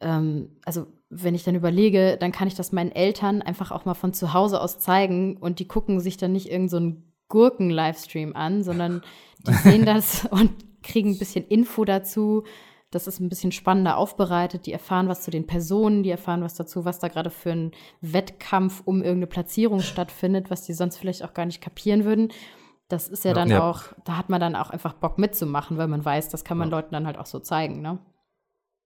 ähm, 0.00 0.58
also 0.64 0.86
wenn 1.14 1.34
ich 1.34 1.44
dann 1.44 1.54
überlege, 1.54 2.16
dann 2.18 2.32
kann 2.32 2.48
ich 2.48 2.54
das 2.54 2.72
meinen 2.72 2.90
Eltern 2.90 3.42
einfach 3.42 3.70
auch 3.70 3.84
mal 3.84 3.94
von 3.94 4.14
zu 4.14 4.32
Hause 4.32 4.60
aus 4.60 4.78
zeigen 4.78 5.36
und 5.36 5.58
die 5.58 5.68
gucken 5.68 6.00
sich 6.00 6.16
dann 6.16 6.32
nicht 6.32 6.50
irgendeinen 6.50 6.92
so 6.92 7.02
Gurken-Livestream 7.28 8.34
an, 8.34 8.62
sondern 8.62 9.02
die 9.46 9.52
sehen 9.52 9.84
das 9.84 10.26
und 10.30 10.50
kriegen 10.82 11.10
ein 11.10 11.18
bisschen 11.18 11.46
Info 11.46 11.84
dazu. 11.84 12.44
Das 12.90 13.06
ist 13.06 13.20
ein 13.20 13.28
bisschen 13.28 13.52
spannender 13.52 13.96
aufbereitet. 13.96 14.66
Die 14.66 14.72
erfahren 14.72 15.08
was 15.08 15.22
zu 15.22 15.30
den 15.30 15.46
Personen, 15.46 16.02
die 16.02 16.10
erfahren 16.10 16.42
was 16.42 16.54
dazu, 16.54 16.84
was 16.84 16.98
da 16.98 17.08
gerade 17.08 17.30
für 17.30 17.52
ein 17.52 17.72
Wettkampf 18.00 18.82
um 18.84 18.98
irgendeine 18.98 19.26
Platzierung 19.26 19.80
stattfindet, 19.80 20.50
was 20.50 20.62
die 20.62 20.72
sonst 20.72 20.96
vielleicht 20.96 21.24
auch 21.24 21.34
gar 21.34 21.46
nicht 21.46 21.60
kapieren 21.60 22.04
würden. 22.04 22.32
Das 22.88 23.08
ist 23.08 23.24
ja 23.24 23.32
dann 23.32 23.50
ja. 23.50 23.68
auch, 23.68 23.84
da 24.04 24.16
hat 24.18 24.28
man 24.28 24.40
dann 24.40 24.56
auch 24.56 24.70
einfach 24.70 24.92
Bock 24.94 25.18
mitzumachen, 25.18 25.78
weil 25.78 25.88
man 25.88 26.04
weiß, 26.04 26.28
das 26.28 26.44
kann 26.44 26.58
man 26.58 26.68
ja. 26.68 26.76
Leuten 26.76 26.92
dann 26.92 27.06
halt 27.06 27.16
auch 27.18 27.26
so 27.26 27.38
zeigen, 27.38 27.80
ne? 27.80 27.98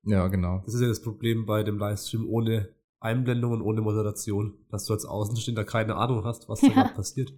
Ja, 0.06 0.28
genau. 0.28 0.62
Das 0.64 0.74
ist 0.74 0.80
ja 0.80 0.88
das 0.88 1.02
Problem 1.02 1.46
bei 1.46 1.62
dem 1.62 1.78
Livestream 1.78 2.28
ohne 2.28 2.68
Einblendung 3.00 3.52
und 3.52 3.62
ohne 3.62 3.82
Moderation, 3.82 4.54
dass 4.70 4.86
du 4.86 4.92
als 4.92 5.04
Außenstehender 5.04 5.64
keine 5.64 5.96
Ahnung 5.96 6.24
hast, 6.24 6.48
was 6.48 6.60
da 6.60 6.68
gerade 6.68 6.94
passiert. 6.94 7.32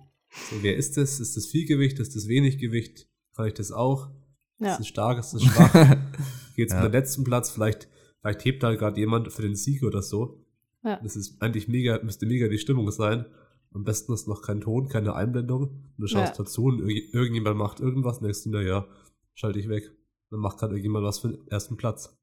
So, 0.50 0.56
wer 0.62 0.76
ist 0.76 0.96
das? 0.96 1.20
Ist 1.20 1.36
das 1.36 1.46
viel 1.46 1.66
Gewicht? 1.66 1.98
Ist 1.98 2.14
das 2.14 2.28
wenig 2.28 2.58
Gewicht? 2.58 3.08
Kann 3.34 3.46
ich 3.46 3.54
das 3.54 3.72
auch? 3.72 4.10
Ja. 4.58 4.72
Ist 4.72 4.80
das 4.80 4.88
stark? 4.88 5.18
Ist 5.18 5.32
das 5.32 5.42
schwach? 5.42 5.96
Geht's 6.56 6.72
ja. 6.72 6.78
um 6.78 6.84
den 6.84 6.92
letzten 6.92 7.24
Platz? 7.24 7.50
Vielleicht, 7.50 7.88
vielleicht 8.20 8.44
hebt 8.44 8.62
da 8.62 8.74
gerade 8.74 9.00
jemand 9.00 9.32
für 9.32 9.42
den 9.42 9.56
Sieg 9.56 9.82
oder 9.82 10.02
so. 10.02 10.44
Ja. 10.84 11.00
Das 11.02 11.16
ist 11.16 11.40
eigentlich 11.40 11.68
mega, 11.68 12.00
müsste 12.02 12.26
mega 12.26 12.48
die 12.48 12.58
Stimmung 12.58 12.90
sein. 12.90 13.24
Am 13.72 13.84
besten 13.84 14.12
ist 14.12 14.28
noch 14.28 14.42
kein 14.42 14.60
Ton, 14.60 14.88
keine 14.88 15.14
Einblendung. 15.14 15.62
Und 15.62 15.98
du 15.98 16.06
schaust 16.06 16.38
ja. 16.38 16.44
dazu 16.44 16.64
und 16.64 16.80
irgendjemand 16.88 17.56
macht 17.56 17.80
irgendwas 17.80 18.18
und 18.18 18.24
denkst 18.24 18.44
du, 18.44 18.58
ja, 18.58 18.86
schalte 19.34 19.58
ich 19.58 19.68
weg. 19.68 19.90
Dann 20.30 20.40
macht 20.40 20.58
gerade 20.58 20.74
irgendjemand 20.74 21.04
was 21.04 21.20
für 21.20 21.28
den 21.28 21.48
ersten 21.48 21.76
Platz. 21.76 22.17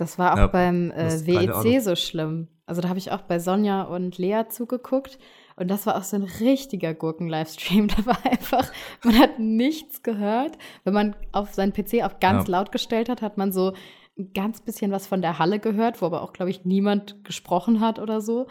Das 0.00 0.18
war 0.18 0.34
auch 0.34 0.38
ja, 0.38 0.46
beim 0.46 0.90
äh, 0.92 1.26
WEC 1.26 1.82
so 1.82 1.94
schlimm. 1.94 2.48
Also 2.66 2.80
da 2.80 2.88
habe 2.88 2.98
ich 2.98 3.12
auch 3.12 3.22
bei 3.22 3.38
Sonja 3.38 3.82
und 3.82 4.16
Lea 4.18 4.44
zugeguckt 4.48 5.18
und 5.56 5.68
das 5.68 5.84
war 5.84 5.96
auch 5.98 6.04
so 6.04 6.16
ein 6.16 6.22
richtiger 6.22 6.94
Gurken-Livestream. 6.94 7.88
Da 7.96 8.06
war 8.06 8.24
einfach, 8.24 8.66
man 9.04 9.18
hat 9.18 9.38
nichts 9.38 10.02
gehört. 10.02 10.56
Wenn 10.84 10.94
man 10.94 11.16
auf 11.32 11.52
seinen 11.52 11.74
PC 11.74 12.02
auf 12.02 12.18
ganz 12.18 12.48
ja. 12.48 12.52
laut 12.52 12.72
gestellt 12.72 13.10
hat, 13.10 13.20
hat 13.20 13.36
man 13.36 13.52
so 13.52 13.74
ein 14.18 14.32
ganz 14.32 14.62
bisschen 14.62 14.90
was 14.90 15.06
von 15.06 15.20
der 15.20 15.38
Halle 15.38 15.58
gehört, 15.58 16.00
wo 16.00 16.06
aber 16.06 16.22
auch, 16.22 16.32
glaube 16.32 16.50
ich, 16.50 16.64
niemand 16.64 17.24
gesprochen 17.24 17.80
hat 17.80 17.98
oder 17.98 18.22
so. 18.22 18.46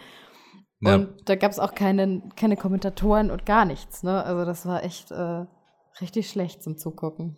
Ja. 0.81 0.95
Und 0.95 1.09
da 1.25 1.35
gab 1.35 1.51
es 1.51 1.57
auch 1.57 1.73
keine, 1.73 2.29
keine 2.35 2.57
Kommentatoren 2.57 3.31
und 3.31 3.45
gar 3.47 3.65
nichts. 3.65 4.03
Ne? 4.03 4.23
Also 4.23 4.45
das 4.45 4.67
war 4.67 4.83
echt 4.83 5.09
äh, 5.09 5.45
richtig 6.01 6.29
schlecht 6.29 6.61
zum 6.61 6.77
Zugucken. 6.77 7.37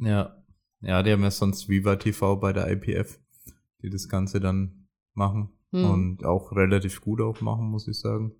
Ja. 0.00 0.36
Ja, 0.80 1.02
die 1.02 1.12
haben 1.12 1.22
ja 1.22 1.30
sonst 1.30 1.68
Viva 1.68 1.94
TV 1.94 2.36
bei 2.36 2.52
der 2.52 2.68
IPF 2.70 3.20
die 3.86 3.90
das 3.90 4.08
Ganze 4.08 4.40
dann 4.40 4.88
machen 5.14 5.50
mhm. 5.70 5.84
und 5.84 6.24
auch 6.24 6.52
relativ 6.52 7.00
gut 7.00 7.20
auch 7.20 7.40
machen, 7.40 7.66
muss 7.70 7.86
ich 7.86 7.98
sagen. 7.98 8.32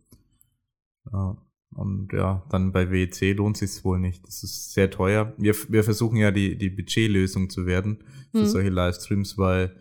Ja, 1.13 1.37
und 1.71 2.13
ja, 2.13 2.45
dann 2.51 2.73
bei 2.73 2.91
WEC 2.91 3.37
lohnt 3.37 3.57
sich 3.57 3.85
wohl 3.85 4.01
nicht. 4.01 4.27
Das 4.27 4.43
ist 4.43 4.73
sehr 4.73 4.91
teuer. 4.91 5.35
Wir, 5.39 5.55
wir 5.69 5.85
versuchen 5.85 6.17
ja 6.17 6.31
die, 6.31 6.59
die 6.59 6.71
Budgetlösung 6.71 7.49
zu 7.49 7.65
werden 7.67 8.03
für 8.33 8.43
mhm. 8.43 8.47
solche 8.47 8.71
Livestreams, 8.71 9.39
weil 9.39 9.77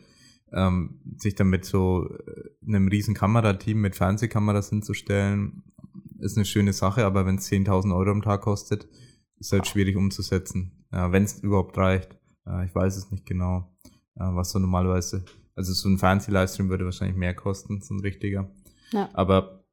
ähm, 0.54 1.02
sich 1.18 1.34
dann 1.36 1.50
mit 1.50 1.66
so 1.66 2.08
äh, 2.10 2.50
einem 2.68 2.88
riesen 2.88 3.16
Kamerateam 3.16 3.82
mit 3.82 3.96
Fernsehkameras 3.96 4.70
hinzustellen, 4.70 5.64
ist 6.20 6.38
eine 6.38 6.46
schöne 6.46 6.74
Sache, 6.74 7.06
aber 7.06 7.26
wenn 7.26 7.38
es 7.38 7.52
10.000 7.52 7.96
Euro 7.96 8.12
am 8.12 8.22
Tag 8.22 8.42
kostet, 8.42 8.88
ist 9.40 9.52
halt 9.52 9.68
schwierig 9.68 9.96
umzusetzen. 9.96 10.86
Ja, 10.92 11.12
wenn 11.12 11.24
es 11.24 11.40
überhaupt 11.40 11.78
reicht. 11.78 12.18
Ja, 12.46 12.64
ich 12.64 12.74
weiß 12.74 12.96
es 12.96 13.10
nicht 13.12 13.26
genau, 13.26 13.76
was 14.14 14.52
so 14.52 14.60
normalerweise 14.60 15.26
also 15.56 15.74
so 15.74 15.90
ein 15.90 15.98
Fernseh-Livestream 15.98 16.70
würde 16.70 16.86
wahrscheinlich 16.86 17.18
mehr 17.18 17.34
kosten, 17.34 17.82
so 17.82 17.94
ein 17.94 18.02
richtiger. 18.02 18.52
Ja. 18.92 19.10
Aber 19.14 19.66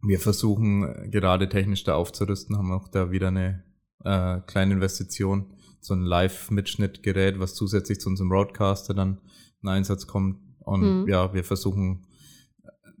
wir 0.00 0.18
versuchen 0.18 0.84
äh, 0.84 1.08
gerade 1.08 1.48
technisch 1.48 1.84
da 1.84 1.94
aufzurüsten, 1.94 2.56
haben 2.56 2.72
auch 2.72 2.88
da 2.88 3.10
wieder 3.10 3.28
eine 3.28 3.64
äh, 4.04 4.40
kleine 4.46 4.74
Investition, 4.74 5.54
so 5.80 5.94
ein 5.94 6.02
Live-Mitschnittgerät, 6.02 7.38
was 7.38 7.54
zusätzlich 7.54 8.00
zu 8.00 8.08
unserem 8.08 8.32
Roadcaster 8.32 8.94
dann 8.94 9.20
in 9.62 9.68
Einsatz 9.68 10.06
kommt. 10.06 10.40
Und 10.60 11.02
mhm. 11.02 11.08
ja, 11.08 11.32
wir 11.34 11.44
versuchen 11.44 12.06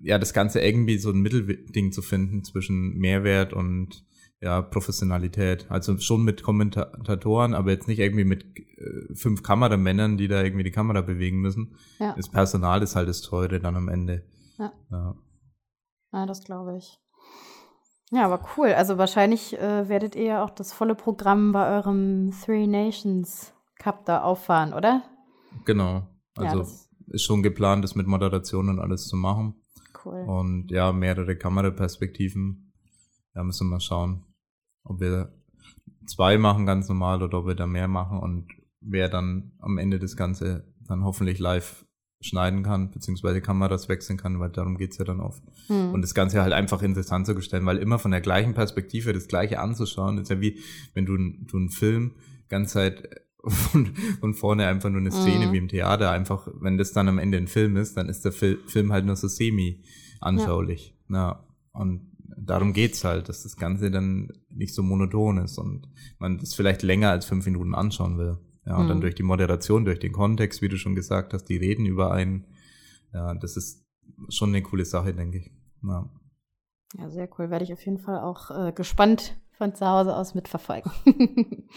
ja 0.00 0.18
das 0.18 0.32
Ganze 0.32 0.60
irgendwie 0.60 0.98
so 0.98 1.10
ein 1.10 1.20
Mittelding 1.20 1.92
zu 1.92 2.02
finden 2.02 2.44
zwischen 2.44 2.96
Mehrwert 2.98 3.52
und 3.52 4.04
ja, 4.40 4.62
Professionalität. 4.62 5.66
Also 5.68 5.98
schon 5.98 6.22
mit 6.22 6.42
Kommentatoren, 6.42 7.54
aber 7.54 7.70
jetzt 7.70 7.88
nicht 7.88 7.98
irgendwie 7.98 8.24
mit 8.24 8.44
äh, 8.56 9.14
fünf 9.14 9.42
Kameramännern, 9.42 10.16
die 10.16 10.28
da 10.28 10.42
irgendwie 10.42 10.64
die 10.64 10.70
Kamera 10.70 11.00
bewegen 11.00 11.40
müssen. 11.40 11.76
Ja. 11.98 12.14
Das 12.16 12.28
Personal 12.28 12.82
ist 12.82 12.94
halt 12.94 13.08
das 13.08 13.20
Teure 13.20 13.58
dann 13.58 13.76
am 13.76 13.88
Ende. 13.88 14.24
Ja. 14.58 14.72
Ja, 14.90 15.14
ja 16.12 16.26
das 16.26 16.44
glaube 16.44 16.76
ich. 16.76 16.98
Ja, 18.10 18.24
aber 18.24 18.40
cool. 18.56 18.68
Also 18.68 18.96
wahrscheinlich 18.96 19.58
äh, 19.58 19.88
werdet 19.88 20.14
ihr 20.14 20.24
ja 20.24 20.44
auch 20.44 20.50
das 20.50 20.72
volle 20.72 20.94
Programm 20.94 21.52
bei 21.52 21.76
eurem 21.76 22.32
Three 22.44 22.66
Nations 22.66 23.52
Cup 23.78 24.06
da 24.06 24.22
auffahren, 24.22 24.72
oder? 24.72 25.02
Genau. 25.64 26.06
Also 26.36 26.62
ja, 26.62 27.14
ist 27.14 27.22
schon 27.22 27.42
geplant, 27.42 27.84
das 27.84 27.94
mit 27.94 28.06
Moderation 28.06 28.68
und 28.68 28.78
alles 28.78 29.08
zu 29.08 29.16
machen. 29.16 29.54
Cool. 30.04 30.24
Und 30.26 30.70
ja, 30.70 30.92
mehrere 30.92 31.36
Kameraperspektiven. 31.36 32.72
Da 33.34 33.44
müssen 33.44 33.66
wir 33.66 33.72
mal 33.72 33.80
schauen 33.80 34.24
ob 34.88 35.00
wir 35.00 35.32
zwei 36.06 36.38
machen 36.38 36.66
ganz 36.66 36.88
normal 36.88 37.22
oder 37.22 37.38
ob 37.38 37.46
wir 37.46 37.54
da 37.54 37.66
mehr 37.66 37.88
machen 37.88 38.18
und 38.18 38.48
wer 38.80 39.08
dann 39.08 39.52
am 39.58 39.78
Ende 39.78 39.98
das 39.98 40.16
Ganze 40.16 40.64
dann 40.86 41.04
hoffentlich 41.04 41.38
live 41.38 41.84
schneiden 42.20 42.64
kann, 42.64 42.90
beziehungsweise 42.90 43.40
Kameras 43.40 43.88
wechseln 43.88 44.16
kann, 44.16 44.40
weil 44.40 44.50
darum 44.50 44.76
geht's 44.76 44.98
ja 44.98 45.04
dann 45.04 45.20
oft. 45.20 45.42
Mhm. 45.68 45.92
Und 45.92 46.02
das 46.02 46.14
Ganze 46.14 46.42
halt 46.42 46.52
einfach 46.52 46.82
interessant 46.82 47.26
zu 47.26 47.34
gestalten, 47.34 47.66
weil 47.66 47.78
immer 47.78 47.98
von 47.98 48.10
der 48.10 48.20
gleichen 48.20 48.54
Perspektive 48.54 49.12
das 49.12 49.28
Gleiche 49.28 49.60
anzuschauen, 49.60 50.18
ist 50.18 50.30
ja 50.30 50.40
wie, 50.40 50.58
wenn 50.94 51.06
du, 51.06 51.16
du 51.16 51.56
einen 51.56 51.70
Film 51.70 52.16
ganz 52.48 52.72
Zeit 52.72 53.08
von, 53.44 53.94
von 54.20 54.34
vorne 54.34 54.66
einfach 54.66 54.90
nur 54.90 55.00
eine 55.00 55.12
Szene 55.12 55.46
mhm. 55.46 55.52
wie 55.52 55.58
im 55.58 55.68
Theater, 55.68 56.10
einfach, 56.10 56.48
wenn 56.60 56.76
das 56.76 56.92
dann 56.92 57.08
am 57.08 57.18
Ende 57.18 57.38
ein 57.38 57.46
Film 57.46 57.76
ist, 57.76 57.96
dann 57.96 58.08
ist 58.08 58.24
der 58.24 58.32
Fil 58.32 58.58
Film 58.66 58.92
halt 58.92 59.04
nur 59.04 59.16
so 59.16 59.28
semi 59.28 59.82
anschaulich. 60.20 60.96
Ja. 61.08 61.16
ja. 61.16 61.44
Und 61.72 62.07
darum 62.44 62.72
geht's 62.72 63.04
halt, 63.04 63.28
dass 63.28 63.42
das 63.42 63.56
Ganze 63.56 63.90
dann 63.90 64.32
nicht 64.50 64.74
so 64.74 64.82
monoton 64.82 65.38
ist 65.38 65.58
und 65.58 65.88
man 66.18 66.38
das 66.38 66.54
vielleicht 66.54 66.82
länger 66.82 67.10
als 67.10 67.26
fünf 67.26 67.44
Minuten 67.46 67.74
anschauen 67.74 68.18
will. 68.18 68.38
Ja, 68.66 68.76
und 68.76 68.84
mhm. 68.84 68.88
dann 68.88 69.00
durch 69.00 69.14
die 69.14 69.22
Moderation, 69.22 69.84
durch 69.84 69.98
den 69.98 70.12
Kontext, 70.12 70.60
wie 70.60 70.68
du 70.68 70.76
schon 70.76 70.94
gesagt 70.94 71.32
hast, 71.32 71.44
die 71.44 71.56
reden 71.56 71.86
über 71.86 72.12
einen. 72.12 72.46
Ja, 73.14 73.34
das 73.34 73.56
ist 73.56 73.86
schon 74.28 74.50
eine 74.50 74.62
coole 74.62 74.84
Sache, 74.84 75.14
denke 75.14 75.38
ich. 75.38 75.50
Ja. 75.82 76.10
ja, 76.98 77.08
sehr 77.08 77.28
cool. 77.38 77.50
Werde 77.50 77.64
ich 77.64 77.72
auf 77.72 77.84
jeden 77.84 77.98
Fall 77.98 78.18
auch 78.20 78.50
äh, 78.50 78.72
gespannt 78.72 79.36
von 79.52 79.74
zu 79.74 79.86
Hause 79.86 80.14
aus 80.14 80.34
mitverfolgen. 80.34 80.92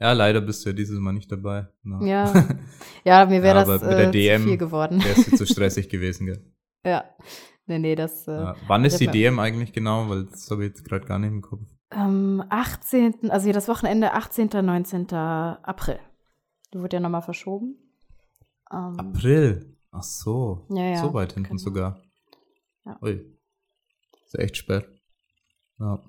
ja, 0.00 0.12
leider 0.12 0.40
bist 0.40 0.64
du 0.64 0.70
ja 0.70 0.74
dieses 0.74 0.98
Mal 0.98 1.12
nicht 1.12 1.30
dabei. 1.30 1.68
No. 1.82 2.04
Ja. 2.04 2.48
ja, 3.04 3.26
mir 3.26 3.42
wäre 3.42 3.58
ja, 3.58 3.64
das 3.64 3.82
äh, 3.82 4.10
zu 4.10 4.44
viel 4.44 4.58
geworden. 4.58 5.02
Wäre 5.04 5.20
es 5.20 5.30
zu 5.30 5.46
stressig 5.46 5.88
gewesen, 5.90 6.26
gell? 6.26 6.44
Ja, 6.84 7.04
Nee, 7.70 7.78
nee, 7.78 7.94
das. 7.94 8.26
Äh, 8.26 8.32
ja. 8.32 8.56
Wann 8.66 8.84
ist 8.84 8.98
die 8.98 9.06
DM 9.06 9.38
eigentlich 9.38 9.72
genau? 9.72 10.08
Weil 10.08 10.24
das 10.24 10.50
habe 10.50 10.64
ich 10.64 10.70
jetzt 10.70 10.84
gerade 10.84 11.06
gar 11.06 11.20
nicht 11.20 11.30
im 11.30 11.40
Kopf. 11.40 11.60
Am 11.90 12.44
18., 12.48 13.30
also 13.30 13.52
das 13.52 13.68
Wochenende 13.68 14.12
18., 14.12 14.48
19. 14.60 15.12
April. 15.12 16.00
Du 16.72 16.82
wird 16.82 16.92
ja 16.92 16.98
nochmal 16.98 17.22
verschoben. 17.22 17.76
Ähm, 18.72 18.98
April? 18.98 19.76
Ach 19.92 20.02
so. 20.02 20.66
Ja, 20.70 20.82
ja, 20.82 20.96
so 20.96 21.14
weit 21.14 21.34
hinten 21.34 21.50
genau. 21.50 21.62
sogar. 21.62 22.02
Ja. 22.84 22.98
Ui. 23.02 23.38
Ist 24.24 24.36
echt 24.36 24.56
spät. 24.56 24.88
Ja. 25.78 26.02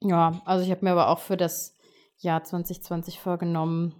Ja, 0.00 0.42
also 0.44 0.64
ich 0.64 0.70
habe 0.70 0.84
mir 0.84 0.92
aber 0.92 1.08
auch 1.08 1.18
für 1.18 1.36
das 1.36 1.76
Jahr 2.18 2.44
2020 2.44 3.18
vorgenommen, 3.18 3.96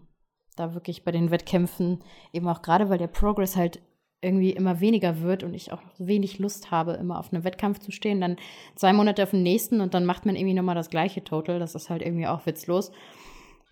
da 0.55 0.74
wirklich 0.74 1.02
bei 1.02 1.10
den 1.10 1.32
Wettkämpfen, 1.32 2.05
eben 2.32 2.47
auch 2.47 2.62
gerade 2.62 2.89
weil 2.89 2.98
der 2.98 3.09
Progress 3.09 3.56
halt 3.56 3.82
irgendwie 4.23 4.51
immer 4.51 4.81
weniger 4.81 5.20
wird 5.20 5.43
und 5.43 5.53
ich 5.53 5.73
auch 5.73 5.82
wenig 5.99 6.39
Lust 6.39 6.70
habe, 6.70 6.93
immer 6.93 7.19
auf 7.19 7.32
einem 7.32 7.44
Wettkampf 7.44 7.81
zu 7.81 7.90
stehen, 7.90 8.20
dann 8.20 8.36
zwei 8.77 8.93
Monate 8.93 9.23
auf 9.24 9.32
den 9.32 9.43
nächsten 9.43 9.81
und 9.81 9.94
dann 9.94 10.07
macht 10.07 10.24
man 10.24 10.36
irgendwie 10.36 10.55
nochmal 10.55 10.77
das 10.77 10.90
gleiche 10.90 11.24
Total. 11.24 11.59
Das 11.59 11.74
ist 11.74 11.90
halt 11.90 12.03
irgendwie 12.03 12.28
auch 12.28 12.47
witzlos. 12.47 12.93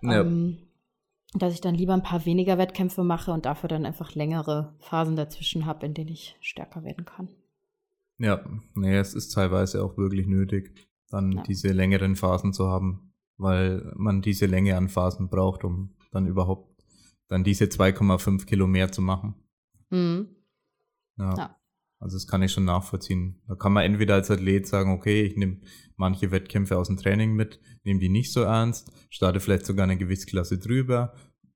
Ja. 0.03 0.21
Ähm, 0.21 0.59
dass 1.35 1.55
ich 1.55 1.61
dann 1.61 1.77
lieber 1.77 1.95
ein 1.95 2.03
paar 2.03 2.27
weniger 2.27 2.59
Wettkämpfe 2.59 3.05
mache 3.05 3.31
und 3.31 3.47
dafür 3.47 3.69
dann 3.69 3.87
einfach 3.87 4.17
längere 4.17 4.75
Phasen 4.81 5.15
dazwischen 5.15 5.65
habe, 5.65 5.87
in 5.87 5.95
denen 5.95 6.11
ich 6.11 6.37
stärker 6.41 6.83
werden 6.83 7.05
kann. 7.05 7.29
Ja, 8.19 8.45
nee, 8.75 8.97
es 8.97 9.15
ist 9.15 9.31
teilweise 9.31 9.85
auch 9.85 9.97
wirklich 9.97 10.27
nötig, 10.27 10.75
dann 11.09 11.33
ja. 11.33 11.43
diese 11.45 11.69
längeren 11.69 12.17
Phasen 12.17 12.53
zu 12.53 12.67
haben, 12.67 13.15
weil 13.37 13.93
man 13.95 14.23
diese 14.23 14.47
Länge 14.47 14.77
an 14.77 14.89
Phasen 14.89 15.29
braucht, 15.29 15.63
um 15.63 15.95
dann 16.11 16.27
überhaupt 16.27 16.69
dann 17.29 17.45
diese 17.45 17.67
2,5 17.67 18.45
Kilo 18.45 18.67
mehr 18.67 18.91
zu 18.91 19.01
machen. 19.01 19.37
Mhm. 19.91 20.29
Ja. 21.19 21.35
ja. 21.37 21.57
Also 21.99 22.17
das 22.17 22.27
kann 22.27 22.43
ich 22.43 22.53
schon 22.53 22.65
nachvollziehen. 22.65 23.43
Da 23.47 23.55
kann 23.55 23.75
man 23.75 23.85
entweder 23.85 24.15
als 24.15 24.31
Athlet 24.31 24.67
sagen, 24.67 24.93
okay, 24.93 25.23
ich 25.23 25.37
nehme 25.37 25.59
manche 25.97 26.31
Wettkämpfe 26.31 26.79
aus 26.79 26.87
dem 26.87 26.97
Training 26.97 27.35
mit, 27.35 27.61
nehme 27.85 28.01
die 28.01 28.09
nicht 28.09 28.33
so 28.33 28.41
ernst, 28.41 28.91
starte 29.11 29.39
vielleicht 29.39 29.67
sogar 29.67 29.85
eine 29.85 29.99
Gewichtsklasse 29.99 30.59
drüber, 30.59 31.13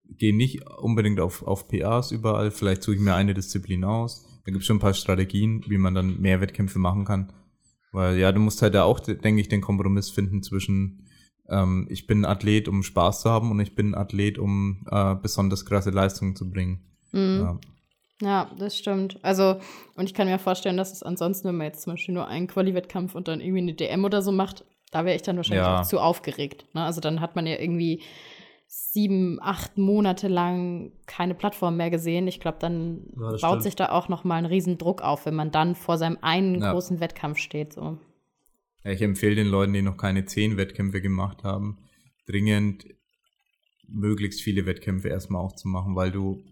gehe 0.07 0.37
nicht 0.37 0.69
unbedingt 0.69 1.19
auf, 1.19 1.43
auf 1.43 1.67
PAs 1.67 2.13
überall, 2.13 2.51
vielleicht 2.51 2.83
suche 2.83 2.97
ich 2.97 3.01
mir 3.01 3.15
eine 3.15 3.33
Disziplin 3.33 3.85
aus. 3.85 4.27
Da 4.45 4.53
gibt 4.53 4.61
es 4.61 4.67
schon 4.67 4.77
ein 4.77 4.81
paar 4.81 4.93
Strategien, 4.93 5.65
wie 5.67 5.79
man 5.79 5.95
dann 5.95 6.21
mehr 6.21 6.43
Wettkämpfe 6.43 6.79
machen 6.79 7.07
kann. 7.07 7.33
Weil 7.93 8.19
ja, 8.19 8.31
du 8.31 8.41
musst 8.41 8.61
halt 8.61 8.75
da 8.75 8.83
auch, 8.83 9.01
denke 9.01 9.41
ich, 9.41 9.49
den 9.49 9.63
Kompromiss 9.63 10.11
finden 10.11 10.43
zwischen 10.43 11.07
ähm, 11.49 11.87
ich 11.91 12.07
bin 12.07 12.25
Athlet, 12.25 12.69
um 12.69 12.83
Spaß 12.83 13.23
zu 13.23 13.31
haben 13.31 13.51
und 13.51 13.61
ich 13.61 13.75
bin 13.75 13.95
Athlet, 13.95 14.39
um 14.39 14.87
äh, 14.91 15.15
besonders 15.15 15.65
krasse 15.65 15.91
Leistungen 15.91 16.37
zu 16.37 16.51
bringen. 16.51 16.81
Mhm. 17.13 17.41
Ja. 17.41 17.61
Ja, 18.25 18.51
das 18.59 18.77
stimmt. 18.79 19.19
Also, 19.23 19.61
und 19.97 20.07
ich 20.07 20.15
kann 20.15 20.27
mir 20.27 20.39
vorstellen, 20.39 20.79
dass 20.79 20.93
es 20.93 21.03
ansonsten, 21.03 21.49
wenn 21.49 21.57
man 21.57 21.67
jetzt 21.67 21.83
zum 21.83 21.93
Beispiel 21.93 22.15
nur 22.15 22.27
einen 22.27 22.47
Quali-Wettkampf 22.47 23.15
und 23.15 23.29
dann 23.29 23.41
irgendwie 23.41 23.61
eine 23.61 23.75
DM 23.75 24.05
oder 24.05 24.23
so 24.23 24.33
macht, 24.33 24.65
da 24.91 25.05
wäre 25.05 25.15
ich 25.15 25.23
dann 25.23 25.37
wahrscheinlich 25.37 25.67
ja. 25.67 25.81
auch 25.81 25.87
zu 25.87 26.01
aufgeregt. 26.01 26.65
Ne? 26.73 26.83
Also 26.83 27.01
dann 27.01 27.21
hat 27.21 27.37
man 27.37 27.47
ja 27.47 27.59
irgendwie 27.59 28.03
sieben, 28.67 29.39
acht 29.43 29.77
Monate 29.77 30.29
lang 30.29 30.93
keine 31.07 31.35
Plattform 31.35 31.77
mehr 31.77 31.91
gesehen. 31.91 32.27
Ich 32.27 32.41
glaube, 32.41 32.59
dann 32.61 33.05
ja, 33.15 33.31
baut 33.31 33.39
stimmt. 33.39 33.63
sich 33.63 33.77
da 33.77 33.91
auch 33.91 34.09
noch 34.09 34.25
mal 34.25 34.37
ein 34.37 34.47
Riesendruck 34.47 35.03
auf, 35.03 35.27
wenn 35.27 35.35
man 35.35 35.51
dann 35.51 35.75
vor 35.75 35.99
seinem 35.99 36.19
einen 36.23 36.63
ja. 36.63 36.73
großen 36.73 37.01
Wettkampf 37.01 37.39
steht. 37.39 37.75
So. 37.75 37.99
Ich 38.85 39.03
empfehle 39.03 39.35
den 39.35 39.49
Leuten, 39.49 39.73
die 39.75 39.83
noch 39.83 39.97
keine 39.97 40.25
zehn 40.25 40.57
Wettkämpfe 40.57 41.03
gemacht 41.03 41.45
haben, 41.45 41.79
dringend 42.27 42.87
möglichst 43.87 44.41
viele 44.41 44.65
Wettkämpfe 44.65 45.09
erstmal 45.09 45.43
auch 45.43 45.55
zu 45.55 45.69
machen, 45.69 45.95
weil 45.95 46.11
du 46.11 46.43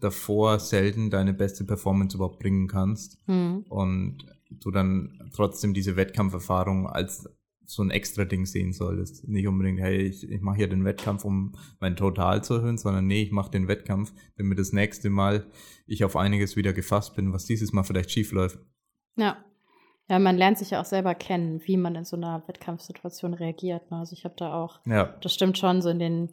davor 0.00 0.60
selten 0.60 1.10
deine 1.10 1.32
beste 1.32 1.64
Performance 1.64 2.16
überhaupt 2.16 2.38
bringen 2.38 2.68
kannst 2.68 3.18
mhm. 3.26 3.64
und 3.68 4.18
du 4.50 4.70
dann 4.70 5.30
trotzdem 5.34 5.74
diese 5.74 5.96
Wettkampferfahrung 5.96 6.86
als 6.86 7.28
so 7.70 7.82
ein 7.82 7.90
extra 7.90 8.24
Ding 8.24 8.46
sehen 8.46 8.72
solltest. 8.72 9.28
Nicht 9.28 9.46
unbedingt, 9.46 9.78
hey, 9.78 9.98
ich, 9.98 10.28
ich 10.28 10.40
mache 10.40 10.56
hier 10.56 10.68
den 10.68 10.84
Wettkampf, 10.84 11.24
um 11.24 11.54
mein 11.78 11.94
Total 11.94 12.42
zu 12.42 12.54
erhöhen, 12.54 12.78
sondern 12.78 13.06
nee, 13.06 13.22
ich 13.22 13.30
mache 13.30 13.52
den 13.52 13.68
Wettkampf, 13.68 14.12
damit 14.36 14.58
das 14.58 14.72
nächste 14.72 15.08
Mal 15.08 15.46
ich 15.86 16.04
auf 16.04 16.16
einiges 16.16 16.56
wieder 16.56 16.72
gefasst 16.72 17.14
bin, 17.14 17.32
was 17.32 17.44
dieses 17.44 17.72
Mal 17.72 17.84
vielleicht 17.84 18.10
schief 18.10 18.32
läuft. 18.32 18.58
Ja. 19.16 19.36
Ja, 20.08 20.18
man 20.18 20.36
lernt 20.36 20.58
sich 20.58 20.70
ja 20.70 20.80
auch 20.80 20.86
selber 20.86 21.14
kennen, 21.14 21.62
wie 21.66 21.76
man 21.76 21.94
in 21.94 22.04
so 22.04 22.16
einer 22.16 22.42
Wettkampfsituation 22.48 23.34
reagiert. 23.34 23.92
Ne? 23.92 23.98
Also 23.98 24.14
ich 24.14 24.24
habe 24.24 24.34
da 24.36 24.52
auch, 24.52 24.80
ja. 24.84 25.04
das 25.22 25.32
stimmt 25.32 25.56
schon, 25.56 25.82
so 25.82 25.88
in 25.88 26.00
den 26.00 26.32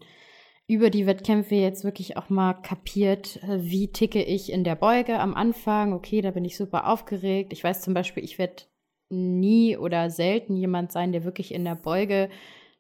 über 0.67 0.89
die 0.89 1.05
Wettkämpfe 1.05 1.55
jetzt 1.55 1.85
wirklich 1.85 2.17
auch 2.17 2.29
mal 2.29 2.53
kapiert, 2.53 3.41
äh, 3.43 3.59
wie 3.61 3.91
ticke 3.91 4.21
ich 4.21 4.51
in 4.51 4.63
der 4.63 4.75
Beuge 4.75 5.19
am 5.19 5.33
Anfang. 5.33 5.93
Okay, 5.93 6.21
da 6.21 6.31
bin 6.31 6.45
ich 6.45 6.57
super 6.57 6.87
aufgeregt. 6.87 7.53
Ich 7.53 7.63
weiß 7.63 7.81
zum 7.81 7.93
Beispiel, 7.93 8.23
ich 8.23 8.37
werde 8.37 8.63
nie 9.09 9.77
oder 9.77 10.09
selten 10.09 10.57
jemand 10.57 10.91
sein, 10.91 11.13
der 11.13 11.23
wirklich 11.23 11.53
in 11.53 11.63
der 11.63 11.75
Beuge 11.75 12.29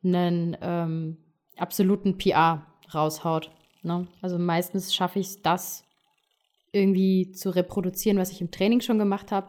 einen 0.03 0.57
ähm, 0.61 1.17
absoluten 1.55 2.17
PR 2.17 2.67
raushaut. 2.93 3.51
Ne? 3.83 4.07
Also 4.21 4.37
meistens 4.37 4.93
schaffe 4.93 5.19
ich 5.19 5.27
es, 5.27 5.41
das 5.41 5.85
irgendwie 6.73 7.31
zu 7.31 7.49
reproduzieren, 7.49 8.17
was 8.17 8.31
ich 8.31 8.41
im 8.41 8.51
Training 8.51 8.81
schon 8.81 8.99
gemacht 8.99 9.31
habe. 9.31 9.47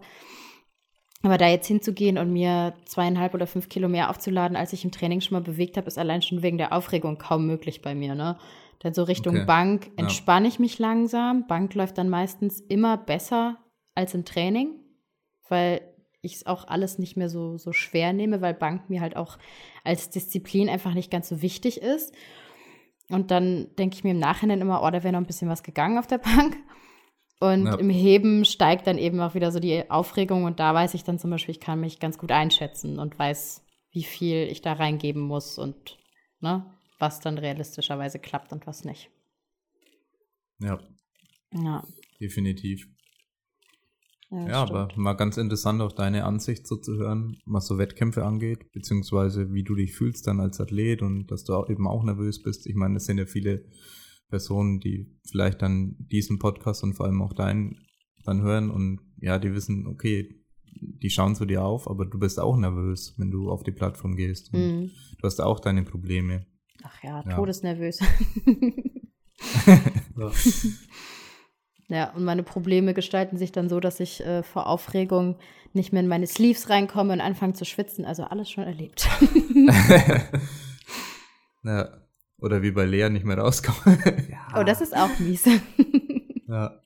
Aber 1.23 1.36
da 1.36 1.49
jetzt 1.49 1.66
hinzugehen 1.66 2.16
und 2.16 2.32
mir 2.32 2.74
zweieinhalb 2.85 3.35
oder 3.35 3.47
fünf 3.47 3.69
Kilo 3.69 3.89
mehr 3.89 4.11
aufzuladen, 4.11 4.57
als 4.57 4.73
ich 4.73 4.85
im 4.85 4.93
Training 4.93 5.20
schon 5.20 5.36
mal 5.36 5.43
bewegt 5.43 5.77
habe, 5.77 5.89
ist 5.89 5.99
allein 5.99 6.23
schon 6.23 6.43
wegen 6.43 6.59
der 6.59 6.73
Aufregung 6.73 7.19
kaum 7.19 7.47
möglich 7.47 7.82
bei 7.82 7.95
mir. 7.95 8.15
Ne? 8.15 8.39
Dann 8.78 8.95
so 8.95 9.03
Richtung 9.03 9.35
okay. 9.35 9.45
Bank 9.45 9.90
entspanne 9.97 10.47
ja. 10.47 10.53
ich 10.53 10.59
mich 10.61 10.78
langsam. 10.78 11.47
Bank 11.49 11.74
läuft 11.74 11.99
dann 11.99 12.09
meistens 12.09 12.61
immer 12.61 12.97
besser 12.97 13.59
als 13.97 14.15
im 14.15 14.24
Training, 14.24 14.77
weil 15.49 15.81
ich 16.23 16.36
es 16.36 16.47
auch 16.47 16.66
alles 16.69 16.99
nicht 16.99 17.16
mehr 17.16 17.28
so, 17.28 17.59
so 17.59 17.73
schwer 17.73 18.12
nehme, 18.12 18.40
weil 18.40 18.55
Bank 18.55 18.89
mir 18.89 19.01
halt 19.01 19.16
auch 19.16 19.39
als 19.82 20.11
Disziplin 20.11 20.69
einfach 20.69 20.95
nicht 20.95 21.11
ganz 21.11 21.28
so 21.28 21.43
wichtig 21.43 21.81
ist. 21.82 22.15
Und 23.11 23.31
dann 23.31 23.74
denke 23.77 23.97
ich 23.97 24.05
mir 24.05 24.11
im 24.11 24.19
Nachhinein 24.19 24.61
immer, 24.61 24.82
oh, 24.82 24.90
da 24.90 25.03
wäre 25.03 25.12
noch 25.12 25.20
ein 25.20 25.27
bisschen 25.27 25.49
was 25.49 25.62
gegangen 25.62 25.99
auf 25.99 26.07
der 26.07 26.19
Bank. 26.19 26.57
Und 27.40 27.66
ja. 27.66 27.74
im 27.77 27.90
Heben 27.90 28.44
steigt 28.44 28.86
dann 28.86 28.98
eben 28.98 29.20
auch 29.20 29.35
wieder 29.35 29.52
so 29.52 29.60
die 29.60 29.89
Aufregung 29.90 30.44
und 30.44 30.59
da 30.59 30.74
weiß 30.74 30.94
ich 30.94 31.05
dann 31.05 31.19
zum 31.19 31.31
Beispiel, 31.31 31.52
ich 31.52 31.60
kann 31.60 31.81
mich 31.81 32.01
ganz 32.01 32.19
gut 32.19 32.32
einschätzen 32.32 32.98
und 32.98 33.16
weiß, 33.16 33.65
wie 33.93 34.02
viel 34.02 34.48
ich 34.51 34.60
da 34.60 34.73
reingeben 34.73 35.23
muss 35.23 35.56
und 35.56 35.98
ne, 36.40 36.66
was 36.98 37.20
dann 37.20 37.39
realistischerweise 37.39 38.19
klappt 38.19 38.52
und 38.52 38.66
was 38.66 38.85
nicht. 38.85 39.10
Ja. 40.59 40.81
Ja. 41.52 41.85
Definitiv. 42.20 42.89
Ja, 44.31 44.48
ja 44.48 44.62
aber 44.62 44.89
mal 44.97 45.15
ganz 45.15 45.36
interessant 45.36 45.81
auch 45.81 45.93
deine 45.93 46.24
Ansicht 46.24 46.66
so 46.66 46.77
zu 46.77 46.97
hören, 46.97 47.39
was 47.47 47.66
so 47.66 47.78
Wettkämpfe 47.78 48.24
angeht, 48.24 48.70
beziehungsweise 48.73 49.52
wie 49.52 49.62
du 49.62 49.74
dich 49.74 49.94
fühlst 49.94 50.27
dann 50.27 50.40
als 50.40 50.60
Athlet 50.60 51.02
und 51.02 51.28
dass 51.28 51.44
du 51.44 51.55
auch 51.55 51.70
eben 51.70 51.86
auch 51.86 52.02
nervös 52.02 52.43
bist. 52.43 52.66
Ich 52.66 52.74
meine, 52.74 52.97
es 52.97 53.06
sind 53.06 53.19
ja 53.19 53.27
viele 53.27 53.65
Personen, 54.28 54.80
die 54.80 55.18
vielleicht 55.30 55.62
dann 55.62 55.96
diesen 55.98 56.38
Podcast 56.38 56.82
und 56.82 56.94
vor 56.94 57.06
allem 57.06 57.22
auch 57.22 57.32
deinen 57.32 57.78
dann 58.24 58.42
hören 58.42 58.70
und 58.70 59.00
ja, 59.20 59.38
die 59.38 59.55
wissen, 59.55 59.86
okay, 59.86 60.44
die 60.80 61.10
schauen 61.10 61.34
zu 61.34 61.44
dir 61.44 61.64
auf, 61.64 61.88
aber 61.90 62.05
du 62.05 62.18
bist 62.18 62.38
auch 62.38 62.56
nervös, 62.56 63.14
wenn 63.16 63.30
du 63.30 63.50
auf 63.50 63.62
die 63.62 63.72
Plattform 63.72 64.16
gehst. 64.16 64.52
Mhm. 64.52 64.90
Du 65.18 65.26
hast 65.26 65.40
auch 65.40 65.60
deine 65.60 65.82
Probleme. 65.82 66.46
Ach 66.82 67.02
ja, 67.02 67.24
ja. 67.26 67.36
todesnervös. 67.36 68.00
ja. 70.16 70.30
ja, 71.88 72.10
und 72.12 72.24
meine 72.24 72.42
Probleme 72.42 72.94
gestalten 72.94 73.36
sich 73.36 73.52
dann 73.52 73.68
so, 73.68 73.80
dass 73.80 73.98
ich 74.00 74.24
äh, 74.24 74.42
vor 74.42 74.66
Aufregung 74.66 75.38
nicht 75.72 75.92
mehr 75.92 76.02
in 76.02 76.09
meine 76.09 76.26
Sleeves 76.26 76.70
reinkomme 76.70 77.12
und 77.12 77.20
anfange 77.20 77.55
zu 77.55 77.64
schwitzen. 77.64 78.05
Also 78.05 78.24
alles 78.24 78.50
schon 78.50 78.64
erlebt. 78.64 79.09
ja. 81.64 81.88
Oder 82.40 82.62
wie 82.62 82.70
bei 82.70 82.85
Lea 82.85 83.09
nicht 83.10 83.24
mehr 83.24 83.39
rauskommen. 83.39 83.98
ja. 84.31 84.60
Oh, 84.60 84.62
das 84.62 84.81
ist 84.81 84.97
auch 84.97 85.19
mies. 85.19 85.44
ja. 86.47 86.81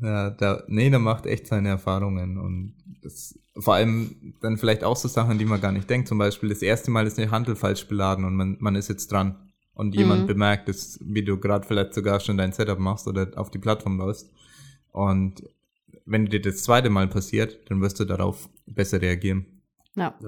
Ja, 0.00 0.30
da, 0.30 0.64
nee, 0.66 0.90
der 0.90 0.98
macht 0.98 1.26
echt 1.26 1.46
seine 1.46 1.68
Erfahrungen 1.68 2.36
und 2.36 2.74
das, 3.02 3.38
vor 3.56 3.74
allem 3.74 4.34
dann 4.40 4.56
vielleicht 4.56 4.82
auch 4.82 4.96
so 4.96 5.06
Sachen, 5.06 5.38
die 5.38 5.44
man 5.44 5.60
gar 5.60 5.70
nicht 5.70 5.88
denkt. 5.88 6.08
Zum 6.08 6.18
Beispiel 6.18 6.48
das 6.48 6.62
erste 6.62 6.90
Mal 6.90 7.06
ist 7.06 7.18
eine 7.18 7.30
Handel 7.30 7.54
falsch 7.54 7.86
beladen 7.86 8.24
und 8.24 8.34
man, 8.34 8.56
man 8.58 8.74
ist 8.74 8.88
jetzt 8.88 9.12
dran 9.12 9.52
und 9.74 9.94
jemand 9.94 10.22
mhm. 10.22 10.26
bemerkt 10.26 10.68
es, 10.68 10.98
wie 11.02 11.24
du 11.24 11.38
gerade 11.38 11.66
vielleicht 11.66 11.94
sogar 11.94 12.20
schon 12.20 12.36
dein 12.36 12.52
Setup 12.52 12.78
machst 12.78 13.06
oder 13.06 13.30
auf 13.36 13.50
die 13.50 13.58
Plattform 13.58 13.98
läufst. 13.98 14.30
Und 14.90 15.42
wenn 16.04 16.26
dir 16.26 16.40
das 16.40 16.62
zweite 16.64 16.90
Mal 16.90 17.08
passiert, 17.08 17.58
dann 17.70 17.80
wirst 17.80 18.00
du 18.00 18.04
darauf 18.04 18.48
besser 18.66 19.00
reagieren. 19.00 19.62
Ja. 19.94 20.18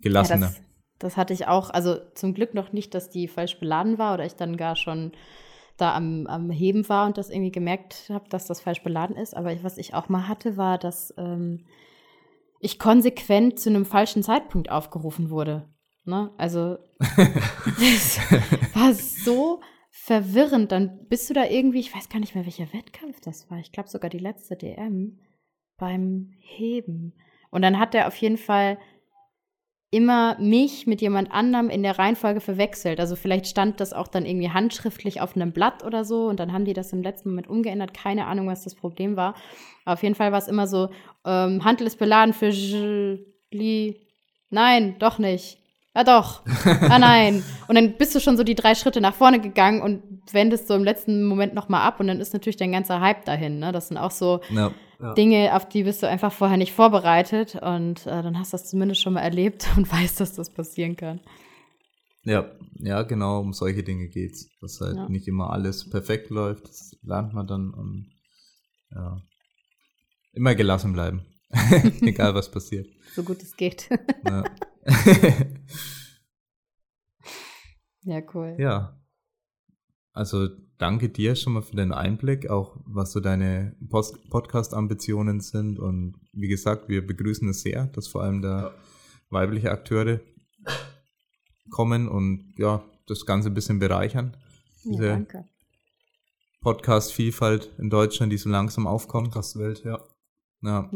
Gelassener. 0.00 0.48
Ja, 0.48 0.54
das, 1.00 1.16
hatte 1.16 1.32
ich 1.32 1.48
auch, 1.48 1.70
also 1.70 1.96
zum 2.14 2.34
Glück 2.34 2.54
noch 2.54 2.72
nicht, 2.72 2.94
dass 2.94 3.10
die 3.10 3.26
falsch 3.26 3.58
beladen 3.58 3.98
war 3.98 4.14
oder 4.14 4.24
ich 4.24 4.36
dann 4.36 4.56
gar 4.56 4.76
schon 4.76 5.12
da 5.76 5.94
am, 5.94 6.26
am 6.26 6.50
Heben 6.50 6.88
war 6.88 7.06
und 7.06 7.18
das 7.18 7.30
irgendwie 7.30 7.50
gemerkt 7.50 8.10
habe, 8.10 8.28
dass 8.28 8.46
das 8.46 8.60
falsch 8.60 8.82
beladen 8.82 9.16
ist. 9.16 9.36
Aber 9.36 9.50
was 9.62 9.78
ich 9.78 9.94
auch 9.94 10.08
mal 10.08 10.28
hatte, 10.28 10.56
war, 10.56 10.78
dass 10.78 11.14
ähm, 11.16 11.64
ich 12.60 12.78
konsequent 12.78 13.58
zu 13.58 13.70
einem 13.70 13.86
falschen 13.86 14.22
Zeitpunkt 14.22 14.70
aufgerufen 14.70 15.30
wurde. 15.30 15.68
Ne? 16.04 16.30
Also 16.36 16.76
das 16.98 18.20
war 18.74 18.92
so 18.94 19.60
verwirrend. 19.90 20.70
Dann 20.70 21.06
bist 21.08 21.28
du 21.30 21.34
da 21.34 21.46
irgendwie, 21.46 21.80
ich 21.80 21.94
weiß 21.94 22.08
gar 22.08 22.20
nicht 22.20 22.34
mehr, 22.34 22.44
welcher 22.44 22.72
Wettkampf 22.72 23.20
das 23.20 23.50
war. 23.50 23.58
Ich 23.58 23.72
glaube 23.72 23.88
sogar 23.88 24.10
die 24.10 24.18
letzte 24.18 24.56
DM 24.56 25.18
beim 25.78 26.34
Heben. 26.38 27.14
Und 27.50 27.62
dann 27.62 27.78
hat 27.78 27.94
er 27.94 28.06
auf 28.06 28.16
jeden 28.16 28.36
Fall 28.36 28.78
immer 29.90 30.36
mich 30.38 30.86
mit 30.86 31.00
jemand 31.00 31.32
anderem 31.32 31.68
in 31.68 31.82
der 31.82 31.98
Reihenfolge 31.98 32.40
verwechselt. 32.40 33.00
Also 33.00 33.16
vielleicht 33.16 33.48
stand 33.48 33.80
das 33.80 33.92
auch 33.92 34.06
dann 34.06 34.24
irgendwie 34.24 34.50
handschriftlich 34.50 35.20
auf 35.20 35.34
einem 35.34 35.52
Blatt 35.52 35.84
oder 35.84 36.04
so 36.04 36.28
und 36.28 36.38
dann 36.38 36.52
haben 36.52 36.64
die 36.64 36.74
das 36.74 36.92
im 36.92 37.02
letzten 37.02 37.30
Moment 37.30 37.48
umgeändert. 37.48 37.92
Keine 37.92 38.26
Ahnung, 38.26 38.46
was 38.46 38.62
das 38.62 38.76
Problem 38.76 39.16
war. 39.16 39.34
Aber 39.84 39.94
auf 39.94 40.02
jeden 40.02 40.14
Fall 40.14 40.30
war 40.30 40.38
es 40.38 40.46
immer 40.46 40.68
so, 40.68 40.90
ähm, 41.24 41.64
Handel 41.64 41.88
ist 41.88 41.98
beladen 41.98 42.34
für 42.34 42.50
Li. 43.50 44.00
Nein, 44.50 44.96
doch 45.00 45.18
nicht. 45.18 45.58
Ja 45.94 46.04
doch. 46.04 46.42
Ah 46.88 47.00
nein. 47.00 47.42
Und 47.66 47.74
dann 47.74 47.94
bist 47.94 48.14
du 48.14 48.20
schon 48.20 48.36
so 48.36 48.44
die 48.44 48.54
drei 48.54 48.76
Schritte 48.76 49.00
nach 49.00 49.14
vorne 49.14 49.40
gegangen 49.40 49.82
und 49.82 50.02
wendest 50.32 50.68
so 50.68 50.74
im 50.74 50.84
letzten 50.84 51.24
Moment 51.24 51.54
nochmal 51.54 51.82
ab 51.82 51.98
und 51.98 52.06
dann 52.06 52.20
ist 52.20 52.32
natürlich 52.32 52.56
dein 52.56 52.70
ganzer 52.70 53.00
Hype 53.00 53.24
dahin. 53.24 53.58
Ne? 53.58 53.72
Das 53.72 53.88
sind 53.88 53.96
auch 53.96 54.12
so 54.12 54.40
no 54.50 54.70
ja. 55.00 55.14
Dinge, 55.14 55.54
auf 55.54 55.68
die 55.68 55.84
bist 55.84 56.02
du 56.02 56.08
einfach 56.08 56.32
vorher 56.32 56.56
nicht 56.56 56.72
vorbereitet 56.72 57.54
und 57.56 58.06
äh, 58.06 58.22
dann 58.22 58.38
hast 58.38 58.52
du 58.52 58.56
das 58.56 58.68
zumindest 58.70 59.00
schon 59.02 59.14
mal 59.14 59.20
erlebt 59.22 59.66
und 59.76 59.90
weißt, 59.90 60.20
dass 60.20 60.34
das 60.34 60.50
passieren 60.50 60.96
kann. 60.96 61.20
Ja, 62.24 62.50
ja, 62.74 63.02
genau, 63.02 63.40
um 63.40 63.52
solche 63.54 63.82
Dinge 63.82 64.08
geht's. 64.08 64.48
Dass 64.60 64.78
halt 64.80 64.96
Ja. 64.96 65.08
nicht 65.08 65.26
immer 65.26 65.50
alles 65.50 65.88
perfekt 65.88 66.28
läuft. 66.30 66.68
Das 66.68 66.96
lernt 67.02 67.32
man 67.32 67.46
dann 67.46 67.70
und 67.72 68.10
ja. 68.90 69.22
Immer 70.32 70.54
gelassen 70.54 70.92
bleiben. 70.92 71.24
Egal 72.02 72.34
was 72.34 72.50
passiert. 72.50 72.86
So 73.14 73.22
gut 73.22 73.42
es 73.42 73.56
geht. 73.56 73.88
Ja. 74.24 74.44
ja, 78.02 78.20
cool. 78.34 78.56
ja. 78.58 78.96
Also 80.12 80.48
danke 80.80 81.08
dir 81.08 81.36
schon 81.36 81.52
mal 81.52 81.62
für 81.62 81.76
den 81.76 81.92
Einblick, 81.92 82.48
auch 82.48 82.76
was 82.86 83.12
so 83.12 83.20
deine 83.20 83.76
Podcast-Ambitionen 84.30 85.40
sind. 85.40 85.78
Und 85.78 86.14
wie 86.32 86.48
gesagt, 86.48 86.88
wir 86.88 87.06
begrüßen 87.06 87.48
es 87.50 87.62
sehr, 87.62 87.86
dass 87.86 88.08
vor 88.08 88.22
allem 88.22 88.42
da 88.42 88.74
weibliche 89.28 89.70
Akteure 89.70 90.20
kommen 91.70 92.08
und 92.08 92.54
ja, 92.56 92.82
das 93.06 93.26
Ganze 93.26 93.50
ein 93.50 93.54
bisschen 93.54 93.78
bereichern. 93.78 94.36
Ja, 94.84 94.90
Diese 94.90 95.08
danke. 95.08 95.44
Podcast-Vielfalt 96.62 97.70
in 97.78 97.90
Deutschland, 97.90 98.32
die 98.32 98.38
so 98.38 98.48
langsam 98.48 98.86
aufkommt. 98.86 99.28
Podcast-Welt, 99.28 99.84
ja. 99.84 100.02
Ja, 100.62 100.90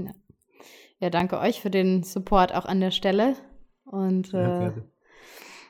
Ja, 0.99 1.11
danke 1.11 1.39
euch 1.39 1.61
für 1.61 1.71
den 1.71 2.03
Support 2.03 2.55
auch 2.55 2.65
an 2.65 2.81
der 2.81 2.91
Stelle. 2.91 3.37
Und 3.85 4.33
ja 4.33 4.69
äh, 4.69 4.73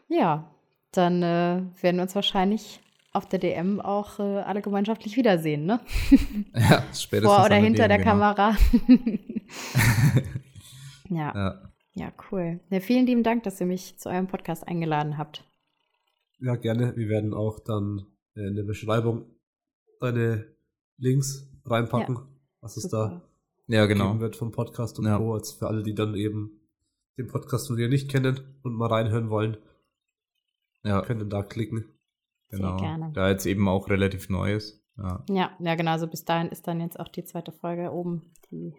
ja, 0.09 0.51
dann 0.93 1.23
äh, 1.23 1.63
werden 1.81 1.97
wir 1.97 2.03
uns 2.03 2.15
wahrscheinlich 2.15 2.81
auf 3.15 3.29
der 3.29 3.39
DM 3.39 3.81
auch 3.81 4.19
äh, 4.19 4.23
alle 4.23 4.61
gemeinschaftlich 4.61 5.17
wiedersehen, 5.17 5.65
ne? 5.65 5.81
ja 6.55 6.85
spätestens 6.93 7.35
Vor 7.35 7.45
oder 7.45 7.57
hinter 7.57 7.89
der 7.89 7.99
genau. 7.99 8.11
Kamera. 8.11 8.57
ja, 11.09 11.33
Ja, 11.35 11.63
ja, 11.95 12.13
cool. 12.31 12.61
Ja, 12.71 12.81
vielen 12.81 13.07
lieben 13.07 13.23
Dank, 13.23 13.45
dass 13.45 13.61
ihr 13.61 13.67
mich 13.67 13.99
zu 13.99 14.09
eurem 14.09 14.27
Podcast 14.27 14.67
eingeladen 14.67 15.17
habt. 15.17 15.45
Ja, 16.41 16.57
gerne. 16.57 16.97
Wir 16.97 17.09
werden 17.09 17.33
auch 17.33 17.61
dann 17.61 18.05
äh, 18.37 18.49
in 18.49 18.57
der 18.57 18.65
Beschreibung 18.65 19.27
deine 20.01 20.45
Links 20.97 21.49
reinpacken, 21.65 22.19
was 22.61 22.77
es 22.77 22.89
da 22.89 23.05
Super. 23.05 23.23
ja 23.69 23.87
geben 23.87 24.01
genau. 24.01 24.21
wird 24.21 24.35
vom 24.35 24.51
Podcast 24.51 24.99
und 24.99 25.07
Ja. 25.07 25.19
Co. 25.19 25.35
Als 25.35 25.53
für 25.53 25.69
alle, 25.69 25.85
die 25.85 25.95
dann 25.95 26.17
eben 26.17 26.61
den 27.17 27.29
Podcast 27.29 27.69
von 27.69 27.77
dir 27.77 27.89
nicht 27.89 28.11
kennen 28.11 28.41
und 28.63 28.75
mal 28.75 28.89
reinhören 28.89 29.31
wollen, 29.31 29.57
Ja, 30.83 31.01
können 31.01 31.31
da 31.31 31.45
klicken. 31.45 31.94
Genau. 32.57 32.77
gerne. 32.77 33.11
Da 33.15 33.31
jetzt 33.31 33.47
eben 33.47 33.69
auch 33.69 33.89
relativ 33.89 34.29
neu 34.29 34.55
ist. 34.55 34.83
Ja, 34.97 35.25
Ja, 35.29 35.57
ja, 35.59 35.75
genau. 35.75 35.99
So 35.99 36.07
bis 36.07 36.25
dahin 36.25 36.49
ist 36.49 36.67
dann 36.67 36.81
jetzt 36.81 36.99
auch 37.01 37.09
die 37.09 37.25
zweite 37.25 37.53
Folge 37.53 37.91
oben. 37.93 38.33
Die 38.51 38.75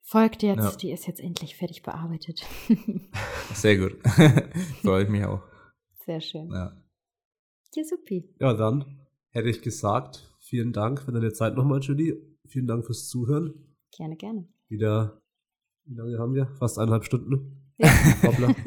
folgt 0.00 0.42
jetzt, 0.42 0.58
Ja. 0.64 0.76
die 0.76 0.90
ist 0.92 1.06
jetzt 1.06 1.20
endlich 1.20 1.56
fertig 1.56 1.82
bearbeitet. 1.82 2.42
sehr 3.54 3.76
gut. 3.78 3.96
Freue 4.82 5.04
ich 5.04 5.08
mich 5.10 5.24
auch. 5.24 5.42
Sehr 6.04 6.20
schön. 6.20 6.50
Ja. 6.50 6.72
Ja, 7.74 7.84
supi. 7.84 8.28
Ja, 8.40 8.52
dann 8.54 9.06
hätte 9.30 9.48
ich 9.48 9.62
gesagt, 9.62 10.28
vielen 10.40 10.72
Dank 10.72 11.00
für 11.02 11.12
deine 11.12 11.32
Zeit 11.32 11.54
nochmal, 11.56 11.80
Julie. 11.80 12.16
Vielen 12.46 12.66
Dank 12.66 12.84
fürs 12.84 13.08
Zuhören. 13.08 13.76
Gerne, 13.96 14.16
gerne. 14.16 14.46
Wieder, 14.68 15.22
wie 15.84 15.94
lange 15.94 16.18
haben 16.18 16.34
wir? 16.34 16.48
Fast 16.58 16.78
eineinhalb 16.78 17.04
Stunden. 17.04 17.72
Ja. 17.78 17.88
Hoppla. 18.22 18.54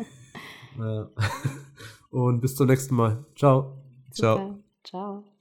Ja. 0.78 1.10
Und 2.10 2.42
bis 2.42 2.54
zum 2.58 2.68
nächsten 2.68 2.96
Mal. 2.96 3.26
Ciao. 3.38 3.85
Ciao. 4.16 4.38
Super. 4.38 4.64
Ciao. 4.84 5.35